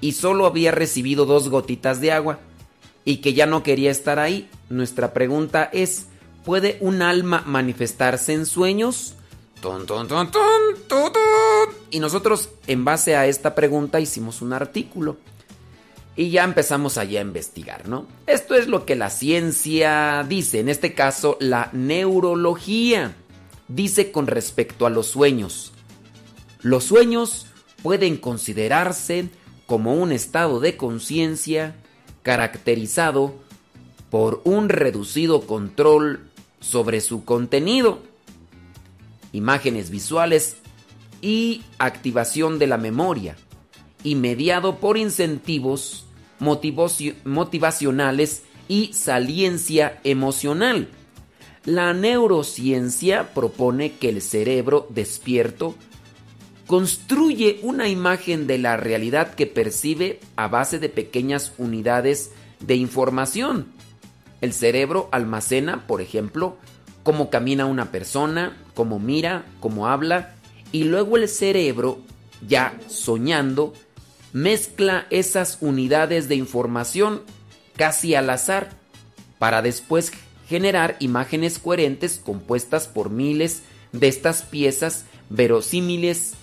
y 0.00 0.12
solo 0.12 0.46
había 0.46 0.70
recibido 0.70 1.24
dos 1.24 1.48
gotitas 1.48 2.00
de 2.00 2.12
agua 2.12 2.38
y 3.04 3.18
que 3.18 3.34
ya 3.34 3.46
no 3.46 3.62
quería 3.62 3.90
estar 3.90 4.18
ahí. 4.18 4.48
Nuestra 4.68 5.12
pregunta 5.12 5.68
es, 5.72 6.06
¿puede 6.44 6.76
un 6.80 7.02
alma 7.02 7.42
manifestarse 7.46 8.32
en 8.32 8.46
sueños? 8.46 9.14
Y 11.90 12.00
nosotros, 12.00 12.50
en 12.66 12.84
base 12.84 13.16
a 13.16 13.26
esta 13.26 13.54
pregunta, 13.54 14.00
hicimos 14.00 14.42
un 14.42 14.52
artículo. 14.52 15.16
Y 16.16 16.30
ya 16.30 16.44
empezamos 16.44 16.96
allá 16.96 17.18
a 17.18 17.22
investigar, 17.22 17.88
¿no? 17.88 18.06
Esto 18.26 18.54
es 18.54 18.68
lo 18.68 18.86
que 18.86 18.94
la 18.94 19.10
ciencia 19.10 20.24
dice, 20.28 20.60
en 20.60 20.68
este 20.68 20.94
caso 20.94 21.36
la 21.40 21.70
neurología 21.72 23.16
dice 23.68 24.12
con 24.12 24.26
respecto 24.26 24.86
a 24.86 24.90
los 24.90 25.08
sueños. 25.08 25.72
Los 26.62 26.84
sueños 26.84 27.46
pueden 27.82 28.16
considerarse 28.16 29.28
como 29.66 29.94
un 29.94 30.12
estado 30.12 30.60
de 30.60 30.76
conciencia 30.76 31.74
caracterizado 32.22 33.34
por 34.10 34.40
un 34.44 34.68
reducido 34.68 35.46
control 35.46 36.30
sobre 36.60 37.00
su 37.00 37.24
contenido, 37.24 37.98
imágenes 39.32 39.90
visuales 39.90 40.56
y 41.20 41.62
activación 41.78 42.58
de 42.58 42.66
la 42.66 42.78
memoria, 42.78 43.36
y 44.04 44.14
mediado 44.14 44.76
por 44.76 44.96
incentivos 44.96 46.06
motivacio- 46.38 47.16
motivacionales 47.24 48.44
y 48.68 48.92
saliencia 48.92 49.98
emocional. 50.04 50.88
La 51.64 51.92
neurociencia 51.94 53.34
propone 53.34 53.94
que 53.94 54.10
el 54.10 54.22
cerebro 54.22 54.86
despierto 54.90 55.74
construye 56.66 57.58
una 57.62 57.88
imagen 57.88 58.46
de 58.46 58.58
la 58.58 58.76
realidad 58.76 59.34
que 59.34 59.46
percibe 59.46 60.20
a 60.36 60.48
base 60.48 60.78
de 60.78 60.88
pequeñas 60.88 61.52
unidades 61.58 62.30
de 62.60 62.76
información. 62.76 63.66
El 64.40 64.52
cerebro 64.52 65.08
almacena, 65.12 65.86
por 65.86 66.00
ejemplo, 66.00 66.56
cómo 67.02 67.30
camina 67.30 67.66
una 67.66 67.90
persona, 67.90 68.56
cómo 68.74 68.98
mira, 68.98 69.44
cómo 69.60 69.88
habla, 69.88 70.34
y 70.72 70.84
luego 70.84 71.16
el 71.16 71.28
cerebro, 71.28 72.00
ya 72.46 72.78
soñando, 72.88 73.74
mezcla 74.34 75.06
esas 75.10 75.58
unidades 75.60 76.28
de 76.28 76.34
información 76.34 77.22
casi 77.76 78.16
al 78.16 78.28
azar 78.28 78.70
para 79.38 79.62
después 79.62 80.12
generar 80.48 80.96
imágenes 80.98 81.60
coherentes 81.60 82.20
compuestas 82.22 82.88
por 82.88 83.10
miles 83.10 83.62
de 83.92 84.08
estas 84.08 84.42
piezas 84.42 85.04
verosímiles. 85.30 86.34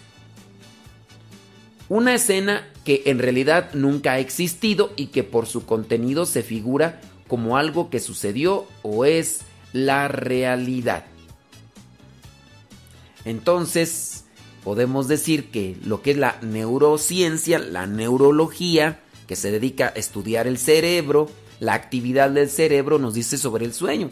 Una 1.89 2.15
escena 2.15 2.65
que 2.85 3.03
en 3.07 3.19
realidad 3.19 3.73
nunca 3.73 4.13
ha 4.13 4.19
existido 4.19 4.93
y 4.95 5.07
que 5.07 5.23
por 5.23 5.45
su 5.45 5.65
contenido 5.65 6.25
se 6.25 6.43
figura 6.43 7.01
como 7.27 7.57
algo 7.57 7.89
que 7.89 7.99
sucedió 7.99 8.67
o 8.83 9.03
es 9.03 9.41
la 9.73 10.07
realidad. 10.07 11.03
Entonces, 13.25 14.23
podemos 14.63 15.07
decir 15.07 15.49
que 15.51 15.77
lo 15.83 16.01
que 16.01 16.11
es 16.11 16.17
la 16.17 16.37
neurociencia, 16.41 17.59
la 17.59 17.87
neurología, 17.87 18.99
que 19.27 19.35
se 19.35 19.51
dedica 19.51 19.87
a 19.87 19.99
estudiar 19.99 20.47
el 20.47 20.57
cerebro, 20.57 21.29
la 21.59 21.73
actividad 21.73 22.29
del 22.31 22.49
cerebro, 22.49 22.99
nos 22.99 23.13
dice 23.13 23.37
sobre 23.37 23.65
el 23.65 23.73
sueño. 23.73 24.09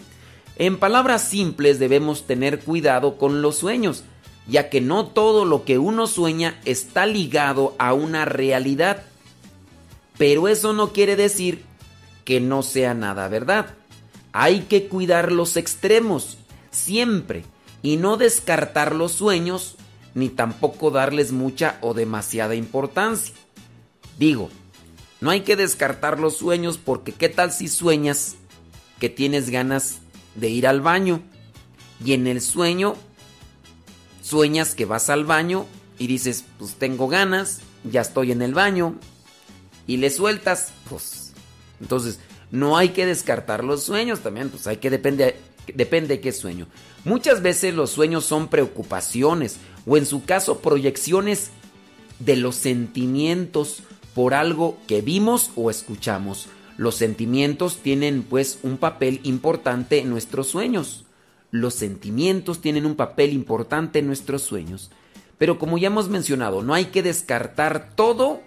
En 0.56 0.78
palabras 0.78 1.24
simples 1.24 1.80
debemos 1.80 2.28
tener 2.28 2.60
cuidado 2.60 3.18
con 3.18 3.42
los 3.42 3.58
sueños, 3.58 4.04
ya 4.48 4.70
que 4.70 4.82
no 4.82 5.08
todo 5.08 5.46
lo 5.46 5.64
que 5.64 5.78
uno 5.78 6.08
sueña 6.08 6.60
está 6.66 7.06
ligado 7.06 7.76
a 7.78 7.94
una 7.94 8.26
realidad. 8.26 9.04
Pero 10.18 10.48
eso 10.48 10.74
no 10.74 10.92
quiere 10.92 11.16
decir 11.16 11.64
que 12.26 12.40
no 12.42 12.62
sea 12.62 12.94
nada 12.94 13.28
verdad. 13.28 13.76
Hay 14.34 14.62
que 14.62 14.88
cuidar 14.88 15.32
los 15.32 15.58
extremos, 15.58 16.38
siempre, 16.72 17.44
y 17.82 17.98
no 17.98 18.18
descartar 18.18 18.94
los 18.94 19.14
sueños, 19.14 19.76
ni 20.14 20.30
tampoco 20.30 20.92
darles 20.92 21.32
mucha 21.32 21.78
o 21.82 21.94
demasiada 21.94 22.56
importancia. 22.56 23.34
Digo, 24.18 24.50
no 25.22 25.30
hay 25.30 25.42
que 25.42 25.56
descartar 25.56 26.20
los 26.20 26.38
sueños 26.38 26.78
porque 26.78 27.12
qué 27.12 27.30
tal 27.30 27.52
si 27.52 27.68
sueñas 27.68 28.36
que 29.00 29.10
tienes 29.10 29.50
ganas 29.50 30.00
de 30.36 30.50
ir 30.50 30.68
al 30.68 30.82
baño 30.82 31.22
y 32.04 32.14
en 32.14 32.28
el 32.28 32.42
sueño 32.42 32.96
sueñas 34.22 34.76
que 34.76 34.86
vas 34.86 35.10
al 35.10 35.26
baño 35.26 35.66
y 35.98 36.08
dices, 36.08 36.46
pues 36.58 36.76
tengo 36.76 37.08
ganas, 37.08 37.62
ya 37.84 38.02
estoy 38.02 38.32
en 38.32 38.42
el 38.42 38.54
baño 38.54 38.96
y 39.88 39.98
le 39.98 40.10
sueltas, 40.10 40.72
pues 40.90 41.34
entonces 41.82 42.20
no 42.52 42.78
hay 42.78 42.90
que 42.90 43.06
descartar 43.06 43.64
los 43.64 43.84
sueños 43.84 44.20
también, 44.22 44.50
pues 44.50 44.68
hay 44.68 44.78
que 44.78 44.90
depende 44.90 45.36
depende 45.74 46.16
de 46.16 46.22
qué 46.22 46.32
sueño. 46.32 46.68
Muchas 47.06 47.42
veces 47.42 47.74
los 47.74 47.92
sueños 47.92 48.26
son 48.26 48.48
preocupaciones 48.48 49.58
o 49.90 49.98
en 49.98 50.06
su 50.06 50.24
caso 50.24 50.60
proyecciones 50.60 51.50
de 52.20 52.36
los 52.36 52.56
sentimientos 52.56 53.82
por 54.14 54.36
algo 54.36 54.78
que 54.88 55.02
vimos 55.02 55.50
o 55.56 55.72
escuchamos. 55.72 56.48
Los 56.78 56.94
sentimientos 56.94 57.78
tienen 57.78 58.22
pues 58.22 58.60
un 58.62 58.78
papel 58.78 59.20
importante 59.24 60.00
en 60.00 60.12
nuestros 60.12 60.48
sueños. 60.48 61.06
Los 61.50 61.74
sentimientos 61.74 62.62
tienen 62.62 62.86
un 62.86 62.96
papel 62.96 63.34
importante 63.34 63.98
en 63.98 64.06
nuestros 64.06 64.44
sueños. 64.44 64.92
Pero 65.40 65.58
como 65.58 65.80
ya 65.80 65.88
hemos 65.88 66.08
mencionado, 66.08 66.62
no 66.62 66.76
hay 66.76 66.86
que 66.86 67.02
descartar 67.02 67.96
todo 67.96 68.42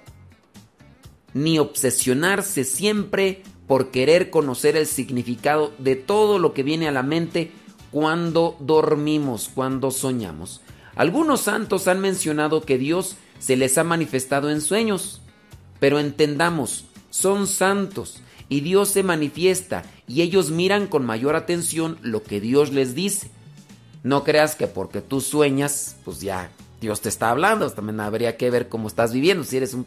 ni 1.35 1.59
obsesionarse 1.59 2.63
siempre 2.63 3.43
por 3.67 3.91
querer 3.91 4.31
conocer 4.31 4.77
el 4.77 4.87
significado 4.87 5.73
de 5.79 5.97
todo 5.97 6.39
lo 6.39 6.55
que 6.55 6.63
viene 6.63 6.87
a 6.87 6.93
la 6.93 7.03
mente 7.03 7.51
cuando 7.91 8.57
dormimos, 8.61 9.51
cuando 9.53 9.91
soñamos. 9.91 10.61
Algunos 10.95 11.43
santos 11.43 11.89
han 11.89 12.01
mencionado 12.01 12.63
que 12.63 12.79
Dios 12.79 13.17
se 13.39 13.57
les 13.57 13.79
ha 13.79 13.85
manifestado 13.85 14.51
en 14.51 14.61
sueños, 14.61 15.21
pero 15.81 15.99
entendamos, 15.99 16.85
son 17.11 17.47
santos 17.47 18.19
y 18.49 18.61
Dios 18.61 18.91
se 18.91 19.03
manifiesta 19.03 19.83
y 20.07 20.23
ellos 20.23 20.51
miran 20.51 20.87
con 20.87 21.05
mayor 21.05 21.35
atención 21.37 21.99
lo 22.03 22.23
que 22.23 22.41
Dios 22.41 22.73
les 22.73 22.95
dice. 22.95 23.31
No 24.03 24.25
creas 24.25 24.55
que 24.57 24.67
porque 24.67 25.01
tú 25.01 25.21
sueñas, 25.21 25.97
pues 26.05 26.21
ya 26.21 26.51
Dios 26.81 27.01
te 27.01 27.09
está 27.09 27.31
hablando, 27.31 27.71
también 27.71 28.01
habría 28.01 28.37
que 28.37 28.51
ver 28.51 28.69
cómo 28.69 28.89
estás 28.89 29.13
viviendo. 29.13 29.45
Si 29.45 29.57
eres 29.57 29.75
un- 29.75 29.87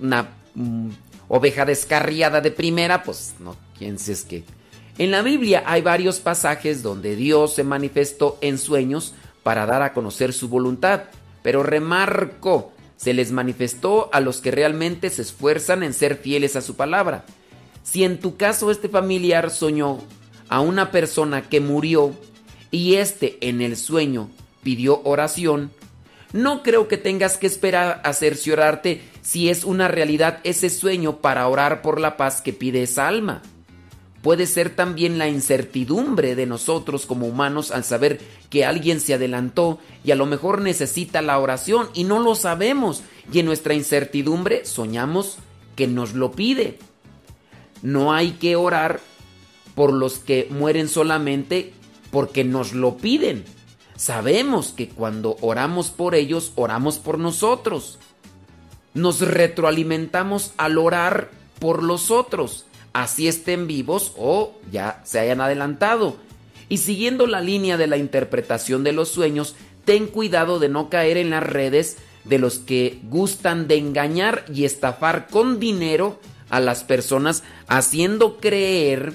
una 0.00 0.30
mm, 0.54 0.88
oveja 1.28 1.64
descarriada 1.64 2.40
de 2.40 2.50
primera, 2.50 3.02
pues 3.02 3.34
no 3.40 3.56
pienses 3.78 4.24
que... 4.24 4.44
En 4.96 5.12
la 5.12 5.22
Biblia 5.22 5.62
hay 5.66 5.82
varios 5.82 6.18
pasajes 6.18 6.82
donde 6.82 7.14
Dios 7.14 7.54
se 7.54 7.62
manifestó 7.62 8.36
en 8.40 8.58
sueños 8.58 9.14
para 9.48 9.64
dar 9.64 9.80
a 9.80 9.94
conocer 9.94 10.34
su 10.34 10.50
voluntad, 10.50 11.04
pero 11.42 11.62
remarco, 11.62 12.70
se 12.98 13.14
les 13.14 13.32
manifestó 13.32 14.10
a 14.12 14.20
los 14.20 14.42
que 14.42 14.50
realmente 14.50 15.08
se 15.08 15.22
esfuerzan 15.22 15.82
en 15.82 15.94
ser 15.94 16.16
fieles 16.16 16.54
a 16.54 16.60
su 16.60 16.76
palabra. 16.76 17.24
Si 17.82 18.04
en 18.04 18.20
tu 18.20 18.36
caso 18.36 18.70
este 18.70 18.90
familiar 18.90 19.48
soñó 19.48 20.00
a 20.50 20.60
una 20.60 20.90
persona 20.90 21.48
que 21.48 21.60
murió 21.60 22.12
y 22.70 22.96
éste 22.96 23.38
en 23.40 23.62
el 23.62 23.78
sueño 23.78 24.28
pidió 24.62 25.00
oración, 25.04 25.70
no 26.34 26.62
creo 26.62 26.86
que 26.86 26.98
tengas 26.98 27.38
que 27.38 27.46
esperar 27.46 28.02
a 28.04 28.12
cerciorarte 28.12 29.00
si 29.22 29.48
es 29.48 29.64
una 29.64 29.88
realidad 29.88 30.40
ese 30.44 30.68
sueño 30.68 31.22
para 31.22 31.48
orar 31.48 31.80
por 31.80 32.02
la 32.02 32.18
paz 32.18 32.42
que 32.42 32.52
pide 32.52 32.82
esa 32.82 33.08
alma. 33.08 33.40
Puede 34.28 34.46
ser 34.46 34.68
también 34.68 35.16
la 35.16 35.26
incertidumbre 35.26 36.34
de 36.34 36.44
nosotros 36.44 37.06
como 37.06 37.26
humanos 37.26 37.70
al 37.70 37.82
saber 37.82 38.20
que 38.50 38.66
alguien 38.66 39.00
se 39.00 39.14
adelantó 39.14 39.78
y 40.04 40.10
a 40.10 40.16
lo 40.16 40.26
mejor 40.26 40.60
necesita 40.60 41.22
la 41.22 41.38
oración 41.38 41.88
y 41.94 42.04
no 42.04 42.18
lo 42.18 42.34
sabemos 42.34 43.00
y 43.32 43.38
en 43.38 43.46
nuestra 43.46 43.72
incertidumbre 43.72 44.66
soñamos 44.66 45.38
que 45.76 45.86
nos 45.86 46.12
lo 46.12 46.32
pide. 46.32 46.78
No 47.80 48.12
hay 48.12 48.32
que 48.32 48.54
orar 48.54 49.00
por 49.74 49.94
los 49.94 50.18
que 50.18 50.46
mueren 50.50 50.90
solamente 50.90 51.72
porque 52.10 52.44
nos 52.44 52.74
lo 52.74 52.98
piden. 52.98 53.46
Sabemos 53.96 54.74
que 54.76 54.90
cuando 54.90 55.38
oramos 55.40 55.88
por 55.88 56.14
ellos, 56.14 56.52
oramos 56.54 56.98
por 56.98 57.18
nosotros. 57.18 57.98
Nos 58.92 59.22
retroalimentamos 59.22 60.52
al 60.58 60.76
orar 60.76 61.30
por 61.60 61.82
los 61.82 62.10
otros, 62.10 62.66
así 63.02 63.28
estén 63.28 63.68
vivos 63.68 64.12
o 64.16 64.54
ya 64.72 65.00
se 65.04 65.20
hayan 65.20 65.40
adelantado. 65.40 66.16
Y 66.68 66.78
siguiendo 66.78 67.26
la 67.26 67.40
línea 67.40 67.76
de 67.76 67.86
la 67.86 67.96
interpretación 67.96 68.82
de 68.82 68.92
los 68.92 69.08
sueños, 69.08 69.54
ten 69.84 70.06
cuidado 70.06 70.58
de 70.58 70.68
no 70.68 70.90
caer 70.90 71.16
en 71.16 71.30
las 71.30 71.42
redes 71.42 71.98
de 72.24 72.38
los 72.38 72.58
que 72.58 72.98
gustan 73.04 73.68
de 73.68 73.76
engañar 73.76 74.44
y 74.52 74.64
estafar 74.64 75.28
con 75.28 75.60
dinero 75.60 76.18
a 76.50 76.60
las 76.60 76.82
personas 76.82 77.44
haciendo 77.68 78.38
creer, 78.38 79.12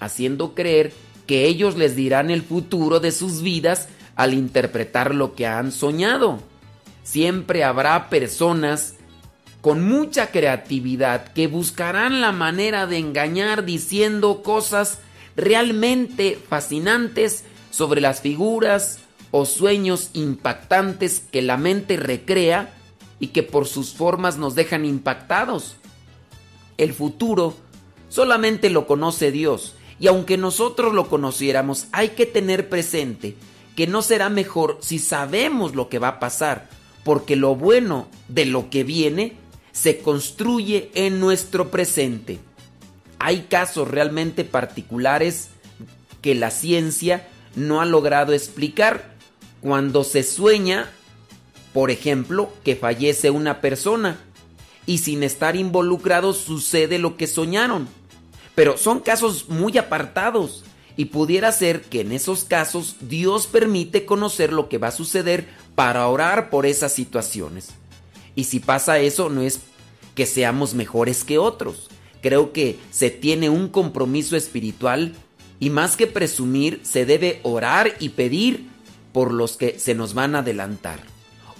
haciendo 0.00 0.54
creer 0.54 0.92
que 1.26 1.46
ellos 1.46 1.76
les 1.76 1.94
dirán 1.94 2.30
el 2.30 2.42
futuro 2.42 2.98
de 2.98 3.12
sus 3.12 3.42
vidas 3.42 3.88
al 4.16 4.32
interpretar 4.32 5.14
lo 5.14 5.34
que 5.34 5.46
han 5.46 5.70
soñado. 5.70 6.40
Siempre 7.04 7.62
habrá 7.62 8.08
personas 8.08 8.94
con 9.62 9.88
mucha 9.88 10.32
creatividad 10.32 11.32
que 11.32 11.46
buscarán 11.46 12.20
la 12.20 12.32
manera 12.32 12.88
de 12.88 12.98
engañar 12.98 13.64
diciendo 13.64 14.42
cosas 14.42 14.98
realmente 15.36 16.36
fascinantes 16.48 17.44
sobre 17.70 18.00
las 18.00 18.20
figuras 18.20 18.98
o 19.30 19.46
sueños 19.46 20.10
impactantes 20.14 21.22
que 21.30 21.42
la 21.42 21.56
mente 21.56 21.96
recrea 21.96 22.74
y 23.20 23.28
que 23.28 23.44
por 23.44 23.68
sus 23.68 23.94
formas 23.94 24.36
nos 24.36 24.56
dejan 24.56 24.84
impactados. 24.84 25.76
El 26.76 26.92
futuro 26.92 27.54
solamente 28.08 28.68
lo 28.68 28.88
conoce 28.88 29.30
Dios 29.30 29.74
y 30.00 30.08
aunque 30.08 30.38
nosotros 30.38 30.92
lo 30.92 31.08
conociéramos 31.08 31.86
hay 31.92 32.10
que 32.10 32.26
tener 32.26 32.68
presente 32.68 33.36
que 33.76 33.86
no 33.86 34.02
será 34.02 34.28
mejor 34.28 34.78
si 34.80 34.98
sabemos 34.98 35.76
lo 35.76 35.88
que 35.88 36.00
va 36.00 36.08
a 36.08 36.18
pasar, 36.18 36.68
porque 37.04 37.36
lo 37.36 37.54
bueno 37.54 38.08
de 38.26 38.44
lo 38.44 38.68
que 38.68 38.82
viene 38.82 39.40
se 39.72 39.98
construye 39.98 40.90
en 40.94 41.18
nuestro 41.18 41.70
presente. 41.70 42.38
Hay 43.18 43.46
casos 43.48 43.88
realmente 43.88 44.44
particulares 44.44 45.48
que 46.20 46.34
la 46.34 46.50
ciencia 46.50 47.28
no 47.56 47.80
ha 47.80 47.86
logrado 47.86 48.32
explicar. 48.32 49.12
Cuando 49.60 50.04
se 50.04 50.22
sueña, 50.22 50.90
por 51.72 51.90
ejemplo, 51.90 52.52
que 52.64 52.76
fallece 52.76 53.30
una 53.30 53.60
persona 53.60 54.18
y 54.86 54.98
sin 54.98 55.22
estar 55.22 55.56
involucrados 55.56 56.38
sucede 56.38 56.98
lo 56.98 57.16
que 57.16 57.26
soñaron. 57.26 57.88
Pero 58.54 58.76
son 58.76 59.00
casos 59.00 59.48
muy 59.48 59.78
apartados 59.78 60.64
y 60.96 61.06
pudiera 61.06 61.52
ser 61.52 61.82
que 61.82 62.00
en 62.00 62.12
esos 62.12 62.44
casos 62.44 62.96
Dios 63.00 63.46
permite 63.46 64.04
conocer 64.04 64.52
lo 64.52 64.68
que 64.68 64.78
va 64.78 64.88
a 64.88 64.92
suceder 64.92 65.46
para 65.74 66.06
orar 66.08 66.50
por 66.50 66.66
esas 66.66 66.92
situaciones. 66.92 67.70
Y 68.34 68.44
si 68.44 68.60
pasa 68.60 68.98
eso 68.98 69.28
no 69.28 69.42
es 69.42 69.60
que 70.14 70.26
seamos 70.26 70.74
mejores 70.74 71.24
que 71.24 71.38
otros. 71.38 71.88
Creo 72.20 72.52
que 72.52 72.78
se 72.90 73.10
tiene 73.10 73.50
un 73.50 73.68
compromiso 73.68 74.36
espiritual 74.36 75.14
y 75.58 75.70
más 75.70 75.96
que 75.96 76.06
presumir 76.06 76.80
se 76.82 77.04
debe 77.04 77.40
orar 77.42 77.94
y 77.98 78.10
pedir 78.10 78.68
por 79.12 79.32
los 79.32 79.56
que 79.56 79.78
se 79.78 79.94
nos 79.94 80.14
van 80.14 80.34
a 80.34 80.40
adelantar. 80.40 81.00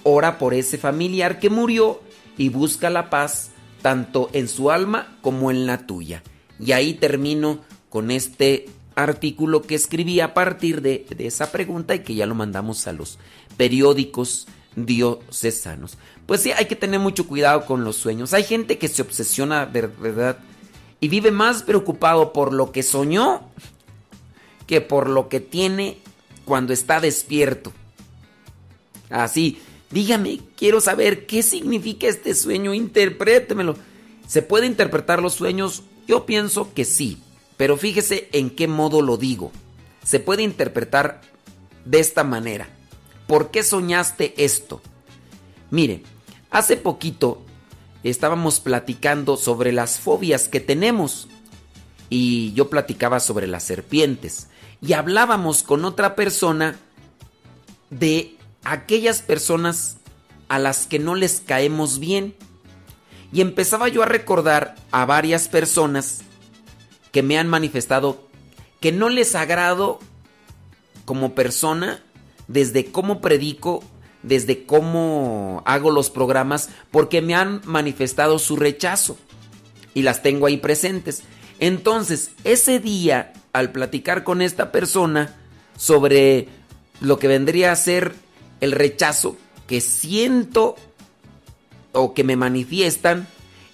Ora 0.04 0.38
por 0.38 0.54
ese 0.54 0.78
familiar 0.78 1.38
que 1.38 1.50
murió 1.50 2.00
y 2.38 2.48
busca 2.48 2.90
la 2.90 3.10
paz 3.10 3.50
tanto 3.82 4.30
en 4.32 4.48
su 4.48 4.70
alma 4.70 5.18
como 5.20 5.50
en 5.50 5.66
la 5.66 5.86
tuya. 5.86 6.22
Y 6.58 6.72
ahí 6.72 6.94
termino 6.94 7.60
con 7.88 8.10
este 8.10 8.68
artículo 8.94 9.62
que 9.62 9.74
escribí 9.74 10.20
a 10.20 10.34
partir 10.34 10.82
de, 10.82 11.06
de, 11.16 11.26
esa 11.26 11.50
pregunta 11.50 11.94
y 11.94 12.00
que 12.00 12.14
ya 12.14 12.26
lo 12.26 12.34
mandamos 12.34 12.86
a 12.86 12.92
los 12.92 13.18
periódicos 13.56 14.46
diocesanos. 14.76 15.98
Pues 16.26 16.40
sí, 16.40 16.52
hay 16.52 16.66
que 16.66 16.76
tener 16.76 17.00
mucho 17.00 17.26
cuidado 17.26 17.66
con 17.66 17.84
los 17.84 17.96
sueños. 17.96 18.32
Hay 18.32 18.44
gente 18.44 18.78
que 18.78 18.88
se 18.88 19.02
obsesiona, 19.02 19.64
verdad, 19.64 20.38
y 21.00 21.08
vive 21.08 21.30
más 21.30 21.62
preocupado 21.62 22.32
por 22.32 22.52
lo 22.52 22.72
que 22.72 22.82
soñó 22.82 23.42
que 24.66 24.80
por 24.80 25.08
lo 25.08 25.28
que 25.28 25.40
tiene 25.40 25.98
cuando 26.44 26.72
está 26.72 27.00
despierto. 27.00 27.72
Así, 29.10 29.58
dígame, 29.90 30.40
quiero 30.56 30.80
saber 30.80 31.26
qué 31.26 31.42
significa 31.42 32.06
este 32.06 32.34
sueño, 32.34 32.72
interprétemelo. 32.72 33.76
¿Se 34.26 34.40
puede 34.40 34.66
interpretar 34.66 35.20
los 35.20 35.34
sueños? 35.34 35.82
Yo 36.06 36.24
pienso 36.24 36.72
que 36.72 36.84
sí, 36.84 37.18
pero 37.56 37.76
fíjese 37.76 38.28
en 38.32 38.50
qué 38.50 38.66
modo 38.66 39.02
lo 39.02 39.16
digo. 39.16 39.52
Se 40.02 40.20
puede 40.20 40.42
interpretar 40.42 41.20
de 41.84 42.00
esta 42.00 42.24
manera. 42.24 42.68
¿Por 43.26 43.50
qué 43.50 43.62
soñaste 43.62 44.34
esto? 44.42 44.80
Mire, 45.70 46.02
hace 46.52 46.76
poquito 46.76 47.42
estábamos 48.04 48.60
platicando 48.60 49.36
sobre 49.36 49.72
las 49.72 49.98
fobias 49.98 50.48
que 50.48 50.60
tenemos 50.60 51.28
y 52.08 52.52
yo 52.52 52.70
platicaba 52.70 53.18
sobre 53.18 53.46
las 53.46 53.64
serpientes 53.64 54.48
y 54.80 54.92
hablábamos 54.92 55.62
con 55.62 55.84
otra 55.84 56.14
persona 56.14 56.76
de 57.90 58.36
aquellas 58.64 59.22
personas 59.22 59.96
a 60.48 60.58
las 60.58 60.86
que 60.86 60.98
no 60.98 61.14
les 61.14 61.40
caemos 61.40 61.98
bien. 61.98 62.34
Y 63.32 63.40
empezaba 63.40 63.88
yo 63.88 64.02
a 64.02 64.06
recordar 64.06 64.74
a 64.90 65.06
varias 65.06 65.48
personas 65.48 66.20
que 67.12 67.22
me 67.22 67.38
han 67.38 67.48
manifestado 67.48 68.28
que 68.80 68.92
no 68.92 69.08
les 69.08 69.34
agrado 69.34 70.00
como 71.04 71.34
persona 71.34 72.02
desde 72.48 72.90
cómo 72.90 73.20
predico, 73.20 73.82
desde 74.22 74.64
cómo 74.64 75.62
hago 75.66 75.90
los 75.90 76.10
programas, 76.10 76.70
porque 76.90 77.22
me 77.22 77.34
han 77.34 77.60
manifestado 77.64 78.38
su 78.38 78.56
rechazo 78.56 79.16
y 79.94 80.02
las 80.02 80.22
tengo 80.22 80.46
ahí 80.46 80.56
presentes. 80.56 81.22
Entonces, 81.58 82.30
ese 82.44 82.78
día, 82.78 83.32
al 83.52 83.72
platicar 83.72 84.24
con 84.24 84.42
esta 84.42 84.72
persona 84.72 85.36
sobre 85.76 86.48
lo 87.00 87.18
que 87.18 87.28
vendría 87.28 87.72
a 87.72 87.76
ser 87.76 88.14
el 88.60 88.72
rechazo 88.72 89.36
que 89.66 89.80
siento 89.80 90.76
o 91.92 92.14
que 92.14 92.24
me 92.24 92.36
manifiestan, 92.36 93.26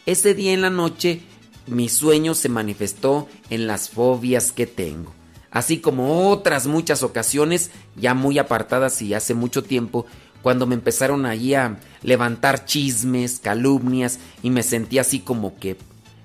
ese 0.07 0.35
día 0.35 0.53
en 0.53 0.63
la 0.63 0.71
noche 0.71 1.21
mi 1.67 1.89
sueño 1.89 2.35
se 2.35 2.49
manifestó 2.49 3.29
en 3.51 3.67
las 3.67 3.91
fobias 3.91 4.53
que 4.53 4.67
tengo. 4.67 5.13
Así 5.51 5.79
como 5.79 6.31
otras 6.31 6.67
muchas 6.67 7.03
ocasiones, 7.03 7.71
ya 7.97 8.15
muy 8.15 8.39
apartadas 8.39 9.01
y 9.03 9.15
hace 9.15 9.35
mucho 9.35 9.63
tiempo, 9.63 10.07
cuando 10.49 10.67
me 10.67 10.77
empezaron 10.77 11.27
allí 11.27 11.53
a 11.53 11.79
levantar 12.03 12.65
chismes, 12.65 13.39
calumnias 13.39 14.19
y 14.43 14.49
me 14.49 14.63
sentí 14.63 14.99
así 14.99 15.19
como 15.19 15.59
que 15.59 15.77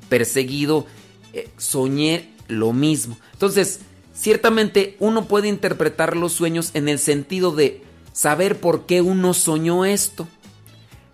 perseguido, 0.08 0.88
eh, 1.34 1.50
soñé 1.58 2.30
lo 2.48 2.72
mismo. 2.72 3.18
Entonces, 3.34 3.82
ciertamente 4.14 4.96
uno 5.02 5.26
puede 5.28 5.50
interpretar 5.50 6.16
los 6.16 6.32
sueños 6.32 6.72
en 6.74 6.88
el 6.88 7.00
sentido 7.00 7.52
de 7.52 7.84
saber 8.14 8.62
por 8.62 8.86
qué 8.86 9.02
uno 9.02 9.34
soñó 9.34 9.84
esto. 9.84 10.26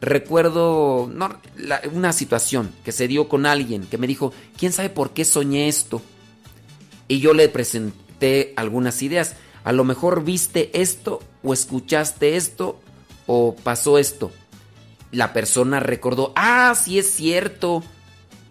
Recuerdo 0.02 1.10
una 1.92 2.14
situación 2.14 2.70
que 2.86 2.92
se 2.92 3.08
dio 3.08 3.28
con 3.28 3.48
alguien 3.48 3.88
que 3.88 3.98
me 3.98 4.06
dijo, 4.06 4.34
¿quién 4.56 4.72
sabe 4.72 4.92
por 4.92 5.14
qué 5.14 5.26
soñé 5.26 5.68
esto? 5.68 6.00
Y 7.08 7.22
yo 7.22 7.34
le 7.34 7.50
presenté 7.50 8.54
algunas 8.56 9.02
ideas. 9.02 9.36
A 9.64 9.72
lo 9.72 9.84
mejor 9.84 10.24
viste 10.24 10.70
esto 10.80 11.24
o 11.42 11.54
escuchaste 11.54 12.38
esto 12.38 12.80
o 13.32 13.56
pasó 13.56 14.00
esto. 14.00 14.32
La 15.12 15.34
persona 15.34 15.80
recordó, 15.80 16.34
ah, 16.36 16.74
sí 16.74 16.98
es 16.98 17.12
cierto, 17.12 17.84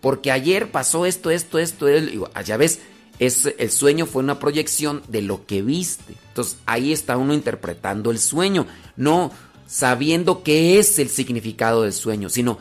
porque 0.01 0.31
ayer 0.31 0.71
pasó 0.71 1.05
esto, 1.05 1.33
esto, 1.33 1.59
esto. 1.59 1.91
Y 1.91 2.23
ah, 2.33 2.43
ya 2.43 2.57
ves, 2.57 2.79
es, 3.19 3.53
el 3.59 3.73
sueño 3.73 4.07
fue 4.07 4.23
una 4.23 4.39
proyección 4.39 5.03
de 5.09 5.23
lo 5.23 5.47
que 5.47 5.63
viste. 5.63 6.15
Entonces 6.29 6.59
ahí 6.65 6.93
está 6.93 7.17
uno 7.17 7.35
interpretando 7.35 8.13
el 8.13 8.21
sueño. 8.21 8.69
No, 8.95 9.33
sabiendo 9.67 10.45
qué 10.45 10.79
es 10.79 11.01
el 11.01 11.09
significado 11.09 11.83
del 11.83 11.93
sueño, 11.93 12.29
sino 12.29 12.59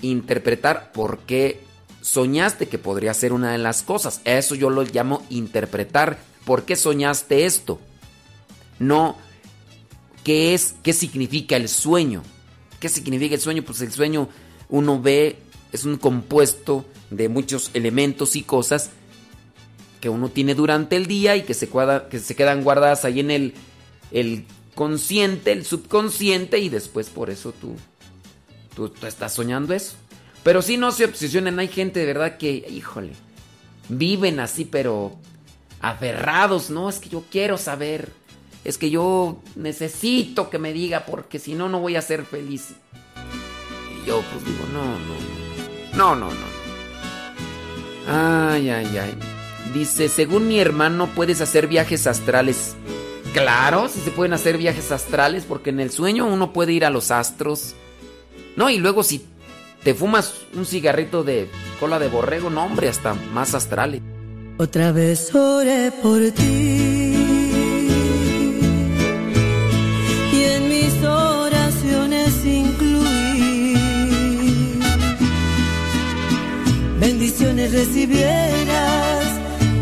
interpretar 0.00 0.90
por 0.92 1.18
qué 1.18 1.60
soñaste 2.00 2.68
que 2.68 2.78
podría 2.78 3.12
ser 3.12 3.34
una 3.34 3.52
de 3.52 3.58
las 3.58 3.82
cosas. 3.82 4.22
Eso 4.24 4.54
yo 4.54 4.70
lo 4.70 4.84
llamo 4.84 5.22
interpretar. 5.28 6.18
¿Por 6.46 6.64
qué 6.64 6.76
soñaste 6.76 7.44
esto? 7.44 7.78
No 8.78 9.18
qué 10.28 10.52
es, 10.52 10.74
qué 10.82 10.92
significa 10.92 11.56
el 11.56 11.70
sueño. 11.70 12.22
¿Qué 12.80 12.90
significa 12.90 13.34
el 13.34 13.40
sueño? 13.40 13.62
Pues 13.62 13.80
el 13.80 13.90
sueño 13.90 14.28
uno 14.68 15.00
ve, 15.00 15.38
es 15.72 15.86
un 15.86 15.96
compuesto 15.96 16.84
de 17.08 17.30
muchos 17.30 17.70
elementos 17.72 18.36
y 18.36 18.42
cosas 18.42 18.90
que 20.02 20.10
uno 20.10 20.28
tiene 20.28 20.54
durante 20.54 20.96
el 20.96 21.06
día 21.06 21.34
y 21.36 21.44
que 21.44 21.54
se, 21.54 21.70
que 22.10 22.18
se 22.18 22.36
quedan 22.36 22.62
guardadas 22.62 23.06
ahí 23.06 23.20
en 23.20 23.30
el, 23.30 23.54
el 24.10 24.44
consciente, 24.74 25.50
el 25.52 25.64
subconsciente 25.64 26.58
y 26.58 26.68
después 26.68 27.08
por 27.08 27.30
eso 27.30 27.52
tú, 27.52 27.74
tú, 28.76 28.90
tú 28.90 29.06
estás 29.06 29.32
soñando 29.32 29.72
eso. 29.72 29.94
Pero 30.42 30.60
si 30.60 30.76
no 30.76 30.92
se 30.92 31.06
obsesionen, 31.06 31.58
hay 31.58 31.68
gente 31.68 32.00
de 32.00 32.06
verdad 32.06 32.36
que, 32.36 32.66
híjole, 32.70 33.12
viven 33.88 34.40
así 34.40 34.66
pero 34.66 35.16
aferrados, 35.80 36.68
¿no? 36.68 36.90
Es 36.90 36.98
que 36.98 37.08
yo 37.08 37.24
quiero 37.30 37.56
saber, 37.56 38.12
es 38.64 38.78
que 38.78 38.90
yo 38.90 39.40
necesito 39.56 40.50
que 40.50 40.58
me 40.58 40.72
diga 40.72 41.04
porque 41.06 41.38
si 41.38 41.54
no, 41.54 41.68
no 41.68 41.80
voy 41.80 41.96
a 41.96 42.02
ser 42.02 42.24
feliz. 42.24 42.70
Y 44.02 44.06
yo 44.06 44.22
pues 44.32 44.44
digo, 44.44 44.64
no, 44.72 44.84
no, 45.96 46.14
no, 46.14 46.14
no, 46.14 46.30
no. 46.30 46.58
Ay, 48.08 48.70
ay, 48.70 48.96
ay. 48.96 49.14
Dice, 49.72 50.08
según 50.08 50.48
mi 50.48 50.58
hermano, 50.58 51.08
puedes 51.14 51.40
hacer 51.40 51.66
viajes 51.66 52.06
astrales. 52.06 52.74
Claro, 53.32 53.88
si 53.88 54.00
se 54.00 54.10
pueden 54.10 54.32
hacer 54.32 54.56
viajes 54.56 54.90
astrales, 54.90 55.44
porque 55.46 55.70
en 55.70 55.80
el 55.80 55.90
sueño 55.90 56.26
uno 56.26 56.52
puede 56.52 56.72
ir 56.72 56.84
a 56.84 56.90
los 56.90 57.10
astros. 57.10 57.74
No, 58.56 58.70
y 58.70 58.78
luego 58.78 59.02
si 59.02 59.26
te 59.84 59.94
fumas 59.94 60.34
un 60.54 60.64
cigarrito 60.64 61.22
de 61.22 61.48
cola 61.78 61.98
de 61.98 62.08
borrego, 62.08 62.50
no, 62.50 62.64
hombre, 62.64 62.88
hasta 62.88 63.14
más 63.14 63.54
astrales. 63.54 64.00
Otra 64.56 64.90
vez 64.90 65.32
oré 65.34 65.92
por 66.02 66.30
ti. 66.32 66.97
Recibieras, 77.72 79.24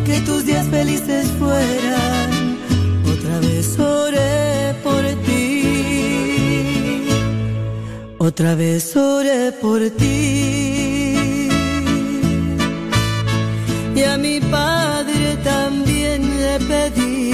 que 0.04 0.20
tus 0.20 0.44
días 0.46 0.66
felices 0.68 1.26
fueran. 1.38 2.58
Otra 3.04 3.40
vez 3.40 3.78
oré 3.78 4.74
por 4.82 5.02
ti. 5.24 7.06
Otra 8.18 8.54
vez 8.54 8.96
oré 8.96 9.52
por 9.52 9.80
ti. 9.90 11.48
Y 13.94 14.02
a 14.02 14.16
mi 14.18 14.40
padre 14.40 15.36
también 15.42 16.22
le 16.40 16.58
pedí. 16.70 17.32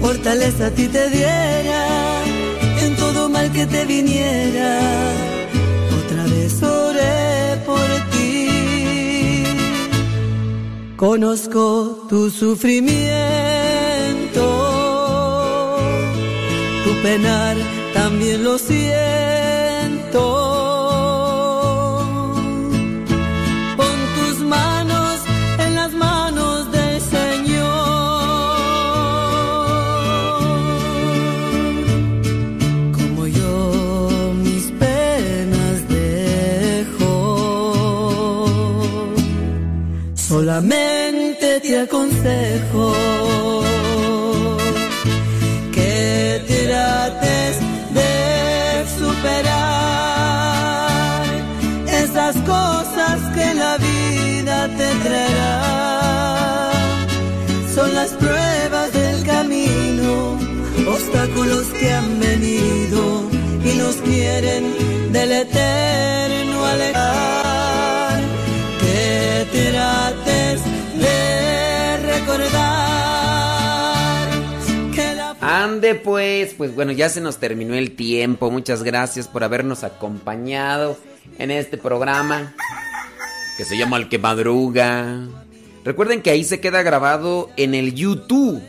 Fortaleza 0.00 0.66
a 0.66 0.70
ti 0.70 0.88
te 0.88 1.10
diera 1.10 1.86
en 2.82 2.96
todo 2.96 3.28
mal 3.28 3.50
que 3.52 3.66
te 3.66 3.84
viniera. 3.84 5.27
Conozco 10.98 12.06
tu 12.08 12.28
sufrimiento, 12.28 12.96
tu 16.82 16.90
penar 17.04 17.56
también 17.94 18.42
lo 18.42 18.58
siento. 18.58 20.47
Solamente 40.58 41.60
te 41.60 41.78
aconsejo 41.78 42.92
que 45.72 46.42
trates 46.48 47.54
de 47.94 48.84
superar 48.98 49.38
esas 51.86 52.34
cosas 52.38 53.20
que 53.36 53.54
la 53.54 53.76
vida 53.76 54.68
te 54.76 54.88
traerá. 55.06 56.72
Son 57.72 57.94
las 57.94 58.10
pruebas 58.14 58.92
del 58.92 59.24
camino, 59.24 60.36
obstáculos 60.88 61.66
que 61.78 61.92
han 61.92 62.18
venido 62.18 63.30
y 63.64 63.74
nos 63.78 63.94
quieren 63.98 64.74
del 65.12 65.30
eterno 65.30 66.66
alejar. 66.66 68.20
Que 68.80 69.46
trates 69.52 70.17
de 70.98 71.96
recordar 72.18 72.58
que 74.94 75.14
la 75.14 75.36
Ande 75.40 75.94
pues, 75.94 76.54
pues 76.54 76.74
bueno, 76.74 76.92
ya 76.92 77.08
se 77.08 77.20
nos 77.20 77.38
terminó 77.38 77.74
el 77.74 77.96
tiempo. 77.96 78.50
Muchas 78.50 78.82
gracias 78.82 79.28
por 79.28 79.44
habernos 79.44 79.84
acompañado 79.84 80.98
en 81.38 81.50
este 81.50 81.78
programa 81.78 82.54
que 83.56 83.64
se 83.64 83.76
llama 83.76 83.96
El 83.96 84.08
que 84.08 84.18
madruga. 84.18 85.26
Recuerden 85.84 86.22
que 86.22 86.30
ahí 86.30 86.44
se 86.44 86.60
queda 86.60 86.82
grabado 86.82 87.50
en 87.56 87.74
el 87.74 87.94
YouTube, 87.94 88.60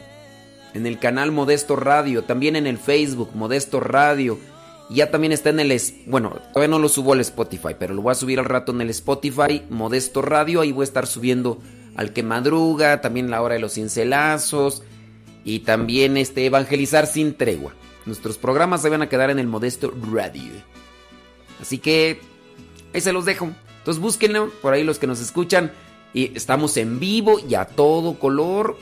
en 0.74 0.86
el 0.88 0.98
canal 1.00 1.32
Modesto 1.32 1.76
Radio, 1.76 2.24
también 2.24 2.56
en 2.56 2.66
el 2.66 2.78
Facebook 2.78 3.32
Modesto 3.36 3.80
Radio. 3.80 4.40
Ya 4.90 5.12
también 5.12 5.32
está 5.32 5.50
en 5.50 5.60
el... 5.60 5.80
Bueno, 6.08 6.40
todavía 6.54 6.70
no 6.70 6.80
lo 6.80 6.90
subo 6.90 7.14
al 7.14 7.20
Spotify, 7.20 7.76
pero 7.78 7.94
lo 7.94 8.02
voy 8.02 8.14
a 8.14 8.16
subir 8.16 8.40
al 8.40 8.46
rato 8.46 8.72
en 8.72 8.82
el 8.82 8.90
Spotify 8.90 9.64
Modesto 9.70 10.22
Radio. 10.24 10.62
Ahí 10.62 10.72
voy 10.72 10.84
a 10.84 10.86
estar 10.86 11.06
subiendo 11.06 11.60
al 11.96 12.14
que 12.14 12.24
madruga, 12.24 13.02
también 13.02 13.30
la 13.30 13.42
hora 13.42 13.56
de 13.56 13.62
los 13.62 13.74
cincelazos 13.74 14.84
y 15.44 15.60
también 15.60 16.18
este 16.18 16.46
Evangelizar 16.46 17.08
sin 17.08 17.34
tregua. 17.34 17.74
Nuestros 18.06 18.38
programas 18.38 18.82
se 18.82 18.90
van 18.90 19.02
a 19.02 19.10
quedar 19.10 19.30
en 19.30 19.40
el 19.40 19.48
Modesto 19.48 19.94
Radio. 20.12 20.52
Así 21.62 21.78
que 21.78 22.20
ahí 22.94 23.02
se 23.02 23.14
los 23.14 23.26
dejo. 23.26 23.50
Entonces 23.80 24.02
búsquenlo 24.02 24.50
por 24.62 24.74
ahí 24.74 24.84
los 24.84 25.00
que 25.00 25.08
nos 25.08 25.20
escuchan. 25.20 25.72
Y 26.14 26.36
estamos 26.36 26.76
en 26.78 27.00
vivo 27.00 27.40
y 27.48 27.56
a 27.56 27.66
todo 27.66 28.18
color 28.18 28.78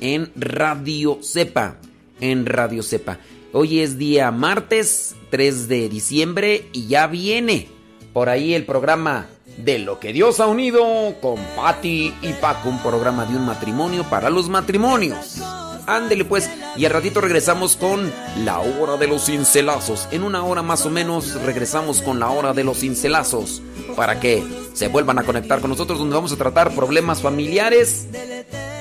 en 0.00 0.32
Radio 0.34 1.18
Cepa. 1.22 1.76
En 2.20 2.46
Radio 2.46 2.82
Cepa. 2.82 3.18
Hoy 3.52 3.80
es 3.80 3.98
día 3.98 4.30
martes 4.30 5.14
3 5.30 5.68
de 5.68 5.88
diciembre 5.88 6.66
y 6.72 6.86
ya 6.86 7.06
viene 7.06 7.68
por 8.12 8.28
ahí 8.28 8.54
el 8.54 8.66
programa 8.66 9.28
de 9.58 9.78
lo 9.78 9.98
que 9.98 10.12
Dios 10.12 10.40
ha 10.40 10.46
unido 10.46 11.14
con 11.20 11.36
Patti 11.56 12.14
y 12.22 12.32
Paco. 12.34 12.68
Un 12.68 12.78
programa 12.82 13.24
de 13.26 13.36
un 13.36 13.46
matrimonio 13.46 14.04
para 14.04 14.30
los 14.30 14.48
matrimonios. 14.48 15.40
Ándele 15.86 16.26
pues, 16.26 16.50
y 16.76 16.84
al 16.84 16.92
ratito 16.92 17.22
regresamos 17.22 17.76
con 17.76 18.12
la 18.44 18.58
hora 18.58 18.98
de 18.98 19.06
los 19.06 19.24
cincelazos. 19.24 20.06
En 20.10 20.22
una 20.22 20.44
hora 20.44 20.62
más 20.62 20.84
o 20.84 20.90
menos 20.90 21.34
regresamos 21.42 22.02
con 22.02 22.20
la 22.20 22.28
hora 22.28 22.52
de 22.52 22.62
los 22.62 22.80
cincelazos 22.80 23.62
para 23.96 24.20
que 24.20 24.44
se 24.74 24.88
vuelvan 24.88 25.18
a 25.18 25.22
conectar 25.22 25.60
con 25.60 25.70
nosotros 25.70 25.98
donde 25.98 26.14
vamos 26.14 26.32
a 26.32 26.36
tratar 26.36 26.74
problemas 26.74 27.22
familiares, 27.22 28.06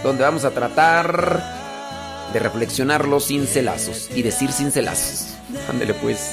donde 0.04 0.24
vamos 0.24 0.44
a 0.44 0.52
tratar 0.52 1.42
de 2.34 2.40
reflexionar 2.40 3.08
los 3.08 3.28
cincelazos 3.28 4.10
y 4.14 4.22
decir 4.22 4.52
cincelazos. 4.52 5.34
Ándele 5.70 5.94
pues. 5.94 6.30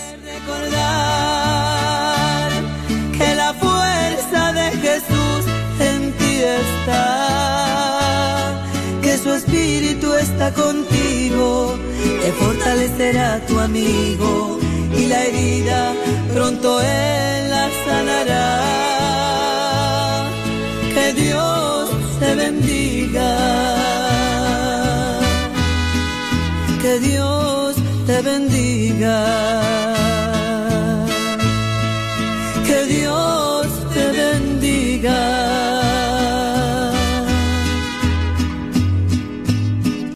Está 10.25 10.51
contigo, 10.53 11.79
te 12.23 12.33
fortalecerá 12.33 13.45
tu 13.47 13.59
amigo 13.59 14.59
y 14.97 15.07
la 15.07 15.25
herida 15.27 15.93
pronto 16.33 16.81
él 16.81 17.51
la 17.51 17.67
sanará. 17.85 18.47
Que 20.95 21.13
Dios 21.13 21.91
te 22.21 22.35
bendiga. 22.43 23.31
Que 26.83 26.99
Dios 27.01 27.77
te 28.07 28.23
bendiga. 28.23 29.64